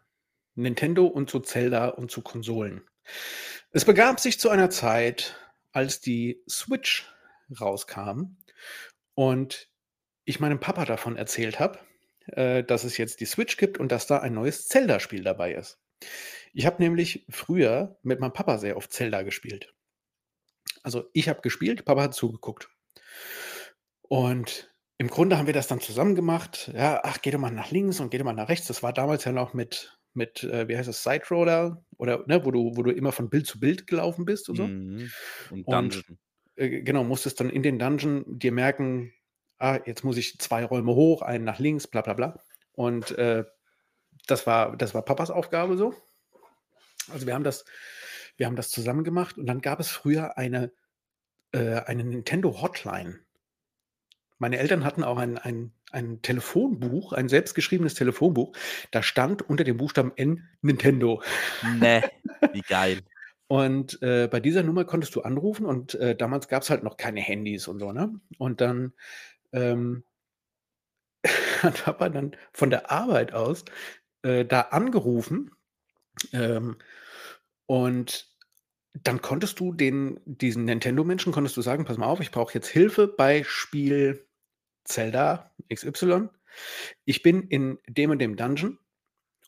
Nintendo 0.54 1.06
und 1.06 1.30
zu 1.30 1.40
Zelda 1.40 1.88
und 1.88 2.10
zu 2.10 2.22
Konsolen. 2.22 2.82
Es 3.74 3.86
begab 3.86 4.20
sich 4.20 4.38
zu 4.38 4.50
einer 4.50 4.68
Zeit, 4.68 5.34
als 5.72 6.02
die 6.02 6.42
Switch 6.46 7.10
rauskam 7.58 8.36
und 9.14 9.70
ich 10.26 10.40
meinem 10.40 10.60
Papa 10.60 10.84
davon 10.84 11.16
erzählt 11.16 11.58
habe, 11.58 11.78
äh, 12.26 12.62
dass 12.62 12.84
es 12.84 12.98
jetzt 12.98 13.20
die 13.20 13.24
Switch 13.24 13.56
gibt 13.56 13.78
und 13.78 13.90
dass 13.90 14.06
da 14.06 14.18
ein 14.18 14.34
neues 14.34 14.68
Zelda-Spiel 14.68 15.24
dabei 15.24 15.54
ist. 15.54 15.80
Ich 16.52 16.66
habe 16.66 16.82
nämlich 16.82 17.24
früher 17.30 17.98
mit 18.02 18.20
meinem 18.20 18.34
Papa 18.34 18.58
sehr 18.58 18.76
oft 18.76 18.92
Zelda 18.92 19.22
gespielt. 19.22 19.74
Also, 20.82 21.08
ich 21.14 21.28
habe 21.30 21.40
gespielt, 21.40 21.86
Papa 21.86 22.02
hat 22.02 22.14
zugeguckt. 22.14 22.68
Und 24.02 24.70
im 24.98 25.08
Grunde 25.08 25.38
haben 25.38 25.46
wir 25.46 25.54
das 25.54 25.66
dann 25.68 25.80
zusammen 25.80 26.14
gemacht. 26.14 26.70
Ja: 26.74 27.00
„Ach, 27.04 27.22
geh 27.22 27.30
doch 27.30 27.38
mal 27.38 27.50
nach 27.50 27.70
links 27.70 28.00
und 28.00 28.10
geh 28.10 28.18
doch 28.18 28.24
mal 28.26 28.34
nach 28.34 28.48
rechts.“ 28.50 28.66
Das 28.66 28.82
war 28.82 28.92
damals 28.92 29.24
ja 29.24 29.32
noch 29.32 29.54
mit 29.54 29.98
mit, 30.14 30.44
äh, 30.44 30.68
wie 30.68 30.76
heißt 30.76 30.88
das, 30.88 31.02
Side-Roller 31.02 31.84
oder, 31.98 32.24
ne, 32.26 32.44
wo 32.44 32.50
du 32.50 32.72
wo 32.76 32.82
du 32.82 32.92
immer 32.92 33.12
von 33.12 33.30
Bild 33.30 33.46
zu 33.46 33.60
Bild 33.60 33.86
gelaufen 33.86 34.24
bist 34.24 34.48
und 34.48 34.56
so. 34.56 34.74
Mhm. 34.76 35.14
Und 35.48 35.64
Und, 35.64 36.04
Dungeon. 36.08 36.18
äh, 36.56 36.82
genau, 36.82 37.04
musstest 37.04 37.40
dann 37.40 37.50
in 37.50 37.62
den 37.62 37.78
Dungeon 37.78 38.38
dir 38.38 38.52
merken: 38.52 39.12
„Ah, 39.58 39.80
jetzt 39.86 40.04
muss 40.04 40.16
ich 40.18 40.38
2 40.40 40.64
Räume 40.64 40.94
hoch, 40.94 41.22
einen 41.22 41.44
nach 41.44 41.58
links, 41.60 41.86
bla 41.88 42.02
bla 42.02 42.14
bla.“ 42.14 42.40
Und, 42.72 43.12
äh, 43.18 43.44
das 44.28 44.46
war 44.46 44.76
das 44.76 44.94
war 44.94 45.04
Papas 45.04 45.30
Aufgabe 45.30 45.76
so. 45.78 45.94
Also, 47.10 47.26
wir 47.26 47.34
haben 47.34 47.44
das 47.44 47.64
wir 48.36 48.46
haben 48.46 48.56
das 48.56 48.70
zusammen 48.70 49.04
gemacht 49.04 49.38
und 49.38 49.46
dann 49.46 49.60
gab 49.60 49.80
es 49.80 49.90
früher 49.90 50.38
eine 50.38 50.72
äh, 51.52 51.80
eine 51.80 52.04
Nintendo-Hotline. 52.04 53.20
Meine 54.38 54.58
Eltern 54.58 54.84
hatten 54.84 55.04
auch 55.04 55.16
ein 55.18 55.38
ein 55.38 55.72
ein 55.92 56.22
Telefonbuch, 56.22 57.12
ein 57.12 57.28
selbstgeschriebenes 57.28 57.94
Telefonbuch. 57.94 58.56
Da 58.90 59.02
stand 59.02 59.48
unter 59.48 59.64
dem 59.64 59.76
Buchstaben 59.76 60.12
N 60.16 60.48
Nintendo. 60.62 61.22
Ne, 61.78 62.02
wie 62.52 62.62
geil. 62.62 63.00
Und, 63.48 64.00
äh, 64.02 64.28
bei 64.30 64.40
dieser 64.40 64.62
Nummer 64.62 64.84
konntest 64.84 65.14
du 65.14 65.22
anrufen 65.22 65.66
und, 65.66 65.94
äh, 65.96 66.16
damals 66.16 66.48
gab's 66.48 66.70
halt 66.70 66.82
noch 66.84 66.96
keine 66.96 67.20
Handys 67.20 67.68
und 67.68 67.80
so, 67.80 67.92
ne? 67.92 68.14
Und 68.38 68.60
dann, 68.60 68.92
ähm 69.52 70.04
hat 71.62 71.84
Papa 71.84 72.08
dann 72.08 72.36
von 72.52 72.70
der 72.70 72.90
Arbeit 72.90 73.32
aus, 73.32 73.64
äh, 74.22 74.44
da 74.44 74.62
angerufen, 74.62 75.50
ähm, 76.32 76.76
und 77.66 78.28
dann 78.94 79.22
konntest 79.22 79.60
du 79.60 79.72
den 79.72 80.20
diesen 80.26 80.66
Nintendo-Menschen 80.66 81.32
konntest 81.32 81.56
du 81.56 81.62
sagen: 81.62 81.84
„Pass 81.86 81.98
mal 81.98 82.06
auf, 82.06 82.20
ich 82.20 82.32
brauche 82.32 82.54
jetzt 82.54 82.68
Hilfe 82.68 83.08
bei 83.08 83.44
Spiel 83.44 84.26
Zelda 84.84 85.51
XY. 85.72 86.30
Ich 87.04 87.22
bin 87.22 87.42
in 87.48 87.78
dem 87.88 88.10
und 88.10 88.18
dem 88.20 88.36
Dungeon 88.36 88.78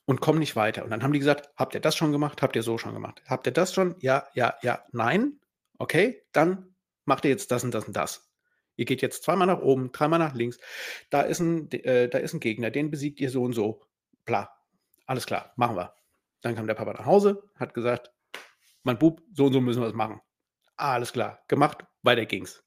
und 0.07 0.21
komme 0.21 0.39
nicht 0.41 0.57
weiter.“ 0.57 0.85
Und 0.85 0.91
dann 0.91 1.03
haben 1.03 1.13
die 1.13 1.19
gesagt: 1.21 1.51
„Habt 1.57 1.75
ihr 1.75 1.81
das 1.81 1.97
schon 1.97 2.13
gemacht? 2.13 2.43
Habt 2.43 2.57
ihr 2.57 2.63
so 2.63 2.79
schon 2.79 2.95
gemacht? 2.95 3.23
Habt 3.29 3.47
ihr 3.47 3.53
das 3.53 3.75
schon? 3.75 3.97
Ja, 4.01 4.29
ja, 4.35 4.55
ja, 4.63 4.85
nein. 4.93 5.41
Okay, 5.79 6.23
dann 6.33 6.75
macht 7.07 7.25
ihr 7.25 7.31
jetzt 7.33 7.51
das 7.53 7.65
und 7.65 7.75
das 7.75 7.87
und 7.87 7.97
das. 7.97 8.31
Ihr 8.77 8.87
geht 8.87 9.03
jetzt 9.03 9.25
zweimal 9.25 9.47
nach 9.49 9.61
oben, 9.63 9.93
dreimal 9.93 10.19
nach 10.19 10.35
links. 10.35 10.59
Da 11.11 11.23
ist 11.23 11.41
'n 11.41 11.69
d 11.71 11.79
äh, 11.85 12.09
da 12.09 12.19
ist 12.19 12.35
'n 12.35 12.41
Gegner, 12.41 12.71
den 12.71 12.91
besiegt 12.91 13.21
ihr 13.21 13.31
so 13.31 13.43
und 13.45 13.53
so. 13.55 13.83
Bla. 14.27 14.51
Alles 15.07 15.27
klar, 15.27 15.53
machen 15.57 15.77
wir.“ 15.77 15.95
Dann 16.43 16.55
kam 16.57 16.67
der 16.67 16.75
Papa 16.75 16.93
nach 16.95 17.07
Hause, 17.07 17.45
hat 17.57 17.75
gesagt: 17.75 18.11
„Mein 18.85 18.99
Bub, 18.99 19.23
so 19.35 19.47
und 19.47 19.53
so 19.55 19.61
müssen 19.61 19.83
wir's 19.83 19.95
machen.“ 19.95 20.21
Alles 20.77 21.13
klar, 21.15 21.41
gemacht, 21.49 21.85
weiter 22.03 22.27
ging's. 22.27 22.65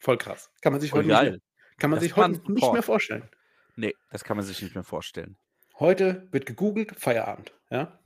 Voll 0.00 0.18
krass. 0.18 0.50
Kann 0.62 0.72
man 0.72 0.80
sich 0.82 0.94
heute 0.94 1.08
nicht 1.08 1.22
mehr 1.22 1.32
geil. 1.32 1.40
Kann 1.80 1.90
man 1.90 1.98
Das 1.98 2.04
sich 2.04 2.16
heute 2.16 2.40
nicht 2.52 2.72
mehr 2.72 2.82
Support. 2.82 2.84
vorstellen. 2.84 3.30
Ne, 3.76 3.94
das 4.10 4.24
kann 4.24 4.36
man 4.36 4.46
sich 4.46 4.62
nicht 4.62 4.74
mehr 4.74 4.84
vorstellen. 4.84 5.36
Heute 5.78 6.28
wird 6.32 6.46
gegoogelt, 6.46 6.96
Feierabend, 6.98 7.52
ja? 7.70 7.98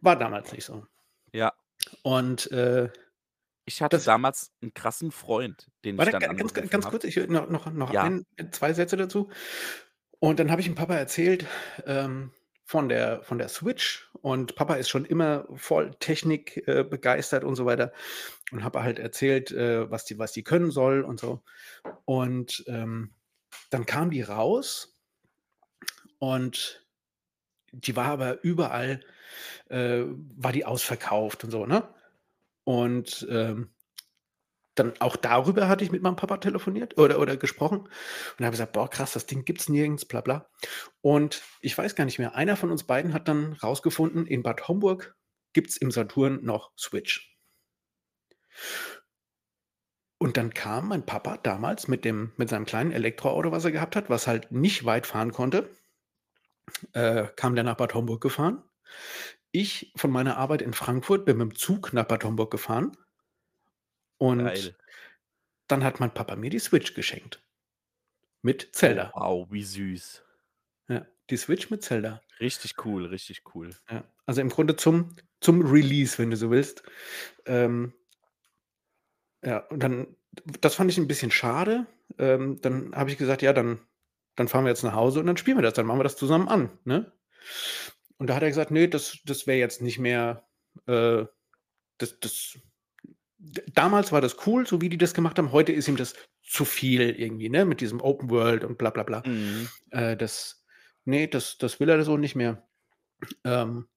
War 0.00 0.16
damals 0.16 0.52
nicht 0.52 0.64
so. 0.64 0.86
Ja. 1.34 1.52
Und, 2.02 2.50
äh 2.52 2.90
Ich 3.68 3.82
hatte 3.82 3.96
das 3.96 4.04
damals 4.04 4.52
'n 4.62 4.72
krassen 4.74 5.10
Freund, 5.12 5.70
den 5.84 5.98
ich 5.98 6.08
dann 6.10 6.18
ga 6.18 6.32
ganz 6.32 6.52
ganz 6.54 6.86
habe. 6.86 6.90
kurz, 6.90 7.04
ich 7.04 7.16
will 7.16 7.26
noch 7.28 7.48
noch 7.50 7.70
noch 7.72 7.92
Ja. 7.92 8.04
ein 8.04 8.24
2 8.52 8.72
Sätze 8.72 8.96
dazu. 8.96 9.30
Und 10.20 10.40
dann 10.40 10.50
habe 10.50 10.60
ich 10.60 10.66
dem 10.68 10.74
Papa 10.76 10.94
erzählt, 10.96 11.46
ähm, 11.86 12.32
von 12.70 12.88
der 12.88 13.24
von 13.24 13.38
der 13.38 13.48
Switch 13.48 14.08
und 14.22 14.54
Papa 14.54 14.74
ist 14.74 14.88
schon 14.90 15.04
immer 15.04 15.48
voll 15.56 15.90
Technik, 15.98 16.68
äh, 16.68 16.84
begeistert 16.84 17.42
und 17.42 17.56
so 17.56 17.66
weiter 17.66 17.92
und 18.52 18.62
habe 18.62 18.84
halt 18.84 19.00
erzählt, 19.00 19.50
äh, 19.50 19.90
was 19.90 20.04
die 20.04 20.20
was 20.20 20.30
die 20.30 20.44
können 20.44 20.70
soll 20.70 21.02
und 21.02 21.18
so. 21.18 21.42
Und, 22.04 22.64
ähm, 22.68 23.12
dann 23.70 23.86
kam 23.86 24.10
die 24.12 24.22
raus 24.22 24.96
und 26.20 26.86
die 27.72 27.96
war 27.96 28.06
aber 28.06 28.42
überall 28.44 29.00
äh, 29.70 30.04
war 30.36 30.52
die 30.52 30.64
ausverkauft 30.64 31.44
und 31.44 31.50
so, 31.50 31.66
ne? 31.66 31.88
Und, 32.64 33.26
ähm, 33.30 33.70
dann 34.80 34.94
auch 35.00 35.16
darüber 35.16 35.68
hatte 35.68 35.84
ich 35.84 35.92
mit 35.92 36.02
meinem 36.02 36.16
Papa 36.16 36.38
telefoniert 36.38 36.98
oder 36.98 37.18
oder 37.20 37.36
gesprochen 37.36 37.88
und 38.38 38.44
habe 38.44 38.52
gesagt: 38.52 38.72
„Boah, 38.72 38.88
krass, 38.90 39.12
das 39.12 39.26
Ding 39.26 39.44
gibt's 39.44 39.68
nirgends, 39.68 40.04
bla 40.06 40.20
bla.“ 40.20 40.48
Und 41.02 41.42
ich 41.60 41.76
weiß 41.76 41.94
gar 41.96 42.04
nicht 42.04 42.18
mehr, 42.18 42.34
einer 42.36 42.56
von 42.56 42.70
uns 42.70 42.84
beiden 42.84 43.14
hat 43.14 43.28
dann 43.28 43.54
rausgefunden, 43.54 44.26
in 44.26 44.42
Bad 44.42 44.68
Homburg 44.68 45.16
gibt's 45.54 45.76
im 45.76 45.90
Saturn 45.90 46.40
noch 46.44 46.72
Switch. 46.78 47.36
Und 50.18 50.36
dann 50.36 50.54
kam 50.54 50.86
mein 50.86 51.04
Papa 51.04 51.36
damals 51.38 51.88
mit 51.88 52.04
dem 52.04 52.32
mit 52.36 52.48
seinem 52.48 52.64
kleinen 52.64 52.92
Elektroauto, 52.92 53.50
was 53.50 53.64
er 53.64 53.72
gehabt 53.72 53.96
hat, 53.96 54.08
was 54.08 54.28
halt 54.28 54.52
nicht 54.52 54.84
weit 54.84 55.06
fahren 55.08 55.32
konnte 55.32 55.68
äh, 56.92 57.26
kam 57.36 57.54
der 57.54 57.64
nach 57.64 57.76
Bad 57.76 57.94
Homburg 57.94 58.20
gefahren. 58.20 58.62
Ich 59.52 59.92
von 59.96 60.10
meiner 60.10 60.36
Arbeit 60.36 60.62
in 60.62 60.72
Frankfurt 60.72 61.24
bin 61.24 61.38
mit'm 61.38 61.54
Zug 61.56 61.92
nach 61.92 62.06
Bad 62.06 62.24
Homburg 62.24 62.50
gefahren. 62.50 62.96
Und 64.20 64.44
Geil. 64.44 64.76
dann 65.68 65.84
hat 65.84 66.00
mein 66.00 66.14
Papa 66.14 66.36
mir 66.36 66.50
die 66.50 66.58
Switch 66.60 66.94
geschenkt. 66.94 67.42
Mit 68.44 68.70
Oh, 68.82 68.96
Zelda. 68.96 69.14
wow, 69.14 69.46
wie 69.50 69.62
süß. 69.62 70.22
Ja, 70.88 71.06
die 71.30 71.36
Switch 71.36 71.70
mit 71.70 71.82
Zelda. 71.82 72.22
Richtig 72.40 72.84
cool, 72.84 73.04
richtig 73.06 73.42
cool. 73.54 73.76
Ja, 73.88 74.04
also, 74.26 74.40
im 74.40 74.48
Grunde 74.48 74.76
zum 74.76 75.14
zum 75.40 75.62
Release, 75.62 76.18
wenn 76.18 76.30
du 76.30 76.36
so 76.36 76.50
willst. 76.50 76.82
Ähm 77.46 77.94
ja, 79.44 79.58
und 79.70 79.82
dann 79.82 80.16
das 80.60 80.74
fand 80.74 80.90
ich 80.90 80.98
'n 80.98 81.08
bisschen 81.08 81.30
schade. 81.30 81.86
Ähm, 82.18 82.58
dann 82.60 82.94
habe 82.94 83.10
ich 83.10 83.16
gesagt: 83.18 83.42
„Ja, 83.42 83.52
dann 83.52 83.80
dann 84.36 84.48
fahren 84.48 84.64
wir 84.64 84.70
jetzt 84.70 84.82
nach 84.84 84.94
Hause 84.94 85.20
und 85.20 85.26
dann 85.26 85.36
spielen 85.36 85.58
wir 85.58 85.62
das. 85.62 85.74
Dann 85.74 85.86
machen 85.86 85.98
wir 86.00 86.04
das 86.04 86.16
zusammen 86.16 86.48
an“, 86.48 86.70
ne? 86.84 87.12
Und 88.20 88.26
da 88.28 88.34
hat 88.36 88.42
er 88.42 88.48
gesagt: 88.50 88.70
„Ne, 88.70 88.86
das 88.88 89.18
das 89.24 89.46
wäre 89.46 89.58
jetzt 89.58 89.80
nicht 89.80 89.98
mehr, 89.98 90.46
äh 90.86 91.24
das 91.98 92.20
das“ 92.20 92.52
d 92.54 92.60
damals 93.74 94.12
war 94.12 94.20
das 94.20 94.36
cool, 94.46 94.66
so 94.66 94.80
wie 94.80 94.88
die 94.88 94.98
das 94.98 95.14
gemacht 95.14 95.38
haben. 95.38 95.52
Heute 95.52 95.72
ist 95.72 95.88
ihm 95.88 95.96
das 95.96 96.14
zu 96.42 96.64
viel 96.64 97.10
irgendwie, 97.10 97.48
ne, 97.48 97.64
mit 97.64 97.80
diesem 97.80 98.00
Open 98.00 98.30
World 98.30 98.64
und 98.64 98.78
bla 98.78 98.90
bla 98.90 99.02
bla. 99.04 99.22
Mhm. 99.26 99.68
Äh, 99.90 100.16
das 100.16 100.64
ne, 101.04 101.28
das 101.28 101.58
das 101.58 101.80
will 101.80 101.88
er 101.88 102.02
so 102.04 102.16
nicht 102.16 102.36
mehr. 102.36 102.68
Ähm 103.44 103.88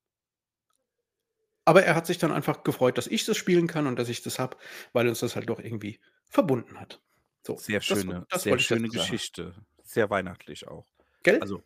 aber 1.65 1.83
er 1.83 1.95
hat 1.95 2.05
sich 2.05 2.17
dann 2.17 2.31
einfach 2.31 2.63
gefreut, 2.63 2.97
dass 2.97 3.07
ich 3.07 3.25
das 3.25 3.37
spielen 3.37 3.67
kann 3.67 3.87
und 3.87 3.97
dass 3.97 4.09
ich 4.09 4.21
das 4.21 4.39
habe, 4.39 4.57
weil 4.91 5.07
uns 5.07 5.19
das 5.19 5.35
halt 5.35 5.49
doch 5.49 5.59
irgendwie 5.59 5.99
verbunden 6.25 6.79
hat. 6.79 7.01
So, 7.45 7.57
Sehr 7.57 7.81
schöne 7.81 8.25
das 8.29 8.43
sehr 8.43 8.59
schöne 8.59 8.89
sagen. 8.89 8.91
Geschichte. 8.91 9.55
Sehr 9.83 10.09
weihnachtlich 10.09 10.67
auch. 10.67 10.85
Gell? 11.23 11.39
Also, 11.41 11.63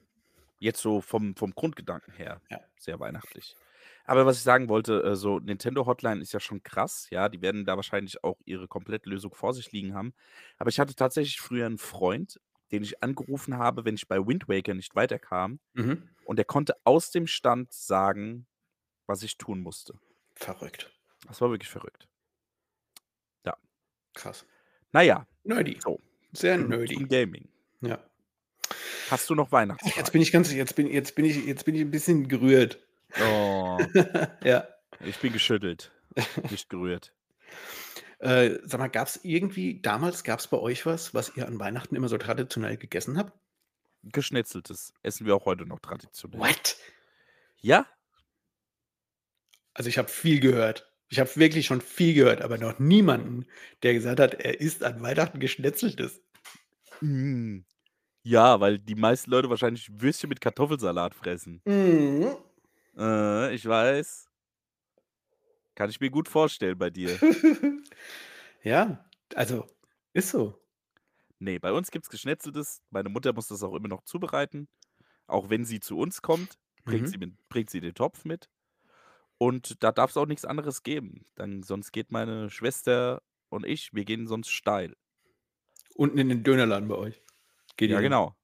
jetzt 0.60 0.82
so 0.82 1.02
vom 1.02 1.36
vom 1.36 1.54
Grundgedanken 1.54 2.14
her 2.14 2.42
Ja. 2.50 2.60
sehr 2.80 3.00
weihnachtlich. 3.00 3.56
Aber 4.10 4.26
was 4.26 4.38
ich 4.38 4.44
sagen 4.44 4.70
wollte, 4.70 5.04
äh, 5.04 5.16
so 5.18 5.40
Nintendo 5.40 5.86
Hotline 5.86 6.22
ist 6.22 6.32
ja 6.32 6.40
schon 6.40 6.64
krass, 6.64 7.08
ja, 7.12 7.28
die 7.28 7.42
werden 7.42 7.66
da 7.66 7.76
wahrscheinlich 7.76 8.24
auch 8.24 8.38
ihre 8.46 8.68
Komplettlösung 8.70 9.36
vor 9.36 9.54
sich 9.54 9.74
liegen 9.74 9.94
haben. 9.94 10.14
Aber 10.58 10.70
ich 10.70 10.80
hatte 10.80 10.96
tatsächlich 10.96 11.42
früher 11.42 11.66
'n 11.68 11.78
Freund, 11.78 12.40
den 12.72 12.84
ich 12.84 13.04
angerufen 13.04 13.58
habe, 13.58 13.84
wenn 13.86 13.96
ich 13.96 14.08
bei 14.08 14.26
Wind 14.26 14.48
Waker 14.48 14.74
nicht 14.76 14.96
weiterkam 14.96 15.60
Mhm. 15.76 16.08
und 16.26 16.38
der 16.38 16.46
konnte 16.46 16.76
aus 16.86 17.12
dem 17.12 17.28
Stand 17.28 17.74
sagen, 17.74 18.48
was 19.08 19.24
ich 19.24 19.38
tun 19.38 19.62
musste. 19.62 20.00
Verrückt. 20.36 20.92
Das 21.26 21.42
war 21.42 21.50
wirklich 21.50 21.70
verrückt. 21.70 22.08
Ja. 23.46 23.58
Krass. 24.16 24.46
Na 24.94 25.02
ja. 25.04 25.26
Nerdy. 25.46 25.82
So. 25.84 26.00
Sehr 26.34 26.58
nerdy. 26.58 27.08
Gaming. 27.10 27.50
Ja. 27.82 28.10
Hast 29.10 29.30
du 29.30 29.36
noch 29.36 29.52
Ach, 29.70 29.96
jetzt 29.96 30.12
bin 30.12 30.22
ich 30.22 30.32
ganz 30.32 30.52
jetzt 30.54 30.76
bin 30.76 30.88
jetzt 30.88 31.16
bin 31.16 31.26
ich 31.26 31.46
jetzt 31.46 31.66
bin 31.66 31.76
ich 31.76 31.82
'n 31.82 31.92
bisschen 31.92 32.28
gerührt. 32.28 32.87
Oh. 33.22 33.78
Ja. 34.44 34.68
Ich 35.06 35.18
bin 35.18 35.34
geschüttelt, 35.34 35.92
nicht 36.50 36.70
gerührt. 36.70 37.14
Äh, 38.20 38.58
sag 38.64 38.80
mal, 38.80 38.88
gab's 38.88 39.20
irgendwie 39.22 39.80
damals 39.80 40.24
gab's 40.24 40.48
bei 40.48 40.58
euch 40.58 40.88
was, 40.88 41.14
was 41.14 41.38
ihr 41.38 41.46
an 41.46 41.60
Weihnachten 41.60 41.96
immer 41.96 42.10
so 42.10 42.18
traditionell 42.18 42.76
gegessen 42.76 43.16
habt? 43.16 43.32
Geschnetzeltes 44.02 44.92
essen 45.04 45.28
wir 45.28 45.36
auch 45.36 45.46
heute 45.46 45.68
noch 45.68 45.80
traditionell. 45.80 46.40
What? 46.40 46.78
Ja. 47.62 47.86
Also, 49.76 49.88
ich 49.90 50.00
habe 50.00 50.08
viel 50.08 50.40
gehört. 50.40 50.92
Ich 51.10 51.20
habe 51.20 51.30
wirklich 51.36 51.68
schon 51.68 51.82
viel 51.82 52.16
gehört, 52.16 52.42
aber 52.42 52.58
noch 52.58 52.80
niemanden, 52.80 53.46
der 53.84 53.94
gesagt 53.94 54.20
hat, 54.20 54.34
er 54.34 54.60
isst 54.60 54.84
an 54.84 55.00
Weihnachten 55.02 55.40
Geschnetzeltes. 55.40 56.20
Hm. 57.00 57.66
Ja, 58.24 58.60
weil 58.60 58.80
die 58.80 58.96
meisten 58.96 59.32
Leute 59.32 59.50
wahrscheinlich 59.50 59.90
Würstchen 60.02 60.30
mit 60.30 60.42
Kartoffelsalat 60.42 61.14
fressen. 61.16 61.62
Mhm. 61.66 62.36
Äh, 62.98 63.54
ich 63.56 63.66
weiß. 63.66 64.28
Kann 65.76 65.90
ich 65.90 66.00
mir 66.00 66.10
gut 66.10 66.28
vorstellen 66.28 66.78
bei 66.78 66.90
dir. 66.90 67.22
Ja, 68.64 69.06
also, 69.36 69.68
ist 70.14 70.30
so. 70.30 70.56
Ne, 71.42 71.60
bei 71.60 71.72
uns 71.72 71.92
gibt's 71.92 72.10
Geschnetzeltes. 72.10 72.82
Meine 72.90 73.10
Mutter 73.10 73.34
muss 73.34 73.48
das 73.48 73.64
auch 73.64 73.76
immer 73.76 73.88
noch 73.88 74.04
zubereiten. 74.04 74.68
Auch 75.28 75.50
wenn 75.50 75.66
sie 75.66 75.80
zu 75.80 75.98
uns 75.98 76.22
kommt, 76.22 76.56
bringt 76.86 77.08
sie 77.10 77.18
Mhm. 77.18 77.20
mit 77.20 77.36
bringt 77.50 77.70
sie 77.70 77.82
den 77.82 77.96
Topf 77.96 78.26
mit. 78.26 78.50
Und 79.40 79.84
da 79.84 79.92
darf's 79.92 80.18
auch 80.18 80.26
nix 80.28 80.46
anderes 80.46 80.84
geben. 80.84 81.26
Dann 81.36 81.64
sonst 81.64 81.92
geht 81.94 82.12
meine 82.12 82.50
Schwester 82.52 83.22
und 83.50 83.66
ich 83.66 83.94
wir 83.94 84.06
gehen 84.06 84.28
sonst 84.28 84.50
steil. 84.52 84.96
Unten 85.96 86.18
in 86.18 86.30
den 86.30 86.44
Dönerladen 86.44 86.88
bei 86.88 86.96
euch. 86.96 87.22
Geht 87.78 87.92
Ja, 87.92 88.02
genau. 88.02 88.36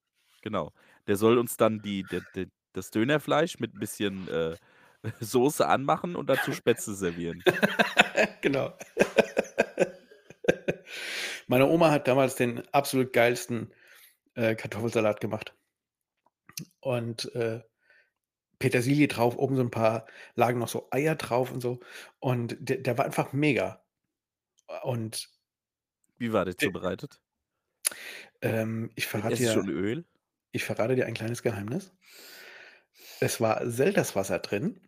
Genau. 0.41 0.73
Der 1.07 1.15
soll 1.17 1.37
uns 1.37 1.57
dann 1.57 1.81
die 1.81 2.05
d 2.07 2.21
d 2.35 2.47
das 2.73 2.91
Dönerfleisch 2.91 3.59
mit 3.59 3.73
'n 3.75 3.79
bisschen, 3.79 4.27
äh, 4.29 4.57
Soße 5.21 5.67
anmachen 5.67 6.15
und 6.15 6.29
dazu 6.29 6.53
Spätzle 6.53 6.93
servieren. 6.95 7.45
Genau. 8.41 8.73
Meine 11.47 11.67
Oma 11.67 11.91
hat 11.91 12.07
damals 12.07 12.35
den 12.35 12.63
absolut 12.73 13.13
geilsten, 13.13 13.73
äh, 14.35 14.55
Kartoffelsalat 14.55 15.21
gemacht. 15.21 15.55
Und, 16.83 17.33
äh, 17.35 17.61
Petersilie 18.59 19.07
drauf, 19.07 19.37
oben 19.37 19.55
so 19.57 19.61
'n 19.63 19.71
paar 19.71 20.05
lagen 20.35 20.59
noch 20.59 20.67
so 20.69 20.87
Eier 20.91 21.15
drauf 21.15 21.51
und 21.51 21.61
so. 21.61 21.79
Und 22.19 22.55
der 22.59 22.77
der 22.79 22.97
war 22.97 23.05
einfach 23.05 23.33
mega. 23.33 23.83
Und 24.83 25.29
Wie 26.19 26.31
war 26.33 26.45
der 26.45 26.57
de 26.57 26.57
zubereitet? 26.57 27.19
Ähm, 28.41 28.91
ich 28.95 29.07
verrate 29.07 29.37
dir 29.37 29.67
Öl? 29.67 30.05
ich 30.51 30.63
verrate 30.65 30.95
dir 30.95 31.07
ein 31.07 31.15
kleines 31.15 31.43
Geheimnis. 31.43 31.93
Es 33.23 33.39
war 33.39 33.65
Selterswasser 33.65 34.39
drin 34.39 34.81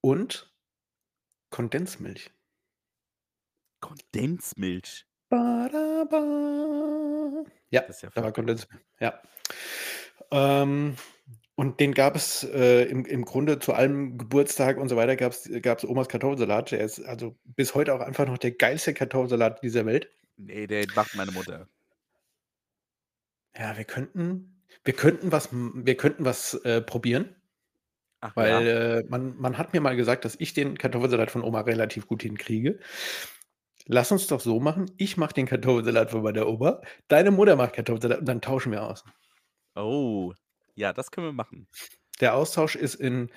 und 0.00 0.50
Kondensmilch. 1.50 2.30
Kondensmilch? 3.80 5.04
Ba, 5.28 5.68
da, 5.70 6.04
ba. 6.04 7.44
Ja, 7.70 7.82
Das 7.82 7.96
ist 7.96 8.02
ja 8.02 8.10
da 8.14 8.22
war. 8.22 8.32
Kondensmilch, 8.32 8.82
ja. 8.98 9.20
Ähm, 10.30 10.96
und 11.54 11.80
den 11.80 11.92
gab 11.92 12.16
es, 12.16 12.44
äh, 12.44 12.84
im 12.84 13.04
im 13.04 13.26
Grunde 13.26 13.58
zu 13.58 13.74
allem 13.74 14.16
Geburtstag 14.16 14.78
und 14.78 14.88
so 14.88 14.96
weiter 14.96 15.16
gab's 15.16 15.46
gab's 15.60 15.84
Omas 15.84 16.08
Kartoffelsalat. 16.08 16.70
Der 16.70 16.80
ist 16.80 17.00
also 17.04 17.36
bis 17.44 17.74
heute 17.74 17.92
auch 17.92 18.00
einfach 18.00 18.26
noch 18.26 18.38
der 18.38 18.52
geilste 18.52 18.94
Kartoffelsalat 18.94 19.62
dieser 19.62 19.84
Welt. 19.84 20.10
Ne, 20.38 20.66
den 20.66 20.88
macht 20.94 21.14
meine 21.14 21.32
Mutter. 21.32 21.68
Ja, 23.54 23.76
wir 23.76 23.84
könnten 23.84 24.62
wir 24.84 24.94
könnten 24.94 25.30
was 25.30 25.50
wir 25.52 25.96
könnten 25.98 26.24
was, 26.24 26.54
äh, 26.64 26.80
probieren. 26.80 27.36
Ach 28.20 28.36
Weil, 28.36 28.66
ja? 28.66 28.98
äh, 28.98 29.04
man 29.08 29.36
man 29.38 29.56
hat 29.58 29.72
mir 29.72 29.80
mal 29.80 29.96
gesagt, 29.96 30.24
dass 30.24 30.36
ich 30.38 30.52
den 30.52 30.76
Kartoffelsalat 30.76 31.30
von 31.30 31.42
Oma 31.42 31.62
relativ 31.62 32.06
gut 32.06 32.22
hinkriege. 32.22 32.78
Lass 33.86 34.12
uns 34.12 34.26
doch 34.26 34.40
so 34.40 34.60
machen, 34.60 34.90
ich 34.98 35.16
mache 35.16 35.34
den 35.34 35.46
Kartoffelsalat 35.46 36.10
von 36.10 36.22
meiner 36.22 36.46
Oma, 36.46 36.80
deine 37.08 37.30
Mutter 37.30 37.56
macht 37.56 37.74
Kartoffelsalat 37.74 38.20
und 38.20 38.26
dann 38.26 38.40
tauschen 38.40 38.72
wir 38.72 38.82
aus. 38.84 39.04
Oh, 39.74 40.32
ja, 40.74 40.92
das 40.92 41.10
können 41.10 41.26
wir 41.28 41.32
machen. 41.32 41.66
Der 42.20 42.34
Austausch 42.34 42.76
ist 42.76 42.94
in, 42.94 43.30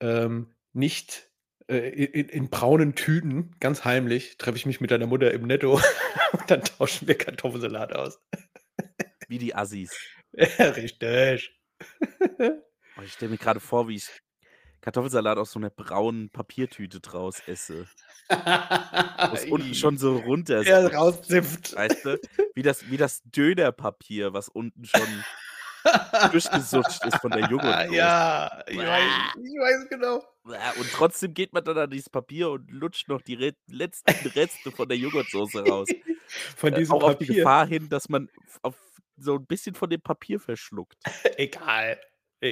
ähm, 0.00 0.54
nicht 0.72 1.30
äh, 1.68 1.88
in 1.88 2.28
in 2.28 2.50
braunen 2.50 2.94
Tüten, 2.94 3.56
ganz 3.60 3.84
heimlich, 3.84 4.38
treffe 4.38 4.56
ich 4.56 4.66
mich 4.66 4.80
mit 4.80 4.90
deiner 4.90 5.06
Mutter 5.06 5.32
im 5.32 5.46
Netto 5.46 5.74
und 6.32 6.50
dann 6.50 6.62
tauschen 6.62 7.08
wir 7.08 7.16
Kartoffelsalat 7.16 7.94
aus. 7.94 8.20
Wie 9.28 9.38
die 9.38 9.54
Assis. 9.54 9.92
Ja, 10.58 10.66
richtig. 10.70 11.58
Oh, 12.98 13.02
ich 13.02 13.12
stelle 13.12 13.28
mir 13.30 13.36
grade 13.38 13.60
vor, 13.60 13.88
wie 13.88 13.96
ich 13.96 14.22
Kartoffelsalat 14.80 15.38
aus 15.38 15.52
so 15.52 15.58
'ner 15.60 15.70
braunen 15.70 16.30
Papiertüte 16.30 17.00
draus 17.00 17.40
esse. 17.46 17.90
Wo's 19.28 19.44
unten 19.44 19.74
schon 19.74 19.98
so 19.98 20.18
runter 20.18 20.64
Ja, 20.64 20.86
sippt, 20.86 20.88
rauszipft. 20.88 21.74
weißt 21.74 22.04
du? 22.04 22.20
Wie 22.54 22.62
das 22.62 22.88
wie 22.88 22.96
das 22.96 23.22
Dönerpapier, 23.24 24.32
was 24.32 24.48
unten 24.48 24.84
schon 24.84 25.26
durchgesutscht 26.22 27.04
ist 27.04 27.20
von 27.20 27.32
der 27.34 27.42
Joghurtsoße. 27.44 28.10
Ja, 28.10 28.64
ich 28.68 28.86
weiß 28.86 29.14
ich 29.34 29.58
weiß 29.60 29.88
genau. 29.90 30.22
Und 30.76 30.92
trotzdem 30.92 31.34
geht 31.34 31.52
man 31.52 31.64
dann 31.64 31.76
an 31.78 31.90
dieses 31.90 32.08
Papier 32.10 32.50
und 32.50 32.70
lutscht 32.70 33.08
noch 33.08 33.20
die 33.22 33.34
Re 33.34 33.52
letzten 33.68 34.26
Reste 34.26 34.70
von 34.70 34.88
der 34.88 34.96
Joghurtsoße 34.98 35.64
raus. 35.64 35.94
Von 36.56 36.74
Äh, 36.74 36.76
diesem 36.76 36.98
auch 36.98 37.02
auf 37.02 37.16
die 37.16 37.26
Papier. 37.26 37.26
Gefahr 37.26 37.66
hin, 37.66 37.88
dass 37.88 38.08
man 38.08 38.28
so 39.16 39.36
'n 39.36 39.46
bisschen 39.46 39.74
von 39.74 39.90
dem 39.90 40.02
Papier 40.02 40.38
verschluckt. 40.40 41.04
Egal, 41.38 42.00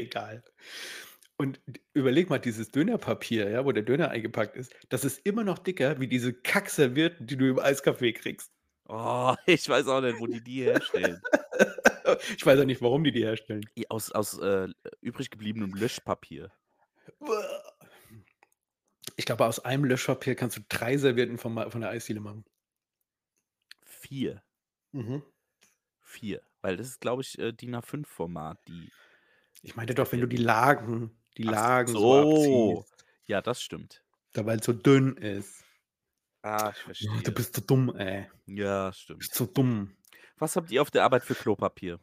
egal. 0.01 0.43
Und 1.37 1.61
überleg 1.95 2.31
mal, 2.31 2.39
dieses 2.39 2.71
Dönerpapier, 2.71 3.51
ja, 3.51 3.65
wo 3.65 3.73
der 3.73 3.83
Döner 3.83 4.11
eingepackt 4.11 4.57
ist, 4.57 4.73
das 4.89 5.05
ist 5.05 5.27
immer 5.27 5.43
noch 5.43 5.59
dicker 5.59 5.99
wie 5.99 6.07
diese 6.07 6.33
Kackservietten, 6.33 7.27
die 7.27 7.37
du 7.37 7.47
im 7.47 7.59
Eiskaffee 7.59 8.13
kriegst. 8.13 8.53
Oh, 8.89 9.35
ich 9.47 9.69
weiß 9.69 9.89
auch 9.89 10.01
nicht, 10.01 10.21
wo 10.21 10.27
die 10.27 10.43
die 10.43 10.63
herstellen. 10.63 11.21
Ich 12.37 12.45
weiß 12.45 12.61
auch 12.61 12.67
nicht, 12.67 12.83
warum 12.83 13.03
die 13.03 13.13
die 13.13 13.25
herstellen. 13.25 13.65
Aus 13.89 14.13
aus, 14.13 14.39
äh, 14.39 14.69
übrig 15.01 15.31
gebliebenem 15.31 15.73
Löschpapier. 15.73 16.53
Ich 19.17 19.25
glaube, 19.25 19.47
aus 19.47 19.61
einem 19.61 19.87
Löschpapier 19.87 20.35
kannst 20.35 20.59
du 20.59 20.61
3 20.69 20.99
Servietten 20.99 21.39
von 21.39 21.71
von 21.71 21.81
der 21.81 21.89
Eisdiele 21.89 22.21
machen. 22.21 22.45
4. 23.87 24.43
Mhm. 24.93 25.23
4, 26.03 26.43
weil 26.61 26.77
das 26.77 26.89
ist, 26.89 27.01
glaube 27.01 27.23
ich, 27.23 27.39
äh, 27.39 27.53
DIN 27.53 27.75
A5 27.75 28.07
Format, 28.07 28.59
die 28.69 28.93
Ich 29.65 29.75
meinte 29.77 29.95
doch, 29.95 30.11
wenn 30.13 30.21
du 30.21 30.27
die. 30.29 30.37
Lagen 30.37 31.11
die 31.37 31.49
Ach 31.49 31.53
Lagen 31.53 31.93
so 31.93 32.37
so. 32.45 32.87
Ja, 33.27 33.41
das 33.43 33.61
stimmt. 33.63 34.05
Da 34.33 34.45
weil's 34.47 34.67
so 34.67 34.73
dünn 34.73 35.17
ist. 35.17 35.65
Ah, 36.43 36.73
ich 36.75 36.83
Oh, 36.85 36.85
verstehe. 36.85 37.23
du 37.23 37.33
bist 37.33 37.55
so 37.57 37.63
dumm, 37.63 37.95
ey. 37.97 38.31
Ja, 38.47 38.91
Du 38.91 38.95
stimmt. 38.97 39.19
bist 39.19 39.35
so 39.35 39.47
dumm. 39.47 39.97
Was 40.39 40.57
habt 40.57 40.71
ihr 40.71 40.83
auf 40.83 40.91
der 40.91 41.05
Arbeit 41.05 41.25
für 41.25 41.35
Klopapier? 41.35 42.01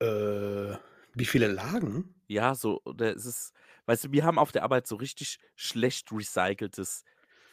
Äh, 0.00 0.76
wie 1.14 1.24
viele 1.24 1.48
Lagen? 1.48 2.14
Ja, 2.28 2.54
so 2.54 2.80
oder 2.84 3.14
ist 3.14 3.24
es 3.24 3.52
weißt 3.86 4.04
du, 4.04 4.12
wir 4.12 4.24
haben 4.24 4.38
auf 4.38 4.52
der 4.52 4.62
Arbeit 4.62 4.86
so 4.86 4.96
richtig 4.96 5.38
schlecht 5.56 6.12
recyceltes 6.12 7.04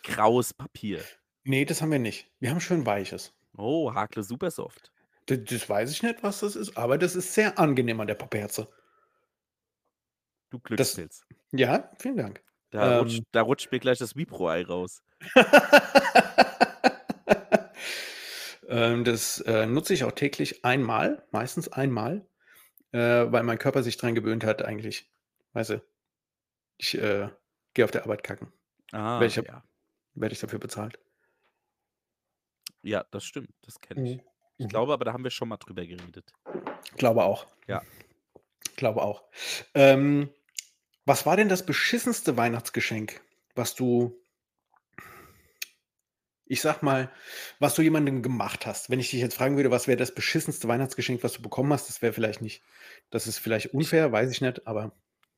graues 0.03 0.53
Papier. 0.53 1.03
Ne, 1.43 1.65
das 1.65 1.81
haben 1.81 1.91
wir 1.91 1.99
nicht. 1.99 2.30
Wir 2.39 2.49
haben 2.52 2.60
schön 2.61 2.85
weiches. 2.85 3.34
Oh, 3.57 3.93
Hakle 3.93 4.23
Supersoft. 4.23 4.91
D 5.30 5.38
das 5.43 5.69
weiß 5.69 5.91
ich 5.91 6.03
nicht, 6.03 6.23
was 6.23 6.39
das 6.39 6.56
ist, 6.56 6.77
aber 6.77 6.97
das 6.97 7.15
ist 7.15 7.34
sehr 7.34 7.57
angenehm 7.60 7.99
an 7.99 8.07
der 8.07 8.15
Pappherze. 8.15 8.68
Du 10.49 10.60
Das 10.76 10.95
Glückspilz. 10.97 11.26
ja, 11.52 11.91
vielen 11.99 12.18
Dank. 12.18 12.43
Da 12.72 12.89
rutscht 12.89 13.22
Ähm 13.22 13.26
da 13.31 13.41
rutscht 13.41 13.72
mir 13.72 13.80
gleich 13.80 13.99
das 13.99 14.15
Vipro-Ei 14.15 14.64
raus. 14.65 15.02
Ähm, 18.68 19.03
das, 19.03 19.41
äh, 19.41 19.65
nutze 19.68 19.93
ich 19.93 20.03
auch 20.03 20.11
täglich 20.11 20.65
einmal, 20.65 21.26
meistens 21.31 21.68
einmal, 21.72 22.27
äh, 22.91 22.99
weil 22.99 23.43
mein 23.43 23.60
Körper 23.60 23.84
sich 23.84 23.97
dran 23.97 24.15
gewöhnt 24.15 24.43
hat 24.45 24.64
eigentlich. 24.64 25.11
Weißt 25.53 25.72
du, 25.72 25.84
ich, 26.77 26.97
äh, 26.97 27.30
gehe 27.73 27.85
auf 27.85 27.91
der 27.91 28.03
Arbeit 28.03 28.23
kacken. 28.23 28.53
Ah, 28.91 29.19
Werde 29.19 29.27
ich 29.27 29.35
ja. 29.38 29.64
werde 30.15 30.34
ich 30.34 30.39
dafür 30.39 30.60
bezahlt. 30.60 30.99
Ja, 32.84 33.03
das 33.11 33.26
stimmt, 33.26 33.49
das 33.64 33.80
kenne 33.81 34.03
ich. 34.03 34.18
Mhm. 34.18 34.22
Ich 34.60 34.65
Mhm. 34.65 34.69
glaube 34.69 34.94
aber, 34.94 35.06
da 35.06 35.14
haben 35.14 35.23
wir 35.23 35.32
schon 35.32 35.49
mal 35.49 35.57
drüber 35.57 35.86
geredet. 35.86 36.34
Glaube 36.98 37.23
auch. 37.23 37.48
Ja. 37.68 37.82
Glaube 38.76 39.02
auch. 39.02 39.23
Ähm, 39.73 40.30
Was 41.06 41.26
war 41.26 41.38
denn 41.38 41.49
das 41.49 41.65
beschissenste 41.65 42.38
Weihnachtsgeschenk, 42.38 43.22
was 43.56 43.76
du 43.76 44.22
ich 46.48 46.61
sage 46.61 46.86
mal, 46.86 47.11
was 47.60 47.73
du 47.76 47.82
jemandem 47.82 48.22
gemacht 48.22 48.65
hast? 48.68 48.90
Wenn 48.90 48.99
ich 48.99 49.10
dich 49.11 49.19
jetzt 49.22 49.36
fragen 49.36 49.57
würde: 49.57 49.72
„Was 49.72 49.88
wäre 49.88 49.98
das 49.98 50.14
beschissenste 50.14 50.68
Weihnachtsgeschenk, 50.68 51.23
was 51.23 51.34
du 51.34 51.41
bekommen 51.41 51.73
hast?“ 51.73 51.90
Das 51.90 52.02
wäre 52.02 52.14
vielleicht 52.14 52.41
nicht 52.41 52.64
das 53.10 53.27
ist 53.27 53.40
vielleicht 53.40 53.73
Ich 53.73 53.73
unfair, 53.73 54.11
weiß 54.11 54.32
ich 54.32 54.41
nicht, 54.41 54.68
aber 54.68 54.91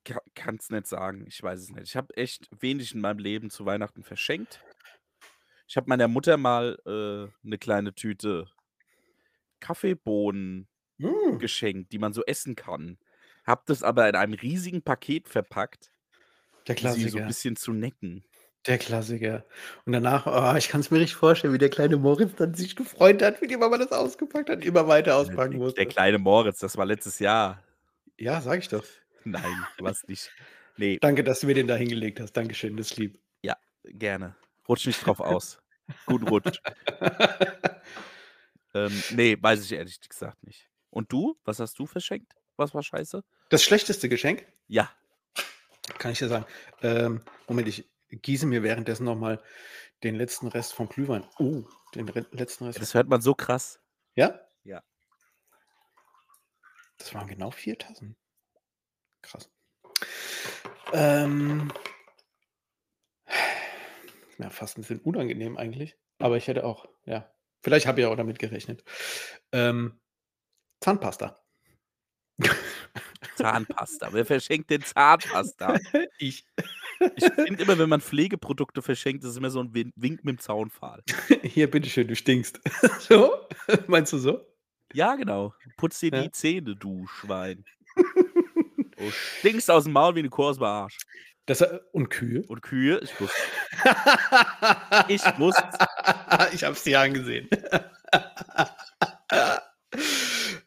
Ka 0.05 0.21
kann's 0.35 0.69
nicht 0.69 0.87
sagen, 0.87 1.25
ich 1.27 1.41
weiß 1.43 1.59
es 1.61 1.69
nicht. 1.71 1.83
Ich 1.89 1.95
habe 1.95 2.15
echt 2.15 2.47
wenig 2.51 2.93
in 2.93 3.01
meinem 3.01 3.19
Leben 3.19 3.49
zu 3.49 3.65
Weihnachten 3.65 4.03
verschenkt. 4.03 4.61
Ich 5.69 5.75
habe 5.75 5.89
meiner 5.89 6.07
Mutter 6.07 6.37
mal, 6.37 6.79
äh, 6.85 7.27
'ne 7.45 7.57
kleine 7.57 7.93
Tüte 7.93 8.47
Kaffeebohnen 9.59 10.67
Hm. 10.99 11.39
geschenkt, 11.39 11.91
die 11.93 11.99
man 11.99 12.13
so 12.13 12.23
essen 12.25 12.55
kann. 12.55 12.99
Habe 13.45 13.63
das 13.67 13.83
aber 13.83 14.09
in 14.09 14.15
einem 14.15 14.33
riesigen 14.33 14.83
Paket 14.83 15.29
verpackt, 15.29 15.91
Der 16.67 16.75
um 16.79 16.89
sie 16.89 17.07
so 17.07 17.19
'n 17.19 17.25
Klassiker. 17.25 17.27
bisschen 17.27 17.55
zu 17.57 17.73
necken. 17.73 18.25
Der 18.67 18.77
Klassiker. 18.77 19.45
Und 19.85 19.93
danach 19.93 20.25
oh, 20.27 20.57
ich 20.57 20.67
kann's 20.69 20.91
mir 20.91 20.99
richtig 20.99 21.15
vorstellen, 21.15 21.53
wie 21.53 21.57
der 21.57 21.69
kleine 21.69 21.97
Moritz 21.97 22.35
dann 22.35 22.53
sich 22.53 22.75
gefreut 22.75 23.21
hat, 23.21 23.41
wie 23.41 23.47
die 23.47 23.57
Mama 23.57 23.77
das 23.77 23.91
ausgepackt 23.91 24.49
hat, 24.49 24.63
immer 24.65 24.87
weiter 24.87 25.15
auspacken 25.15 25.55
der 25.55 25.61
der 25.75 25.85
musste. 25.85 25.87
kleine 25.87 26.17
Moritz, 26.17 26.59
das 26.59 26.75
war 26.77 26.85
letztes 26.85 27.19
Jahr. 27.19 27.63
Ja, 28.19 28.41
sage 28.41 28.59
ich 28.59 28.67
doch. 28.69 28.85
Nein, 29.25 29.67
war's 29.77 30.07
nicht. 30.07 30.33
Ne. 30.77 30.99
Danke, 30.99 31.23
dass 31.23 31.39
du 31.39 31.47
mir 31.47 31.55
den 31.55 31.65
da 31.67 31.75
hingelegt 31.75 32.19
hast. 32.19 32.33
Dankeschön, 32.33 32.77
das 32.77 32.91
ist 32.91 32.97
lieb. 32.97 33.19
Ja, 33.43 33.55
gerne. 33.83 34.35
Rutsch 34.67 34.85
nicht 34.87 34.99
drauf 35.05 35.19
aus. 35.19 35.59
Guten 36.05 36.25
Rutsch. 36.25 36.59
Ähm, 38.73 39.03
ne, 39.11 39.37
weiß 39.41 39.63
ich 39.63 39.71
ehrlich 39.73 39.99
gesagt 39.99 40.43
nicht. 40.43 40.69
Und 40.89 41.11
du? 41.11 41.37
Was 41.43 41.59
hast 41.59 41.77
du 41.79 41.85
verschenkt? 41.85 42.33
Was 42.55 42.73
war 42.73 42.83
scheiße? 42.83 43.23
Das 43.49 43.63
schlechteste 43.63 44.09
Geschenk? 44.09 44.45
Ja. 44.67 44.89
Kann 45.99 46.11
ich 46.11 46.19
dir 46.19 46.27
sagen. 46.27 46.45
Ähm, 46.81 47.21
Moment, 47.47 47.67
ich 47.67 47.87
gieße 48.09 48.45
mir 48.45 48.63
währenddessen 48.63 49.05
noch 49.05 49.15
mal 49.15 49.41
den 50.03 50.15
letzten 50.15 50.47
Rest 50.47 50.73
vom 50.73 50.89
Glühwein. 50.89 51.23
Oh, 51.39 51.63
den 51.95 52.09
re 52.09 52.25
letzten 52.31 52.65
Rest. 52.65 52.81
Das 52.81 52.93
hört 52.93 53.07
man 53.07 53.21
so 53.21 53.33
krass. 53.33 53.79
Ja? 54.15 54.39
Ja. 54.63 54.83
Das 56.97 57.13
waren 57.13 57.27
genau 57.27 57.51
4 57.51 57.77
Tassen. 57.77 58.15
Krass. 59.21 59.49
Ähm 60.93 61.71
ja, 64.37 64.49
fast 64.49 64.77
'n 64.77 64.81
bisschen 64.81 64.99
unangenehm 65.01 65.57
eigentlich, 65.57 65.97
aber 66.19 66.37
ich 66.37 66.47
hätte 66.47 66.65
auch 66.65 66.87
ja, 67.05 67.29
vielleicht 67.63 67.87
habe 67.87 68.01
ich 68.01 68.07
auch 68.07 68.15
damit 68.15 68.39
gerechnet. 68.39 68.83
Ähm, 69.51 69.99
Zahnpasta. 70.81 71.39
Zahnpasta. 73.35 74.09
Wer 74.13 74.25
verschenkt 74.25 74.69
denn 74.71 74.83
Zahnpasta? 74.83 75.75
Ich. 76.19 76.45
Ich 77.15 77.25
finde 77.45 77.63
immer, 77.63 77.77
wenn 77.77 77.89
man 77.89 78.01
Pflegeprodukte 78.01 78.81
verschenkt, 78.81 79.23
ist 79.23 79.31
es 79.31 79.37
immer 79.37 79.51
so 79.51 79.61
'n 79.61 79.73
Win 79.73 79.93
Wink 79.95 80.23
mit'm 80.23 80.39
Zaunpfahl. 80.39 81.03
Hier, 81.43 81.69
bitteschön, 81.71 82.07
du 82.07 82.15
stinkst. 82.15 82.61
So? 82.99 83.33
Meinst 83.87 84.13
du 84.13 84.17
so? 84.19 84.41
Ja, 84.93 85.15
genau. 85.15 85.53
Putz 85.77 85.99
dir 85.99 86.11
Ja. 86.11 86.23
die 86.23 86.31
Zähne, 86.31 86.75
du 86.75 87.07
Schwein. 87.07 87.65
Du 88.97 89.11
stinkst 89.11 89.69
aus'm 89.71 89.91
Maul 89.91 90.15
wie 90.15 90.23
'ne 90.23 90.29
Kuh 90.29 90.45
aus'm 90.49 90.63
Arsch. 90.65 90.97
Das 91.47 91.61
äh, 91.61 91.79
und 91.93 92.09
Kühe? 92.09 92.43
Und 92.45 92.61
Kühe? 92.61 92.99
Ich 93.01 93.19
wusste 93.19 93.41
Ich 95.07 95.23
wusste 95.39 95.63
Ich 96.53 96.63
habe 96.63 96.73
es 96.73 96.83
dir 96.83 96.99
angesehen. 96.99 97.49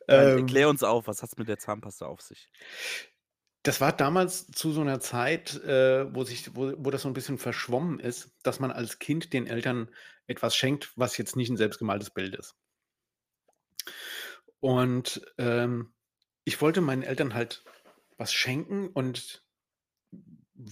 Ähm 0.09 0.39
erklär 0.39 0.69
uns 0.69 0.82
auf, 0.82 1.07
was 1.07 1.23
hat's 1.23 1.36
mit 1.36 1.48
der 1.48 1.59
Zahnpasta 1.59 2.07
auf 2.07 2.20
sich? 2.23 2.47
Das 3.66 3.81
war 3.82 3.93
damals 3.93 4.47
zu 4.47 4.73
so 4.73 4.82
'ner 4.82 5.01
Zeit, 5.01 5.55
äh, 5.65 6.15
wo 6.15 6.24
sich 6.24 6.55
wo 6.57 6.73
wo 6.78 6.90
das 6.90 7.02
so 7.02 7.09
'n 7.09 7.12
bisschen 7.12 7.36
verschwommen 7.36 8.01
ist, 8.01 8.35
dass 8.43 8.59
man 8.59 8.70
als 8.70 8.98
Kind 8.98 9.35
den 9.35 9.47
Eltern 9.47 9.90
etwas 10.27 10.57
schenkt, 10.57 10.93
was 10.97 11.19
jetzt 11.19 11.36
nicht 11.36 11.51
'n 11.51 11.59
selbstgemaltes 11.59 12.09
Bild 12.11 12.35
ist. 12.36 12.52
Und, 14.62 15.23
ähm, 15.39 15.93
ich 16.44 16.61
wollte 16.61 16.81
meinen 16.81 17.02
Eltern 17.02 17.35
halt 17.35 17.65
was 18.19 18.32
schenken 18.32 18.89
und 18.89 19.43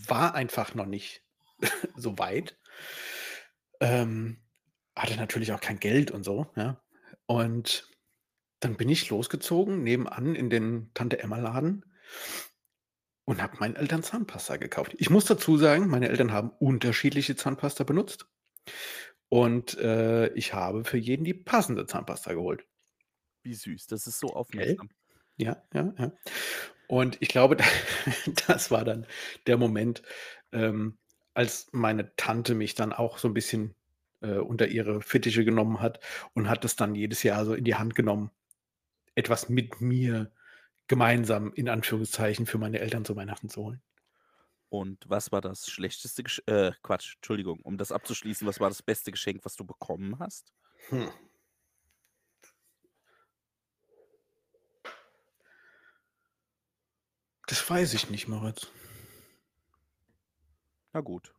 war 0.09 0.35
einfach 0.35 0.75
noch 0.75 0.87
nicht 0.87 1.23
so 1.97 2.19
weit. 2.19 2.59
Ähm, 3.81 4.39
hatte 4.97 5.17
natürlich 5.17 5.53
auch 5.53 5.61
kein 5.61 5.79
Geld 5.79 6.11
und 6.11 6.25
so, 6.25 6.47
ja? 6.57 6.83
Und 7.27 7.89
dann 8.61 8.77
bin 8.77 8.89
ich 8.89 9.09
losgezogen 9.11 9.83
nebenan 9.83 10.35
in 10.35 10.51
den 10.51 10.91
Tante-Emma-Laden 10.95 11.85
und 13.25 13.43
habe 13.43 13.59
meinen 13.61 13.77
Eltern 13.77 14.03
Zahnpasta 14.03 14.57
gekauft. 14.57 14.95
Ich 14.99 15.11
muss 15.11 15.27
dazu 15.27 15.57
sagen, 15.57 15.89
meine 15.89 16.09
Eltern 16.09 16.33
haben 16.33 16.51
unterschiedliche 16.59 17.37
Zahnpasta 17.37 17.85
benutzt 17.85 18.27
und, 19.29 19.77
äh, 19.79 20.29
ich 20.33 20.55
habe 20.55 20.85
für 20.85 20.97
jeden 20.99 21.25
die 21.25 21.35
passende 21.35 21.87
Zahnpasta 21.87 22.33
geholt. 22.33 22.67
Wie 23.43 23.55
süß, 23.55 23.87
das 23.87 24.07
ist 24.07 24.19
so 24.19 24.29
aufmerksam. 24.29 24.89
Ja, 25.37 25.63
ja, 25.73 25.95
ja. 25.99 26.13
Und 26.89 27.19
ich 27.21 27.29
glaube, 27.29 27.57
das 28.49 28.71
war 28.71 28.85
dann 28.85 29.07
der 29.47 29.59
Moment, 29.59 30.03
ähm, 30.53 30.99
als 31.35 31.69
meine 31.73 32.17
Tante 32.17 32.55
mich 32.55 32.75
dann 32.75 32.93
auch 32.93 33.19
so 33.19 33.29
'n 33.29 33.35
bisschen, 33.35 33.75
äh, 34.23 34.39
unter 34.39 34.67
ihre 34.69 35.03
Fittiche 35.03 35.45
genommen 35.45 35.81
hat 35.81 36.01
und 36.35 36.49
hat 36.49 36.65
das 36.65 36.77
dann 36.77 36.95
jedes 36.95 37.23
Jahr 37.23 37.45
so 37.45 37.55
in 37.55 37.65
die 37.65 37.77
Hand 37.77 37.95
genommen, 37.95 38.31
etwas 39.17 39.49
mit 39.49 39.81
mir 39.81 40.33
gemeinsam 40.89 41.53
in 41.55 41.69
Anführungszeichen 41.69 42.47
für 42.47 42.59
meine 42.59 42.81
Eltern 42.81 43.05
zu 43.05 43.17
Weihnachten 43.17 43.49
zu 43.51 43.65
holen. 43.65 43.83
Und 44.71 45.05
was 45.09 45.33
war 45.33 45.41
das 45.43 45.69
schlechteste 45.71 46.23
Gesch 46.25 46.43
äh, 46.47 46.73
Quatsch, 46.83 47.17
Entschuldigung, 47.17 47.61
um 47.63 47.79
das 47.79 47.93
abzuschließen, 47.93 48.47
was 48.47 48.61
war 48.61 48.69
das 48.71 48.83
beste 48.83 49.13
Geschenk, 49.13 49.45
was 49.45 49.57
du 49.57 49.65
bekommen 49.67 50.19
hast? 50.21 50.53
Hm. 50.91 51.09
Das 57.49 57.69
weiß 57.69 57.95
ich 57.95 58.11
nicht, 58.11 58.29
Moritz. 58.29 58.69
Na 60.93 61.01
gut. 61.01 61.35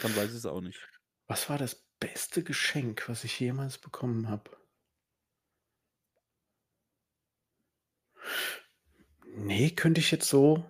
Dann 0.00 0.14
weiß 0.14 0.32
ich's 0.34 0.46
auch 0.46 0.60
nicht. 0.60 0.78
Was 1.26 1.50
war 1.50 1.58
das 1.58 1.74
beste 1.98 2.44
Geschenk, 2.44 3.08
was 3.08 3.24
ich 3.24 3.40
jemals 3.40 3.78
bekommen 3.78 4.28
habe? 4.28 4.56
Ne, 9.24 9.70
könnte 9.70 10.00
ich 10.00 10.12
jetzt 10.12 10.28
so 10.28 10.64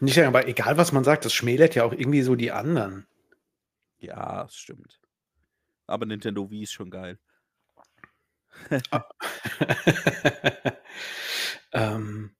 nicht 0.00 0.14
sagen, 0.14 0.28
aber 0.28 0.48
egal, 0.48 0.78
was 0.78 0.92
man 0.92 1.04
sagt, 1.04 1.24
das 1.26 1.34
schmälert 1.34 1.74
ja 1.74 1.84
auch 1.84 1.92
irgendwie 1.92 2.22
so 2.22 2.34
die 2.34 2.50
anderen. 2.52 3.06
Ja, 3.98 4.44
das 4.44 4.56
stimmt. 4.56 4.98
Aber 5.86 6.06
Nintendo 6.06 6.50
Wii 6.50 6.62
ist 6.62 6.72
schon 6.72 6.90
geil. 6.90 7.18
Ah. 8.90 9.04
Ähm 11.74 12.36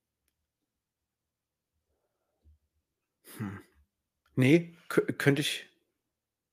Ne, 4.37 4.73
kö 4.89 5.03
könnte 5.19 5.43
ich 5.43 5.67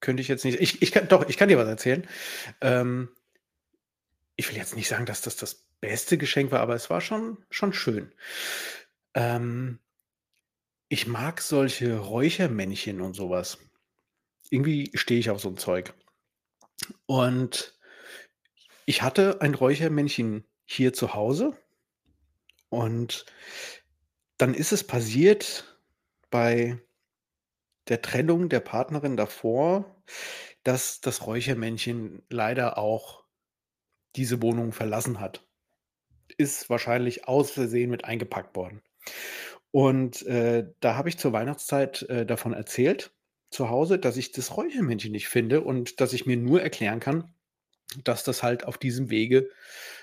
könnte 0.02 0.22
ich 0.22 0.30
jetzt 0.30 0.46
nicht 0.46 0.60
ich 0.62 0.82
ich 0.82 0.92
kann 0.92 1.08
doch, 1.10 1.28
ich 1.30 1.38
kann 1.38 1.50
dir 1.50 1.58
was 1.60 1.68
erzählen. 1.70 2.08
Ähm 2.62 3.10
ich 4.40 4.48
will 4.50 4.56
jetzt 4.56 4.74
nicht 4.78 4.88
sagen, 4.88 5.06
dass 5.06 5.20
das 5.20 5.36
das 5.36 5.66
beste 5.82 6.18
Geschenk 6.18 6.50
war, 6.52 6.62
aber 6.62 6.74
es 6.74 6.90
war 6.90 7.02
schon 7.02 7.38
schon 7.50 7.74
schön. 7.74 8.10
Ähm 9.16 9.80
ich 10.92 11.06
mag 11.06 11.40
solche 11.42 12.00
Räuchermännchen 12.00 13.00
und 13.02 13.14
so 13.14 13.30
was. 13.30 13.60
Irgendwie 14.50 14.92
stehe 14.96 15.20
ich 15.20 15.30
auf 15.32 15.42
so 15.42 15.50
'n 15.50 15.58
Zeug. 15.58 15.94
Und 17.10 17.74
ich 18.88 19.02
hatte 19.02 19.42
ein 19.42 19.54
Räuchermännchen 19.56 20.46
hier 20.66 20.94
zu 20.94 21.14
Hause 21.14 21.56
und 22.72 23.26
dann 24.40 24.54
ist 24.54 24.72
es 24.72 24.86
passiert 24.88 25.66
bei 26.32 26.80
der 27.90 28.02
Trennung 28.02 28.50
der 28.50 28.60
Partnerin 28.60 29.18
davor, 29.18 30.04
dass 30.64 31.02
das 31.02 31.26
Räuchermännchen 31.26 32.24
leider 32.30 32.78
auch 32.78 33.24
diese 34.16 34.42
Wohnung 34.42 34.72
verlassen 34.72 35.20
hat. 35.20 35.46
Ist 36.38 36.70
wahrscheinlich 36.70 37.28
aus 37.28 37.52
Versehen 37.52 37.90
mit 37.90 38.06
eingepackt 38.06 38.56
worden. 38.56 38.82
Und, 39.72 40.26
äh, 40.26 40.68
da 40.80 40.96
habe 40.96 41.10
ich 41.10 41.18
zur 41.18 41.34
Weihnachtszeit, 41.34 42.04
äh, 42.04 42.26
davon 42.26 42.54
erzählt 42.54 43.12
zu 43.52 43.70
Hause, 43.70 44.00
dass 44.00 44.18
ich 44.18 44.32
das 44.32 44.56
Räuchermännchen 44.58 45.12
nicht 45.12 45.28
finde 45.28 45.62
und 45.62 46.02
dass 46.02 46.14
ich 46.14 46.26
mir 46.26 46.38
nur 46.38 46.62
erklären 46.62 47.00
kann, 47.00 47.34
dass 48.04 48.24
das 48.24 48.44
halt 48.44 48.66
auf 48.66 48.78
diesem 48.78 49.10
Wege, 49.10 49.50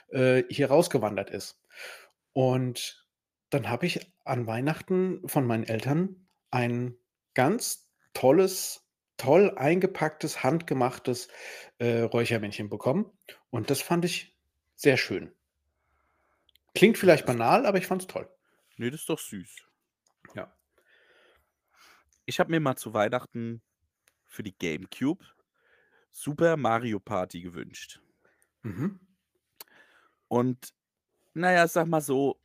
äh, 0.09 0.45
hier 0.49 0.69
rausgewandert 0.69 1.31
ist. 1.31 1.61
Und 2.33 3.07
dann 3.51 3.69
habe 3.69 3.87
ich 3.87 4.01
an 4.25 4.47
Weihnachten 4.47 5.27
von 5.27 5.47
meinen 5.47 5.65
Eltern 5.65 6.29
ein 6.51 6.97
ganz 7.37 7.87
tolles, 8.15 8.89
toll 9.19 9.53
eingepacktes, 9.57 10.43
handgemachtes, 10.43 11.29
äh, 11.79 12.01
Räuchermännchen 12.01 12.71
bekommen 12.71 13.13
und 13.51 13.69
das 13.71 13.83
fand 13.83 14.07
ich 14.07 14.35
sehr 14.75 14.97
schön. 14.97 15.33
Klingt 16.75 16.97
vielleicht 16.97 17.27
banal, 17.27 17.67
aber 17.67 17.77
ich 17.77 17.87
fand's 17.87 18.07
toll. 18.07 18.29
Ne, 18.79 18.91
das 18.91 19.01
ist 19.01 19.09
doch 19.11 19.19
süß. 19.19 19.67
Ja. 20.35 20.51
Ich 22.25 22.41
habe 22.41 22.51
mir 22.51 22.61
mal 22.61 22.77
zu 22.77 22.95
Weihnachten 22.95 23.63
für 24.25 24.43
die 24.43 24.57
GameCube 24.57 25.25
Super 26.11 26.57
Mario 26.57 27.01
Party 27.01 27.43
gewünscht. 27.43 28.01
Mhm. 28.63 28.99
Und 30.29 30.73
na 31.35 31.53
ja, 31.53 31.69
sage 31.69 31.91
mal 31.91 32.01
so, 32.01 32.41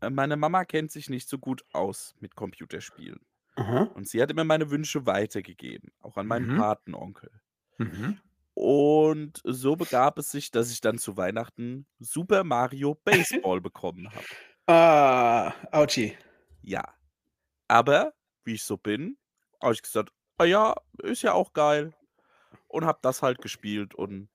äh, 0.00 0.10
meine 0.10 0.36
Mama 0.36 0.64
kennt 0.64 0.90
sich 0.90 1.08
nicht 1.08 1.28
so 1.28 1.38
gut 1.38 1.64
aus 1.72 2.16
mit 2.18 2.34
Computerspielen. 2.34 3.20
Aha. 3.58 3.88
Und 3.94 4.08
sie 4.08 4.22
hatte 4.22 4.34
mir 4.34 4.44
meine 4.44 4.70
Wünsche 4.70 5.06
weitergegeben, 5.06 5.90
auch 6.00 6.16
an 6.16 6.26
meinen 6.26 6.48
Mhm. 6.48 6.62
Patenonkel. 6.62 7.30
Mhm. 7.78 8.18
Und 8.56 9.40
so 9.44 9.76
begab 9.76 10.18
es 10.18 10.30
sich, 10.30 10.50
dass 10.50 10.70
ich 10.72 10.80
dann 10.80 10.98
zu 10.98 11.16
Weihnachten 11.16 11.86
Super 11.98 12.44
Mario 12.44 12.94
Baseball 12.94 13.60
bekommen 13.60 14.12
habe. 14.12 14.36
Ah, 14.68 15.54
Autschi. 15.72 16.16
Ja. 16.62 16.84
Aber, 17.68 18.14
wie 18.44 18.54
ich 18.54 18.64
so 18.64 18.76
bin, 18.78 19.18
habe 19.62 19.74
ich 19.74 19.82
gesagt: 19.82 20.12
„Ah 20.38 20.44
ja, 20.44 20.74
ist 21.02 21.22
ja 21.22 21.34
auch 21.34 21.52
geil.“ 21.54 21.94
Und 22.68 22.86
habe 22.86 23.00
das 23.02 23.22
halt 23.22 23.40
gespielt 23.42 23.94
und 23.94 24.30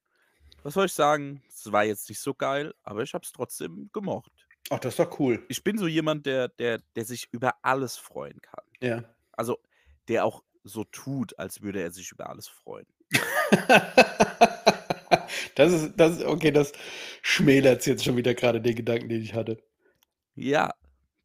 was 0.64 0.76
soll 0.76 0.88
ich 0.88 0.94
sagen? 0.94 1.44
Es 1.50 1.72
war 1.72 1.86
jetzt 1.86 2.10
nicht 2.10 2.20
so 2.22 2.34
geil, 2.36 2.74
aber 2.84 3.04
ich 3.04 3.14
habe 3.16 3.26
es 3.26 3.32
trotzdem 3.34 3.90
gemocht. 3.94 4.48
Ach, 4.74 4.80
das 4.80 4.94
ist 4.94 5.00
doch 5.00 5.20
cool. 5.20 5.44
Ich 5.50 5.64
bin 5.64 5.78
so 5.78 5.88
jemand, 5.88 6.26
der 6.26 6.48
der 6.48 6.80
der 6.96 7.06
sich 7.06 7.28
über 7.32 7.54
alles 7.62 7.96
freuen 7.96 8.42
kann. 8.42 8.64
Ja. 8.82 9.04
Also, 9.32 9.60
der 10.08 10.26
auch 10.26 10.44
so 10.64 10.84
tut, 10.86 11.38
als 11.38 11.62
würde 11.62 11.82
er 11.82 11.92
sich 11.92 12.12
über 12.12 12.30
alles 12.30 12.48
freuen. 12.48 12.88
Das 15.56 15.72
ist 15.72 15.94
das 15.98 16.24
okay, 16.24 16.52
das 16.52 16.72
schmälert's 17.22 17.86
jetzt 17.86 18.04
schon 18.04 18.18
wieder 18.18 18.34
grade 18.34 18.60
den 18.60 18.76
Gedanken, 18.76 19.10
den 19.10 19.22
ich 19.22 19.36
hatte. 19.36 19.62
Ja, 20.36 20.74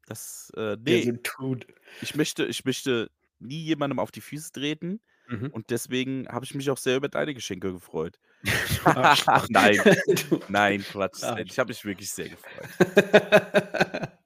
das, 0.05 0.51
äh 0.55 0.77
Der 0.77 0.97
ne. 0.97 1.03
so 1.03 1.11
tut. 1.23 1.65
Ich 2.01 2.15
möchte 2.15 2.45
ich 2.45 2.63
möchte 2.63 3.09
nie 3.39 3.63
jemandem 3.63 3.97
auf 3.97 4.11
die 4.11 4.21
Füße 4.21 4.51
treten 4.51 5.01
Mhm. 5.29 5.47
und 5.51 5.69
deswegen 5.69 6.27
habe 6.27 6.43
ich 6.45 6.55
mich 6.55 6.69
auch 6.71 6.77
sehr 6.77 6.97
über 6.97 7.07
deine 7.07 7.33
Geschenke 7.35 7.71
gefreut. 7.71 8.19
Arschloch. 8.85 9.47
Nein, 9.49 9.79
nein, 10.47 10.83
Quatsch. 10.83 11.21
Nein, 11.21 11.31
Arsch 11.37 11.51
ich 11.51 11.59
habe 11.59 11.69
mich 11.69 11.85
wirklich 11.85 12.11
sehr 12.11 12.29
gefreut. 12.29 12.67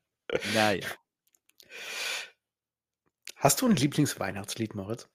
Na 0.53 0.71
ja. 0.73 0.87
Hast 3.35 3.61
du 3.61 3.65
'n 3.67 3.75
Lieblingsweihnachtslied, 3.75 4.75
Moritz? 4.75 5.07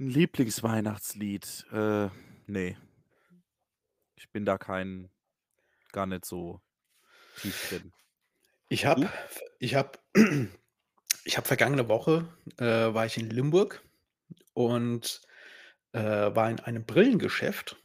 'N 0.00 0.08
Lieblingsweihnachtslied? 0.08 1.66
Äh, 1.72 2.08
ne. 2.46 2.76
Ich 4.16 4.30
bin 4.30 4.44
da 4.44 4.58
kein 4.58 5.10
gar 5.92 6.06
nicht 6.06 6.24
so 6.24 6.60
tief 7.36 7.58
drin. 7.68 7.92
Ich 8.68 8.86
habe 8.86 9.10
ich 9.58 9.74
habe 9.74 9.98
ich 11.24 11.36
habe 11.36 11.46
vergangene 11.46 11.88
Woche, 11.88 12.28
äh, 12.58 12.64
war 12.94 13.06
ich 13.06 13.18
in 13.18 13.30
Limburg 13.30 13.82
und, 14.54 15.22
äh, 15.92 16.00
war 16.00 16.50
in 16.50 16.60
einem 16.60 16.84
Brillengeschäft 16.84 17.76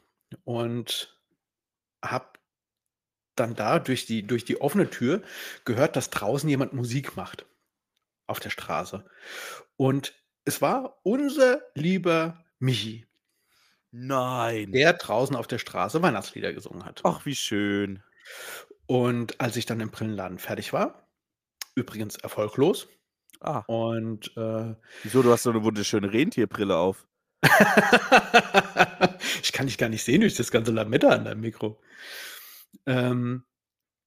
und 0.43 1.19
habe 2.03 2.39
dann 3.35 3.55
da 3.55 3.79
durch 3.79 4.05
die 4.05 4.25
durch 4.25 4.45
die 4.45 4.61
offene 4.61 4.89
Tür 4.89 5.21
gehört, 5.65 5.95
dass 5.95 6.09
draußen 6.09 6.49
jemand 6.49 6.73
Musik 6.73 7.17
macht 7.17 7.45
auf 8.27 8.39
der 8.39 8.49
Straße. 8.49 9.05
Und 9.77 10.13
es 10.45 10.61
war 10.61 10.99
unser 11.03 11.61
lieber 11.73 12.45
Michi 12.59 13.05
Nein. 13.91 14.71
der 14.71 14.93
draußen 14.93 15.35
auf 15.35 15.47
der 15.47 15.59
Straße 15.59 16.01
Weihnachtslieder 16.01 16.53
gesungen 16.53 16.85
hat. 16.85 17.01
Ach, 17.03 17.25
wie 17.25 17.35
schön. 17.35 18.03
Und 18.87 19.39
als 19.41 19.55
ich 19.55 19.65
dann 19.65 19.79
im 19.79 19.91
Brillenladen 19.91 20.39
fertig 20.39 20.73
war 20.73 21.07
übrigens 21.75 22.15
erfolglos 22.15 22.87
Ah. 23.41 23.65
und, 23.67 24.35
äh 24.37 24.75
Wieso? 25.03 25.21
Du 25.21 25.31
hast 25.31 25.43
so 25.43 25.51
'ne 25.51 25.63
wunderschöne 25.63 26.11
Rentierbrille 26.11 26.75
auf. 26.77 27.07
Ich 29.43 29.51
kann 29.53 29.67
dich 29.67 29.77
gar 29.77 29.89
nicht 29.89 30.03
sehen 30.03 30.21
durch 30.21 30.35
das 30.35 30.51
ganze 30.51 30.71
Lametta 30.71 31.09
an 31.09 31.25
deinem 31.25 31.41
Mikro. 31.41 31.79
Ähm, 32.87 33.43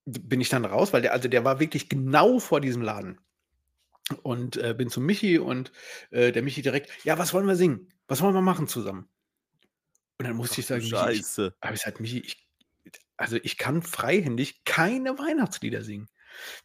bin 0.07 0.41
ich 0.41 0.49
dann 0.51 0.65
raus, 0.67 0.93
weil 0.93 1.03
der 1.03 1.13
also, 1.15 1.29
der 1.29 1.45
war 1.45 1.61
wirklich 1.61 1.89
genau 1.89 2.39
vor 2.41 2.61
diesem 2.61 2.83
Laden. 2.83 3.21
Und, 4.25 4.57
äh, 4.57 4.75
bin 4.77 4.91
zu 4.91 5.01
Michi 5.01 5.39
und, 5.39 5.73
äh, 6.11 6.33
der 6.33 6.43
Michi 6.43 6.63
direkt: 6.63 6.91
„Ja, 7.05 7.19
was 7.19 7.35
wollen 7.35 7.47
wir 7.47 7.57
singen? 7.57 7.89
Was 8.09 8.23
wollen 8.23 8.35
wir 8.35 8.43
machen 8.43 8.69
zusammen?“ 8.69 9.09
Und 10.21 10.27
dann 10.27 10.37
musste 10.37 10.61
Ach 10.61 10.61
ich 10.61 10.67
sagen: 10.67 10.87
„Michi, 10.89 11.07
ich“ 11.09 11.25
Scheiße. 11.25 11.55
habe 11.63 11.75
ich 11.75 11.81
gesagt: 11.83 12.01
„Michi, 12.01 12.21
ich 12.21 12.49
also, 13.17 13.37
ich 13.37 13.59
kann 13.59 13.83
freihändig 13.83 14.65
keine 14.65 15.19
Weihnachtslieder 15.19 15.83
singen. 15.83 16.09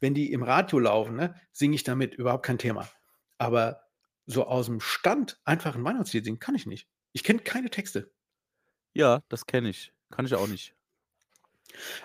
Wenn 0.02 0.14
die 0.14 0.32
im 0.32 0.44
Radio 0.44 0.80
laufen, 0.80 1.16
ne, 1.16 1.36
singe 1.52 1.76
ich 1.76 1.84
damit, 1.84 2.16
überhaupt 2.16 2.46
kein 2.46 2.58
Thema. 2.60 2.88
Aber 3.38 3.82
so 4.26 4.48
aus'm 4.48 4.82
Stand 4.82 5.40
einfach 5.46 5.76
'n 5.76 5.84
Weihnachtslied 5.86 6.26
singen, 6.26 6.40
kann 6.40 6.56
ich 6.56 6.66
nicht. 6.68 6.88
Ich 7.14 7.24
kenne 7.24 7.40
keine 7.40 7.70
Texte.“ 7.70 8.12
Ja, 8.96 9.22
das 9.30 9.46
kenne 9.48 9.70
ich. 9.70 9.92
Kann 10.12 10.26
ich 10.26 10.36
auch 10.36 10.48
nicht. 10.48 10.76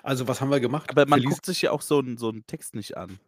Also, 0.05 0.28
was 0.28 0.40
haben 0.40 0.51
wir 0.51 0.61
gemacht? 0.61 0.90
Aber 0.90 1.05
man 1.07 1.23
guckt 1.23 1.45
sich 1.47 1.61
ja 1.62 1.70
auch 1.70 1.82
so 1.82 2.01
'n 2.01 2.16
so 2.16 2.31
'n 2.31 2.47
Text 2.47 2.74
nicht 2.74 2.97
an. 2.97 3.20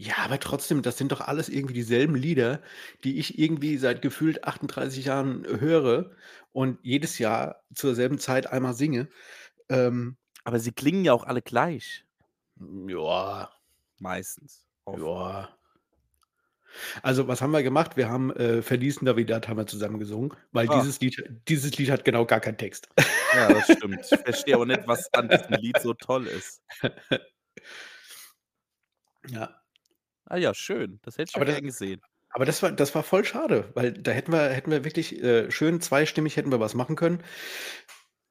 Ja, 0.00 0.14
aber 0.24 0.40
trotzdem, 0.40 0.82
das 0.82 0.98
sind 0.98 1.12
doch 1.12 1.20
alles 1.20 1.48
irgendwie 1.48 1.74
dieselben 1.74 2.16
Lieder, 2.16 2.62
die 3.04 3.18
ich 3.20 3.38
irgendwie 3.38 3.76
seit 3.78 4.02
gefühlt 4.02 4.42
38 4.44 5.04
Jahren 5.04 5.44
höre 5.46 6.10
und 6.50 6.78
jedes 6.82 7.18
Jahr 7.20 7.62
zur 7.72 7.94
selben 7.94 8.18
Zeit 8.18 8.48
einmal 8.48 8.74
singe. 8.74 9.08
Ähm 9.68 10.16
Aber 10.46 10.60
sie 10.60 10.72
klingen 10.72 11.04
ja 11.06 11.12
auch 11.14 11.24
alle 11.24 11.40
gleich. 11.42 12.03
Hm, 12.68 12.88
ja. 12.88 13.50
Meistens. 14.00 14.66
Ja. 14.86 15.56
Also, 17.02 17.28
was 17.28 17.40
haben 17.40 17.52
wir 17.52 17.62
gemacht? 17.62 17.96
Wir 17.96 18.08
haben, 18.08 18.34
äh, 18.34 18.60
„Feliz 18.60 19.00
Navidad“ 19.00 19.46
haben 19.48 19.58
wir 19.58 19.66
zusammen 19.66 19.98
gesungen, 20.00 20.34
weil 20.50 20.68
Ah. 20.68 20.80
dieses 20.80 21.00
Lied 21.00 21.22
dieses 21.48 21.76
Lied 21.78 21.88
hat 21.90 22.04
genau 22.04 22.26
gar 22.26 22.40
keinen 22.40 22.58
Text. 22.58 22.88
Ja, 23.32 23.48
das 23.48 23.64
stimmt. 23.70 24.00
Ich 24.10 24.18
verstehe 24.20 24.54
aber 24.56 24.66
nicht, 24.66 24.86
was 24.86 25.12
an 25.14 25.28
diesem 25.28 25.50
Lied 25.62 25.78
so 25.80 25.94
toll 25.94 26.26
ist. 26.26 26.62
Ja. 29.28 29.60
Ah 30.26 30.36
ja, 30.36 30.52
schön. 30.54 30.98
Das 31.02 31.16
hätte 31.18 31.30
ich 31.30 31.36
Aber 31.36 31.44
da 31.44 31.52
gern 31.52 31.64
gesehen. 31.64 32.00
aber 32.30 32.44
das 32.44 32.62
war 32.62 32.72
das 32.72 32.94
war 32.94 33.02
voll 33.04 33.24
schade, 33.24 33.70
weil 33.74 33.92
da 33.92 34.10
hätten 34.10 34.32
wir 34.32 34.48
hätten 34.50 34.70
wir 34.70 34.84
wirklich, 34.84 35.22
äh, 35.22 35.50
schön 35.52 35.80
zweistimmig 35.80 36.36
hätten 36.36 36.50
wir 36.50 36.60
was 36.60 36.74
machen 36.74 36.96
können. 36.96 37.22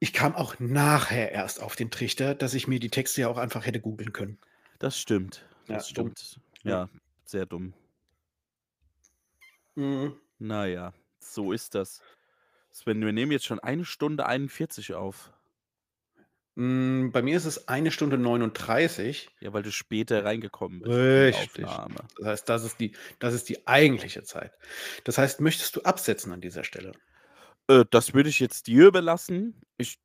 Ich 0.04 0.12
kam 0.12 0.34
auch 0.34 0.56
nachher 0.58 1.32
erst 1.32 1.62
auf 1.62 1.76
den 1.76 1.90
Trichter, 1.90 2.34
dass 2.34 2.52
ich 2.52 2.68
mir 2.68 2.78
die 2.78 2.90
Texte 2.90 3.22
ja 3.22 3.28
auch 3.28 3.38
einfach 3.38 3.64
hätte 3.64 3.80
googeln 3.80 4.12
können. 4.12 4.36
Das 4.78 5.00
stimmt. 5.00 5.46
Ja, 5.66 5.76
Das 5.76 5.88
dumm. 5.94 6.12
stimmt. 6.14 6.40
Ja. 6.62 6.70
Ja, 6.70 6.88
sehr 7.24 7.46
dumm. 7.46 7.72
Mhm. 9.76 10.14
Na 10.38 10.66
ja, 10.66 10.92
so 11.20 11.52
ist 11.52 11.74
das. 11.74 12.02
Sven, 12.70 13.00
wir 13.00 13.14
nehmen 13.14 13.32
jetzt 13.32 13.46
schon 13.46 13.60
1 13.60 13.88
Stunde 13.88 14.26
41 14.26 14.92
auf. 14.92 15.32
Hm, 16.58 17.10
bei 17.10 17.22
mir 17.22 17.38
ist 17.38 17.46
es 17.46 17.66
1 17.66 17.90
Stunde 17.90 18.18
39. 18.18 19.30
Ja, 19.40 19.54
weil 19.54 19.62
du 19.62 19.72
später 19.72 20.22
reingekommen 20.22 20.82
bist 20.82 20.94
Richtig. 20.94 21.64
Das 21.64 22.26
heißt, 22.26 22.48
das 22.50 22.64
ist 22.64 22.78
die 22.78 22.92
das 23.20 23.32
ist 23.32 23.48
die 23.48 23.66
eigentliche 23.66 24.22
Zeit. 24.22 24.52
Das 25.04 25.16
heißt, 25.16 25.40
möchtest 25.40 25.76
du 25.76 25.80
absetzen 25.80 26.30
an 26.30 26.42
dieser 26.42 26.62
Stelle? 26.62 26.92
Äh, 27.68 27.84
das 27.90 28.14
würde 28.14 28.28
ich 28.28 28.40
jetzt 28.40 28.66
dir 28.66 28.88
überlassen. 28.88 29.60
Ich 29.76 29.98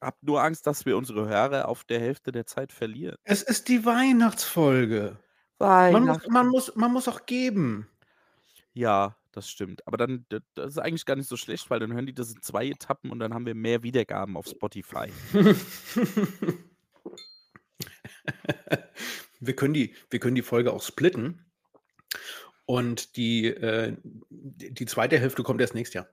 habe 0.00 0.16
nur 0.22 0.42
Angst, 0.42 0.66
dass 0.66 0.86
wir 0.86 0.96
unsere 0.96 1.28
Hörer 1.28 1.68
auf 1.68 1.84
der 1.84 2.00
Hälfte 2.00 2.32
der 2.32 2.46
Zeit 2.46 2.72
verlieren. 2.72 3.16
Es 3.24 3.42
ist 3.42 3.68
die 3.68 3.84
Weihnachtsfolge. 3.84 5.18
Man 5.90 6.04
muss 6.04 6.26
man 6.28 6.46
Weihnachten. 6.46 6.50
muss 6.50 6.74
man 6.76 6.92
muss 6.92 7.08
auch 7.08 7.26
geben. 7.26 7.88
Ja, 8.74 9.16
das 9.32 9.50
stimmt. 9.50 9.86
Aber 9.86 9.96
dann 9.96 10.26
das 10.54 10.72
ist 10.72 10.78
eigentlich 10.78 11.04
gar 11.06 11.16
nicht 11.16 11.28
so 11.28 11.36
schlecht, 11.36 11.70
weil 11.70 11.80
dann 11.80 11.92
hören 11.92 12.06
die 12.06 12.14
das 12.14 12.32
in 12.32 12.42
2 12.42 12.68
Etappen 12.68 13.10
und 13.10 13.18
dann 13.18 13.34
haben 13.34 13.46
wir 13.46 13.54
mehr 13.54 13.82
Wiedergaben 13.82 14.36
auf 14.36 14.46
Spotify. 14.46 15.12
Wir 19.40 19.54
können 19.54 19.74
die 19.74 19.94
wir 20.10 20.18
können 20.20 20.34
die 20.34 20.42
Folge 20.42 20.72
auch 20.72 20.82
splitten 20.82 21.46
und 22.66 23.16
die, 23.16 23.46
äh 23.46 23.96
die 24.02 24.86
zweite 24.86 25.18
Hälfte 25.18 25.42
kommt 25.42 25.60
erst 25.60 25.74
nächstes 25.74 25.94
Jahr. 25.94 26.08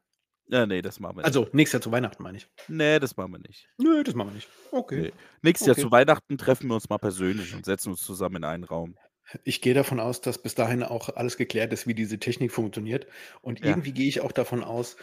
Ja, 0.48 0.66
ne, 0.66 0.82
das 0.82 1.00
machen 1.00 1.18
wir 1.18 1.22
nicht. 1.22 1.26
Also, 1.26 1.48
nächstes 1.54 1.74
Jahr 1.74 1.82
zu 1.82 1.92
Weihnachten, 1.92 2.22
meine 2.22 2.38
ich. 2.38 2.48
Ne, 2.68 3.00
das 3.00 3.18
machen 3.18 3.32
wir 3.34 3.40
nicht. 3.40 3.68
Nö, 3.78 4.04
das 4.04 4.14
machen 4.14 4.30
wir 4.30 4.36
nicht. 4.36 4.48
Okay. 4.72 5.02
Ne. 5.02 5.12
Nächstes 5.42 5.68
Jahr 5.68 5.74
Okay. 5.74 5.82
zu 5.82 5.92
Weihnachten 5.92 6.38
treffen 6.38 6.68
wir 6.68 6.76
uns 6.76 6.88
mal 6.90 7.00
persönlich 7.00 7.54
und 7.56 7.66
setzen 7.66 7.90
uns 7.92 8.02
zusammen 8.04 8.38
in 8.38 8.44
einen 8.44 8.64
Raum. 8.64 8.96
Ich 9.44 9.62
gehe 9.62 9.74
davon 9.74 10.00
aus, 10.00 10.22
dass 10.22 10.38
bis 10.38 10.54
dahin 10.54 10.84
auch 10.84 11.10
alles 11.16 11.38
geklärt 11.38 11.74
ist, 11.74 11.88
wie 11.88 11.96
diese 11.96 12.20
Technik 12.20 12.52
funktioniert. 12.52 13.08
Und 13.42 13.60
Ja. 13.62 13.72
irgendwie 13.72 13.92
gehe 13.92 14.08
ich 14.08 14.22
auch 14.22 14.32
davon 14.32 14.64
aus, 14.64 14.98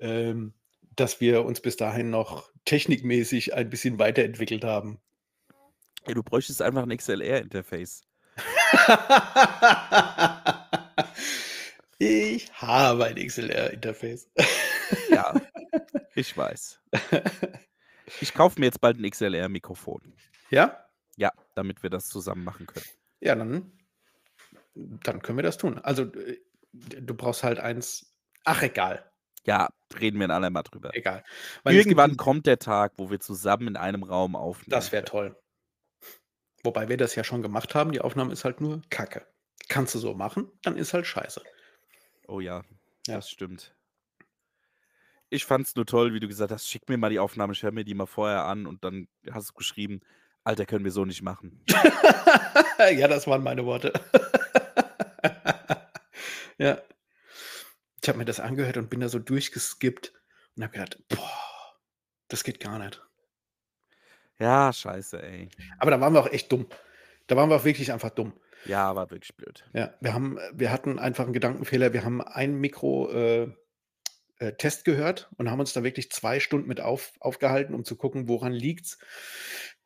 ähm, 0.00 0.52
dass 0.96 1.20
wir 1.20 1.44
uns 1.44 1.60
bis 1.60 1.76
dahin 1.76 2.10
noch 2.10 2.50
technikmäßig 2.64 3.54
ein 3.54 3.70
bisschen 3.70 4.00
weiterentwickelt 4.00 4.64
haben. 4.64 5.00
Ey, 6.06 6.14
du 6.14 6.24
bräuchtest 6.24 6.60
einfach 6.60 6.82
'n 6.84 6.90
XLR-Interface. 6.90 8.02
Ich 12.00 12.52
habe 12.52 13.06
ein 13.06 13.16
XLR-Interface. 13.16 14.28
Ja, 15.10 15.34
ich 16.14 16.36
weiß. 16.36 16.80
Ich 18.20 18.34
kaufe 18.34 18.58
mir 18.60 18.66
jetzt 18.66 18.80
bald 18.80 18.98
'n 18.98 19.04
XLR-Mikrofon. 19.10 20.14
Ja? 20.50 20.84
Ja, 21.16 21.32
damit 21.54 21.82
wir 21.82 21.90
das 21.90 22.08
zusammen 22.08 22.44
machen 22.44 22.66
können. 22.66 22.86
Ja, 23.20 23.34
dann 23.34 23.72
Dann 24.74 25.22
können 25.22 25.38
wir 25.38 25.42
das 25.42 25.58
tun. 25.58 25.78
Also, 25.80 26.04
äh, 26.04 26.38
du 26.72 27.14
brauchst 27.14 27.42
halt 27.42 27.58
eins 27.58 28.14
ach, 28.44 28.62
egal. 28.62 29.10
Ja, 29.44 29.68
reden 29.98 30.18
wir 30.18 30.26
ein 30.26 30.30
andermal 30.30 30.62
drüber. 30.62 30.94
Egal. 30.94 31.24
Weil 31.62 31.74
gibt 31.74 31.86
Irgendwann 31.86 32.10
die 32.12 32.16
kommt 32.16 32.46
der 32.46 32.58
Tag, 32.58 32.92
wo 32.96 33.10
wir 33.10 33.18
zusammen 33.20 33.68
in 33.68 33.76
einem 33.76 34.02
Raum 34.02 34.36
aufnehmen 34.36 34.70
Das 34.70 34.92
wäre 34.92 35.04
toll. 35.04 35.36
Wobei 36.64 36.88
wir 36.88 36.96
das 36.96 37.14
ja 37.14 37.24
schon 37.24 37.42
gemacht 37.42 37.74
haben, 37.74 37.92
die 37.92 38.00
Aufnahme 38.00 38.32
ist 38.32 38.44
halt 38.44 38.60
nur 38.60 38.82
Kacke. 38.90 39.26
Kannst 39.68 39.94
du 39.94 39.98
so 39.98 40.14
machen, 40.14 40.50
dann 40.62 40.76
ist 40.76 40.92
halt 40.94 41.06
scheiße. 41.06 41.42
Oh 42.26 42.40
ja, 42.40 42.62
Ja. 43.06 43.16
das 43.16 43.30
stimmt. 43.30 43.74
Ich 45.32 45.44
fand's 45.44 45.74
nur 45.76 45.84
toll, 45.84 46.14
wie 46.14 46.20
du 46.20 46.28
gesagt 46.28 46.50
hast: 46.52 46.68
„Schick 46.68 46.88
mir 46.88 46.96
mal 46.96 47.10
die 47.10 47.18
Aufnahme, 47.18 47.52
ich 47.52 47.62
höre 47.62 47.72
mir 47.72 47.84
die 47.84 47.94
mal 47.94 48.06
vorher 48.06 48.44
an“ 48.46 48.66
und 48.66 48.82
dann 48.84 49.08
hast 49.30 49.50
du 49.50 49.54
geschrieben: 49.54 50.00
„Alter, 50.44 50.64
können 50.64 50.84
wir 50.84 50.92
so 50.92 51.04
nicht 51.04 51.22
machen.“ 51.22 51.60
Ja, 52.96 53.08
das 53.08 53.26
waren 53.26 53.42
meine 53.42 53.64
Worte. 53.66 53.92
Ja. 56.58 56.78
Ich 58.02 58.08
habe 58.08 58.18
mir 58.18 58.24
das 58.24 58.38
angehört 58.40 58.76
und 58.76 58.90
bin 58.90 59.00
da 59.00 59.08
so 59.08 59.18
durchgeskippt 59.18 60.12
und 60.56 60.62
habe 60.62 60.72
gedacht: 60.72 60.98
„Boah, 61.08 61.76
das 62.28 62.44
geht 62.44 62.60
gar 62.60 62.78
nicht.“ 62.78 63.02
Ja, 64.38 64.72
scheiße, 64.72 65.20
ey. 65.22 65.48
Aber 65.78 65.90
da 65.90 66.00
waren 66.00 66.12
wir 66.12 66.20
auch 66.20 66.30
echt 66.30 66.50
dumm. 66.52 66.66
Da 67.26 67.36
waren 67.36 67.50
wir 67.50 67.56
auch 67.56 67.64
wirklich 67.64 67.92
einfach 67.92 68.10
dumm. 68.10 68.32
Ja, 68.64 68.94
war 68.94 69.10
wirklich 69.10 69.36
blöd. 69.36 69.64
Ja, 69.72 69.94
wir 70.00 70.14
haben 70.14 70.38
wir 70.52 70.72
hatten 70.72 70.98
einfach 70.98 71.26
'n 71.26 71.32
Gedankenfehler. 71.32 71.92
Wir 71.92 72.04
haben 72.04 72.20
ein 72.22 72.54
Mikro 72.60 73.10
äh, 73.10 73.52
äh, 74.38 74.52
Test 74.54 74.84
gehört 74.84 75.30
und 75.38 75.50
haben 75.50 75.60
uns 75.60 75.72
da 75.72 75.84
wirklich 75.84 76.10
2 76.10 76.40
Stunden 76.40 76.68
mit 76.68 76.80
auf 76.80 77.12
aufgehalten, 77.20 77.74
um 77.74 77.84
zu 77.84 77.96
gucken, 77.96 78.28
woran 78.28 78.52
liegt's, 78.52 78.98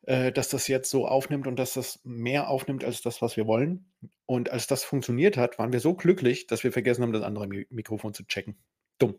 äh, 0.03 0.31
dass 0.31 0.49
das 0.49 0.67
jetzt 0.67 0.89
so 0.89 1.07
aufnimmt 1.07 1.47
und 1.47 1.57
dass 1.57 1.73
das 1.73 2.01
mehr 2.03 2.49
aufnimmt 2.49 2.83
als 2.83 3.01
das, 3.01 3.21
was 3.21 3.37
wir 3.37 3.47
wollen. 3.47 3.91
Und 4.25 4.49
als 4.49 4.67
das 4.67 4.83
funktioniert 4.83 5.37
hat, 5.37 5.59
waren 5.59 5.73
wir 5.73 5.79
so 5.79 5.95
glücklich, 5.95 6.47
dass 6.47 6.63
wir 6.63 6.71
vergessen 6.73 7.03
haben, 7.03 7.13
das 7.13 7.23
andere 7.23 7.47
Mi 7.47 7.67
Mikrofon 7.69 8.13
zu 8.13 8.25
checken. 8.25 8.57
Dumm. 8.99 9.15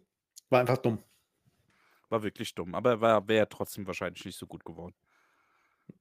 War 0.50 0.60
einfach 0.60 0.78
dumm. 0.78 1.04
War 2.10 2.22
wirklich 2.22 2.54
dumm, 2.54 2.74
aber 2.74 3.00
war 3.00 3.28
wäre 3.28 3.48
trotzdem 3.48 3.86
wahrscheinlich 3.86 4.24
nicht 4.24 4.38
so 4.38 4.46
gut 4.46 4.64
geworden. 4.64 4.94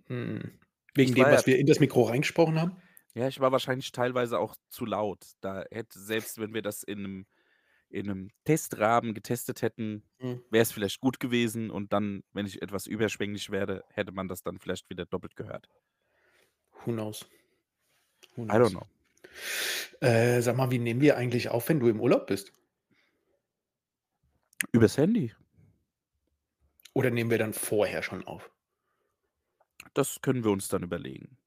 Mhm. 0.08 0.60
Wegen 0.96 1.14
Ich 1.14 1.16
dem, 1.16 1.32
was 1.32 1.46
wir 1.48 1.58
in 1.58 1.66
das 1.66 1.80
Mikro 1.80 2.04
reingesprochen 2.04 2.60
haben? 2.60 2.78
Ja, 3.16 3.28
ich 3.28 3.40
war 3.40 3.52
wahrscheinlich 3.52 3.92
teilweise 3.92 4.40
auch 4.40 4.56
zu 4.70 4.86
laut. 4.86 5.24
Da 5.42 5.66
hätte 5.70 6.00
selbst 6.00 6.40
wenn 6.40 6.54
wir 6.56 6.64
das 6.64 6.82
in 6.82 7.02
'nem 7.04 7.26
in 7.94 8.08
'nem 8.08 8.30
Testrahmen 8.46 9.14
getestet 9.14 9.62
hätten, 9.62 10.04
Mhm. 10.20 10.44
wäre 10.50 10.64
es 10.64 10.72
vielleicht 10.72 11.00
gut 11.02 11.20
gewesen 11.20 11.70
und 11.72 11.94
dann, 11.94 12.24
wenn 12.34 12.46
ich 12.46 12.62
etwas 12.62 12.88
überschwänglich 12.88 13.50
werde, 13.52 13.84
hätte 13.90 14.12
man 14.12 14.28
das 14.28 14.44
dann 14.44 14.60
vielleicht 14.60 14.90
wieder 14.90 15.06
doppelt 15.06 15.36
gehört. 15.36 15.70
Who 16.86 16.92
knows? 16.92 17.26
Who 18.36 18.46
I 18.50 18.58
don't 18.58 18.70
knows? 18.70 18.76
know. 18.76 18.88
Äh, 20.02 20.42
sag 20.42 20.56
mal, 20.58 20.72
wie 20.72 20.80
nehmen 20.80 21.02
wir 21.02 21.18
eigentlich 21.18 21.50
auf, 21.50 21.70
wenn 21.70 21.80
du 21.80 21.88
im 21.88 22.00
Urlaub 22.00 22.28
bist? 22.28 22.52
Übers 24.74 24.98
Handy. 24.98 25.34
Oder 26.96 27.12
nehmen 27.12 27.30
wir 27.30 27.38
dann 27.38 27.54
vorher 27.54 28.02
schon 28.02 28.26
auf? 28.26 28.50
Das 29.96 30.22
können 30.22 30.44
wir 30.44 30.52
uns 30.52 30.68
dann 30.68 30.84
überlegen. 30.84 31.40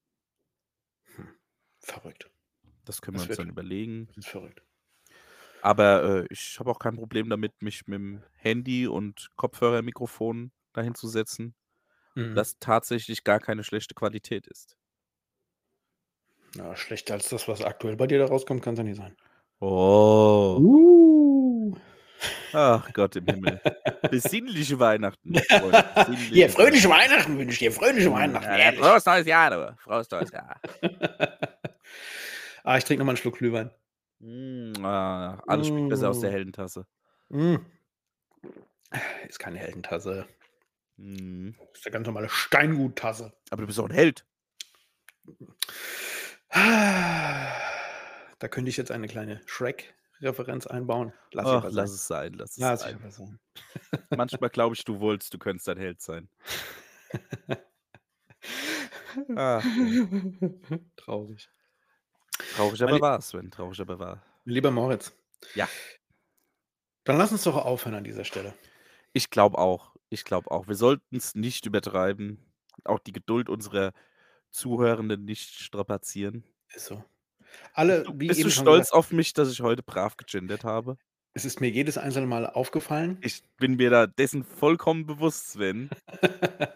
Hm, 1.15 1.37
verrückt. 1.79 2.31
Das 2.85 3.01
können 3.01 3.17
wir 3.17 3.21
Das 3.21 3.27
uns 3.27 3.35
dann 3.35 3.49
überlegen. 3.49 4.09
das 4.15 4.17
ist 4.17 4.27
verrückt. 4.27 4.63
Aber, 5.63 6.23
äh, 6.23 6.27
ich 6.29 6.59
habe 6.59 6.71
auch 6.71 6.79
kein 6.79 6.95
Problem 6.95 7.29
damit, 7.29 7.61
mich 7.61 7.81
mit'm 7.87 8.21
Handy 8.35 8.87
und 8.87 9.29
Kopfhörermikrofon 9.35 10.51
dahinzusetzen, 10.73 11.55
Mhm. 12.15 12.33
das 12.35 12.59
tatsächlich 12.59 13.23
gar 13.25 13.39
keine 13.39 13.63
schlechte 13.63 13.95
Qualität 13.95 14.47
ist. 14.47 14.75
Ja, 16.55 16.75
schlechter 16.77 17.13
als 17.15 17.29
das, 17.29 17.47
was 17.47 17.61
aktuell 17.61 17.95
bei 17.97 18.07
dir 18.07 18.19
da 18.19 18.25
rauskommt, 18.25 18.61
kann's 18.61 18.77
ja 18.77 18.83
nicht 18.83 18.97
sein. 18.97 19.17
Oh. 19.61 20.67
Uh. 21.35 21.75
Ach 22.53 22.91
Gott 22.93 23.15
im 23.17 23.27
Himmel. 23.27 23.61
Besinnliche 24.09 24.79
Weihnachten, 24.79 25.43
Freunde, 25.43 25.83
Ja, 26.33 26.47
besinnliche 26.47 26.49
fröhliche 26.49 26.89
Weihnachten 26.89 27.37
wünsche 27.37 27.53
ich 27.53 27.59
dir, 27.59 27.71
fröhliche 27.71 28.11
Hm, 28.11 28.11
Weihnachten, 28.11 28.53
ja, 28.57 28.57
ehrlich. 28.57 28.73
frohes 28.73 29.05
neues 29.05 29.25
Jahr, 29.27 29.49
du. 29.51 29.75
Frohes 29.83 30.09
neues 30.11 30.31
Jahr. 30.31 30.61
Ah, 32.63 32.77
ich 32.77 32.83
trinke 32.85 32.99
noch 32.99 33.05
mal 33.05 33.13
'n 33.13 33.17
Schluck 33.17 33.37
Glühwein. 33.37 33.71
Hm, 34.21 34.73
ah, 34.83 35.43
alles 35.45 35.67
schmeckt 35.67 35.87
besser 35.87 36.09
aus 36.09 36.19
der 36.19 36.31
Mm. 36.31 36.31
hellen 36.31 36.51
Tasse. 36.51 36.87
Hm. 37.31 37.65
Ist 39.27 39.39
keine 39.39 39.59
Heldentasse. 39.59 40.27
Mhm. 40.97 41.55
Ist 41.73 41.85
'ne 41.85 41.91
ganz 41.91 42.05
normale 42.07 42.29
Steinguttasse. 42.29 43.33
Aber 43.51 43.61
du 43.61 43.67
bist 43.67 43.77
doch 43.79 43.85
'n 43.89 43.91
Held. 43.93 44.25
Da 48.39 48.47
könnte 48.49 48.69
ich 48.69 48.77
jetzt 48.77 48.91
eine 48.91 49.07
kleine 49.07 49.41
Shrek-Referenz 49.45 50.67
einbauen. 50.67 51.13
Lass 51.33 51.49
Ach, 51.49 51.67
lass 51.69 51.91
sein. 51.91 51.91
es 51.91 52.07
sein, 52.07 52.33
lass 52.33 52.57
es 52.57 52.57
Lass 52.61 52.81
sein. 52.81 52.99
sein. 53.11 53.39
Manchmal 54.13 54.49
glaube 54.49 54.75
ich, 54.75 54.83
du 54.85 54.99
wolltest, 54.99 55.33
du 55.33 55.37
könntest 55.39 55.69
ein 55.69 55.77
Held 55.77 56.01
sein. 56.01 56.29
Ach. 59.35 59.77
Traurig. 60.97 61.49
Traurig 62.57 62.81
aber 62.83 62.99
wahr, 63.01 63.21
Sven, 63.21 63.51
traurig 63.51 63.79
aber 63.81 63.99
wahr. 63.99 64.23
Lieber 64.45 64.71
Moritz 64.71 65.13
Ja. 65.53 65.69
dann 67.05 67.17
lass 67.17 67.31
uns 67.31 67.43
doch 67.43 67.55
aufhören 67.55 67.95
an 67.95 68.03
dieser 68.03 68.23
Stelle. 68.25 68.53
Ich 69.13 69.29
glaube 69.29 69.57
auch. 69.57 69.95
Ich 70.09 70.23
glaube 70.23 70.51
auch. 70.51 70.67
Wir 70.67 70.75
sollten's 70.75 71.35
nicht 71.35 71.65
übertreiben, 71.65 72.39
auch 72.83 72.99
die 72.99 73.11
Geduld 73.13 73.49
unserer 73.49 73.93
Zuhörenden 74.51 75.25
nicht 75.25 75.53
strapazieren. 75.59 76.43
Ist 76.73 76.85
so. 76.85 77.03
Bist 77.37 77.59
Alle, 77.73 78.03
du 78.03 78.13
wie 78.19 78.27
bist 78.27 78.43
du 78.43 78.49
stolz 78.49 78.87
gesagt 78.87 78.93
auf 78.93 79.11
mich, 79.11 79.33
dass 79.33 79.51
ich 79.51 79.61
heute 79.61 79.83
brav 79.83 80.17
gegendert 80.17 80.63
habe? 80.63 80.97
es 81.33 81.45
ist 81.45 81.61
mir 81.61 81.69
jedes 81.69 81.97
einzelne 81.99 82.25
Mal 82.27 82.47
aufgefallen. 82.47 83.19
Ich 83.21 83.43
bin 83.57 83.75
mir 83.75 83.91
da 83.91 84.07
dessen 84.07 84.43
vollkommen 84.43 85.05
bewusst, 85.05 85.51
Sven. 85.51 85.89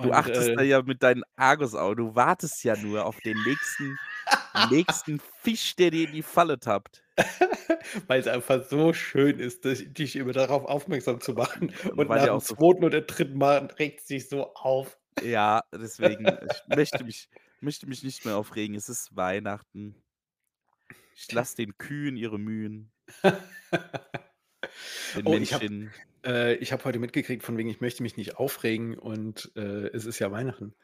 Du 0.00 0.10
Und, 0.10 0.12
achtest 0.12 0.52
da 0.56 0.62
äh 0.62 0.64
ja 0.64 0.82
mit 0.82 1.02
deinen 1.02 1.22
Argusaugen 1.36 1.96
du 2.06 2.14
wartest 2.14 2.64
ja 2.64 2.76
nur 2.76 3.04
auf 3.06 3.20
den 3.20 3.42
nächsten 3.42 4.00
nächsten 4.70 5.20
Fisch, 5.20 5.76
der 5.76 5.90
dir 5.90 6.04
in 6.06 6.12
die 6.12 6.22
Falle 6.22 6.58
tappt. 6.60 7.04
Weil's 8.06 8.26
einfach 8.26 8.64
so 8.68 8.92
schön 8.92 9.38
ist, 9.38 9.64
dich 9.64 10.16
immer 10.16 10.32
darauf 10.32 10.64
aufmerksam 10.64 11.20
zu 11.20 11.32
machen. 11.34 11.72
Und 11.96 11.98
Und 11.98 12.08
weil 12.08 12.20
nach 12.20 12.28
dem 12.28 12.40
so 12.40 12.54
2. 12.56 12.84
oder 12.86 13.02
3. 13.02 13.24
Mal 13.34 13.66
regt's 13.78 14.06
dich 14.06 14.28
so 14.28 14.54
auf. 14.54 14.98
Ja, 15.20 15.62
deswegen, 15.72 16.38
ich 16.42 16.62
möchte 16.66 17.04
mich 17.04 17.28
möchte 17.60 17.86
mich 17.86 18.02
nicht 18.02 18.24
mehr 18.24 18.36
aufregen. 18.36 18.74
Es 18.76 18.88
ist 18.88 19.14
Weihnachten. 19.16 20.02
Ich 21.14 21.30
lasse 21.32 21.56
den 21.56 21.76
Kühen 21.78 22.16
ihre 22.16 22.38
Mühen. 22.38 22.92
Den 25.14 25.26
Oh, 25.26 25.30
Menschen. 25.30 25.94
Äh, 26.24 26.54
ich 26.54 26.72
habe 26.72 26.84
heute 26.84 26.98
mitgekriegt 26.98 27.42
von 27.42 27.56
wegen, 27.58 27.68
ich 27.70 27.80
möchte 27.80 28.02
mich 28.02 28.16
nicht 28.16 28.36
aufregen 28.36 28.98
und, 28.98 29.50
äh, 29.56 29.88
es 29.88 30.04
ist 30.06 30.18
ja 30.18 30.30
Weihnachten. 30.32 30.74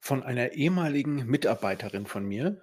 Von 0.00 0.22
einer 0.22 0.52
ehemaligen 0.52 1.26
Mitarbeiterin 1.26 2.06
von 2.06 2.24
mir, 2.26 2.60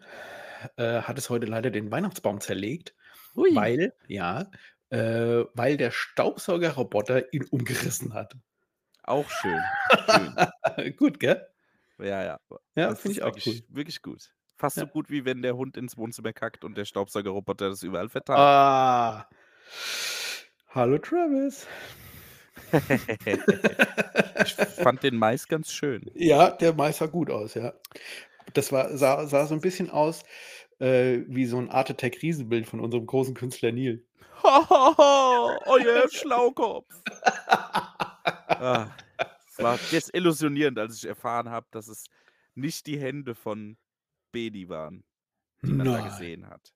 äh, 0.78 1.02
hat 1.02 1.18
es 1.18 1.30
heute 1.30 1.48
leider 1.48 1.72
den 1.72 1.92
Weihnachtsbaum 1.92 2.40
zerlegt, 2.40 2.96
Hui. 3.36 3.56
weil 3.56 3.94
ja, 4.08 4.52
äh, 4.90 5.46
weil 5.54 5.78
der 5.78 5.92
Staubsaugerroboter 5.92 7.34
ihn 7.34 7.46
umgerissen 7.46 8.14
hat. 8.14 8.36
Auch 9.04 9.30
schön, 9.30 9.60
schön. 10.06 10.36
Gut, 10.98 11.20
gell? 11.20 11.48
Ja, 11.98 12.24
ja. 12.24 12.40
Ja, 12.76 12.96
finde 12.96 13.18
ich 13.18 13.24
auch 13.24 13.28
wirklich 13.36 13.64
cool. 13.70 13.76
wirklich 13.76 14.02
gut. 14.02 14.34
Fast 14.58 14.76
so 14.76 14.82
Ja. 14.84 14.88
gut, 14.88 15.10
wie 15.10 15.26
wenn 15.26 15.42
der 15.42 15.56
Hund 15.58 15.78
ins 15.78 15.98
Wohnzimmer 15.98 16.34
kackt 16.34 16.64
und 16.64 16.78
der 16.78 16.86
Staubsaugerroboter 16.86 17.70
das 17.70 17.82
überall 17.84 18.10
verteilt. 18.10 18.38
Ah. 18.40 19.28
Hallo 20.74 20.98
Travis. 20.98 21.68
Ich 24.44 24.56
fand 24.82 25.04
den 25.04 25.18
Mais 25.18 25.48
ganz 25.48 25.72
schön. 25.72 26.12
Ja, 26.16 26.52
der 26.52 26.74
Mais 26.74 26.98
sah 26.98 27.06
gut 27.08 27.30
aus, 27.30 27.54
ja. 27.54 27.74
Das 28.54 28.72
war 28.72 28.98
sah 28.98 29.28
sah 29.28 29.48
so 29.48 29.56
'n 29.56 29.62
bisschen 29.62 29.90
aus, 29.92 30.24
äh, 30.80 31.20
wie 31.28 31.46
so 31.46 31.58
'n 31.60 31.70
Art 31.70 31.90
Attack 31.92 32.22
Riesenbild 32.24 32.68
von 32.68 32.80
unserem 32.82 33.06
großen 33.08 33.36
Künstler 33.36 33.72
Neil. 33.72 34.06
Euer 35.66 36.08
Schlaukopf. 36.10 37.04
Ah, 38.60 38.94
es 39.48 39.60
war 39.62 39.80
desillusionierend, 39.80 40.78
als 40.80 40.98
ich 40.98 41.06
erfahren 41.06 41.50
habe, 41.50 41.68
dass 41.72 41.88
es 41.88 42.06
nicht 42.56 42.88
die 42.88 43.00
Hände 43.00 43.36
von 43.36 43.78
Beni 44.32 44.70
waren, 44.70 45.06
die 45.68 45.74
man 45.74 45.90
da 45.90 46.02
Nein. 46.02 46.02
gesehen 46.02 46.48
hat. 46.50 46.74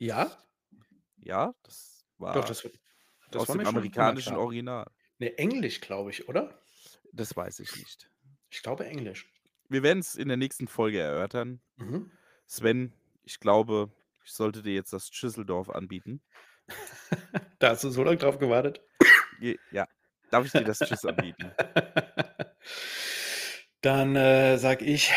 Ja? 0.00 0.30
Ja, 1.18 1.54
das 1.62 2.06
Doch, 2.34 2.44
war 2.44 2.44
das 2.44 2.68
das 3.34 3.42
aus 3.42 3.48
war 3.48 3.58
dem 3.58 3.66
amerikanischen. 3.66 4.36
Original. 4.36 4.86
Ne, 5.18 5.36
Englisch, 5.38 5.80
glaube 5.80 6.10
ich, 6.10 6.28
oder? 6.28 6.60
Das 7.12 7.36
weiß 7.36 7.60
ich 7.60 7.76
nicht. 7.76 8.10
Ich 8.50 8.62
glaube 8.62 8.86
Englisch. 8.86 9.30
Wir 9.68 9.82
werden's 9.82 10.14
in 10.14 10.28
der 10.28 10.36
nächsten 10.36 10.68
Folge 10.68 11.00
erörtern. 11.00 11.60
Mhm. 11.76 12.10
Sven, 12.46 12.92
ich 13.22 13.40
glaube, 13.40 13.90
ich 14.24 14.32
sollte 14.32 14.62
dir 14.62 14.74
jetzt 14.74 14.92
das 14.92 15.08
Schüsseldorf 15.08 15.70
anbieten. 15.70 16.22
Da 17.58 17.70
hast 17.70 17.84
du 17.84 17.90
so 17.90 18.02
lang 18.02 18.18
drauf 18.18 18.38
gewartet? 18.38 18.80
Ja. 19.70 19.86
Darf 20.30 20.46
ich 20.46 20.52
dir 20.52 20.64
das 20.64 20.78
Tschüss 20.78 21.04
anbieten? 21.04 21.52
Dann, 23.80 24.16
äh, 24.16 24.58
sage 24.58 24.84
ich: 24.84 25.12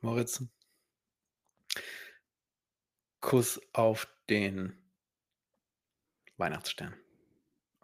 „Moritz“ 0.00 0.44
Kuss 3.20 3.60
auf 3.72 4.08
den 4.28 4.81
Weihnachtsstern. 6.42 6.94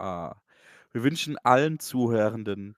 Ah. 0.01 0.37
Wir 0.93 1.03
wünschen 1.03 1.37
allen 1.39 1.81
Zuhörenden 1.81 2.77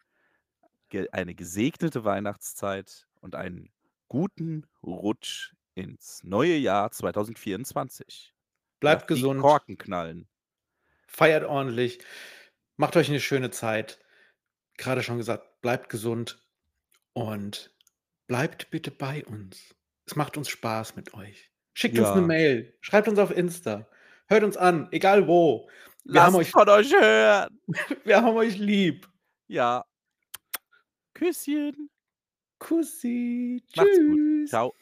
ge 0.90 1.08
eine 1.12 1.34
gesegnete 1.34 2.04
Weihnachtszeit 2.04 3.08
und 3.20 3.34
einen 3.36 3.72
guten 4.08 4.66
Rutsch 4.82 5.54
ins 5.74 6.24
neue 6.24 6.56
Jahr 6.56 6.90
2024. 6.92 8.34
Bleibt 8.80 9.06
Lasst 9.06 9.14
die 9.14 9.24
gesund. 9.24 9.36
Korken 9.36 9.78
knallen. 9.78 10.28
Feiert 11.08 11.44
ordentlich. 11.44 12.00
Macht 12.76 12.96
euch 12.96 13.08
'ne 13.08 13.20
schöne 13.20 13.50
Zeit. 13.50 13.98
Grade 14.78 15.02
schon 15.02 15.18
gesagt, 15.18 15.60
bleibt 15.62 15.88
gesund 15.90 16.48
und 17.14 17.76
bleibt 18.28 18.70
bitte 18.70 18.90
bei 18.92 19.24
uns. 19.26 19.76
Es 20.06 20.16
macht 20.16 20.36
uns 20.36 20.48
Spaß 20.50 20.96
mit 20.96 21.14
euch. 21.14 21.50
Schickt 21.74 21.98
uns 21.98 22.14
'ne 22.14 22.22
Ja. 22.22 22.22
Mail, 22.22 22.74
schreibt 22.82 23.08
uns 23.08 23.18
auf 23.18 23.30
Insta, 23.32 23.88
hört 24.30 24.44
uns 24.44 24.56
an, 24.56 24.88
egal 24.92 25.26
wo. 25.26 25.68
Wir 26.04 26.22
haben 26.22 26.34
Lasst 26.34 26.46
euch 26.46 26.50
von 26.50 26.68
euch 26.68 26.92
hören. 26.92 27.60
wir 28.04 28.22
haben 28.22 28.36
euch 28.36 28.56
lieb. 28.56 29.06
Ja. 29.48 29.84
Küsschen. 31.12 31.90
Kussi. 32.58 33.62
Macht's 33.76 33.98
gut. 33.98 34.16
Tschüss. 34.16 34.50
Tschau. 34.50 34.74